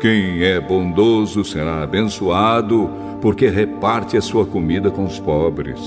Quem 0.00 0.42
é 0.42 0.60
bondoso 0.60 1.44
será 1.44 1.82
abençoado, 1.82 2.90
porque 3.20 3.48
reparte 3.48 4.16
a 4.16 4.20
sua 4.20 4.44
comida 4.44 4.90
com 4.90 5.04
os 5.04 5.18
pobres. 5.20 5.80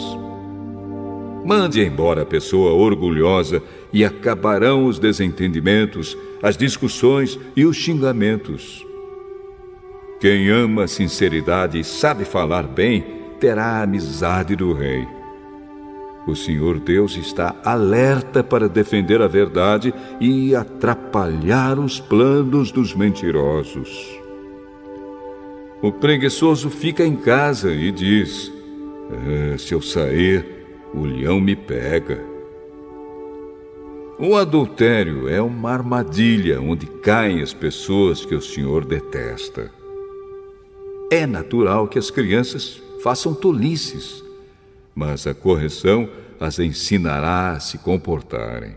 Mande 1.46 1.80
embora 1.80 2.24
a 2.24 2.26
pessoa 2.26 2.74
orgulhosa 2.74 3.62
e 3.94 4.04
acabarão 4.04 4.88
os 4.88 4.98
desentendimentos, 4.98 6.18
as 6.42 6.58
discussões 6.58 7.40
e 7.56 7.66
os 7.66 7.78
xingamentos. 7.78 8.84
Quem 10.20 10.50
ama 10.50 10.86
a 10.86 10.88
sinceridade 10.88 11.80
e 11.80 11.84
sabe 11.84 12.26
falar 12.26 12.64
bem 12.64 13.06
terá 13.40 13.66
a 13.66 13.84
amizade 13.84 14.56
do 14.56 14.74
rei. 14.74 15.06
O 16.28 16.36
Senhor 16.36 16.80
Deus 16.80 17.16
está 17.16 17.56
alerta 17.64 18.44
para 18.44 18.68
defender 18.68 19.22
a 19.22 19.28
verdade 19.28 19.94
e 20.20 20.56
atrapalhar 20.56 21.78
os 21.78 22.00
planos 22.00 22.72
dos 22.72 22.96
mentirosos. 22.96 24.20
O 25.80 25.92
preguiçoso 25.92 26.72
fica 26.72 27.06
em 27.06 27.16
casa 27.16 27.72
e 27.72 27.92
diz: 27.92 28.52
ah, 29.12 29.58
Se 29.60 29.76
eu 29.76 29.82
sair, 29.84 30.55
o 30.96 31.04
leão 31.04 31.42
me 31.42 31.56
pega. 31.56 32.24
O 34.18 34.38
adultério 34.38 35.28
é 35.28 35.42
uma 35.42 35.72
armadilha 35.72 36.62
onde 36.62 36.86
caem 36.86 37.42
as 37.42 37.54
pessoas 37.54 38.26
que 38.26 38.34
o 38.34 38.42
Senhor 38.42 38.86
detesta. 38.86 39.70
É 41.12 41.28
natural 41.28 41.88
que 41.88 42.00
as 42.00 42.10
crianças 42.10 42.82
façam 43.04 43.34
tolices, 43.34 44.24
mas 44.96 45.28
a 45.28 45.34
correção 45.34 46.10
as 46.40 46.60
ensinará 46.60 47.52
a 47.52 47.60
se 47.60 47.78
comportarem. 47.78 48.76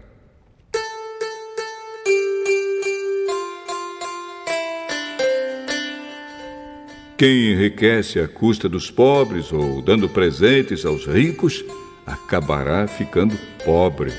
Quem 7.17 7.53
enriquece 7.53 8.21
à 8.21 8.29
custa 8.29 8.69
dos 8.69 8.91
pobres 8.91 9.53
ou 9.53 9.83
dando 9.83 10.09
presentes 10.09 10.85
aos 10.85 11.05
ricos 11.05 11.65
acabará 12.13 12.87
ficando 12.87 13.37
pobre. 13.65 14.13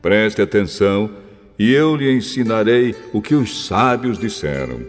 Preste 0.00 0.42
atenção 0.42 1.10
e 1.58 1.72
eu 1.72 1.96
lhe 1.96 2.12
ensinarei 2.12 2.94
o 3.12 3.22
que 3.22 3.34
os 3.34 3.66
sábios 3.66 4.18
disseram. 4.18 4.80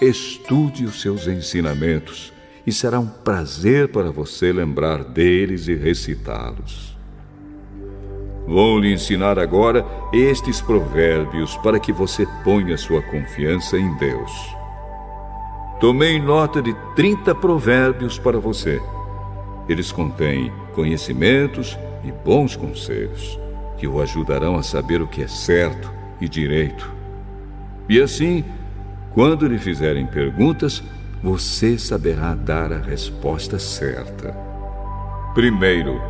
Estude 0.00 0.84
os 0.84 1.00
seus 1.00 1.26
ensinamentos 1.26 2.32
e 2.66 2.72
será 2.72 3.00
um 3.00 3.06
prazer 3.06 3.88
para 3.88 4.10
você 4.10 4.52
lembrar 4.52 5.02
deles 5.02 5.68
e 5.68 5.74
recitá-los. 5.74 6.96
Vou 8.46 8.78
lhe 8.78 8.92
ensinar 8.92 9.38
agora 9.38 9.84
estes 10.12 10.60
provérbios 10.60 11.56
para 11.58 11.78
que 11.78 11.92
você 11.92 12.26
ponha 12.44 12.76
sua 12.76 13.02
confiança 13.02 13.78
em 13.78 13.94
Deus. 13.96 14.32
Tomei 15.80 16.20
nota 16.20 16.60
de 16.60 16.74
30 16.96 17.34
provérbios 17.34 18.18
para 18.18 18.38
você. 18.38 18.80
Eles 19.68 19.92
contêm 19.92 20.52
conhecimentos 20.78 21.76
e 22.04 22.12
bons 22.24 22.54
conselhos 22.54 23.36
que 23.78 23.88
o 23.88 24.00
ajudarão 24.00 24.54
a 24.54 24.62
saber 24.62 25.02
o 25.02 25.08
que 25.08 25.24
é 25.24 25.26
certo 25.26 25.90
e 26.20 26.28
direito. 26.28 26.88
E 27.88 28.00
assim, 28.00 28.44
quando 29.12 29.48
lhe 29.48 29.58
fizerem 29.58 30.06
perguntas, 30.06 30.80
você 31.20 31.76
saberá 31.76 32.32
dar 32.32 32.72
a 32.72 32.78
resposta 32.78 33.58
certa. 33.58 34.32
Primeiro, 35.34 36.00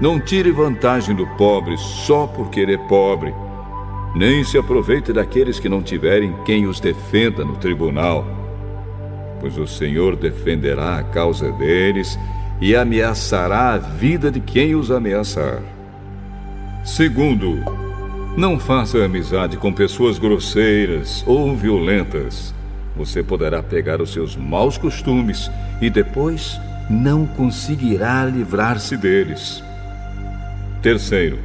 não 0.00 0.18
tire 0.18 0.50
vantagem 0.50 1.14
do 1.14 1.26
pobre 1.36 1.76
só 1.78 2.26
porque 2.26 2.58
ele 2.58 2.74
é 2.74 2.88
pobre, 2.88 3.32
nem 4.16 4.42
se 4.42 4.58
aproveite 4.58 5.12
daqueles 5.12 5.60
que 5.60 5.68
não 5.68 5.80
tiverem 5.80 6.34
quem 6.44 6.66
os 6.66 6.80
defenda 6.80 7.44
no 7.44 7.54
tribunal 7.54 8.38
pois 9.40 9.56
o 9.56 9.66
Senhor 9.66 10.16
defenderá 10.16 10.98
a 10.98 11.04
causa 11.04 11.50
deles 11.52 12.18
e 12.60 12.74
ameaçará 12.74 13.74
a 13.74 13.78
vida 13.78 14.30
de 14.30 14.40
quem 14.40 14.74
os 14.74 14.90
ameaçar. 14.90 15.60
Segundo, 16.84 17.62
não 18.36 18.58
faça 18.58 19.04
amizade 19.04 19.56
com 19.56 19.72
pessoas 19.72 20.18
grosseiras 20.18 21.24
ou 21.26 21.54
violentas. 21.54 22.54
Você 22.96 23.22
poderá 23.22 23.62
pegar 23.62 24.00
os 24.00 24.12
seus 24.12 24.36
maus 24.36 24.78
costumes 24.78 25.50
e 25.80 25.90
depois 25.90 26.58
não 26.90 27.26
conseguirá 27.26 28.24
livrar-se 28.24 28.96
deles. 28.96 29.62
Terceiro, 30.82 31.38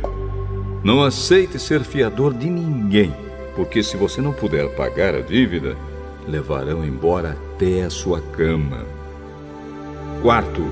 não 0.83 1.03
aceite 1.03 1.59
ser 1.59 1.81
fiador 1.83 2.33
de 2.33 2.49
ninguém, 2.49 3.13
porque 3.55 3.83
se 3.83 3.97
você 3.97 4.21
não 4.21 4.31
puder 4.31 4.69
pagar 4.75 5.15
a 5.15 5.21
dívida, 5.21 5.75
levarão 6.27 6.85
embora 6.85 7.31
até 7.31 7.83
a 7.83 7.89
sua 7.89 8.21
cama. 8.21 8.85
Quarto, 10.21 10.63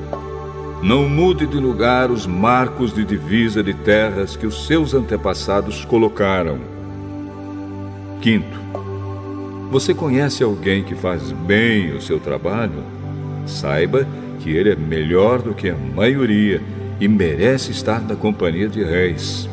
não 0.81 1.07
mude 1.07 1.45
de 1.45 1.57
lugar 1.57 2.09
os 2.09 2.25
marcos 2.25 2.93
de 2.93 3.05
divisa 3.05 3.61
de 3.61 3.73
terras 3.73 4.35
que 4.35 4.47
os 4.47 4.65
seus 4.65 4.93
antepassados 4.93 5.85
colocaram. 5.85 6.59
Quinto, 8.19 8.59
você 9.69 9.93
conhece 9.93 10.43
alguém 10.43 10.83
que 10.83 10.95
faz 10.95 11.31
bem 11.31 11.93
o 11.93 12.01
seu 12.01 12.19
trabalho? 12.19 12.83
Saiba 13.45 14.07
que 14.39 14.49
ele 14.49 14.71
é 14.71 14.75
melhor 14.75 15.41
do 15.41 15.53
que 15.53 15.69
a 15.69 15.75
maioria 15.75 16.61
e 16.99 17.07
merece 17.07 17.71
estar 17.71 18.01
na 18.01 18.15
companhia 18.15 18.67
de 18.67 18.83
reis. 18.83 19.47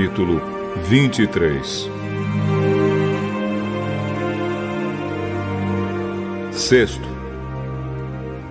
Capítulo 0.00 0.40
23. 0.88 1.90
Sexto, 6.52 7.06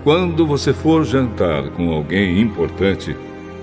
quando 0.04 0.46
você 0.46 0.74
for 0.74 1.04
jantar 1.04 1.72
com 1.72 1.92
alguém 1.92 2.40
importante, 2.40 3.16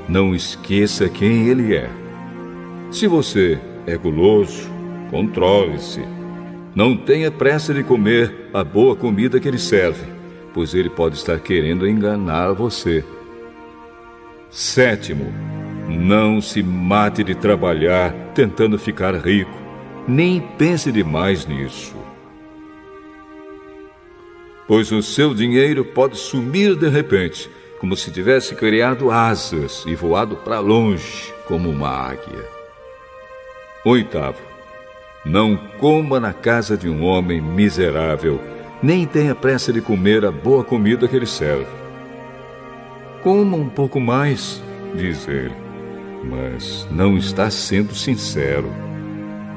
não 0.08 0.34
esqueça 0.34 1.08
quem 1.08 1.46
ele 1.46 1.76
é. 1.76 1.88
Se 2.90 3.06
você 3.06 3.56
é 3.86 3.96
guloso, 3.96 4.68
controle-se. 5.08 6.02
Não 6.74 6.96
tenha 6.96 7.30
pressa 7.30 7.72
de 7.72 7.84
comer 7.84 8.50
a 8.52 8.64
boa 8.64 8.96
comida 8.96 9.38
que 9.38 9.46
ele 9.46 9.58
serve, 9.58 10.04
pois 10.52 10.74
ele 10.74 10.90
pode 10.90 11.14
estar 11.14 11.38
querendo 11.38 11.86
enganar 11.86 12.52
você. 12.52 13.04
Sétimo, 14.50 15.32
não 15.88 16.40
se 16.40 16.62
mate 16.62 17.22
de 17.22 17.34
trabalhar 17.34 18.12
tentando 18.34 18.78
ficar 18.78 19.14
rico. 19.14 19.50
Nem 20.06 20.40
pense 20.40 20.90
demais 20.90 21.46
nisso. 21.46 21.94
Pois 24.66 24.90
o 24.90 25.02
seu 25.02 25.32
dinheiro 25.32 25.84
pode 25.84 26.16
sumir 26.16 26.74
de 26.74 26.88
repente, 26.88 27.48
como 27.78 27.96
se 27.96 28.10
tivesse 28.10 28.54
criado 28.54 29.10
asas 29.10 29.84
e 29.86 29.94
voado 29.94 30.36
para 30.36 30.58
longe 30.58 31.32
como 31.46 31.70
uma 31.70 31.88
águia. 31.88 32.44
Oitavo, 33.84 34.40
não 35.24 35.56
coma 35.78 36.18
na 36.18 36.32
casa 36.32 36.76
de 36.76 36.88
um 36.88 37.04
homem 37.04 37.40
miserável, 37.40 38.40
nem 38.82 39.06
tenha 39.06 39.34
pressa 39.34 39.72
de 39.72 39.80
comer 39.80 40.24
a 40.24 40.32
boa 40.32 40.64
comida 40.64 41.06
que 41.06 41.14
ele 41.14 41.26
serve. 41.26 41.66
Coma 43.22 43.56
um 43.56 43.68
pouco 43.68 44.00
mais, 44.00 44.62
diz 44.94 45.28
ele, 45.28 45.65
mas 46.28 46.86
não 46.90 47.16
está 47.16 47.48
sendo 47.50 47.94
sincero. 47.94 48.70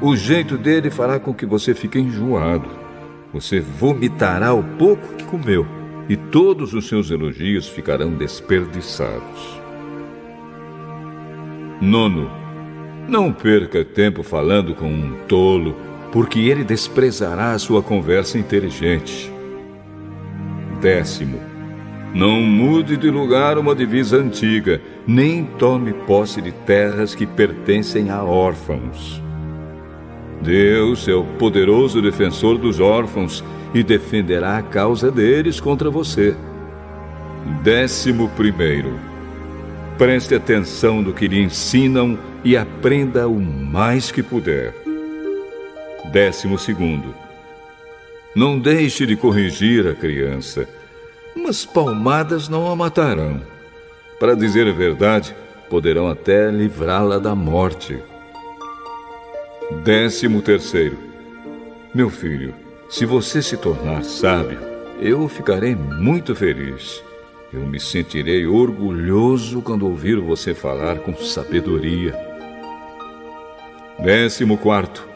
O 0.01 0.15
jeito 0.15 0.57
dele 0.57 0.89
fará 0.89 1.19
com 1.19 1.33
que 1.33 1.45
você 1.45 1.73
fique 1.73 1.99
enjoado. 1.99 2.69
Você 3.33 3.59
vomitará 3.59 4.53
o 4.53 4.63
pouco 4.63 5.15
que 5.15 5.25
comeu 5.25 5.65
e 6.07 6.15
todos 6.15 6.73
os 6.73 6.87
seus 6.87 7.11
elogios 7.11 7.67
ficarão 7.67 8.15
desperdiçados. 8.15 9.59
Nono, 11.81 12.29
não 13.07 13.31
perca 13.31 13.85
tempo 13.85 14.23
falando 14.23 14.73
com 14.73 14.87
um 14.87 15.15
tolo, 15.27 15.75
porque 16.11 16.39
ele 16.39 16.63
desprezará 16.63 17.51
a 17.51 17.59
sua 17.59 17.83
conversa 17.83 18.37
inteligente. 18.37 19.31
Décimo, 20.81 21.39
não 22.13 22.41
mude 22.41 22.97
de 22.97 23.09
lugar 23.09 23.57
uma 23.57 23.75
divisa 23.75 24.17
antiga, 24.17 24.81
nem 25.05 25.45
tome 25.45 25.93
posse 25.93 26.41
de 26.41 26.51
terras 26.51 27.13
que 27.13 27.25
pertencem 27.25 28.09
a 28.09 28.23
órfãos. 28.23 29.21
Deus 30.41 31.07
é 31.07 31.13
o 31.13 31.23
poderoso 31.23 32.01
defensor 32.01 32.57
dos 32.57 32.79
órfãos 32.79 33.43
e 33.73 33.83
defenderá 33.83 34.57
a 34.57 34.63
causa 34.63 35.11
deles 35.11 35.59
contra 35.59 35.89
você. 35.89 36.35
Décimo 37.63 38.29
primeiro. 38.29 38.99
Preste 39.97 40.33
atenção 40.33 41.01
no 41.01 41.13
que 41.13 41.27
lhe 41.27 41.41
ensinam 41.41 42.17
e 42.43 42.55
aprenda 42.55 43.27
o 43.27 43.39
mais 43.39 44.11
que 44.11 44.23
puder. 44.23 44.73
Décimo 46.11 46.57
segundo. 46.57 47.13
Não 48.35 48.57
deixe 48.57 49.05
de 49.05 49.15
corrigir 49.15 49.87
a 49.87 49.93
criança. 49.93 50.67
Umas 51.35 51.65
palmadas 51.65 52.49
não 52.49 52.71
a 52.71 52.75
matarão. 52.75 53.41
Para 54.19 54.35
dizer 54.35 54.67
a 54.67 54.73
verdade, 54.73 55.35
poderão 55.69 56.09
até 56.09 56.49
livrá-la 56.51 57.19
da 57.19 57.33
morte. 57.35 57.97
Décimo 59.83 60.41
terceiro. 60.41 60.97
Meu 61.93 62.09
filho, 62.09 62.53
se 62.89 63.05
você 63.05 63.41
se 63.41 63.55
tornar 63.55 64.03
sábio, 64.03 64.59
eu 64.99 65.27
ficarei 65.27 65.75
muito 65.75 66.35
feliz. 66.35 67.03
Eu 67.53 67.61
me 67.61 67.79
sentirei 67.79 68.45
orgulhoso 68.45 69.61
quando 69.61 69.87
ouvir 69.87 70.19
você 70.19 70.53
falar 70.53 70.99
com 70.99 71.15
sabedoria. 71.15 72.13
Décimo 73.99 74.57
quarto. 74.57 75.07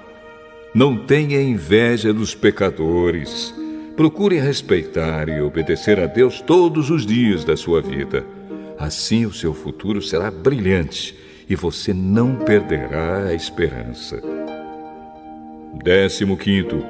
Não 0.73 0.97
tenha 0.97 1.41
inveja 1.41 2.13
dos 2.13 2.33
pecadores. 2.33 3.53
Procure 3.95 4.39
respeitar 4.39 5.29
e 5.29 5.39
obedecer 5.39 5.99
a 5.99 6.07
Deus 6.07 6.41
todos 6.41 6.89
os 6.89 7.05
dias 7.05 7.43
da 7.43 7.55
sua 7.55 7.79
vida. 7.79 8.25
Assim 8.77 9.25
o 9.25 9.31
seu 9.31 9.53
futuro 9.53 10.01
será 10.01 10.31
brilhante 10.31 11.15
e 11.47 11.55
você 11.55 11.93
não 11.93 12.35
perderá 12.37 13.25
a 13.27 13.33
esperança. 13.35 14.19
Décimo 15.83 16.35
quinto. 16.35 16.83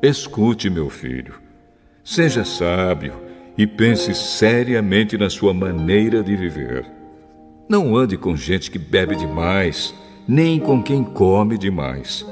Escute, 0.00 0.70
meu 0.70 0.88
filho. 0.88 1.34
Seja 2.04 2.44
sábio 2.44 3.14
e 3.58 3.66
pense 3.66 4.14
seriamente 4.14 5.18
na 5.18 5.28
sua 5.28 5.52
maneira 5.52 6.22
de 6.22 6.36
viver. 6.36 6.86
Não 7.68 7.96
ande 7.96 8.16
com 8.16 8.36
gente 8.36 8.70
que 8.70 8.78
bebe 8.78 9.16
demais, 9.16 9.92
nem 10.28 10.60
com 10.60 10.80
quem 10.80 11.02
come 11.02 11.58
demais. 11.58 12.24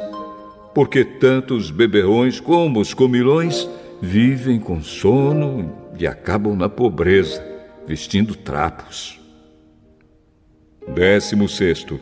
Porque 0.75 1.05
tanto 1.05 1.55
os 1.55 1.71
beberrões 1.71 2.41
como 2.41 2.81
os 2.81 2.95
comilões 2.95 3.69
vivem 4.01 4.59
com 4.59 4.83
sono 4.83 5.73
e 5.99 6.07
acabam 6.07 6.57
na 6.57 6.69
pobreza, 6.69 7.45
vestindo 7.87 8.35
trapos. 8.35 9.21
Décimo 10.89 11.49
sexto. 11.49 12.01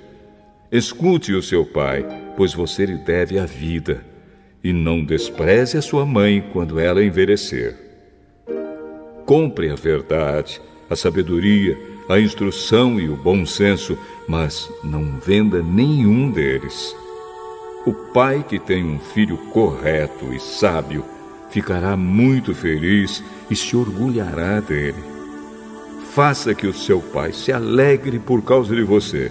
Escute 0.72 1.32
o 1.32 1.42
seu 1.42 1.66
pai, 1.66 2.06
pois 2.36 2.54
você 2.54 2.86
lhe 2.86 2.96
deve 2.96 3.38
a 3.38 3.44
vida, 3.44 4.04
e 4.62 4.72
não 4.72 5.04
despreze 5.04 5.76
a 5.76 5.82
sua 5.82 6.06
mãe 6.06 6.42
quando 6.52 6.78
ela 6.78 7.04
envelhecer. 7.04 7.76
Compre 9.26 9.70
a 9.70 9.74
verdade, 9.74 10.60
a 10.88 10.96
sabedoria, 10.96 11.76
a 12.08 12.18
instrução 12.18 12.98
e 13.00 13.08
o 13.08 13.16
bom 13.16 13.44
senso, 13.44 13.98
mas 14.28 14.70
não 14.82 15.18
venda 15.20 15.62
nenhum 15.62 16.30
deles. 16.30 16.96
O 17.86 17.92
pai 17.92 18.44
que 18.46 18.58
tem 18.58 18.84
um 18.84 18.98
filho 18.98 19.36
correto 19.52 20.32
e 20.32 20.40
sábio 20.40 21.04
ficará 21.50 21.96
muito 21.96 22.54
feliz 22.54 23.22
e 23.50 23.56
se 23.56 23.76
orgulhará 23.76 24.60
dele. 24.60 25.02
Faça 26.12 26.54
que 26.54 26.66
o 26.66 26.74
seu 26.74 27.00
pai 27.00 27.32
se 27.32 27.52
alegre 27.52 28.18
por 28.18 28.42
causa 28.42 28.74
de 28.74 28.82
você 28.82 29.30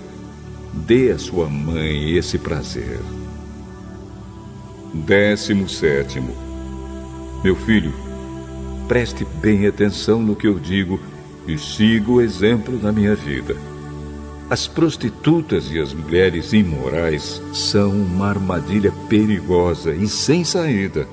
Dê 0.73 1.11
à 1.11 1.17
sua 1.17 1.47
mãe 1.47 2.15
esse 2.15 2.38
prazer. 2.38 2.99
Décimo 4.93 5.67
sétimo. 5.67 6.35
Meu 7.43 7.55
filho, 7.55 7.93
preste 8.88 9.26
bem 9.41 9.65
atenção 9.65 10.21
no 10.21 10.35
que 10.35 10.47
eu 10.47 10.59
digo 10.59 10.99
e 11.47 11.57
siga 11.57 12.11
o 12.11 12.21
exemplo 12.21 12.77
da 12.77 12.91
minha 12.91 13.15
vida. 13.15 13.55
As 14.49 14.67
prostitutas 14.67 15.71
e 15.71 15.77
as 15.77 15.93
mulheres 15.93 16.53
imorais 16.53 17.39
são 17.53 17.91
uma 17.91 18.30
armadilha 18.30 18.91
perigosa 19.07 19.93
e 19.93 20.07
sem 20.07 20.43
saída. 20.43 21.07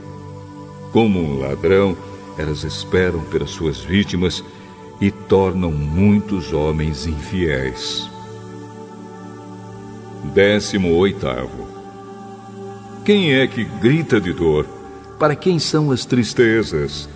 Como 0.90 1.20
um 1.20 1.40
ladrão, 1.40 1.94
elas 2.38 2.64
esperam 2.64 3.20
pelas 3.24 3.50
suas 3.50 3.80
vítimas 3.80 4.42
e 4.98 5.10
tornam 5.10 5.70
muitos 5.70 6.54
homens 6.54 7.06
infiéis. 7.06 8.08
Décimo 10.32 10.94
oitavo. 10.94 11.68
Quem 13.04 13.34
é 13.34 13.46
que 13.46 13.64
grita 13.64 14.18
de 14.18 14.32
dor? 14.32 14.66
Para 15.18 15.36
quem 15.36 15.58
são 15.58 15.90
as 15.90 16.06
tristezas? 16.06 17.06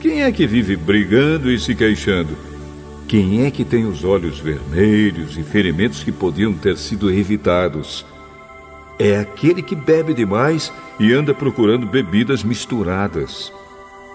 Quem 0.00 0.22
é 0.22 0.32
que 0.32 0.46
vive 0.46 0.76
brigando 0.76 1.50
e 1.50 1.58
se 1.58 1.74
queixando? 1.74 2.51
Quem 3.12 3.44
é 3.44 3.50
que 3.50 3.62
tem 3.62 3.84
os 3.84 4.04
olhos 4.04 4.38
vermelhos 4.38 5.36
e 5.36 5.42
ferimentos 5.42 6.02
que 6.02 6.10
podiam 6.10 6.54
ter 6.54 6.78
sido 6.78 7.10
evitados? 7.10 8.06
É 8.98 9.18
aquele 9.18 9.62
que 9.62 9.76
bebe 9.76 10.14
demais 10.14 10.72
e 10.98 11.12
anda 11.12 11.34
procurando 11.34 11.84
bebidas 11.84 12.42
misturadas. 12.42 13.52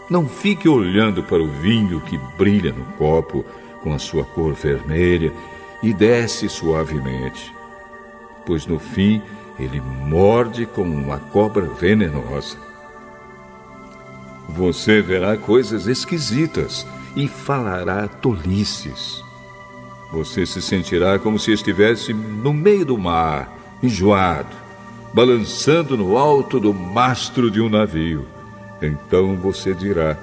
Não 0.09 0.27
fique 0.27 0.67
olhando 0.67 1.21
para 1.21 1.43
o 1.43 1.47
vinho 1.61 2.01
que 2.01 2.17
brilha 2.39 2.73
no 2.73 2.85
copo 2.97 3.45
com 3.83 3.93
a 3.93 3.99
sua 3.99 4.23
cor 4.23 4.55
vermelha 4.55 5.31
e 5.83 5.93
desce 5.93 6.49
suavemente 6.49 7.55
pois 8.47 8.65
no 8.65 8.79
fim 8.79 9.21
ele 9.59 9.79
morde 9.79 10.65
como 10.65 10.91
uma 10.95 11.19
cobra 11.19 11.65
venenosa. 11.65 12.57
Você 14.49 15.03
verá 15.03 15.37
coisas 15.37 15.85
esquisitas 15.85 16.87
e 17.15 17.27
falará 17.27 18.07
tolices. 18.07 19.23
Você 20.11 20.45
se 20.45 20.61
sentirá 20.61 21.19
como 21.19 21.37
se 21.37 21.51
estivesse 21.51 22.13
no 22.13 22.53
meio 22.53 22.85
do 22.85 22.97
mar, 22.97 23.51
enjoado, 23.83 24.55
balançando 25.13 25.97
no 25.97 26.17
alto 26.17 26.59
do 26.59 26.73
mastro 26.73 27.51
de 27.51 27.59
um 27.59 27.69
navio. 27.69 28.25
Então 28.81 29.35
você 29.35 29.73
dirá: 29.73 30.17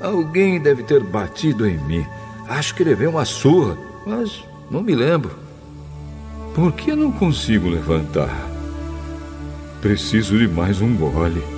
Alguém 0.00 0.60
deve 0.60 0.82
ter 0.82 1.02
batido 1.02 1.68
em 1.68 1.78
mim. 1.78 2.06
Acho 2.48 2.74
que 2.74 2.84
levei 2.84 3.06
uma 3.06 3.24
surra, 3.24 3.76
mas 4.06 4.44
não 4.70 4.82
me 4.82 4.94
lembro. 4.94 5.32
Por 6.54 6.72
que 6.72 6.94
não 6.94 7.10
consigo 7.10 7.68
levantar? 7.68 8.48
Preciso 9.80 10.38
de 10.38 10.48
mais 10.48 10.80
um 10.80 10.96
gole. 10.96 11.53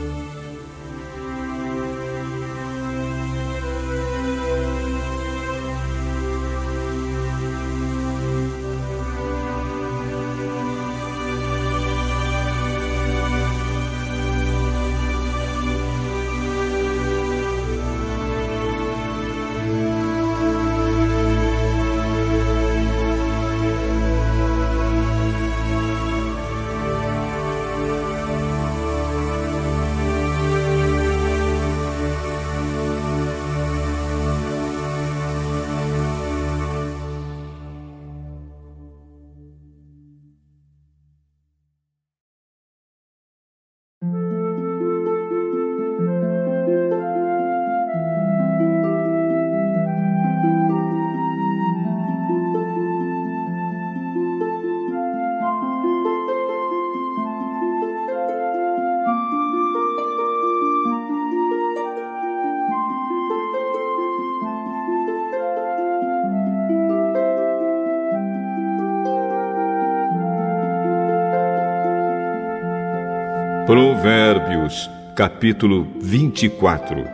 Provérbios, 73.67 74.89
capítulo 75.17 75.89
24. 76.01 77.05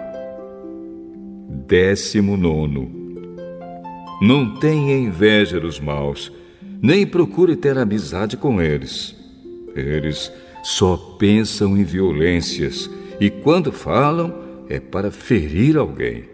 Décimo 1.66 2.37
nono. 2.37 2.91
Não 4.20 4.57
tenha 4.57 4.99
inveja 4.99 5.59
dos 5.59 5.81
maus, 5.81 6.31
nem 6.83 7.07
procure 7.07 7.57
ter 7.57 7.79
amizade 7.79 8.37
com 8.37 8.61
eles. 8.61 9.16
Eles 9.74 10.31
só 10.62 10.95
pensam 11.19 11.74
em 11.74 11.85
violências 11.85 12.91
e, 13.19 13.31
quando 13.31 13.73
falam, 13.73 14.35
é 14.69 14.79
para 14.79 15.11
ferir 15.11 15.79
alguém. 15.79 16.24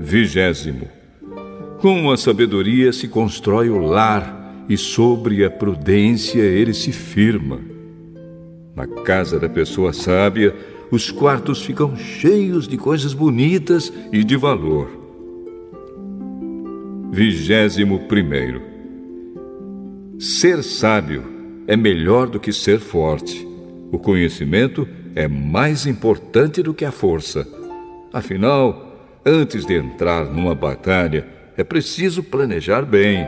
Vigésimo. 0.00 0.88
Com 1.78 2.10
a 2.10 2.16
sabedoria 2.16 2.90
se 2.90 3.06
constrói 3.06 3.68
o 3.68 3.78
lar, 3.78 4.64
e 4.66 4.78
sobre 4.78 5.44
a 5.44 5.50
prudência 5.50 6.40
ele 6.40 6.72
se 6.72 6.90
firma. 6.90 7.75
Na 8.76 8.86
casa 8.86 9.40
da 9.40 9.48
pessoa 9.48 9.90
sábia, 9.94 10.54
os 10.90 11.10
quartos 11.10 11.62
ficam 11.62 11.96
cheios 11.96 12.68
de 12.68 12.76
coisas 12.76 13.14
bonitas 13.14 13.90
e 14.12 14.22
de 14.22 14.36
valor. 14.36 14.90
Vigésimo 17.10 18.00
primeiro. 18.00 18.60
Ser 20.18 20.62
sábio 20.62 21.24
é 21.66 21.74
melhor 21.74 22.28
do 22.28 22.38
que 22.38 22.52
ser 22.52 22.78
forte. 22.78 23.48
O 23.90 23.98
conhecimento 23.98 24.86
é 25.14 25.26
mais 25.26 25.86
importante 25.86 26.62
do 26.62 26.74
que 26.74 26.84
a 26.84 26.92
força. 26.92 27.48
Afinal, 28.12 28.94
antes 29.24 29.64
de 29.64 29.72
entrar 29.72 30.26
numa 30.26 30.54
batalha, 30.54 31.26
é 31.56 31.64
preciso 31.64 32.22
planejar 32.22 32.82
bem. 32.82 33.26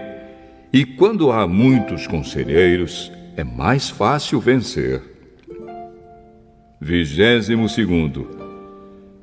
E 0.71 0.85
quando 0.85 1.33
há 1.33 1.49
muitos 1.49 2.07
conselheiros, 2.07 3.11
é 3.35 3.43
mais 3.43 3.89
fácil 3.89 4.39
vencer. 4.41 5.18
Vigésimo 6.81 7.69
segundo. 7.69 8.29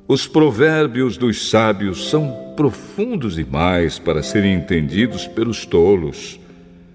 Os 0.06 0.28
provérbios 0.28 1.16
dos 1.16 1.48
sábios 1.48 2.10
são 2.10 2.52
profundos 2.54 3.36
demais 3.36 3.98
para 3.98 4.22
serem 4.22 4.52
entendidos 4.52 5.26
pelos 5.26 5.64
tolos. 5.64 6.38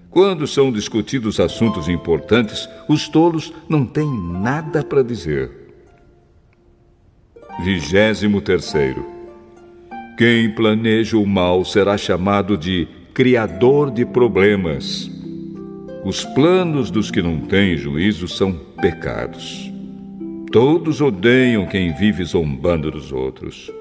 Quando 0.08 0.46
são 0.46 0.70
discutidos 0.70 1.40
assuntos 1.40 1.88
importantes, 1.88 2.68
os 2.88 3.08
tolos 3.08 3.52
não 3.68 3.84
têm 3.84 4.06
nada 4.06 4.84
para 4.84 5.02
dizer. 5.02 5.50
Vigésimo 7.64 8.40
terceiro. 8.40 9.04
Quem 10.16 10.48
planeja 10.48 11.16
o 11.16 11.26
mal 11.26 11.64
será 11.64 11.98
chamado 11.98 12.56
de 12.56 12.86
criador 13.12 13.90
de 13.90 14.06
problemas. 14.06 15.10
Os 16.04 16.24
planos 16.24 16.88
dos 16.88 17.10
que 17.10 17.20
não 17.20 17.40
têm 17.40 17.76
juízo 17.76 18.28
são 18.28 18.52
pecados. 18.80 19.71
Todos 20.52 21.00
odeiam 21.00 21.64
quem 21.64 21.94
vive 21.94 22.22
zombando 22.24 22.90
dos 22.90 23.10
outros. 23.10 23.72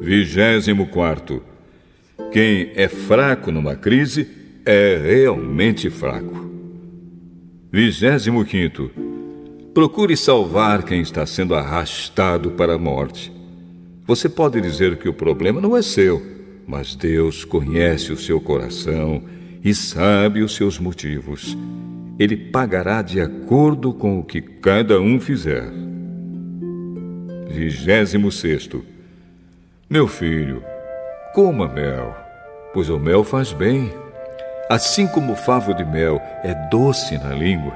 Vigésimo 0.00 0.86
quarto. 0.86 1.42
Quem 2.30 2.70
é 2.76 2.86
fraco 2.86 3.50
numa 3.50 3.74
crise 3.74 4.28
é 4.64 4.96
realmente 4.96 5.90
fraco. 5.90 6.48
Vigésimo 7.72 8.44
quinto. 8.44 8.92
Procure 9.74 10.16
salvar 10.16 10.84
quem 10.84 11.00
está 11.00 11.26
sendo 11.26 11.56
arrastado 11.56 12.52
para 12.52 12.74
a 12.74 12.78
morte. 12.78 13.32
Você 14.06 14.28
pode 14.28 14.60
dizer 14.60 14.98
que 14.98 15.08
o 15.08 15.14
problema 15.14 15.60
não 15.60 15.76
é 15.76 15.82
seu, 15.82 16.22
mas 16.64 16.94
Deus 16.94 17.44
conhece 17.44 18.12
o 18.12 18.16
seu 18.16 18.40
coração 18.40 19.24
e 19.64 19.74
sabe 19.74 20.44
os 20.44 20.54
seus 20.54 20.78
motivos 20.78 21.56
ele 22.18 22.36
pagará 22.36 23.02
de 23.02 23.20
acordo 23.20 23.92
com 23.92 24.18
o 24.18 24.24
que 24.24 24.40
cada 24.40 25.00
um 25.00 25.20
fizer. 25.20 25.64
Vigésimo 27.48 28.32
sexto. 28.32 28.84
Meu 29.88 30.08
filho, 30.08 30.62
coma 31.34 31.68
mel, 31.68 32.16
pois 32.72 32.88
o 32.88 32.98
mel 32.98 33.22
faz 33.22 33.52
bem. 33.52 33.92
Assim 34.68 35.06
como 35.06 35.32
o 35.32 35.36
favo 35.36 35.72
de 35.74 35.84
mel 35.84 36.20
é 36.42 36.54
doce 36.70 37.16
na 37.18 37.32
língua, 37.34 37.72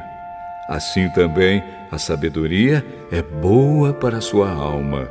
assim 0.68 1.08
também 1.10 1.62
a 1.90 1.98
sabedoria 1.98 2.84
é 3.12 3.22
boa 3.22 3.92
para 3.92 4.18
a 4.18 4.20
sua 4.20 4.50
alma. 4.50 5.08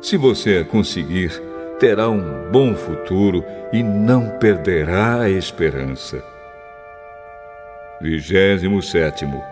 Se 0.00 0.16
você 0.16 0.58
a 0.58 0.64
conseguir, 0.64 1.32
terá 1.80 2.08
um 2.08 2.50
bom 2.52 2.74
futuro 2.74 3.44
e 3.72 3.82
não 3.82 4.30
perderá 4.38 5.22
a 5.22 5.30
esperança. 5.30 6.22
Vigésimo 8.00 8.80
sétimo. 8.80 9.44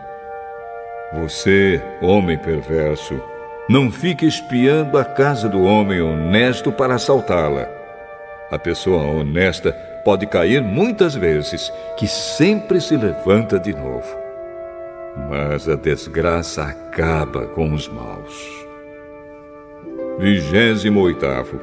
Você, 1.12 1.82
homem 2.00 2.38
perverso, 2.38 3.20
não 3.68 3.90
fique 3.90 4.24
espiando 4.24 4.96
a 4.98 5.04
casa 5.04 5.48
do 5.48 5.64
homem 5.64 6.00
honesto 6.00 6.70
para 6.70 6.94
assaltá-la. 6.94 7.68
A 8.48 8.56
pessoa 8.56 9.02
honesta 9.02 9.72
pode 10.04 10.28
cair 10.28 10.62
muitas 10.62 11.16
vezes, 11.16 11.72
que 11.96 12.06
sempre 12.06 12.80
se 12.80 12.96
levanta 12.96 13.58
de 13.58 13.72
novo. 13.74 14.16
Mas 15.28 15.68
a 15.68 15.74
desgraça 15.74 16.62
acaba 16.62 17.46
com 17.46 17.72
os 17.72 17.88
maus. 17.88 18.66
Vigésimo 20.20 21.00
oitavo. 21.00 21.60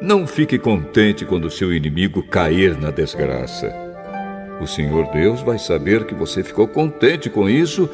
Não 0.00 0.26
fique 0.26 0.58
contente 0.58 1.26
quando 1.26 1.50
seu 1.50 1.74
inimigo 1.74 2.22
cair 2.22 2.78
na 2.78 2.90
desgraça 2.90 3.85
o 4.60 4.66
Senhor 4.66 5.06
Deus 5.12 5.42
vai 5.42 5.58
saber 5.58 6.04
que 6.04 6.14
você 6.14 6.42
ficou 6.42 6.66
contente 6.66 7.28
com 7.28 7.48
isso 7.48 7.88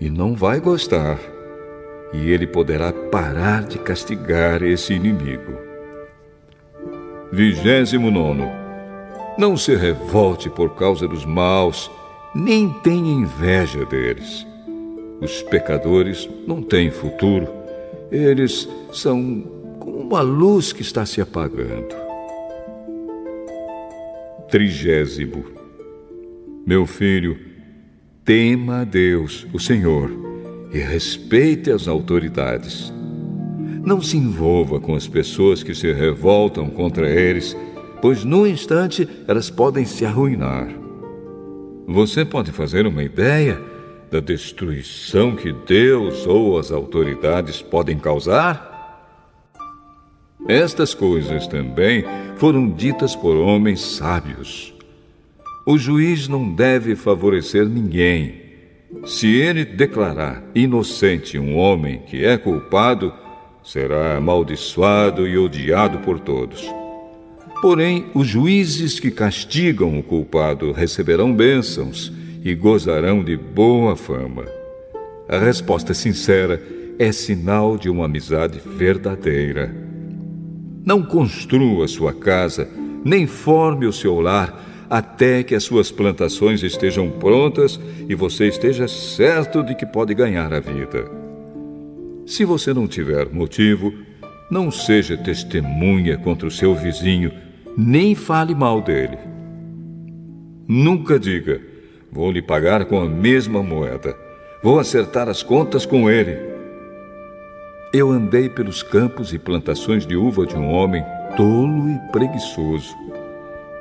e 0.00 0.10
não 0.10 0.34
vai 0.34 0.60
gostar. 0.60 1.18
E 2.12 2.30
ele 2.30 2.46
poderá 2.46 2.92
parar 2.92 3.64
de 3.64 3.78
castigar 3.78 4.62
esse 4.62 4.92
inimigo. 4.92 5.52
Vigésimo 7.32 8.10
nono. 8.10 8.50
Não 9.36 9.56
se 9.56 9.74
revolte 9.74 10.48
por 10.48 10.76
causa 10.76 11.08
dos 11.08 11.24
maus, 11.24 11.90
nem 12.34 12.68
tenha 12.82 13.12
inveja 13.12 13.84
deles. 13.84 14.46
Os 15.20 15.42
pecadores 15.42 16.28
não 16.46 16.62
têm 16.62 16.90
futuro. 16.90 17.48
Eles 18.10 18.68
são 18.92 19.42
como 19.80 19.98
uma 19.98 20.20
luz 20.20 20.72
que 20.72 20.82
está 20.82 21.04
se 21.06 21.20
apagando. 21.20 21.94
Trigésimo. 24.48 25.53
Meu 26.66 26.86
filho, 26.86 27.38
tema 28.24 28.80
a 28.80 28.84
Deus, 28.84 29.46
o 29.52 29.58
Senhor, 29.58 30.10
e 30.72 30.78
respeite 30.78 31.70
as 31.70 31.86
autoridades. 31.86 32.90
Não 33.84 34.00
se 34.00 34.16
envolva 34.16 34.80
com 34.80 34.94
as 34.94 35.06
pessoas 35.06 35.62
que 35.62 35.74
se 35.74 35.92
revoltam 35.92 36.70
contra 36.70 37.06
eles, 37.06 37.54
pois 38.00 38.24
num 38.24 38.46
instante 38.46 39.06
elas 39.28 39.50
podem 39.50 39.84
se 39.84 40.06
arruinar. 40.06 40.68
Você 41.86 42.24
pode 42.24 42.50
fazer 42.50 42.86
uma 42.86 43.02
ideia 43.02 43.60
da 44.10 44.20
destruição 44.20 45.36
que 45.36 45.52
Deus 45.52 46.26
ou 46.26 46.58
as 46.58 46.72
autoridades 46.72 47.60
podem 47.60 47.98
causar? 47.98 48.72
Estas 50.48 50.94
coisas 50.94 51.46
também 51.46 52.06
foram 52.36 52.70
ditas 52.70 53.14
por 53.14 53.36
homens 53.36 53.82
sábios. 53.82 54.73
O 55.66 55.78
juiz 55.78 56.28
não 56.28 56.52
deve 56.52 56.94
favorecer 56.94 57.66
ninguém. 57.66 58.34
Se 59.06 59.26
ele 59.34 59.64
declarar 59.64 60.44
inocente 60.54 61.38
um 61.38 61.56
homem 61.56 62.02
que 62.06 62.22
é 62.22 62.36
culpado, 62.36 63.10
será 63.62 64.18
amaldiçoado 64.18 65.26
e 65.26 65.38
odiado 65.38 66.00
por 66.00 66.20
todos. 66.20 66.70
Porém, 67.62 68.04
os 68.14 68.26
juízes 68.26 69.00
que 69.00 69.10
castigam 69.10 69.98
o 69.98 70.02
culpado 70.02 70.70
receberão 70.70 71.32
bênçãos 71.32 72.12
e 72.44 72.54
gozarão 72.54 73.24
de 73.24 73.34
boa 73.34 73.96
fama. 73.96 74.44
A 75.26 75.38
resposta 75.38 75.94
sincera 75.94 76.62
é 76.98 77.10
sinal 77.10 77.78
de 77.78 77.88
uma 77.88 78.04
amizade 78.04 78.60
verdadeira. 78.76 79.74
Não 80.84 81.02
construa 81.02 81.88
sua 81.88 82.12
casa, 82.12 82.68
nem 83.02 83.26
forme 83.26 83.86
o 83.86 83.92
seu 83.94 84.20
lar 84.20 84.73
até 84.88 85.42
que 85.42 85.54
as 85.54 85.64
suas 85.64 85.90
plantações 85.90 86.62
estejam 86.62 87.10
prontas 87.10 87.78
e 88.08 88.14
você 88.14 88.48
esteja 88.48 88.86
certo 88.86 89.62
de 89.62 89.74
que 89.74 89.86
pode 89.86 90.14
ganhar 90.14 90.52
a 90.52 90.60
vida. 90.60 91.10
Se 92.26 92.44
você 92.44 92.72
não 92.72 92.86
tiver 92.86 93.30
motivo, 93.30 93.92
não 94.50 94.70
seja 94.70 95.16
testemunha 95.16 96.16
contra 96.18 96.46
o 96.46 96.50
seu 96.50 96.74
vizinho, 96.74 97.32
nem 97.76 98.14
fale 98.14 98.54
mal 98.54 98.80
dele. 98.80 99.18
Nunca 100.66 101.18
diga: 101.18 101.60
Vou 102.10 102.30
lhe 102.30 102.40
pagar 102.40 102.84
com 102.86 103.00
a 103.00 103.08
mesma 103.08 103.62
moeda. 103.62 104.16
Vou 104.62 104.78
acertar 104.78 105.28
as 105.28 105.42
contas 105.42 105.84
com 105.84 106.08
ele. 106.08 106.38
Eu 107.92 108.10
andei 108.10 108.48
pelos 108.48 108.82
campos 108.82 109.32
e 109.32 109.38
plantações 109.38 110.06
de 110.06 110.16
uva 110.16 110.46
de 110.46 110.56
um 110.56 110.70
homem 110.70 111.04
tolo 111.36 111.90
e 111.90 112.12
preguiçoso 112.12 112.94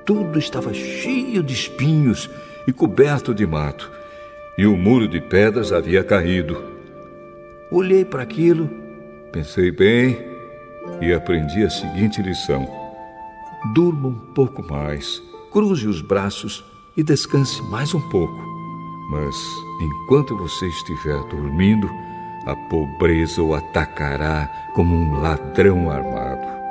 tudo 0.05 0.37
estava 0.39 0.73
cheio 0.73 1.41
de 1.41 1.53
espinhos 1.53 2.29
e 2.67 2.73
coberto 2.73 3.33
de 3.33 3.45
mato, 3.45 3.91
e 4.57 4.65
o 4.65 4.75
muro 4.75 5.07
de 5.07 5.19
pedras 5.19 5.71
havia 5.71 6.03
caído. 6.03 6.61
Olhei 7.71 8.05
para 8.05 8.23
aquilo, 8.23 8.69
pensei 9.31 9.71
bem 9.71 10.17
e 11.01 11.13
aprendi 11.13 11.63
a 11.63 11.69
seguinte 11.69 12.21
lição: 12.21 12.67
durma 13.73 14.09
um 14.09 14.19
pouco 14.33 14.63
mais, 14.63 15.21
cruze 15.51 15.87
os 15.87 16.01
braços 16.01 16.63
e 16.95 17.03
descanse 17.03 17.61
mais 17.63 17.93
um 17.93 18.01
pouco. 18.09 18.53
Mas 19.11 19.35
enquanto 19.81 20.37
você 20.37 20.67
estiver 20.67 21.19
dormindo, 21.29 21.89
a 22.45 22.55
pobreza 22.69 23.41
o 23.41 23.53
atacará 23.53 24.49
como 24.73 24.95
um 24.95 25.21
ladrão 25.21 25.89
armado. 25.89 26.62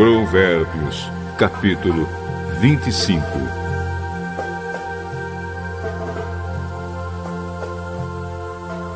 Provérbios, 0.00 1.06
capítulo 1.36 2.08
25. 2.58 3.22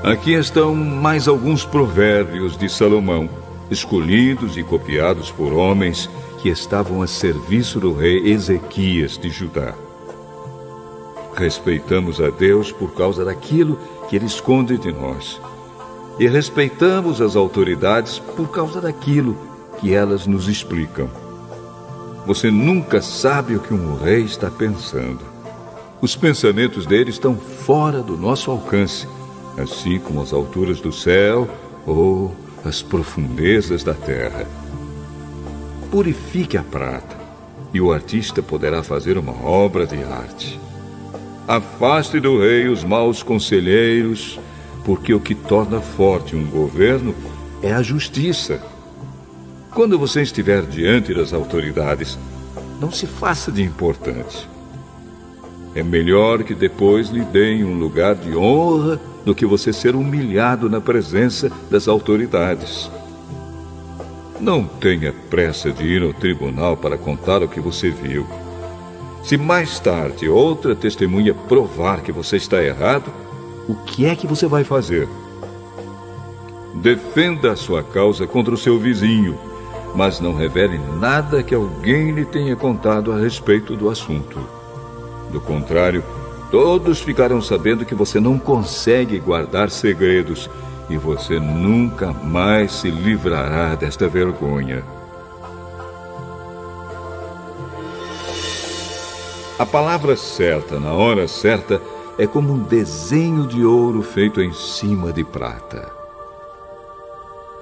Aqui 0.02 0.32
estão 0.32 0.74
mais 0.74 1.28
alguns 1.28 1.62
provérbios 1.62 2.56
de 2.56 2.70
Salomão, 2.70 3.28
escolhidos 3.70 4.56
e 4.56 4.62
copiados 4.62 5.30
por 5.30 5.52
homens 5.52 6.08
que 6.40 6.48
estavam 6.48 7.02
a 7.02 7.06
serviço 7.06 7.78
do 7.78 7.92
rei 7.92 8.32
Ezequias 8.32 9.18
de 9.18 9.28
Judá. 9.28 9.74
Respeitamos 11.36 12.18
a 12.18 12.30
Deus 12.30 12.72
por 12.72 12.94
causa 12.94 13.26
daquilo 13.26 13.78
que 14.08 14.16
ele 14.16 14.24
esconde 14.24 14.78
de 14.78 14.90
nós. 14.90 15.38
E 16.18 16.26
respeitamos 16.26 17.20
as 17.20 17.36
autoridades 17.36 18.18
por 18.18 18.48
causa 18.50 18.80
daquilo 18.80 19.52
que 19.80 19.94
elas 19.94 20.26
nos 20.26 20.48
explicam. 20.48 21.08
Você 22.26 22.50
nunca 22.50 23.02
sabe 23.02 23.54
o 23.56 23.60
que 23.60 23.74
um 23.74 23.96
rei 23.96 24.22
está 24.22 24.50
pensando. 24.50 25.20
Os 26.00 26.16
pensamentos 26.16 26.86
dele 26.86 27.10
estão 27.10 27.36
fora 27.36 28.02
do 28.02 28.16
nosso 28.16 28.50
alcance, 28.50 29.06
assim 29.58 29.98
como 29.98 30.22
as 30.22 30.32
alturas 30.32 30.80
do 30.80 30.92
céu 30.92 31.48
ou 31.86 32.34
as 32.64 32.82
profundezas 32.82 33.84
da 33.84 33.94
terra. 33.94 34.46
Purifique 35.90 36.56
a 36.56 36.62
prata, 36.62 37.16
e 37.72 37.80
o 37.80 37.92
artista 37.92 38.42
poderá 38.42 38.82
fazer 38.82 39.18
uma 39.18 39.32
obra 39.46 39.86
de 39.86 40.02
arte. 40.02 40.58
Afaste 41.46 42.20
do 42.20 42.38
rei 42.38 42.68
os 42.68 42.82
maus 42.82 43.22
conselheiros, 43.22 44.40
porque 44.84 45.12
o 45.12 45.20
que 45.20 45.34
torna 45.34 45.80
forte 45.80 46.34
um 46.34 46.46
governo 46.46 47.14
é 47.62 47.72
a 47.72 47.82
justiça. 47.82 48.62
Quando 49.74 49.98
você 49.98 50.22
estiver 50.22 50.62
diante 50.62 51.12
das 51.12 51.32
autoridades, 51.32 52.16
não 52.80 52.92
se 52.92 53.08
faça 53.08 53.50
de 53.50 53.60
importante. 53.60 54.48
É 55.74 55.82
melhor 55.82 56.44
que 56.44 56.54
depois 56.54 57.08
lhe 57.08 57.24
deem 57.24 57.64
um 57.64 57.76
lugar 57.76 58.14
de 58.14 58.36
honra 58.36 59.00
do 59.24 59.34
que 59.34 59.44
você 59.44 59.72
ser 59.72 59.96
humilhado 59.96 60.70
na 60.70 60.80
presença 60.80 61.50
das 61.68 61.88
autoridades. 61.88 62.88
Não 64.40 64.64
tenha 64.64 65.12
pressa 65.28 65.72
de 65.72 65.84
ir 65.84 66.04
ao 66.04 66.12
tribunal 66.12 66.76
para 66.76 66.96
contar 66.96 67.42
o 67.42 67.48
que 67.48 67.58
você 67.58 67.90
viu. 67.90 68.24
Se 69.24 69.36
mais 69.36 69.80
tarde 69.80 70.28
outra 70.28 70.76
testemunha 70.76 71.34
provar 71.34 72.00
que 72.00 72.12
você 72.12 72.36
está 72.36 72.62
errado, 72.62 73.12
o 73.68 73.74
que 73.74 74.06
é 74.06 74.14
que 74.14 74.28
você 74.28 74.46
vai 74.46 74.62
fazer? 74.62 75.08
Defenda 76.76 77.50
a 77.50 77.56
sua 77.56 77.82
causa 77.82 78.24
contra 78.24 78.54
o 78.54 78.58
seu 78.58 78.78
vizinho 78.78 79.36
mas 79.94 80.20
não 80.20 80.34
revele 80.34 80.78
nada 80.98 81.42
que 81.42 81.54
alguém 81.54 82.10
lhe 82.10 82.24
tenha 82.24 82.56
contado 82.56 83.12
a 83.12 83.16
respeito 83.16 83.76
do 83.76 83.88
assunto. 83.88 84.40
Do 85.30 85.40
contrário, 85.40 86.02
todos 86.50 87.00
ficarão 87.00 87.40
sabendo 87.40 87.84
que 87.84 87.94
você 87.94 88.18
não 88.18 88.38
consegue 88.38 89.18
guardar 89.18 89.70
segredos 89.70 90.50
e 90.90 90.96
você 90.96 91.38
nunca 91.38 92.12
mais 92.12 92.72
se 92.72 92.90
livrará 92.90 93.74
desta 93.74 94.08
vergonha. 94.08 94.84
A 99.56 99.64
palavra 99.64 100.16
certa 100.16 100.80
na 100.80 100.92
hora 100.92 101.28
certa 101.28 101.80
é 102.18 102.26
como 102.26 102.52
um 102.52 102.58
desenho 102.58 103.46
de 103.46 103.64
ouro 103.64 104.02
feito 104.02 104.40
em 104.40 104.52
cima 104.52 105.12
de 105.12 105.22
prata. 105.22 106.03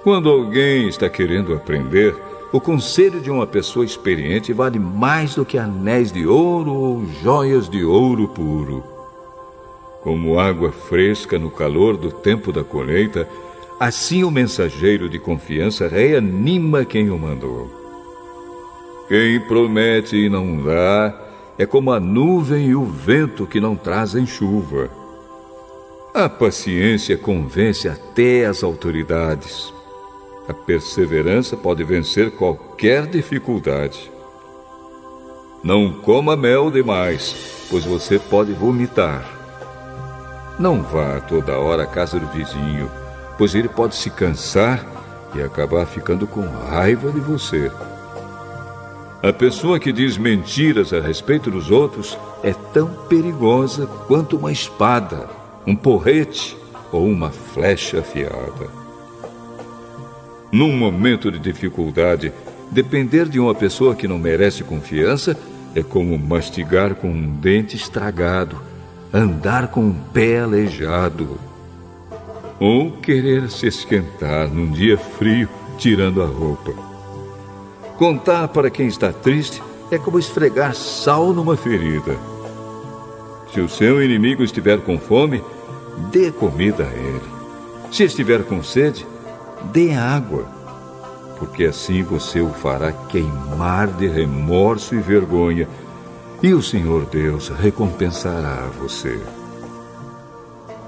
Quando 0.02 0.28
alguém 0.28 0.88
está 0.88 1.08
querendo 1.08 1.54
aprender, 1.54 2.16
o 2.52 2.60
conselho 2.60 3.20
de 3.20 3.30
uma 3.30 3.46
pessoa 3.46 3.84
experiente 3.84 4.52
vale 4.52 4.76
mais 4.76 5.36
do 5.36 5.44
que 5.44 5.56
anéis 5.56 6.10
de 6.10 6.26
ouro 6.26 6.72
ou 6.72 7.06
joias 7.22 7.68
de 7.68 7.84
ouro 7.84 8.26
puro. 8.26 8.82
Como 10.02 10.40
água 10.40 10.72
fresca 10.72 11.38
no 11.38 11.52
calor 11.52 11.96
do 11.96 12.10
tempo 12.10 12.52
da 12.52 12.64
colheita, 12.64 13.28
assim 13.78 14.24
o 14.24 14.30
mensageiro 14.30 15.08
de 15.08 15.20
confiança 15.20 15.86
reanima 15.86 16.84
quem 16.84 17.08
o 17.08 17.16
mandou. 17.16 17.70
Quem 19.06 19.38
promete 19.38 20.16
e 20.16 20.28
não 20.28 20.56
dá 20.64 21.16
é 21.56 21.64
como 21.64 21.92
a 21.92 22.00
nuvem 22.00 22.66
e 22.66 22.74
o 22.74 22.84
vento 22.84 23.46
que 23.46 23.60
não 23.60 23.76
trazem 23.76 24.26
chuva. 24.26 24.90
A 26.12 26.28
paciência 26.28 27.16
convence 27.16 27.88
até 27.88 28.46
as 28.46 28.64
autoridades. 28.64 29.72
A 30.48 30.52
perseverança 30.52 31.56
pode 31.56 31.84
vencer 31.84 32.32
qualquer 32.32 33.06
dificuldade. 33.06 34.10
Não 35.62 35.92
coma 35.92 36.36
mel 36.36 36.68
demais, 36.68 37.66
pois 37.70 37.84
você 37.84 38.18
pode 38.18 38.52
vomitar. 38.52 39.24
Não 40.58 40.82
vá 40.82 41.20
toda 41.20 41.58
hora 41.58 41.84
à 41.84 41.86
casa 41.86 42.18
do 42.18 42.26
vizinho, 42.26 42.90
pois 43.38 43.54
ele 43.54 43.68
pode 43.68 43.94
se 43.94 44.10
cansar 44.10 44.84
e 45.32 45.40
acabar 45.40 45.86
ficando 45.86 46.26
com 46.26 46.42
raiva 46.42 47.12
de 47.12 47.20
você. 47.20 47.70
A 49.22 49.32
pessoa 49.32 49.78
que 49.78 49.92
diz 49.92 50.18
mentiras 50.18 50.92
a 50.92 51.00
respeito 51.00 51.52
dos 51.52 51.70
outros 51.70 52.18
é 52.42 52.52
tão 52.52 52.88
perigosa 53.08 53.86
quanto 54.08 54.36
uma 54.36 54.50
espada, 54.50 55.28
um 55.64 55.76
porrete 55.76 56.58
ou 56.90 57.06
uma 57.06 57.30
flecha 57.30 58.00
afiada. 58.00 58.81
Num 60.52 60.76
momento 60.76 61.32
de 61.32 61.38
dificuldade, 61.38 62.30
depender 62.70 63.26
de 63.26 63.40
uma 63.40 63.54
pessoa 63.54 63.94
que 63.94 64.06
não 64.06 64.18
merece 64.18 64.62
confiança 64.62 65.34
é 65.74 65.82
como 65.82 66.18
mastigar 66.18 66.94
com 66.94 67.08
um 67.08 67.36
dente 67.36 67.74
estragado, 67.74 68.60
andar 69.10 69.68
com 69.68 69.80
um 69.80 69.94
pé 69.94 70.40
aleijado, 70.40 71.38
ou 72.60 72.92
querer 72.92 73.50
se 73.50 73.66
esquentar 73.66 74.48
num 74.48 74.70
dia 74.70 74.98
frio 74.98 75.48
tirando 75.78 76.22
a 76.22 76.26
roupa. 76.26 76.74
Contar 77.96 78.48
para 78.48 78.68
quem 78.68 78.86
está 78.86 79.10
triste 79.10 79.62
é 79.90 79.96
como 79.96 80.18
esfregar 80.18 80.74
sal 80.74 81.32
numa 81.32 81.56
ferida. 81.56 82.14
Se 83.54 83.60
o 83.60 83.68
seu 83.70 84.02
inimigo 84.02 84.44
estiver 84.44 84.80
com 84.82 84.98
fome, 84.98 85.42
dê 86.10 86.30
comida 86.30 86.84
a 86.84 86.92
ele. 86.92 87.22
Se 87.90 88.04
estiver 88.04 88.42
com 88.44 88.62
sede, 88.62 89.06
dê 89.72 89.94
água, 89.94 90.46
porque 91.38 91.64
assim 91.64 92.02
você 92.02 92.40
o 92.40 92.50
fará 92.50 92.92
queimar 92.92 93.88
de 93.88 94.06
remorso 94.06 94.94
e 94.94 94.98
vergonha, 94.98 95.68
e 96.42 96.52
o 96.54 96.62
Senhor 96.62 97.04
Deus 97.06 97.48
recompensará 97.48 98.68
você. 98.78 99.20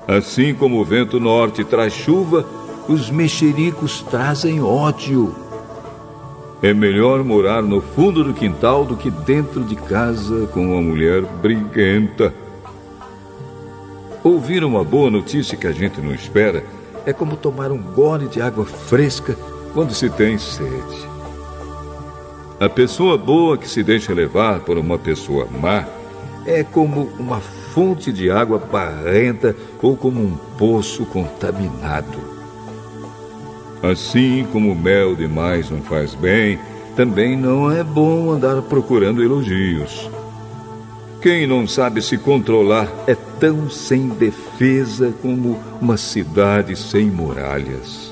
Assim 0.06 0.54
como 0.54 0.80
o 0.80 0.84
vento 0.84 1.18
norte 1.18 1.64
traz 1.64 1.92
chuva, 1.92 2.44
os 2.88 3.10
mexericos 3.10 4.02
trazem 4.02 4.62
ódio. 4.62 5.34
É 6.62 6.74
melhor 6.74 7.24
morar 7.24 7.62
no 7.62 7.80
fundo 7.80 8.22
do 8.22 8.34
quintal 8.34 8.84
do 8.84 8.96
que 8.96 9.10
dentro 9.10 9.64
de 9.64 9.76
casa 9.76 10.46
com 10.48 10.72
uma 10.72 10.82
mulher 10.82 11.22
briguenta. 11.22 12.34
Ouvir 14.22 14.64
uma 14.64 14.82
boa 14.84 15.10
notícia 15.10 15.56
que 15.56 15.66
a 15.66 15.72
gente 15.72 16.00
não 16.00 16.14
espera 16.14 16.64
é 17.06 17.12
como 17.12 17.36
tomar 17.36 17.70
um 17.70 17.78
gole 17.78 18.28
de 18.28 18.40
água 18.40 18.64
fresca 18.64 19.36
quando 19.72 19.92
se 19.92 20.08
tem 20.08 20.38
sede. 20.38 21.14
A 22.60 22.68
pessoa 22.68 23.18
boa 23.18 23.58
que 23.58 23.68
se 23.68 23.82
deixa 23.82 24.14
levar 24.14 24.60
por 24.60 24.78
uma 24.78 24.96
pessoa 24.96 25.46
má 25.60 25.84
é 26.46 26.62
como 26.62 27.10
uma 27.18 27.40
fonte 27.40 28.12
de 28.12 28.30
água 28.30 28.58
barrenta 28.58 29.56
ou 29.82 29.96
como 29.96 30.20
um 30.20 30.36
poço 30.56 31.04
contaminado. 31.06 32.34
Assim 33.82 34.46
como 34.52 34.72
o 34.72 34.74
mel 34.74 35.14
demais 35.14 35.68
não 35.68 35.82
faz 35.82 36.14
bem, 36.14 36.58
também 36.96 37.36
não 37.36 37.70
é 37.70 37.82
bom 37.82 38.30
andar 38.30 38.62
procurando 38.62 39.22
elogios. 39.22 40.08
Quem 41.24 41.46
não 41.46 41.66
sabe 41.66 42.02
se 42.02 42.18
controlar 42.18 42.86
é 43.06 43.14
tão 43.14 43.70
sem 43.70 44.08
defesa 44.08 45.10
como 45.22 45.58
uma 45.80 45.96
cidade 45.96 46.76
sem 46.76 47.06
muralhas. 47.06 48.03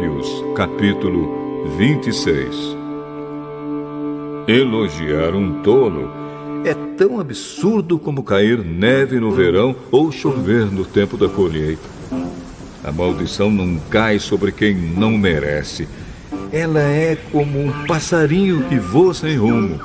Provérbios, 0.00 0.44
capítulo 0.56 1.66
26. 1.76 2.76
Elogiar 4.48 5.34
um 5.34 5.60
tolo 5.62 6.10
é 6.64 6.74
tão 6.96 7.20
absurdo 7.20 7.98
como 7.98 8.22
cair 8.22 8.64
neve 8.64 9.20
no 9.20 9.30
verão 9.30 9.76
ou 9.90 10.10
chover 10.10 10.72
no 10.72 10.86
tempo 10.86 11.18
da 11.18 11.28
colheita. 11.28 11.82
A 12.82 12.90
maldição 12.90 13.50
não 13.50 13.78
cai 13.90 14.18
sobre 14.18 14.52
quem 14.52 14.74
não 14.74 15.18
merece. 15.18 15.86
Ela 16.50 16.80
é 16.80 17.16
como 17.30 17.60
um 17.60 17.86
passarinho 17.86 18.64
que 18.68 18.78
voa 18.78 19.12
sem 19.12 19.36
rumo. 19.36 19.78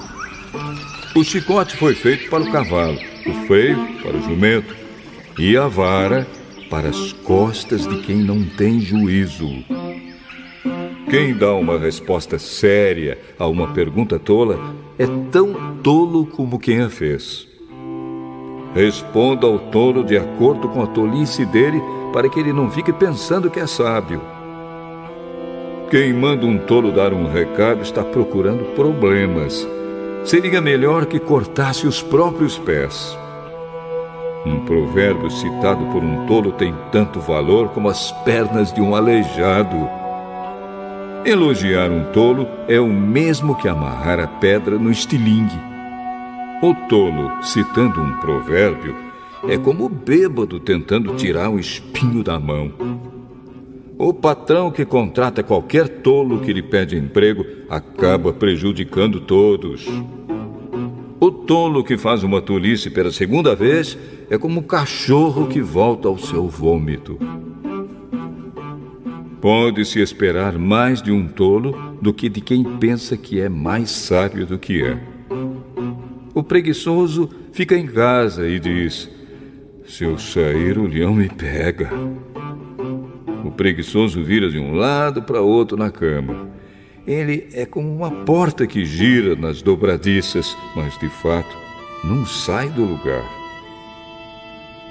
O 1.13 1.23
chicote 1.25 1.75
foi 1.75 1.93
feito 1.93 2.29
para 2.29 2.43
o 2.43 2.51
cavalo, 2.51 2.97
o 3.27 3.33
freio 3.47 3.77
para 4.01 4.15
o 4.15 4.21
jumento 4.21 4.73
e 5.37 5.57
a 5.57 5.67
vara 5.67 6.25
para 6.69 6.87
as 6.89 7.11
costas 7.11 7.85
de 7.85 7.97
quem 8.01 8.17
não 8.17 8.43
tem 8.43 8.79
juízo. 8.79 9.74
Quem 11.15 11.33
dá 11.33 11.53
uma 11.53 11.79
resposta 11.79 12.37
séria 12.37 13.17
a 13.39 13.47
uma 13.47 13.69
pergunta 13.69 14.19
tola 14.19 14.75
é 14.99 15.07
tão 15.31 15.77
tolo 15.81 16.25
como 16.25 16.59
quem 16.59 16.81
a 16.81 16.89
fez. 16.89 17.47
Responda 18.75 19.47
ao 19.47 19.57
tolo 19.57 20.03
de 20.03 20.17
acordo 20.17 20.67
com 20.67 20.83
a 20.83 20.87
tolice 20.87 21.45
dele, 21.45 21.81
para 22.11 22.27
que 22.27 22.37
ele 22.37 22.51
não 22.51 22.69
fique 22.69 22.91
pensando 22.91 23.49
que 23.49 23.61
é 23.61 23.65
sábio. 23.65 24.19
Quem 25.89 26.11
manda 26.11 26.45
um 26.45 26.57
tolo 26.57 26.91
dar 26.91 27.13
um 27.13 27.31
recado 27.31 27.81
está 27.81 28.03
procurando 28.03 28.75
problemas. 28.75 29.65
Seria 30.25 30.59
melhor 30.59 31.05
que 31.05 31.17
cortasse 31.17 31.87
os 31.87 32.01
próprios 32.01 32.57
pés. 32.57 33.17
Um 34.45 34.65
provérbio 34.65 35.31
citado 35.31 35.85
por 35.93 36.03
um 36.03 36.25
tolo 36.25 36.51
tem 36.51 36.75
tanto 36.91 37.21
valor 37.21 37.69
como 37.69 37.87
as 37.87 38.11
pernas 38.25 38.73
de 38.73 38.81
um 38.81 38.93
aleijado. 38.93 40.03
Elogiar 41.25 41.89
um 41.89 42.11
tolo 42.11 42.47
é 42.67 42.79
o 42.79 42.85
mesmo 42.87 43.55
que 43.55 43.67
amarrar 43.67 44.19
a 44.19 44.27
pedra 44.27 44.77
no 44.77 44.91
estilingue. 44.91 45.59
O 46.61 46.71
tolo, 46.87 47.41
citando 47.41 47.99
um 47.99 48.13
provérbio, 48.17 48.95
é 49.47 49.57
como 49.57 49.85
o 49.85 49.89
bêbado 49.89 50.59
tentando 50.59 51.15
tirar 51.15 51.49
o 51.49 51.57
espinho 51.57 52.23
da 52.23 52.39
mão. 52.39 52.71
O 53.97 54.13
patrão 54.13 54.69
que 54.69 54.85
contrata 54.85 55.41
qualquer 55.41 55.89
tolo 55.89 56.41
que 56.41 56.53
lhe 56.53 56.61
pede 56.61 56.95
emprego 56.95 57.43
acaba 57.67 58.31
prejudicando 58.31 59.19
todos. 59.19 59.87
O 61.19 61.31
tolo 61.31 61.83
que 61.83 61.97
faz 61.97 62.21
uma 62.21 62.39
tolice 62.39 62.91
pela 62.91 63.11
segunda 63.11 63.55
vez 63.55 63.97
é 64.29 64.37
como 64.37 64.59
um 64.59 64.63
cachorro 64.63 65.47
que 65.47 65.59
volta 65.59 66.07
ao 66.07 66.19
seu 66.19 66.47
vômito. 66.47 67.17
Pode-se 69.45 69.99
esperar 70.01 70.57
mais 70.57 71.03
de 71.03 71.11
um 71.11 71.27
tolo 71.27 71.95
do 72.01 72.11
que 72.11 72.27
de 72.27 72.41
quem 72.41 72.63
pensa 72.63 73.15
que 73.15 73.39
é 73.39 73.47
mais 73.47 73.91
sábio 73.91 74.43
do 74.43 74.57
que 74.57 74.83
é. 74.83 74.97
O 76.33 76.41
preguiçoso 76.41 77.29
fica 77.51 77.77
em 77.77 77.85
casa 77.85 78.49
e 78.49 78.59
diz: 78.59 79.07
Se 79.85 80.03
eu 80.03 80.17
sair, 80.17 80.79
o 80.79 80.87
leão 80.87 81.13
me 81.13 81.29
pega. 81.29 81.91
O 83.43 83.51
preguiçoso 83.51 84.23
vira 84.23 84.49
de 84.49 84.57
um 84.57 84.73
lado 84.73 85.21
para 85.21 85.41
outro 85.41 85.77
na 85.77 85.91
cama. 85.91 86.49
Ele 87.05 87.47
é 87.53 87.67
como 87.67 87.95
uma 87.95 88.09
porta 88.25 88.65
que 88.65 88.83
gira 88.83 89.35
nas 89.35 89.61
dobradiças, 89.61 90.57
mas 90.75 90.97
de 90.97 91.07
fato 91.07 91.55
não 92.03 92.25
sai 92.25 92.67
do 92.69 92.83
lugar. 92.83 93.44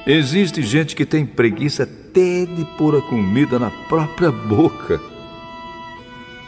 Existe 0.07 0.63
gente 0.63 0.95
que 0.95 1.07
tem 1.07 1.25
preguiça 1.25 1.85
até 1.85 2.45
de 2.45 2.65
pôr 2.77 2.95
a 2.95 3.01
comida 3.01 3.59
na 3.59 3.71
própria 3.89 4.31
boca. 4.31 5.01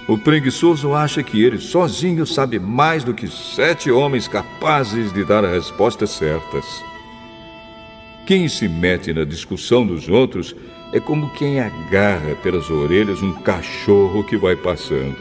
O 0.07 0.19
preguiçoso 0.19 0.95
acha 0.95 1.23
que 1.23 1.43
ele 1.43 1.59
sozinho 1.59 2.27
sabe 2.27 2.59
mais 2.59 3.03
do 3.03 3.15
que 3.15 3.27
sete 3.27 3.91
homens 3.91 4.29
capazes 4.29 5.11
de 5.11 5.25
dar 5.25 5.43
as 5.43 5.53
respostas 5.53 6.11
certas. 6.11 6.65
Quem 8.27 8.47
se 8.47 8.69
mete 8.69 9.15
na 9.15 9.25
discussão 9.25 9.87
dos 9.87 10.07
outros 10.07 10.55
é 10.93 11.01
como 11.01 11.31
quem 11.31 11.59
agarra 11.59 12.35
pelas 12.43 12.69
orelhas 12.69 13.23
um 13.23 13.33
cachorro 13.33 14.23
que 14.23 14.37
vai 14.37 14.55
passando. 14.55 15.17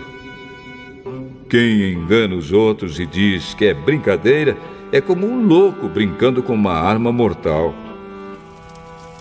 Quem 1.49 1.93
engana 1.93 2.35
os 2.35 2.51
outros 2.51 2.99
e 2.99 3.05
diz 3.05 3.53
que 3.53 3.65
é 3.65 3.73
brincadeira 3.73 4.57
é 4.91 4.99
como 4.99 5.25
um 5.25 5.47
louco 5.47 5.87
brincando 5.87 6.43
com 6.43 6.53
uma 6.53 6.73
arma 6.73 7.13
mortal. 7.13 7.84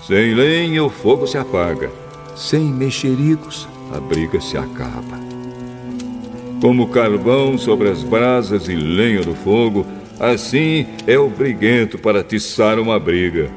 Sem 0.07 0.35
lenha, 0.35 0.85
o 0.85 0.91
fogo 0.91 1.27
se 1.27 1.39
apaga. 1.39 1.91
Sem 2.37 2.65
mexericos, 2.65 3.67
a 3.91 3.99
briga 3.99 4.39
se 4.39 4.59
acaba. 4.59 5.19
Como 6.61 6.89
carvão 6.89 7.57
sobre 7.57 7.89
as 7.89 8.03
brasas 8.03 8.69
e 8.69 8.75
lenha 8.75 9.23
no 9.23 9.35
fogo, 9.35 9.87
assim 10.21 10.87
é 11.07 11.19
o 11.19 11.31
briguento 11.31 11.97
para 11.97 12.21
atiçar 12.21 12.79
uma 12.79 13.01
briga. 13.01 13.51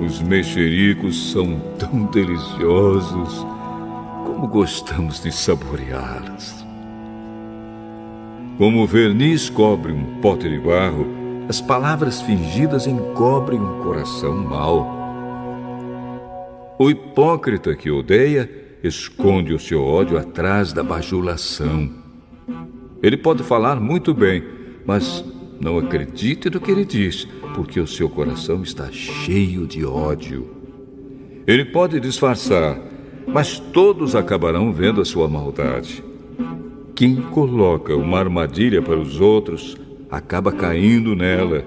Os 0.00 0.22
mexericos 0.22 1.30
são 1.30 1.60
tão 1.78 2.06
deliciosos, 2.06 3.46
como 4.24 4.48
gostamos 4.48 5.22
de 5.22 5.30
saboreá-los. 5.30 6.64
Como 8.56 8.82
o 8.82 8.86
verniz 8.86 9.50
cobre 9.50 9.92
um 9.92 10.20
pote 10.22 10.48
de 10.48 10.58
barro, 10.58 11.06
as 11.50 11.60
palavras 11.60 12.22
fingidas 12.22 12.86
encobrem 12.86 13.60
um 13.60 13.82
coração 13.82 14.34
mau. 14.36 15.01
O 16.82 16.90
hipócrita 16.90 17.76
que 17.76 17.92
odeia 17.92 18.50
esconde 18.82 19.54
o 19.54 19.58
seu 19.60 19.84
ódio 19.84 20.18
atrás 20.18 20.72
da 20.72 20.82
bajulação. 20.82 21.88
Ele 23.00 23.16
pode 23.16 23.44
falar 23.44 23.78
muito 23.78 24.12
bem, 24.12 24.42
mas 24.84 25.24
não 25.60 25.78
acredite 25.78 26.50
no 26.50 26.60
que 26.60 26.72
ele 26.72 26.84
diz, 26.84 27.24
porque 27.54 27.78
o 27.78 27.86
seu 27.86 28.08
coração 28.10 28.64
está 28.64 28.90
cheio 28.90 29.64
de 29.64 29.84
ódio. 29.84 30.56
Ele 31.46 31.66
pode 31.66 32.00
disfarçar, 32.00 32.80
mas 33.28 33.60
todos 33.60 34.16
acabarão 34.16 34.72
vendo 34.72 35.00
a 35.00 35.04
sua 35.04 35.28
maldade. 35.28 36.02
Quem 36.96 37.14
coloca 37.14 37.94
uma 37.94 38.18
armadilha 38.18 38.82
para 38.82 38.98
os 38.98 39.20
outros 39.20 39.76
acaba 40.10 40.50
caindo 40.50 41.14
nela. 41.14 41.64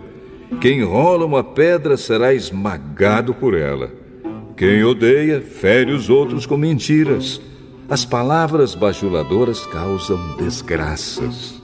Quem 0.60 0.84
rola 0.84 1.26
uma 1.26 1.42
pedra 1.42 1.96
será 1.96 2.34
esmagado 2.34 3.34
por 3.34 3.54
ela. 3.54 4.04
Quem 4.58 4.84
odeia, 4.86 5.42
fere 5.42 5.92
os 5.92 6.10
outros 6.10 6.46
com 6.46 6.56
mentiras. 6.56 7.42
As 7.90 8.06
palavras 8.06 8.74
bajuladoras 8.74 9.66
causam 9.66 10.38
desgraças. 10.38 11.55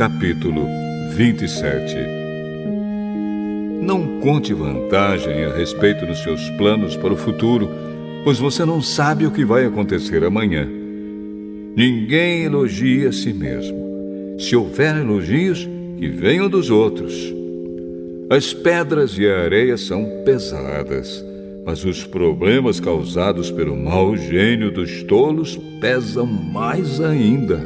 Capítulo 0.00 0.66
27 1.14 1.94
Não 3.82 4.18
conte 4.20 4.54
vantagem 4.54 5.44
a 5.44 5.54
respeito 5.54 6.06
dos 6.06 6.22
seus 6.22 6.40
planos 6.56 6.96
para 6.96 7.12
o 7.12 7.16
futuro, 7.18 7.68
pois 8.24 8.38
você 8.38 8.64
não 8.64 8.80
sabe 8.80 9.26
o 9.26 9.30
que 9.30 9.44
vai 9.44 9.66
acontecer 9.66 10.24
amanhã. 10.24 10.66
Ninguém 11.76 12.44
elogia 12.44 13.10
a 13.10 13.12
si 13.12 13.34
mesmo. 13.34 13.76
Se 14.38 14.56
houver 14.56 14.96
elogios, 14.96 15.68
que 15.98 16.08
venham 16.08 16.48
dos 16.48 16.70
outros. 16.70 17.14
As 18.30 18.54
pedras 18.54 19.18
e 19.18 19.28
a 19.28 19.42
areia 19.42 19.76
são 19.76 20.22
pesadas, 20.24 21.22
mas 21.66 21.84
os 21.84 22.06
problemas 22.06 22.80
causados 22.80 23.50
pelo 23.50 23.76
mau 23.76 24.16
gênio 24.16 24.70
dos 24.70 25.02
tolos 25.02 25.60
pesam 25.78 26.24
mais 26.24 27.02
ainda. 27.02 27.60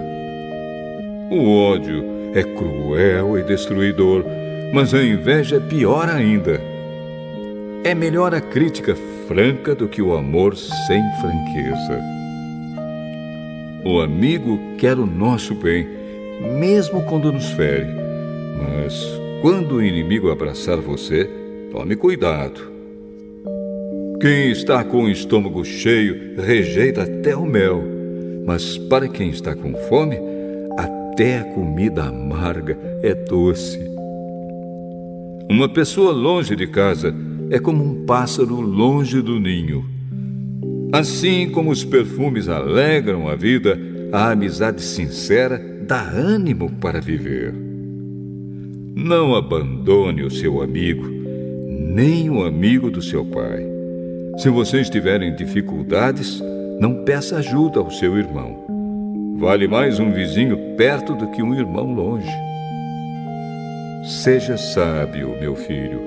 O 1.31 1.49
ódio 1.49 2.14
é 2.35 2.43
cruel 2.43 3.39
e 3.39 3.45
destruidor, 3.45 4.25
mas 4.73 4.93
a 4.93 5.03
inveja 5.03 5.57
é 5.57 5.61
pior 5.61 6.09
ainda. 6.09 6.61
É 7.85 7.95
melhor 7.95 8.35
a 8.35 8.41
crítica 8.41 8.97
franca 9.29 9.75
do 9.75 9.87
que 9.87 10.03
o 10.03 10.17
amor 10.17 10.57
sem 10.57 11.01
franqueza. 11.21 12.01
O 13.85 14.01
amigo 14.01 14.59
quer 14.77 14.99
o 14.99 15.07
nosso 15.07 15.55
bem, 15.55 15.87
mesmo 16.59 17.03
quando 17.03 17.31
nos 17.31 17.51
fere. 17.51 17.87
Mas 18.59 19.07
quando 19.41 19.77
o 19.77 19.83
inimigo 19.83 20.31
abraçar 20.31 20.79
você, 20.79 21.31
tome 21.71 21.95
cuidado. 21.95 22.73
Quem 24.21 24.51
está 24.51 24.83
com 24.83 25.05
o 25.05 25.11
estômago 25.11 25.65
cheio 25.65 26.35
rejeita 26.41 27.03
até 27.03 27.37
o 27.37 27.45
mel, 27.45 27.83
mas 28.45 28.79
para 28.79 29.07
quem 29.07 29.29
está 29.29 29.55
com 29.55 29.75
fome, 29.89 30.34
até 31.15 31.39
a 31.39 31.45
comida 31.45 32.03
amarga 32.03 32.77
é 33.01 33.15
doce. 33.15 33.79
Uma 35.49 35.69
pessoa 35.69 36.11
longe 36.11 36.57
de 36.57 36.67
casa 36.67 37.15
é 37.51 37.61
como 37.61 37.85
um 37.85 38.05
pássaro 38.05 38.61
longe 38.61 39.23
do 39.23 39.39
ninho. 39.39 39.85
Assim 40.93 41.49
como 41.51 41.71
os 41.71 41.85
perfumes 41.85 42.49
alegram 42.49 43.29
a 43.29 43.37
vida, 43.37 43.79
a 44.11 44.33
amizade 44.33 44.83
sincera 44.83 45.63
dá 45.87 46.03
ânimo 46.03 46.69
para 46.81 47.01
viver. 47.01 47.55
Não 48.97 49.37
abandone 49.37 50.25
o 50.25 50.31
seu 50.33 50.61
amigo, 50.63 51.07
nem 51.69 52.29
o 52.29 52.45
amigo 52.45 52.91
do 52.91 53.01
seu 53.01 53.25
pai. 53.25 53.65
Se 54.39 54.49
você 54.49 54.81
estiver 54.81 55.23
em 55.23 55.37
dificuldades, 55.37 56.43
não 56.81 57.05
peça 57.05 57.37
ajuda 57.37 57.79
ao 57.79 57.89
seu 57.89 58.19
irmão. 58.19 58.64
Vale 59.37 59.67
mais 59.67 59.99
um 59.99 60.13
vizinho 60.13 60.57
perto 60.77 61.13
do 61.15 61.27
que 61.33 61.43
um 61.43 61.53
irmão 61.53 61.93
longe. 61.93 62.31
Seja 64.23 64.57
sábio, 64.57 65.37
meu 65.41 65.57
filho, 65.57 66.01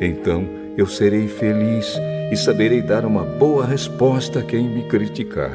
então 0.00 0.48
eu 0.78 0.86
serei 0.86 1.28
feliz 1.28 2.00
e 2.32 2.36
saberei 2.36 2.80
dar 2.80 3.04
uma 3.04 3.22
boa 3.22 3.66
resposta 3.66 4.40
a 4.40 4.42
quem 4.42 4.66
me 4.66 4.88
criticar. 4.88 5.52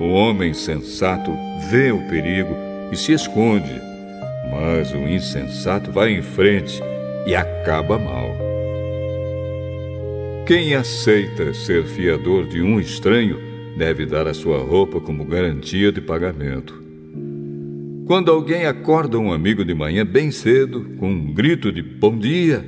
O 0.00 0.10
homem 0.10 0.54
sensato 0.54 1.32
vê 1.70 1.90
o 1.90 2.08
perigo 2.08 2.54
e 2.92 2.96
se 2.96 3.12
esconde, 3.12 3.80
mas 4.52 4.92
o 4.92 5.08
insensato 5.08 5.90
vai 5.90 6.12
em 6.12 6.22
frente 6.22 6.80
e 7.26 7.34
acaba 7.34 7.98
mal. 7.98 8.36
Quem 10.46 10.74
aceita 10.74 11.52
ser 11.52 11.84
fiador 11.84 12.46
de 12.46 12.62
um 12.62 12.78
estranho 12.78 13.47
deve 13.78 14.04
dar 14.04 14.26
a 14.26 14.34
sua 14.34 14.58
roupa 14.58 15.00
como 15.00 15.24
garantia 15.24 15.92
de 15.92 16.00
pagamento. 16.00 16.74
Quando 18.06 18.32
alguém 18.32 18.66
acorda 18.66 19.18
um 19.18 19.32
amigo 19.32 19.64
de 19.64 19.72
manhã 19.72 20.04
bem 20.04 20.32
cedo, 20.32 20.96
com 20.98 21.08
um 21.08 21.32
grito 21.32 21.70
de 21.70 21.80
bom 21.80 22.18
dia, 22.18 22.64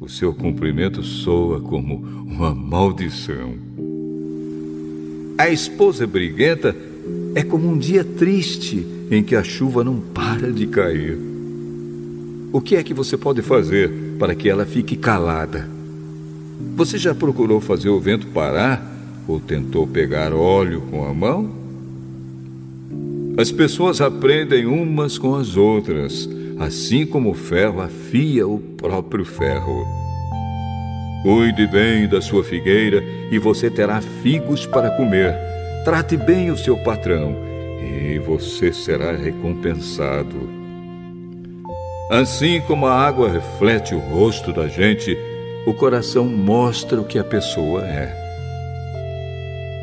o 0.00 0.08
seu 0.08 0.32
cumprimento 0.32 1.02
soa 1.02 1.60
como 1.60 1.96
uma 2.24 2.54
maldição. 2.54 3.54
A 5.36 5.48
esposa 5.50 6.06
briguenta 6.06 6.74
é 7.34 7.42
como 7.42 7.68
um 7.68 7.76
dia 7.76 8.04
triste 8.04 8.86
em 9.10 9.22
que 9.22 9.34
a 9.34 9.42
chuva 9.42 9.82
não 9.82 9.98
para 9.98 10.52
de 10.52 10.66
cair. 10.68 11.18
O 12.52 12.60
que 12.60 12.76
é 12.76 12.82
que 12.82 12.94
você 12.94 13.16
pode 13.16 13.42
fazer 13.42 13.90
para 14.18 14.34
que 14.34 14.48
ela 14.48 14.64
fique 14.64 14.96
calada? 14.96 15.68
Você 16.76 16.96
já 16.96 17.14
procurou 17.14 17.60
fazer 17.60 17.88
o 17.88 18.00
vento 18.00 18.26
parar 18.28 18.97
ou 19.28 19.38
tentou 19.38 19.86
pegar 19.86 20.32
óleo 20.32 20.80
com 20.90 21.04
a 21.04 21.12
mão? 21.12 21.50
As 23.36 23.52
pessoas 23.52 24.00
aprendem 24.00 24.66
umas 24.66 25.16
com 25.16 25.36
as 25.36 25.56
outras, 25.56 26.28
assim 26.58 27.06
como 27.06 27.30
o 27.30 27.34
ferro 27.34 27.80
afia 27.80 28.48
o 28.48 28.58
próprio 28.58 29.24
ferro. 29.24 29.86
Cuide 31.22 31.66
bem 31.66 32.08
da 32.08 32.20
sua 32.20 32.42
figueira 32.42 33.00
e 33.30 33.38
você 33.38 33.70
terá 33.70 34.00
figos 34.00 34.66
para 34.66 34.90
comer. 34.90 35.36
Trate 35.84 36.16
bem 36.16 36.50
o 36.50 36.56
seu 36.56 36.76
patrão 36.78 37.36
e 37.80 38.18
você 38.18 38.72
será 38.72 39.12
recompensado. 39.12 40.48
Assim 42.10 42.60
como 42.62 42.86
a 42.86 42.94
água 42.94 43.30
reflete 43.30 43.94
o 43.94 43.98
rosto 43.98 44.52
da 44.52 44.66
gente, 44.66 45.16
o 45.66 45.74
coração 45.74 46.24
mostra 46.24 47.00
o 47.00 47.04
que 47.04 47.18
a 47.18 47.24
pessoa 47.24 47.84
é. 47.86 48.27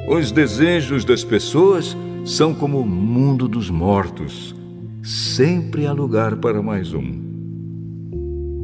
Os 0.08 0.32
desejos 0.32 1.04
das 1.04 1.24
pessoas 1.24 1.98
são 2.24 2.54
como 2.54 2.80
o 2.80 2.86
mundo 2.86 3.48
dos 3.48 3.72
mortos. 3.72 4.56
Sempre 5.02 5.88
há 5.88 5.92
lugar 5.92 6.36
para 6.36 6.62
mais 6.62 6.94
um. 6.94 7.26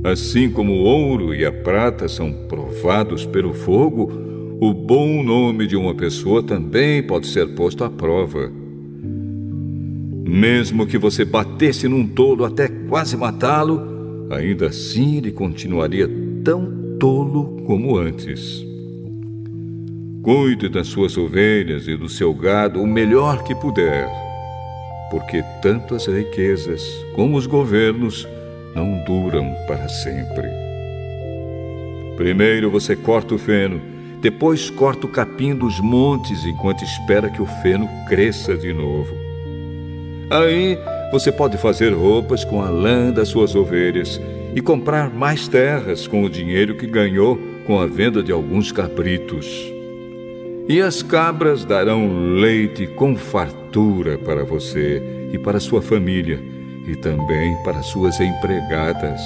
Assim 0.04 0.52
como 0.52 0.72
o 0.72 0.84
ouro 0.84 1.34
e 1.34 1.44
a 1.44 1.52
prata 1.52 2.08
são 2.08 2.32
provados 2.48 3.26
pelo 3.26 3.54
fogo, 3.54 4.12
o 4.60 4.72
bom 4.72 5.24
nome 5.24 5.66
de 5.66 5.76
uma 5.76 5.96
pessoa 5.96 6.44
também 6.44 7.02
pode 7.02 7.26
ser 7.26 7.48
posto 7.56 7.84
à 7.84 7.90
prova. 7.90 8.52
Mesmo 10.24 10.86
que 10.86 11.00
você 11.00 11.26
batesse 11.26 11.88
num 11.88 12.08
tolo 12.08 12.46
até 12.46 12.68
quase 12.68 13.18
matá-lo, 13.18 14.28
ainda 14.30 14.68
assim 14.68 15.18
ele 15.18 15.32
continuaria 15.32 16.08
tão 16.44 16.98
tolo 17.00 17.64
como 17.66 17.98
antes. 17.98 18.71
Cuide 20.24 20.70
das 20.70 20.88
suas 20.88 21.18
ovelhas 21.18 21.88
e 21.88 21.98
do 21.98 22.08
seu 22.08 22.32
gado 22.32 22.80
o 22.80 22.86
melhor 22.86 23.44
que 23.44 23.56
puder, 23.56 24.08
porque 25.10 25.44
tanto 25.64 25.96
as 25.96 26.06
riquezas 26.06 26.80
como 27.16 27.36
os 27.38 27.48
governos 27.48 28.28
não 28.76 29.04
duram 29.04 29.52
para 29.66 29.90
sempre. 29.90 30.48
Primeiro 32.18 32.70
você 32.70 32.96
corta 32.96 33.34
o 33.34 33.40
feno, 33.40 33.82
depois 34.22 34.70
corta 34.70 35.08
o 35.08 35.10
capim 35.10 35.56
dos 35.56 35.80
montes 35.80 36.46
enquanto 36.46 36.84
espera 36.84 37.28
que 37.28 37.42
o 37.42 37.48
feno 37.64 37.90
cresça 38.08 38.56
de 38.56 38.72
novo. 38.72 39.16
Aí 40.30 40.78
você 41.12 41.32
pode 41.32 41.58
fazer 41.58 41.94
roupas 41.94 42.46
com 42.46 42.62
a 42.62 42.70
lã 42.70 43.12
das 43.12 43.30
suas 43.30 43.56
ovelhas 43.56 44.22
e 44.54 44.62
comprar 44.62 45.10
mais 45.10 45.48
terras 45.48 46.06
com 46.06 46.24
o 46.24 46.30
dinheiro 46.30 46.78
que 46.78 46.86
ganhou 46.86 47.40
com 47.66 47.80
a 47.80 47.88
venda 47.88 48.22
de 48.22 48.32
alguns 48.32 48.72
cabritos. 48.72 49.81
E 50.68 50.82
as 50.82 51.02
cabras 51.02 51.66
darão 51.66 52.36
leite 52.36 52.88
com 52.88 53.16
fartura 53.16 54.18
para 54.18 54.44
você 54.44 55.02
e 55.34 55.38
para 55.38 55.60
sua 55.60 55.82
família, 55.82 56.40
e 56.88 56.96
também 56.96 57.56
para 57.64 57.82
suas 57.82 58.20
empregadas. 58.20 59.22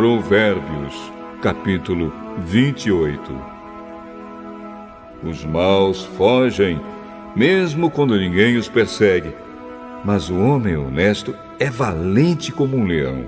Provérbios, 0.00 1.12
capítulo 1.42 2.10
28 2.46 3.38
Os 5.22 5.44
maus 5.44 6.06
fogem, 6.16 6.80
mesmo 7.36 7.90
quando 7.90 8.16
ninguém 8.16 8.56
os 8.56 8.66
persegue, 8.66 9.30
mas 10.02 10.30
o 10.30 10.40
homem 10.40 10.74
honesto 10.74 11.36
é 11.58 11.68
valente 11.68 12.50
como 12.50 12.78
um 12.78 12.86
leão. 12.86 13.26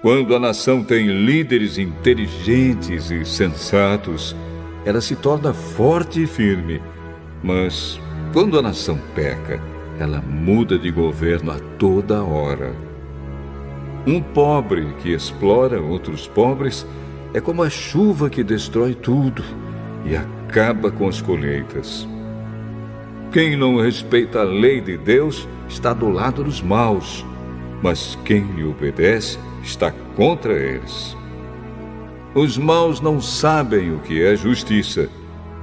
Quando 0.00 0.34
a 0.34 0.40
nação 0.40 0.82
tem 0.82 1.08
líderes 1.08 1.76
inteligentes 1.76 3.10
e 3.10 3.22
sensatos, 3.26 4.34
ela 4.86 5.02
se 5.02 5.14
torna 5.14 5.52
forte 5.52 6.22
e 6.22 6.26
firme, 6.26 6.80
mas 7.42 8.00
quando 8.32 8.58
a 8.58 8.62
nação 8.62 8.98
peca, 9.14 9.60
ela 10.00 10.22
muda 10.22 10.78
de 10.78 10.90
governo 10.90 11.52
a 11.52 11.58
toda 11.78 12.24
hora. 12.24 12.85
Um 14.06 14.20
pobre 14.20 14.94
que 15.02 15.12
explora 15.12 15.82
outros 15.82 16.28
pobres 16.28 16.86
é 17.34 17.40
como 17.40 17.64
a 17.64 17.68
chuva 17.68 18.30
que 18.30 18.44
destrói 18.44 18.94
tudo 18.94 19.42
e 20.04 20.14
acaba 20.14 20.92
com 20.92 21.08
as 21.08 21.20
colheitas. 21.20 22.06
Quem 23.32 23.56
não 23.56 23.82
respeita 23.82 24.40
a 24.40 24.44
lei 24.44 24.80
de 24.80 24.96
Deus 24.96 25.48
está 25.68 25.92
do 25.92 26.08
lado 26.08 26.44
dos 26.44 26.62
maus, 26.62 27.26
mas 27.82 28.16
quem 28.24 28.44
lhe 28.52 28.64
obedece 28.64 29.40
está 29.60 29.90
contra 30.14 30.52
eles. 30.54 31.16
Os 32.32 32.56
maus 32.56 33.00
não 33.00 33.20
sabem 33.20 33.92
o 33.92 33.98
que 33.98 34.22
é 34.22 34.36
justiça, 34.36 35.08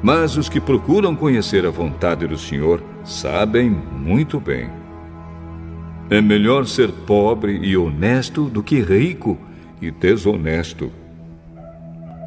mas 0.01 0.35
os 0.35 0.49
que 0.49 0.59
procuram 0.59 1.15
conhecer 1.15 1.65
a 1.65 1.69
vontade 1.69 2.27
do 2.27 2.37
Senhor 2.37 2.83
sabem 3.05 3.69
muito 3.69 4.37
bem. 4.37 4.82
É 6.13 6.21
melhor 6.21 6.67
ser 6.67 6.89
pobre 7.07 7.57
e 7.63 7.75
honesto 7.75 8.43
do 8.43 8.61
que 8.61 8.79
rico 8.79 9.35
e 9.81 9.89
desonesto. 9.89 10.91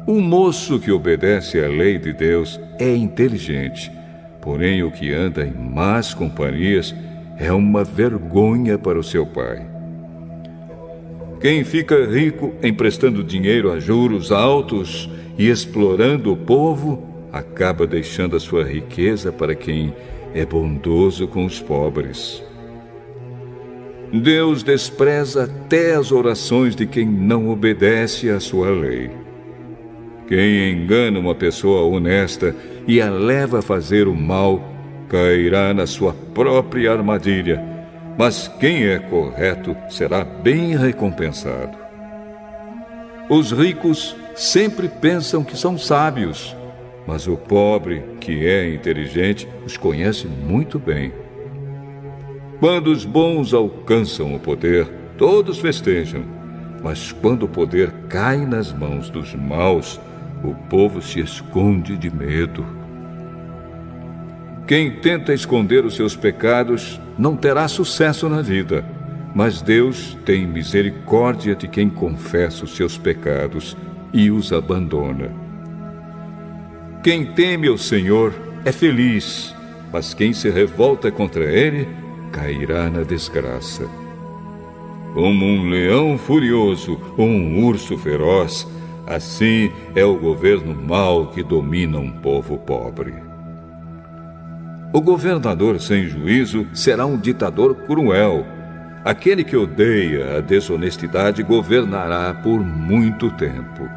O 0.05 0.19
moço 0.19 0.77
que 0.77 0.91
obedece 0.91 1.57
à 1.63 1.69
lei 1.69 1.97
de 1.97 2.11
Deus 2.11 2.59
é 2.77 2.93
inteligente, 2.93 3.89
porém 4.41 4.83
o 4.83 4.91
que 4.91 5.13
anda 5.13 5.45
em 5.45 5.53
más 5.53 6.13
companhias 6.13 6.93
é 7.37 7.49
uma 7.53 7.85
vergonha 7.85 8.77
para 8.77 8.99
o 8.99 9.03
seu 9.03 9.25
pai. 9.25 9.65
Quem 11.39 11.63
fica 11.63 12.05
rico 12.05 12.53
emprestando 12.61 13.23
dinheiro 13.23 13.71
a 13.71 13.79
juros 13.79 14.33
altos 14.33 15.09
e 15.37 15.47
explorando 15.47 16.33
o 16.33 16.35
povo, 16.35 17.07
acaba 17.31 17.87
deixando 17.87 18.35
a 18.35 18.39
sua 18.41 18.65
riqueza 18.65 19.31
para 19.31 19.55
quem 19.55 19.93
é 20.33 20.45
bondoso 20.45 21.25
com 21.25 21.45
os 21.45 21.61
pobres. 21.61 22.45
Deus 24.11 24.63
despreza 24.63 25.43
até 25.43 25.95
as 25.95 26.11
orações 26.11 26.75
de 26.75 26.85
quem 26.85 27.05
não 27.05 27.49
obedece 27.49 28.29
à 28.29 28.39
sua 28.39 28.69
lei. 28.69 29.11
Quem 30.27 30.71
engana 30.71 31.19
uma 31.19 31.35
pessoa 31.35 31.83
honesta 31.83 32.55
e 32.87 33.01
a 33.01 33.09
leva 33.09 33.59
a 33.59 33.61
fazer 33.61 34.07
o 34.07 34.15
mal, 34.15 34.61
cairá 35.09 35.73
na 35.73 35.85
sua 35.85 36.13
própria 36.33 36.91
armadilha, 36.91 37.61
mas 38.17 38.47
quem 38.59 38.87
é 38.87 38.97
correto 38.97 39.75
será 39.89 40.23
bem 40.23 40.75
recompensado. 40.75 41.77
Os 43.29 43.51
ricos 43.51 44.15
sempre 44.35 44.87
pensam 44.87 45.43
que 45.43 45.57
são 45.57 45.77
sábios, 45.77 46.55
mas 47.05 47.27
o 47.27 47.35
pobre, 47.35 48.03
que 48.19 48.45
é 48.45 48.73
inteligente, 48.73 49.47
os 49.65 49.77
conhece 49.77 50.27
muito 50.27 50.79
bem. 50.79 51.11
Quando 52.59 52.87
os 52.87 53.05
bons 53.05 53.53
alcançam 53.53 54.33
o 54.33 54.39
poder, 54.39 54.87
todos 55.17 55.59
festejam, 55.59 56.23
Mas 56.83 57.11
quando 57.11 57.43
o 57.43 57.47
poder 57.49 57.91
cai 58.07 58.45
nas 58.45 58.71
mãos 58.71 59.09
dos 59.09 59.33
maus, 59.33 59.99
o 60.43 60.53
povo 60.69 61.01
se 61.01 61.19
esconde 61.19 61.97
de 61.97 62.09
medo. 62.15 62.63
Quem 64.67 64.91
tenta 64.91 65.33
esconder 65.33 65.83
os 65.83 65.95
seus 65.95 66.15
pecados 66.15 67.01
não 67.17 67.35
terá 67.35 67.67
sucesso 67.67 68.29
na 68.29 68.43
vida, 68.43 68.85
mas 69.33 69.59
Deus 69.59 70.15
tem 70.23 70.45
misericórdia 70.45 71.55
de 71.55 71.67
quem 71.67 71.89
confessa 71.89 72.65
os 72.65 72.75
seus 72.75 72.95
pecados 72.95 73.75
e 74.13 74.29
os 74.29 74.53
abandona. 74.53 75.31
Quem 77.03 77.25
teme 77.25 77.69
o 77.69 77.77
Senhor 77.77 78.33
é 78.63 78.71
feliz, 78.71 79.53
mas 79.91 80.13
quem 80.13 80.31
se 80.31 80.49
revolta 80.49 81.11
contra 81.11 81.43
ele 81.45 81.87
cairá 82.31 82.89
na 82.89 83.03
desgraça. 83.03 83.87
Como 85.13 85.45
um 85.45 85.69
leão 85.69 86.17
furioso 86.17 86.99
ou 87.17 87.25
um 87.25 87.65
urso 87.65 87.97
feroz, 87.97 88.67
assim 89.07 89.71
é 89.95 90.05
o 90.05 90.15
governo 90.17 90.75
mau 90.75 91.27
que 91.27 91.41
domina 91.41 91.97
um 91.97 92.11
povo 92.11 92.57
pobre. 92.57 93.13
O 94.93 95.01
governador 95.01 95.81
sem 95.81 96.07
juízo 96.07 96.67
será 96.73 97.05
um 97.05 97.17
ditador 97.17 97.75
cruel. 97.75 98.45
Aquele 99.03 99.43
que 99.43 99.55
odeia 99.55 100.37
a 100.37 100.41
desonestidade 100.41 101.43
governará 101.43 102.33
por 102.33 102.59
muito 102.59 103.29
tempo. 103.31 103.89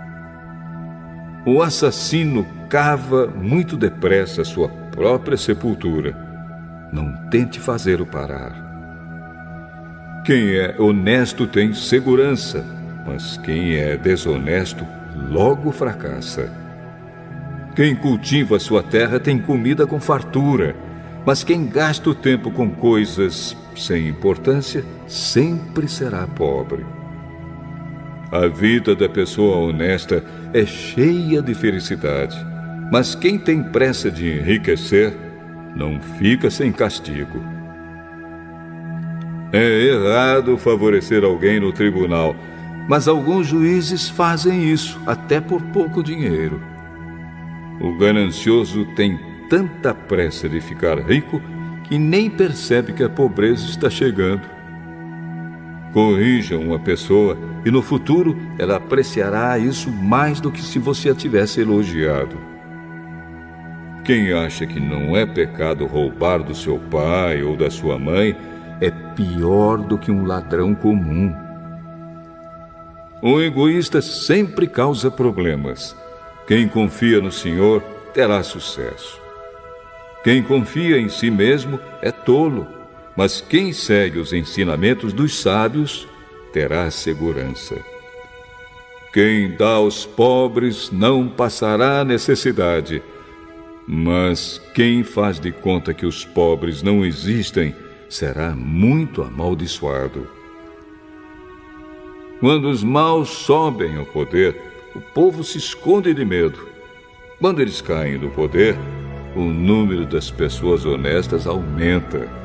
O 1.47 1.62
assassino 1.62 2.47
cava 2.68 3.26
muito 3.26 3.76
depressa 3.76 4.44
sua 4.44 4.68
própria 4.68 5.36
sepultura. 5.36 6.30
Não 6.93 7.12
tente 7.31 7.60
fazê-lo 7.60 8.05
parar. 8.05 8.69
Quem 10.25 10.57
é 10.57 10.75
honesto 10.78 11.47
tem 11.47 11.73
segurança, 11.73 12.65
mas 13.07 13.36
quem 13.39 13.75
é 13.77 13.97
desonesto 13.97 14.86
logo 15.31 15.73
fracassa. 15.73 16.51
Quem 17.75 17.94
cultiva 17.94 18.59
sua 18.59 18.83
terra 18.83 19.19
tem 19.20 19.39
comida 19.39 19.86
com 19.86 20.01
fartura, 20.01 20.75
mas 21.25 21.44
quem 21.44 21.67
gasta 21.67 22.10
o 22.10 22.15
tempo 22.15 22.51
com 22.51 22.70
coisas 22.70 23.57
sem 23.77 24.09
importância 24.09 24.85
sempre 25.07 25.89
será 25.89 26.27
pobre. 26.27 26.85
A 28.33 28.47
vida 28.47 28.94
da 28.94 29.09
pessoa 29.09 29.57
honesta 29.57 30.25
é 30.52 30.65
cheia 30.67 31.41
de 31.41 31.55
felicidade, 31.55 32.36
mas 32.93 33.15
quem 33.15 33.39
tem 33.39 33.62
pressa 33.62 34.10
de 34.10 34.39
enriquecer 34.39 35.30
não 35.74 36.00
fica 36.00 36.50
sem 36.50 36.73
castigo. 36.73 37.42
É 39.52 39.82
errado 39.82 40.57
favorecer 40.57 41.24
alguém 41.24 41.58
no 41.58 41.73
tribunal, 41.73 42.36
mas 42.89 43.08
alguns 43.08 43.47
juízes 43.47 44.08
fazem 44.08 44.70
isso 44.70 45.00
até 45.07 45.40
por 45.40 45.60
pouco 45.60 46.02
dinheiro. 46.02 46.60
O 47.81 47.97
ganancioso 47.97 48.84
tem 48.94 49.18
tanta 49.49 49.92
pressa 49.94 50.49
de 50.49 50.60
ficar 50.60 50.99
rico 50.99 51.40
que 51.84 51.99
nem 51.99 52.31
percebe 52.31 52.92
que 52.92 53.02
a 53.02 53.08
pobreza 53.08 53.68
está 53.68 53.90
chegando. 53.90 54.42
Corrija 55.92 56.57
uma 56.57 56.78
pessoa 56.78 57.36
e 57.65 57.70
no 57.70 57.82
futuro 57.82 58.36
ela 58.58 58.76
apreciará 58.76 59.58
isso 59.58 59.90
mais 59.90 60.40
do 60.40 60.52
que 60.52 60.62
se 60.62 60.78
você 60.78 61.10
a 61.10 61.15
tivesse 61.15 61.60
elogiado. 61.60 62.49
Quem 64.10 64.32
acha 64.32 64.66
que 64.66 64.80
não 64.80 65.16
é 65.16 65.24
pecado 65.24 65.86
roubar 65.86 66.42
do 66.42 66.52
seu 66.52 66.80
pai 66.90 67.44
ou 67.44 67.56
da 67.56 67.70
sua 67.70 67.97
mãe 67.97 68.36
é 68.80 68.90
pior 68.90 69.78
do 69.78 69.97
que 69.97 70.10
um 70.10 70.26
ladrão 70.26 70.74
comum. 70.74 71.32
O 73.22 73.40
egoísta 73.40 74.02
sempre 74.02 74.66
causa 74.66 75.12
problemas. 75.12 75.94
Quem 76.44 76.66
confia 76.66 77.20
no 77.20 77.30
Senhor 77.30 77.82
terá 78.12 78.42
sucesso. 78.42 79.16
Quem 80.24 80.42
confia 80.42 80.98
em 80.98 81.08
si 81.08 81.30
mesmo 81.30 81.78
é 82.02 82.10
tolo 82.10 82.66
mas 83.16 83.40
quem 83.40 83.72
segue 83.72 84.18
os 84.18 84.32
ensinamentos 84.32 85.12
dos 85.12 85.40
sábios 85.40 86.08
terá 86.52 86.90
segurança. 86.90 87.76
Quem 89.12 89.56
dá 89.56 89.74
aos 89.74 90.05
pobres 90.05 90.90
não 90.90 91.28
passará 91.28 92.05
necessidade, 92.05 93.00
mas 93.93 94.62
quem 94.73 95.02
faz 95.02 95.41
de 95.41 95.51
conta 95.51 95.93
que 95.93 96.07
os 96.07 96.25
pobres 96.25 96.81
não 96.81 97.05
existem 97.05 97.75
será 98.09 98.55
muito 98.55 99.20
amaldiçoado. 99.20 100.28
Quando 102.39 102.70
os 102.70 102.85
maus 102.85 103.31
sobem 103.31 103.97
ao 103.97 104.07
poder, 104.07 104.57
o 104.94 105.01
povo 105.01 105.43
se 105.43 105.59
esconde 105.59 106.15
de 106.15 106.25
medo. 106.25 106.69
Quando 107.41 107.60
eles 107.60 107.81
caem 107.81 108.17
do 108.17 108.31
poder, 108.31 108.77
o 109.35 109.41
número 109.41 110.07
das 110.07 110.31
pessoas 110.31 110.85
honestas 110.85 111.44
aumenta. 111.44 112.40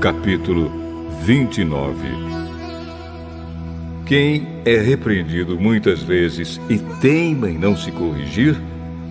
Capítulo 0.00 0.70
29. 1.22 2.08
Quem 4.06 4.46
é 4.64 4.78
repreendido 4.78 5.58
muitas 5.58 6.02
vezes 6.02 6.60
e 6.70 6.78
teima 7.00 7.50
em 7.50 7.58
não 7.58 7.76
se 7.76 7.90
corrigir, 7.90 8.56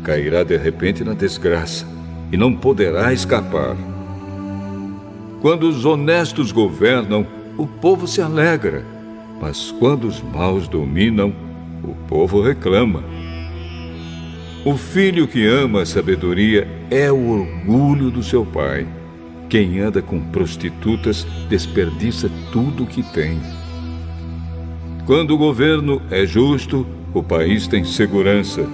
cairá 0.01 0.43
de 0.43 0.55
repente 0.55 1.03
na 1.03 1.13
desgraça 1.13 1.85
e 2.31 2.37
não 2.37 2.55
poderá 2.55 3.11
escapar. 3.11 3.75
Quando 5.41 5.67
os 5.67 5.83
honestos 5.83 6.53
governam, 6.53 7.27
o 7.57 7.67
povo 7.67 8.07
se 8.07 8.21
alegra, 8.21 8.85
mas 9.41 9.71
quando 9.71 10.07
os 10.07 10.21
maus 10.21 10.69
dominam, 10.69 11.33
o 11.83 11.93
povo 12.07 12.41
reclama. 12.41 13.03
O 14.63 14.77
filho 14.77 15.27
que 15.27 15.45
ama 15.45 15.81
a 15.81 15.85
sabedoria 15.85 16.65
é 16.89 17.11
o 17.11 17.29
orgulho 17.29 18.09
do 18.09 18.23
seu 18.23 18.45
pai 18.45 18.87
quem 19.49 19.79
anda 19.79 20.01
com 20.01 20.19
prostitutas 20.19 21.25
desperdiça 21.49 22.29
tudo 22.51 22.83
o 22.83 22.87
que 22.87 23.01
tem. 23.01 23.39
Quando 25.05 25.31
o 25.31 25.37
governo 25.37 26.01
é 26.11 26.25
justo, 26.25 26.85
o 27.13 27.23
país 27.23 27.65
tem 27.67 27.85
segurança. 27.85 28.67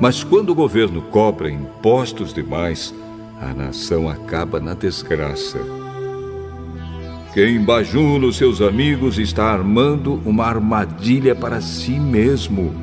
Mas 0.00 0.22
quando 0.22 0.50
o 0.50 0.54
governo 0.54 1.02
cobra 1.02 1.50
impostos 1.50 2.34
demais, 2.34 2.94
a 3.40 3.54
nação 3.54 4.08
acaba 4.08 4.60
na 4.60 4.74
desgraça. 4.74 5.58
Quem 7.32 7.62
bajula 7.62 8.26
os 8.26 8.36
seus 8.36 8.60
amigos 8.60 9.18
está 9.18 9.44
armando 9.44 10.20
uma 10.24 10.44
armadilha 10.44 11.34
para 11.34 11.60
si 11.60 11.98
mesmo. 11.98 12.74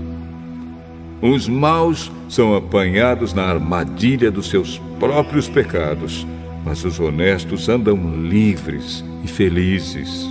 Os 1.21 1.47
maus 1.47 2.11
são 2.29 2.55
apanhados 2.55 3.33
na 3.33 3.43
armadilha 3.43 4.31
dos 4.31 4.49
seus 4.49 4.79
próprios 4.99 5.47
pecados 5.49 6.25
mas 6.67 6.83
os 6.83 6.99
honestos 6.99 7.69
andam 7.69 7.97
livres 8.27 9.01
e 9.23 9.27
felizes. 9.27 10.29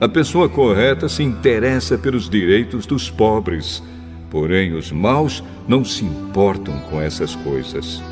A 0.00 0.08
pessoa 0.08 0.48
correta 0.48 1.08
se 1.08 1.22
interessa 1.22 1.96
pelos 1.96 2.28
direitos 2.28 2.86
dos 2.86 3.08
pobres, 3.08 3.80
porém 4.28 4.72
os 4.72 4.90
maus 4.90 5.44
não 5.68 5.84
se 5.84 6.04
importam 6.04 6.76
com 6.90 7.00
essas 7.00 7.36
coisas. 7.36 8.02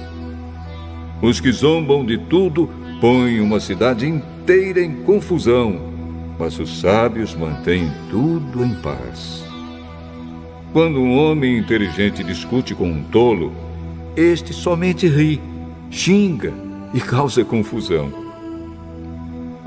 Os 1.21 1.41
que 1.41 1.51
zombam 1.51 2.07
de 2.07 2.17
tudo 2.17 2.71
põem 3.01 3.41
uma 3.41 3.59
cidade 3.59 4.07
inteira 4.07 4.81
em 4.81 5.03
confusão, 5.03 5.81
mas 6.39 6.61
os 6.61 6.79
sábios 6.81 7.35
mantêm 7.35 7.91
tudo 8.09 8.65
em 8.65 8.73
paz. 8.77 9.43
Quando 10.73 11.01
um 11.01 11.19
homem 11.19 11.59
inteligente 11.59 12.23
discute 12.23 12.73
com 12.73 12.89
um 12.89 13.03
tolo, 13.03 13.53
este 14.15 14.53
somente 14.53 15.09
ri, 15.09 15.41
xinga 15.91 16.68
e 16.93 17.01
causa 17.01 17.45
confusão. 17.45 18.13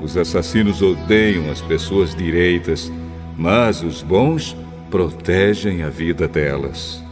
Os 0.00 0.16
assassinos 0.16 0.82
odeiam 0.82 1.50
as 1.50 1.60
pessoas 1.60 2.14
direitas, 2.14 2.92
mas 3.36 3.82
os 3.82 4.02
bons 4.02 4.56
protegem 4.90 5.82
a 5.82 5.88
vida 5.88 6.26
delas. 6.26 7.02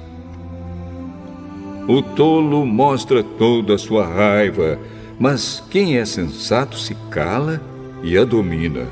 O 1.88 2.02
tolo 2.02 2.66
mostra 2.66 3.22
toda 3.22 3.74
a 3.74 3.78
sua 3.78 4.06
raiva, 4.06 4.78
mas 5.18 5.62
quem 5.70 5.96
é 5.96 6.04
sensato 6.04 6.76
se 6.76 6.94
cala 7.10 7.60
e 8.02 8.16
a 8.18 8.24
domina. 8.24 8.86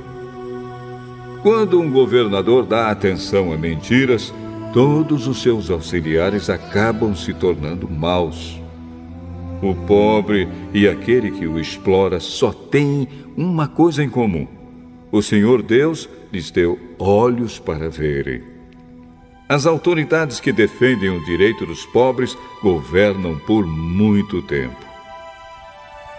Quando 1.43 1.81
um 1.81 1.91
governador 1.91 2.67
dá 2.67 2.91
atenção 2.91 3.53
a 3.53 3.57
mentiras, 3.57 4.33
todos 4.73 5.27
os 5.27 5.43
seus 5.43 5.71
auxiliares 5.71 6.51
acabam 6.51 7.15
se 7.15 7.33
tornando 7.33 7.89
maus. 7.89 8.61
O 9.61 9.75
pobre 9.75 10.49
e 10.73 10.87
aquele 10.87 11.31
que 11.33 11.47
o 11.47 11.59
explora 11.59 12.21
só 12.21 12.53
têm 12.53 13.09
uma 13.37 13.67
coisa 13.67 14.03
em 14.03 14.09
comum: 14.09 14.47
o 15.11 15.21
Senhor 15.23 15.63
Deus 15.63 16.09
lhes 16.33 16.51
deu 16.51 16.79
olhos 16.99 17.59
para 17.59 17.89
verem. 17.89 18.43
As 19.49 19.65
autoridades 19.65 20.41
que 20.41 20.53
defendem 20.53 21.09
o 21.09 21.25
direito 21.25 21.65
dos 21.65 21.87
pobres 21.87 22.37
governam 22.63 23.39
por 23.39 23.67
muito 23.67 24.43
tempo. 24.43 24.87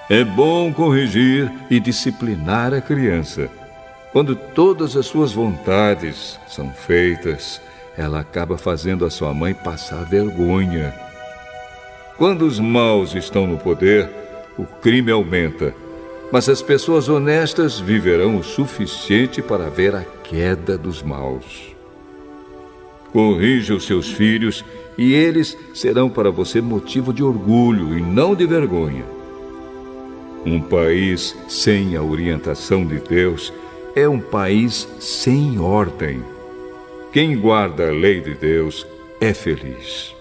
É 0.10 0.24
bom 0.24 0.74
corrigir 0.74 1.52
e 1.70 1.80
disciplinar 1.80 2.74
a 2.74 2.82
criança. 2.82 3.48
Quando 4.12 4.36
todas 4.36 4.98
as 4.98 5.06
suas 5.06 5.32
vontades 5.32 6.40
são 6.48 6.72
feitas, 6.74 7.62
ela 7.96 8.20
acaba 8.20 8.58
fazendo 8.58 9.06
a 9.06 9.10
sua 9.12 9.32
mãe 9.36 9.54
passar 9.54 10.04
vergonha. 10.06 11.09
Quando 12.20 12.42
os 12.42 12.60
maus 12.60 13.16
estão 13.16 13.48
no 13.48 13.58
poder, 13.58 14.10
o 14.58 14.66
crime 14.66 15.10
aumenta, 15.10 15.74
mas 16.34 16.50
as 16.50 16.62
pessoas 16.62 17.08
honestas 17.08 17.80
viverão 17.80 18.36
o 18.36 18.44
suficiente 18.44 19.42
para 19.42 19.70
ver 19.70 19.96
a 19.96 20.02
queda 20.02 20.78
dos 20.78 21.02
maus. 21.02 21.74
Corrija 23.14 23.74
os 23.74 23.86
seus 23.86 24.12
filhos 24.12 24.66
e 24.98 25.14
eles 25.14 25.58
serão 25.74 26.10
para 26.10 26.30
você 26.30 26.60
motivo 26.60 27.14
de 27.14 27.24
orgulho 27.24 27.98
e 27.98 28.02
não 28.02 28.36
de 28.36 28.46
vergonha. 28.46 29.06
Um 30.46 30.60
país 30.60 31.34
sem 31.48 31.96
a 31.96 32.04
orientação 32.04 32.86
de 32.86 33.00
Deus 33.00 33.54
é 33.96 34.10
um 34.10 34.20
país 34.20 34.90
sem 35.00 35.58
ordem. 35.58 36.22
Quem 37.14 37.40
guarda 37.40 37.88
a 37.88 37.92
lei 37.94 38.20
de 38.20 38.34
Deus 38.34 38.86
é 39.22 39.34
feliz. 39.34 40.19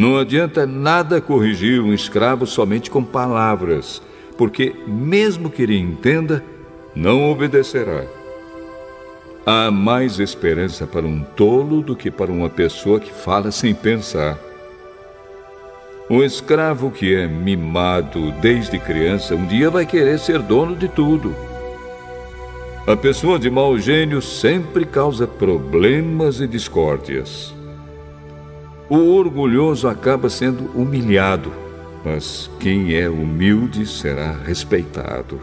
Não 0.00 0.16
adianta 0.16 0.66
nada 0.66 1.20
corrigir 1.20 1.78
um 1.78 1.92
escravo 1.92 2.46
somente 2.46 2.90
com 2.90 3.04
palavras, 3.04 4.00
porque, 4.38 4.74
mesmo 4.86 5.50
que 5.50 5.62
ele 5.62 5.76
entenda, 5.76 6.42
não 6.96 7.30
obedecerá. 7.30 8.06
Há 9.44 9.70
mais 9.70 10.18
esperança 10.18 10.86
para 10.86 11.04
um 11.04 11.22
tolo 11.22 11.82
do 11.82 11.94
que 11.94 12.10
para 12.10 12.32
uma 12.32 12.48
pessoa 12.48 12.98
que 12.98 13.12
fala 13.12 13.50
sem 13.50 13.74
pensar. 13.74 14.38
Um 16.08 16.24
escravo 16.24 16.90
que 16.90 17.14
é 17.14 17.26
mimado 17.26 18.32
desde 18.40 18.78
criança 18.78 19.34
um 19.34 19.46
dia 19.46 19.68
vai 19.68 19.84
querer 19.84 20.18
ser 20.18 20.38
dono 20.38 20.74
de 20.74 20.88
tudo. 20.88 21.36
A 22.86 22.96
pessoa 22.96 23.38
de 23.38 23.50
mau 23.50 23.78
gênio 23.78 24.22
sempre 24.22 24.86
causa 24.86 25.26
problemas 25.26 26.40
e 26.40 26.46
discórdias. 26.46 27.59
O 28.90 29.14
orgulhoso 29.14 29.86
acaba 29.86 30.28
sendo 30.28 30.64
humilhado, 30.74 31.52
mas 32.04 32.50
quem 32.58 32.92
é 32.92 33.08
humilde 33.08 33.86
será 33.86 34.32
respeitado. 34.32 35.40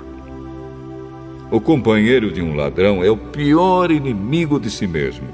O 1.50 1.62
companheiro 1.62 2.30
de 2.30 2.42
um 2.42 2.56
ladrão 2.56 3.02
é 3.02 3.10
o 3.10 3.16
pior 3.16 3.90
inimigo 3.90 4.60
de 4.60 4.70
si 4.70 4.86
mesmo. 4.86 5.30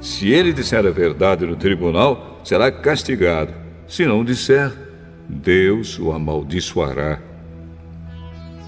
Se 0.00 0.28
ele 0.32 0.52
disser 0.52 0.84
a 0.84 0.90
verdade 0.90 1.46
no 1.46 1.54
tribunal, 1.54 2.40
será 2.42 2.68
castigado. 2.72 3.52
Se 3.86 4.04
não 4.04 4.24
disser, 4.24 4.72
Deus 5.28 6.00
o 6.00 6.10
amaldiçoará. 6.10 7.20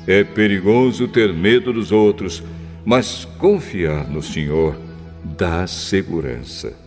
É 0.07 0.23
perigoso 0.23 1.09
ter 1.09 1.35
medo 1.35 1.73
dos 1.73 1.91
outros, 1.91 2.45
mas 2.85 3.25
confiar 3.39 4.09
no 4.09 4.23
Senhor 4.23 4.77
dá 5.25 5.67
segurança. 5.67 6.84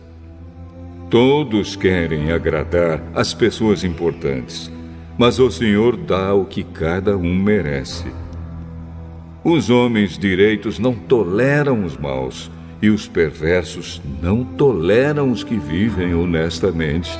Todos 1.10 1.74
querem 1.74 2.32
agradar 2.32 3.02
as 3.14 3.32
pessoas 3.32 3.82
importantes, 3.82 4.70
mas 5.16 5.38
o 5.38 5.50
Senhor 5.50 5.96
dá 5.96 6.34
o 6.34 6.44
que 6.44 6.62
cada 6.62 7.16
um 7.16 7.34
merece. 7.34 8.04
Os 9.42 9.70
homens 9.70 10.18
direitos 10.18 10.78
não 10.78 10.92
toleram 10.94 11.82
os 11.82 11.96
maus, 11.96 12.50
e 12.82 12.90
os 12.90 13.08
perversos 13.08 14.02
não 14.22 14.44
toleram 14.44 15.32
os 15.32 15.42
que 15.42 15.56
vivem 15.56 16.14
honestamente. 16.14 17.10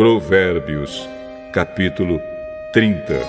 Provérbios, 0.00 1.06
capítulo 1.52 2.18
30 2.72 3.20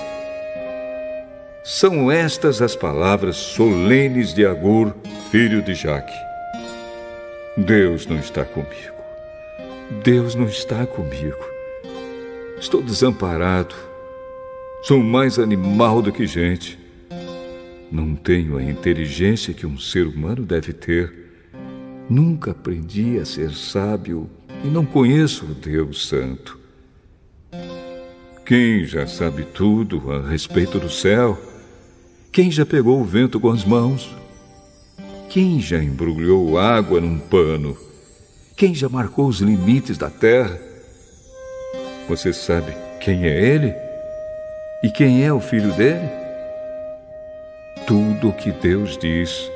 São 1.65 2.09
estas 2.09 2.61
as 2.61 2.77
palavras 2.77 3.35
solenes 3.35 4.33
de 4.33 4.45
Agur, 4.45 4.95
filho 5.29 5.61
de 5.61 5.75
Jaque. 5.75 6.13
Deus 7.57 8.07
não 8.07 8.17
está 8.17 8.45
comigo. 8.45 8.95
Deus 10.01 10.33
não 10.33 10.45
está 10.45 10.87
comigo. 10.87 11.45
Estou 12.57 12.81
desamparado. 12.81 13.75
Sou 14.81 14.99
mais 14.99 15.37
animal 15.39 16.01
do 16.01 16.13
que 16.13 16.25
gente. 16.25 16.79
Não 17.91 18.15
tenho 18.15 18.55
a 18.55 18.63
inteligência 18.63 19.53
que 19.53 19.67
um 19.67 19.77
ser 19.77 20.07
humano 20.07 20.45
deve 20.45 20.71
ter. 20.71 21.13
Nunca 22.09 22.51
aprendi 22.51 23.19
a 23.19 23.25
ser 23.25 23.51
sábio 23.51 24.29
e 24.63 24.67
não 24.67 24.85
conheço 24.85 25.43
o 25.43 25.53
Deus 25.53 26.07
Santo. 26.07 26.60
Quem 28.45 28.85
já 28.85 29.07
sabe 29.07 29.43
tudo 29.43 30.11
a 30.11 30.27
respeito 30.27 30.79
do 30.79 30.89
céu? 30.89 31.37
Quem 32.31 32.51
já 32.51 32.65
pegou 32.65 32.99
o 32.99 33.05
vento 33.05 33.39
com 33.39 33.49
as 33.49 33.63
mãos? 33.63 34.13
Quem 35.29 35.61
já 35.61 35.81
embrulhou 35.81 36.57
água 36.57 36.99
num 36.99 37.19
pano? 37.19 37.77
Quem 38.57 38.75
já 38.75 38.89
marcou 38.89 39.27
os 39.27 39.39
limites 39.39 39.97
da 39.97 40.09
terra? 40.09 40.59
Você 42.09 42.33
sabe 42.33 42.75
quem 42.99 43.25
é 43.25 43.39
ele? 43.39 43.73
E 44.83 44.89
quem 44.89 45.23
é 45.23 45.31
o 45.31 45.39
filho 45.39 45.71
dele? 45.73 46.09
Tudo 47.87 48.29
o 48.29 48.33
que 48.33 48.51
Deus 48.51 48.97
diz 48.97 49.49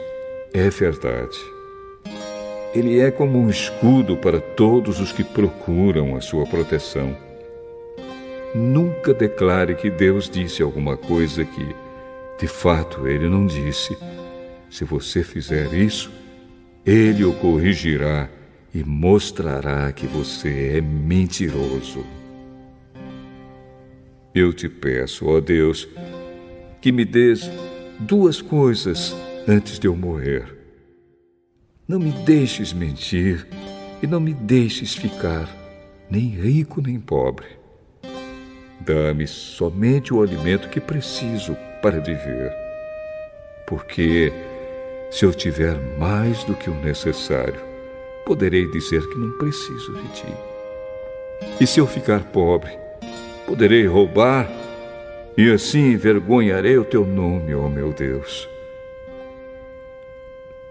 é 0.53 0.69
verdade. 0.69 1.37
Ele 2.73 2.99
é 2.99 3.09
como 3.09 3.39
um 3.39 3.49
escudo 3.49 4.15
para 4.17 4.39
todos 4.39 4.99
os 4.99 5.11
que 5.11 5.23
procuram 5.23 6.15
a 6.15 6.21
sua 6.21 6.45
proteção. 6.45 7.24
Nunca 8.57 9.13
declare 9.13 9.75
que 9.75 9.89
Deus 9.89 10.29
disse 10.29 10.63
alguma 10.63 10.95
coisa 10.95 11.43
que, 11.43 11.75
de 12.39 12.47
fato, 12.47 13.05
ele 13.05 13.27
não 13.27 13.45
disse. 13.45 13.97
Se 14.69 14.85
você 14.85 15.25
fizer 15.25 15.73
isso, 15.73 16.09
ele 16.85 17.25
o 17.25 17.33
corrigirá 17.33 18.29
e 18.73 18.81
mostrará 18.81 19.91
que 19.91 20.07
você 20.07 20.77
é 20.77 20.79
mentiroso. 20.79 22.05
Eu 24.33 24.53
te 24.53 24.69
peço, 24.69 25.25
ó 25.25 25.41
Deus, 25.41 25.85
que 26.79 26.93
me 26.93 27.03
dês 27.03 27.51
duas 27.99 28.41
coisas 28.41 29.13
antes 29.45 29.77
de 29.77 29.87
eu 29.87 29.97
morrer. 29.97 30.45
Não 31.85 31.99
me 31.99 32.11
deixes 32.11 32.71
mentir 32.71 33.45
e 34.01 34.07
não 34.07 34.21
me 34.21 34.33
deixes 34.33 34.95
ficar 34.95 35.53
nem 36.09 36.29
rico 36.29 36.81
nem 36.81 37.01
pobre. 37.01 37.64
Dá-me 38.85 39.25
somente 39.25 40.13
o 40.13 40.21
alimento 40.21 40.69
que 40.69 40.79
preciso 40.79 41.57
para 41.81 41.99
viver. 41.99 42.53
Porque 43.65 44.31
se 45.09 45.25
eu 45.25 45.33
tiver 45.33 45.75
mais 45.97 46.43
do 46.43 46.53
que 46.53 46.69
o 46.69 46.75
necessário, 46.83 47.59
poderei 48.25 48.69
dizer 48.69 49.01
que 49.09 49.17
não 49.17 49.31
preciso 49.39 49.93
de 49.93 50.07
ti. 50.09 50.33
E 51.59 51.65
se 51.65 51.79
eu 51.79 51.87
ficar 51.87 52.23
pobre, 52.25 52.71
poderei 53.47 53.87
roubar 53.87 54.47
e 55.37 55.51
assim 55.51 55.93
envergonharei 55.93 56.77
o 56.77 56.85
teu 56.85 57.05
nome, 57.05 57.55
ó 57.55 57.67
meu 57.67 57.91
Deus. 57.91 58.47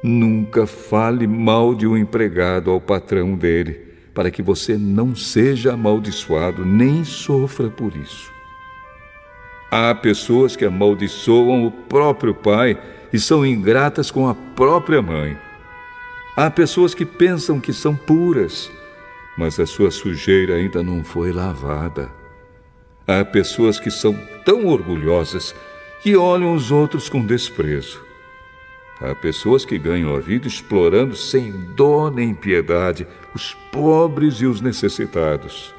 Nunca 0.02 0.66
fale 0.66 1.26
mal 1.26 1.74
de 1.74 1.86
um 1.86 1.96
empregado 1.96 2.70
ao 2.70 2.80
patrão 2.80 3.34
dele, 3.34 3.93
para 4.14 4.30
que 4.30 4.40
você 4.40 4.78
não 4.78 5.14
seja 5.14 5.74
amaldiçoado 5.74 6.64
nem 6.64 7.04
sofra 7.04 7.68
por 7.68 7.94
isso. 7.96 8.32
Há 9.70 9.92
pessoas 9.92 10.54
que 10.54 10.64
amaldiçoam 10.64 11.66
o 11.66 11.70
próprio 11.70 12.32
pai 12.32 12.80
e 13.12 13.18
são 13.18 13.44
ingratas 13.44 14.10
com 14.10 14.28
a 14.28 14.34
própria 14.34 15.02
mãe. 15.02 15.36
Há 16.36 16.48
pessoas 16.48 16.94
que 16.94 17.04
pensam 17.04 17.58
que 17.58 17.72
são 17.72 17.96
puras, 17.96 18.70
mas 19.36 19.58
a 19.58 19.66
sua 19.66 19.90
sujeira 19.90 20.54
ainda 20.54 20.80
não 20.80 21.02
foi 21.02 21.32
lavada. 21.32 22.08
Há 23.06 23.24
pessoas 23.24 23.80
que 23.80 23.90
são 23.90 24.16
tão 24.44 24.66
orgulhosas 24.66 25.54
que 26.02 26.16
olham 26.16 26.54
os 26.54 26.70
outros 26.70 27.08
com 27.08 27.24
desprezo. 27.24 28.03
Há 29.00 29.14
pessoas 29.14 29.64
que 29.64 29.78
ganham 29.78 30.14
a 30.14 30.20
vida 30.20 30.46
explorando 30.46 31.16
sem 31.16 31.50
dó 31.74 32.10
nem 32.10 32.32
piedade 32.32 33.06
os 33.34 33.54
pobres 33.72 34.36
e 34.36 34.46
os 34.46 34.60
necessitados. 34.60 35.74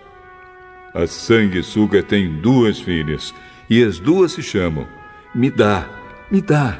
A 0.94 1.08
sanguessuga 1.08 2.04
tem 2.04 2.40
duas 2.42 2.80
filhas 2.80 3.34
e 3.70 3.84
as 3.84 4.00
duas 4.00 4.34
se 4.34 4.44
chamam 4.44 4.88
Me 5.34 5.50
dá, 5.50 5.90
me 6.30 6.42
dá. 6.42 6.80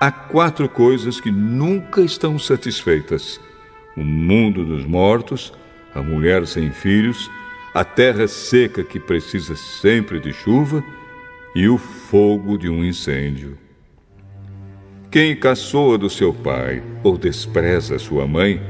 Há 0.00 0.10
quatro 0.10 0.68
coisas 0.68 1.20
que 1.20 1.30
nunca 1.30 2.02
estão 2.02 2.38
satisfeitas: 2.38 3.40
o 3.96 4.04
mundo 4.04 4.64
dos 4.64 4.84
mortos, 4.84 5.52
a 5.94 6.02
mulher 6.02 6.46
sem 6.46 6.70
filhos, 6.70 7.30
a 7.74 7.84
terra 7.84 8.28
seca 8.28 8.84
que 8.84 9.00
precisa 9.00 9.56
sempre 9.56 10.20
de 10.20 10.32
chuva 10.32 10.84
e 11.54 11.68
o 11.68 11.78
fogo 11.78 12.56
de 12.56 12.68
um 12.68 12.84
incêndio. 12.84 13.65
Quem 15.16 15.34
caçoa 15.34 15.96
do 15.96 16.10
seu 16.10 16.30
pai 16.30 16.82
ou 17.02 17.16
despreza 17.16 17.98
sua 17.98 18.26
mãe, 18.26 18.60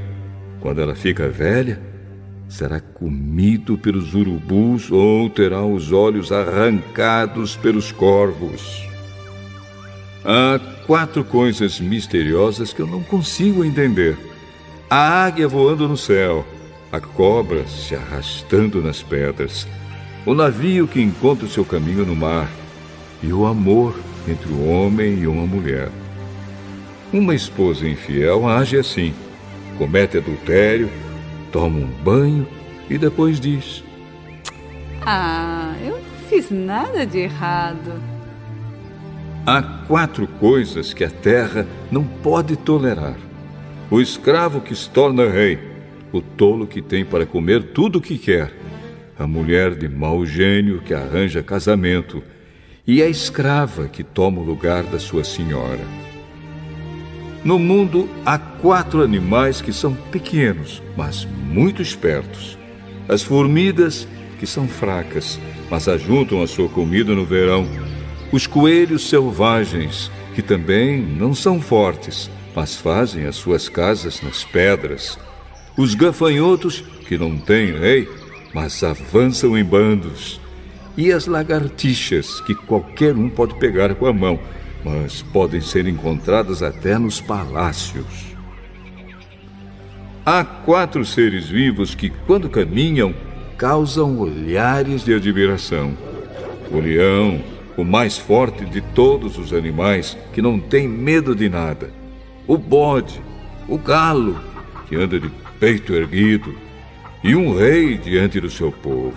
quando 0.61 0.79
ela 0.79 0.95
fica 0.95 1.27
velha, 1.27 1.77
será 2.47 2.79
comido 2.79 3.77
pelos 3.77 4.13
urubus 4.13 4.89
ou 4.89 5.29
terá 5.29 5.65
os 5.65 5.91
olhos 5.91 6.31
arrancados 6.31 7.57
pelos 7.57 7.91
corvos. 7.91 8.87
Há 10.23 10.57
quatro 10.85 11.21
coisas 11.21 11.81
misteriosas 11.81 12.71
que 12.71 12.81
eu 12.81 12.87
não 12.87 13.03
consigo 13.03 13.65
entender: 13.65 14.17
a 14.89 15.25
águia 15.25 15.49
voando 15.49 15.85
no 15.85 15.97
céu, 15.97 16.47
a 16.93 17.01
cobra 17.01 17.67
se 17.67 17.93
arrastando 17.93 18.81
nas 18.81 19.03
pedras, 19.03 19.67
o 20.25 20.33
navio 20.33 20.87
que 20.87 21.01
encontra 21.01 21.45
o 21.45 21.49
seu 21.49 21.65
caminho 21.65 22.05
no 22.05 22.15
mar 22.15 22.49
e 23.21 23.33
o 23.33 23.45
amor 23.45 23.93
entre 24.25 24.49
o 24.49 24.65
homem 24.65 25.19
e 25.19 25.27
uma 25.27 25.45
mulher. 25.45 25.91
Uma 27.11 27.33
esposa 27.33 27.87
infiel 27.87 28.47
age 28.47 28.77
assim: 28.77 29.13
comete 29.77 30.17
adultério, 30.17 30.89
toma 31.51 31.77
um 31.79 31.87
banho 32.03 32.45
e 32.89 32.97
depois 32.97 33.39
diz: 33.39 33.83
Ah, 35.05 35.73
eu 35.81 35.91
não 35.91 36.29
fiz 36.29 36.51
nada 36.51 37.05
de 37.05 37.19
errado. 37.19 37.93
Há 39.45 39.61
quatro 39.87 40.27
coisas 40.27 40.93
que 40.93 41.05
a 41.05 41.09
terra 41.09 41.65
não 41.89 42.03
pode 42.03 42.57
tolerar: 42.57 43.15
o 43.89 44.01
escravo 44.01 44.59
que 44.59 44.75
se 44.75 44.89
torna 44.89 45.29
rei, 45.29 45.57
o 46.11 46.21
tolo 46.21 46.67
que 46.67 46.81
tem 46.81 47.05
para 47.05 47.25
comer 47.25 47.71
tudo 47.71 47.99
o 47.99 48.01
que 48.01 48.17
quer, 48.17 48.51
a 49.17 49.25
mulher 49.25 49.75
de 49.75 49.87
mau 49.87 50.25
gênio 50.25 50.81
que 50.81 50.93
arranja 50.93 51.41
casamento 51.41 52.21
e 52.85 53.01
a 53.01 53.07
escrava 53.07 53.87
que 53.87 54.03
toma 54.03 54.41
o 54.41 54.43
lugar 54.43 54.83
da 54.83 54.99
sua 54.99 55.23
senhora. 55.23 56.06
No 57.43 57.59
mundo 57.59 58.09
há 58.25 58.37
quatro 58.37 59.01
animais 59.01 59.61
que 59.61 59.71
são 59.71 59.93
pequenos, 59.93 60.81
mas 60.95 61.25
muito 61.25 61.81
espertos. 61.81 62.57
As 63.07 63.23
formigas, 63.23 64.07
que 64.39 64.45
são 64.45 64.67
fracas, 64.67 65.39
mas 65.69 65.87
ajuntam 65.87 66.41
a 66.41 66.47
sua 66.47 66.67
comida 66.67 67.13
no 67.13 67.25
verão. 67.25 67.67
Os 68.31 68.45
coelhos 68.45 69.09
selvagens, 69.09 70.11
que 70.35 70.41
também 70.41 71.01
não 71.01 71.33
são 71.33 71.61
fortes, 71.61 72.29
mas 72.55 72.75
fazem 72.75 73.25
as 73.25 73.35
suas 73.35 73.69
casas 73.69 74.21
nas 74.21 74.43
pedras. 74.43 75.17
Os 75.77 75.93
gafanhotos, 75.93 76.83
que 77.07 77.17
não 77.17 77.37
têm 77.37 77.71
rei, 77.71 78.09
mas 78.53 78.83
avançam 78.83 79.57
em 79.57 79.63
bandos. 79.63 80.41
E 80.97 81.11
as 81.11 81.27
lagartixas, 81.27 82.41
que 82.41 82.55
qualquer 82.55 83.15
um 83.15 83.29
pode 83.29 83.55
pegar 83.55 83.93
com 83.95 84.07
a 84.07 84.13
mão, 84.13 84.39
mas 84.83 85.21
podem 85.21 85.61
ser 85.61 85.87
encontradas 85.87 86.61
até 86.61 86.97
nos 86.97 87.19
palácios. 87.19 88.35
Há 90.25 90.43
quatro 90.43 91.05
seres 91.05 91.47
vivos 91.47 91.95
que, 91.95 92.09
quando 92.09 92.49
caminham, 92.49 93.13
causam 93.57 94.19
olhares 94.19 95.03
de 95.05 95.13
admiração. 95.13 95.97
O 96.69 96.79
leão, 96.79 97.41
o 97.77 97.83
mais 97.83 98.17
forte 98.17 98.65
de 98.65 98.81
todos 98.81 99.37
os 99.37 99.53
animais, 99.53 100.17
que 100.33 100.41
não 100.41 100.59
tem 100.59 100.87
medo 100.87 101.33
de 101.33 101.47
nada. 101.47 101.91
O 102.45 102.57
bode, 102.57 103.21
o 103.67 103.77
galo, 103.77 104.39
que 104.87 104.95
anda 104.95 105.19
de 105.19 105.31
peito 105.59 105.93
erguido, 105.93 106.53
e 107.23 107.35
um 107.35 107.55
rei 107.57 107.97
diante 107.97 108.39
do 108.39 108.49
seu 108.49 108.71
povo. 108.71 109.15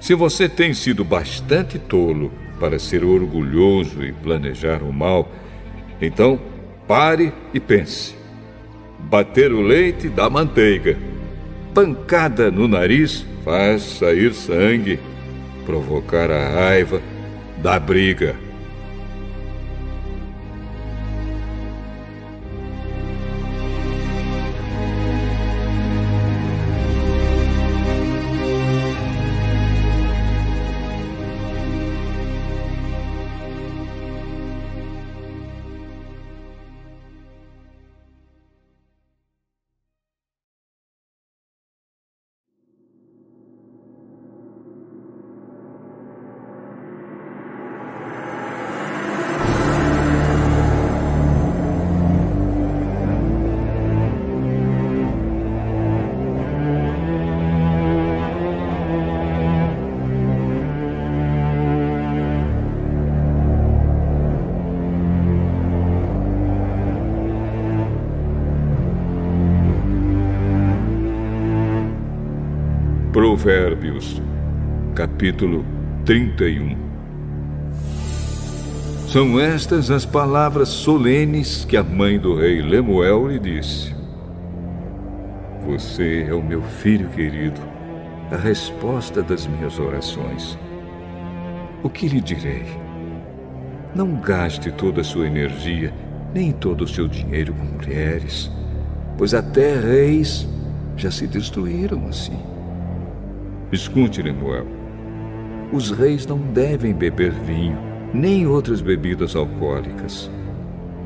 Se 0.00 0.14
você 0.14 0.48
tem 0.48 0.74
sido 0.74 1.04
bastante 1.04 1.78
tolo 1.78 2.32
para 2.62 2.78
ser 2.78 3.04
orgulhoso 3.04 4.04
e 4.04 4.12
planejar 4.12 4.84
o 4.84 4.92
mal, 4.92 5.28
então 6.00 6.38
pare 6.86 7.32
e 7.52 7.58
pense. 7.58 8.14
Bater 9.00 9.52
o 9.52 9.60
leite 9.60 10.08
dá 10.08 10.30
manteiga. 10.30 10.96
Pancada 11.74 12.52
no 12.52 12.68
nariz 12.68 13.26
faz 13.44 13.82
sair 13.82 14.32
sangue. 14.32 15.00
Provocar 15.66 16.30
a 16.30 16.50
raiva 16.50 17.02
dá 17.60 17.80
briga. 17.80 18.36
Provérbios, 73.42 74.22
capítulo 74.94 75.64
31. 76.04 76.76
São 79.08 79.40
estas 79.40 79.90
as 79.90 80.06
palavras 80.06 80.68
solenes 80.68 81.64
que 81.64 81.76
a 81.76 81.82
mãe 81.82 82.20
do 82.20 82.36
rei 82.36 82.62
Lemuel 82.62 83.26
lhe 83.26 83.40
disse: 83.40 83.92
Você 85.66 86.24
é 86.28 86.32
o 86.32 86.40
meu 86.40 86.62
filho 86.62 87.08
querido, 87.08 87.60
a 88.30 88.36
resposta 88.36 89.24
das 89.24 89.44
minhas 89.48 89.76
orações. 89.76 90.56
O 91.82 91.90
que 91.90 92.06
lhe 92.06 92.20
direi? 92.20 92.66
Não 93.92 94.20
gaste 94.20 94.70
toda 94.70 95.00
a 95.00 95.04
sua 95.04 95.26
energia, 95.26 95.92
nem 96.32 96.52
todo 96.52 96.82
o 96.82 96.88
seu 96.88 97.08
dinheiro 97.08 97.52
com 97.54 97.64
mulheres, 97.64 98.48
pois 99.18 99.34
até 99.34 99.80
reis 99.80 100.46
já 100.96 101.10
se 101.10 101.26
destruíram 101.26 102.06
assim. 102.06 102.51
Escute, 103.72 104.20
Lemuel. 104.20 104.66
Os 105.72 105.90
reis 105.90 106.26
não 106.26 106.36
devem 106.36 106.92
beber 106.92 107.32
vinho, 107.32 107.78
nem 108.12 108.46
outras 108.46 108.82
bebidas 108.82 109.34
alcoólicas. 109.34 110.30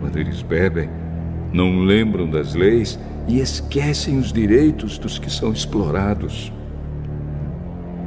Quando 0.01 0.17
eles 0.17 0.43
bebem, 0.43 0.91
não 1.53 1.85
lembram 1.85 2.29
das 2.29 2.57
leis 2.57 2.99
e 3.29 3.39
esquecem 3.39 4.19
os 4.19 4.33
direitos 4.33 4.99
dos 4.99 5.17
que 5.17 5.31
são 5.31 5.53
explorados. 5.53 6.53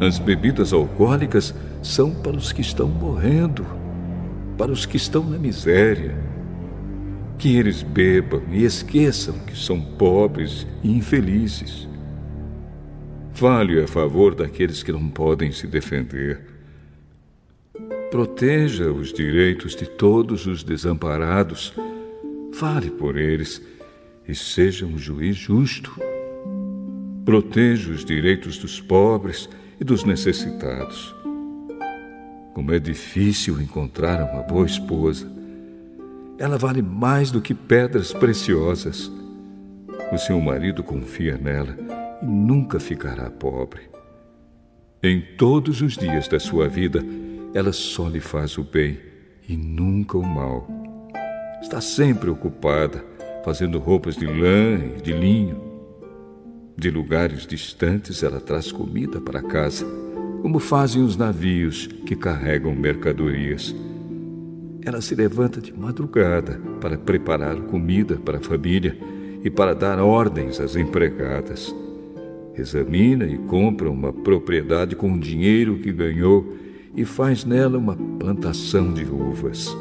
As 0.01 0.19
bebidas 0.19 0.73
alcoólicas 0.73 1.55
são 1.81 2.11
para 2.11 2.35
os 2.35 2.51
que 2.51 2.59
estão 2.59 2.89
morrendo, 2.89 3.65
para 4.57 4.73
os 4.73 4.85
que 4.85 4.97
estão 4.97 5.23
na 5.23 5.37
miséria. 5.37 6.17
Que 7.37 7.55
eles 7.55 7.81
bebam 7.81 8.41
e 8.51 8.65
esqueçam 8.65 9.35
que 9.47 9.57
são 9.57 9.79
pobres 9.79 10.67
e 10.83 10.91
infelizes. 10.91 11.88
Fale 13.33 13.81
a 13.81 13.87
favor 13.87 14.35
daqueles 14.35 14.83
que 14.83 14.91
não 14.91 15.07
podem 15.09 15.51
se 15.51 15.65
defender. 15.65 16.41
Proteja 18.11 18.91
os 18.91 19.13
direitos 19.13 19.75
de 19.75 19.85
todos 19.85 20.45
os 20.45 20.63
desamparados. 20.63 21.73
Fale 22.53 22.89
por 22.89 23.15
eles 23.15 23.61
e 24.27 24.35
seja 24.35 24.85
um 24.85 24.97
juiz 24.97 25.37
justo. 25.37 25.91
Proteja 27.23 27.91
os 27.91 28.03
direitos 28.03 28.57
dos 28.57 28.81
pobres 28.81 29.47
e 29.79 29.83
dos 29.83 30.03
necessitados. 30.03 31.15
Como 32.53 32.73
é 32.73 32.79
difícil 32.79 33.61
encontrar 33.61 34.21
uma 34.33 34.41
boa 34.41 34.65
esposa. 34.65 35.31
Ela 36.37 36.57
vale 36.57 36.81
mais 36.81 37.31
do 37.31 37.39
que 37.39 37.53
pedras 37.53 38.11
preciosas. 38.11 39.09
O 40.11 40.17
seu 40.17 40.39
marido 40.41 40.83
confia 40.83 41.37
nela 41.37 41.98
e 42.21 42.25
nunca 42.25 42.79
ficará 42.79 43.29
pobre. 43.29 43.81
Em 45.01 45.21
todos 45.37 45.81
os 45.81 45.95
dias 45.95 46.27
da 46.27 46.39
sua 46.39 46.67
vida, 46.67 47.03
ela 47.53 47.71
só 47.71 48.07
lhe 48.07 48.19
faz 48.19 48.57
o 48.57 48.63
bem 48.63 48.97
e 49.47 49.55
nunca 49.55 50.17
o 50.17 50.23
mal. 50.23 50.67
Está 51.61 51.79
sempre 51.79 52.29
ocupada, 52.29 53.03
fazendo 53.43 53.79
roupas 53.79 54.15
de 54.15 54.25
lã 54.25 54.77
e 54.97 55.01
de 55.01 55.13
linho. 55.13 55.61
De 56.77 56.89
lugares 56.89 57.47
distantes, 57.47 58.23
ela 58.23 58.39
traz 58.39 58.71
comida 58.71 59.19
para 59.19 59.41
casa, 59.41 59.85
como 60.41 60.59
fazem 60.59 61.01
os 61.01 61.15
navios 61.15 61.87
que 61.87 62.15
carregam 62.15 62.75
mercadorias. 62.75 63.75
Ela 64.85 65.01
se 65.01 65.15
levanta 65.15 65.59
de 65.59 65.73
madrugada 65.73 66.59
para 66.79 66.97
preparar 66.97 67.55
comida 67.63 68.15
para 68.17 68.37
a 68.37 68.41
família 68.41 68.97
e 69.43 69.49
para 69.49 69.73
dar 69.73 69.99
ordens 69.99 70.59
às 70.59 70.75
empregadas 70.75 71.73
examina 72.55 73.25
e 73.25 73.37
compra 73.37 73.89
uma 73.89 74.11
propriedade 74.11 74.95
com 74.95 75.13
o 75.13 75.19
dinheiro 75.19 75.79
que 75.79 75.91
ganhou 75.91 76.57
e 76.95 77.05
faz 77.05 77.45
nela 77.45 77.77
uma 77.77 77.95
plantação 77.95 78.93
de 78.93 79.03
uvas. 79.03 79.75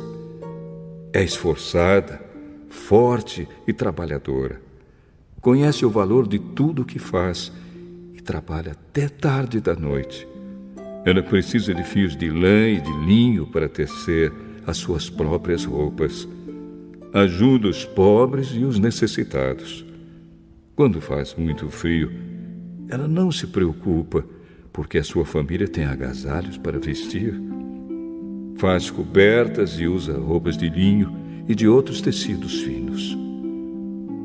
É 1.12 1.22
esforçada, 1.22 2.20
forte 2.68 3.48
e 3.66 3.72
trabalhadora. 3.72 4.60
Conhece 5.40 5.84
o 5.86 5.90
valor 5.90 6.26
de 6.26 6.38
tudo 6.38 6.82
o 6.82 6.84
que 6.84 6.98
faz 6.98 7.52
e 8.14 8.20
trabalha 8.20 8.72
até 8.72 9.08
tarde 9.08 9.60
da 9.60 9.74
noite. 9.74 10.26
Ela 11.05 11.22
precisa 11.22 11.72
de 11.72 11.82
fios 11.84 12.16
de 12.16 12.28
lã 12.28 12.68
e 12.68 12.80
de 12.80 12.92
linho 13.06 13.47
para 13.47 13.68
tecer 13.68 14.32
as 14.66 14.76
suas 14.76 15.08
próprias 15.08 15.64
roupas. 15.64 16.28
Ajuda 17.12 17.68
os 17.68 17.84
pobres 17.84 18.48
e 18.48 18.64
os 18.64 18.78
necessitados. 18.78 19.84
Quando 20.76 21.00
faz 21.00 21.34
muito 21.34 21.70
frio, 21.70 22.12
ela 22.89 23.07
não 23.07 23.31
se 23.31 23.47
preocupa, 23.47 24.25
porque 24.73 24.99
a 24.99 25.05
sua 25.05 25.25
família 25.25 25.68
tem 25.68 25.84
agasalhos 25.84 26.57
para 26.57 26.78
vestir. 26.78 27.34
Faz 28.57 28.91
cobertas 28.91 29.78
e 29.78 29.86
usa 29.86 30.18
roupas 30.18 30.57
de 30.57 30.68
linho 30.68 31.15
e 31.47 31.55
de 31.55 31.68
outros 31.68 32.00
tecidos 32.00 32.62
finos. 32.62 33.17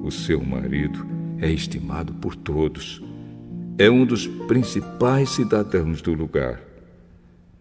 O 0.03 0.11
seu 0.11 0.43
marido 0.43 1.05
é 1.39 1.51
estimado 1.51 2.13
por 2.13 2.35
todos. 2.35 3.01
É 3.77 3.89
um 3.89 4.05
dos 4.05 4.27
principais 4.27 5.29
cidadãos 5.29 6.01
do 6.01 6.13
lugar. 6.13 6.61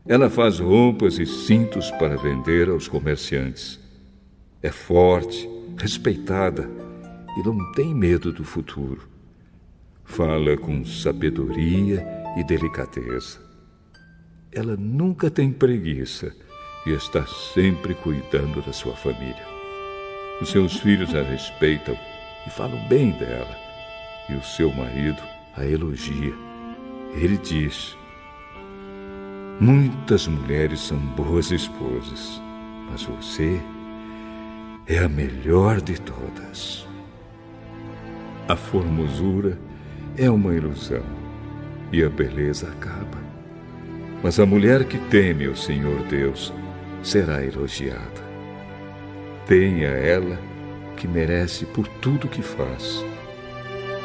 Ela 0.07 0.29
faz 0.29 0.59
roupas 0.59 1.19
e 1.19 1.27
cintos 1.27 1.91
para 1.93 2.17
vender 2.17 2.69
aos 2.69 2.89
comerciantes. 2.89 3.79
É 4.61 4.71
forte, 4.71 5.49
respeitada 5.79 6.69
e 7.39 7.47
não 7.47 7.73
tem 7.73 7.95
medo 7.95 8.33
do 8.33 8.45
futuro. 8.45 9.12
Fala 10.05 10.57
com 10.57 10.85
sabedoria 10.85 12.05
e 12.37 12.45
delicadeza. 12.45 13.41
Ela 14.53 14.77
nunca 14.77 15.31
tem 15.31 15.51
preguiça 15.51 16.35
e 16.87 16.91
está 16.91 17.25
sempre 17.27 17.95
cuidando 17.95 18.61
da 18.61 18.73
sua 18.73 18.95
família. 18.95 19.47
Os 20.41 20.51
seus 20.51 20.79
filhos 20.81 21.15
a 21.15 21.23
respeitam 21.23 21.97
e 22.47 22.51
falam 22.51 22.79
bem 22.89 23.13
dela, 23.13 23.57
e 24.29 24.35
o 24.35 24.43
seu 24.43 24.73
marido 24.73 25.23
a 25.57 25.65
elogia. 25.65 26.35
Ele 27.15 27.39
diz: 27.39 27.97
Muitas 29.61 30.27
mulheres 30.27 30.81
são 30.81 30.99
boas 30.99 31.51
esposas, 31.51 32.41
mas 32.91 33.05
você 33.05 33.61
é 34.87 34.99
a 34.99 35.09
melhor 35.09 35.81
de 35.81 36.01
todas. 36.01 36.87
A 38.49 38.57
formosura 38.57 39.59
é 40.17 40.31
uma 40.31 40.55
ilusão 40.55 41.03
e 41.91 42.03
a 42.03 42.09
beleza 42.09 42.69
acaba. 42.69 43.19
Mas 44.23 44.39
a 44.39 44.47
mulher 44.47 44.85
que 44.85 44.99
teme 44.99 45.49
o 45.49 45.57
Senhor 45.57 46.03
Deus 46.05 46.53
será 47.03 47.45
elogiada. 47.45 48.23
Tenha 49.47 49.89
ela 49.89 50.39
que 50.97 51.09
merece 51.09 51.67
por 51.67 51.89
tudo 51.89 52.29
que 52.29 52.43
faz 52.43 53.05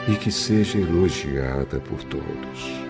e 0.07 0.15
que 0.15 0.31
seja 0.31 0.79
elogiada 0.79 1.79
por 1.79 2.03
todos. 2.05 2.86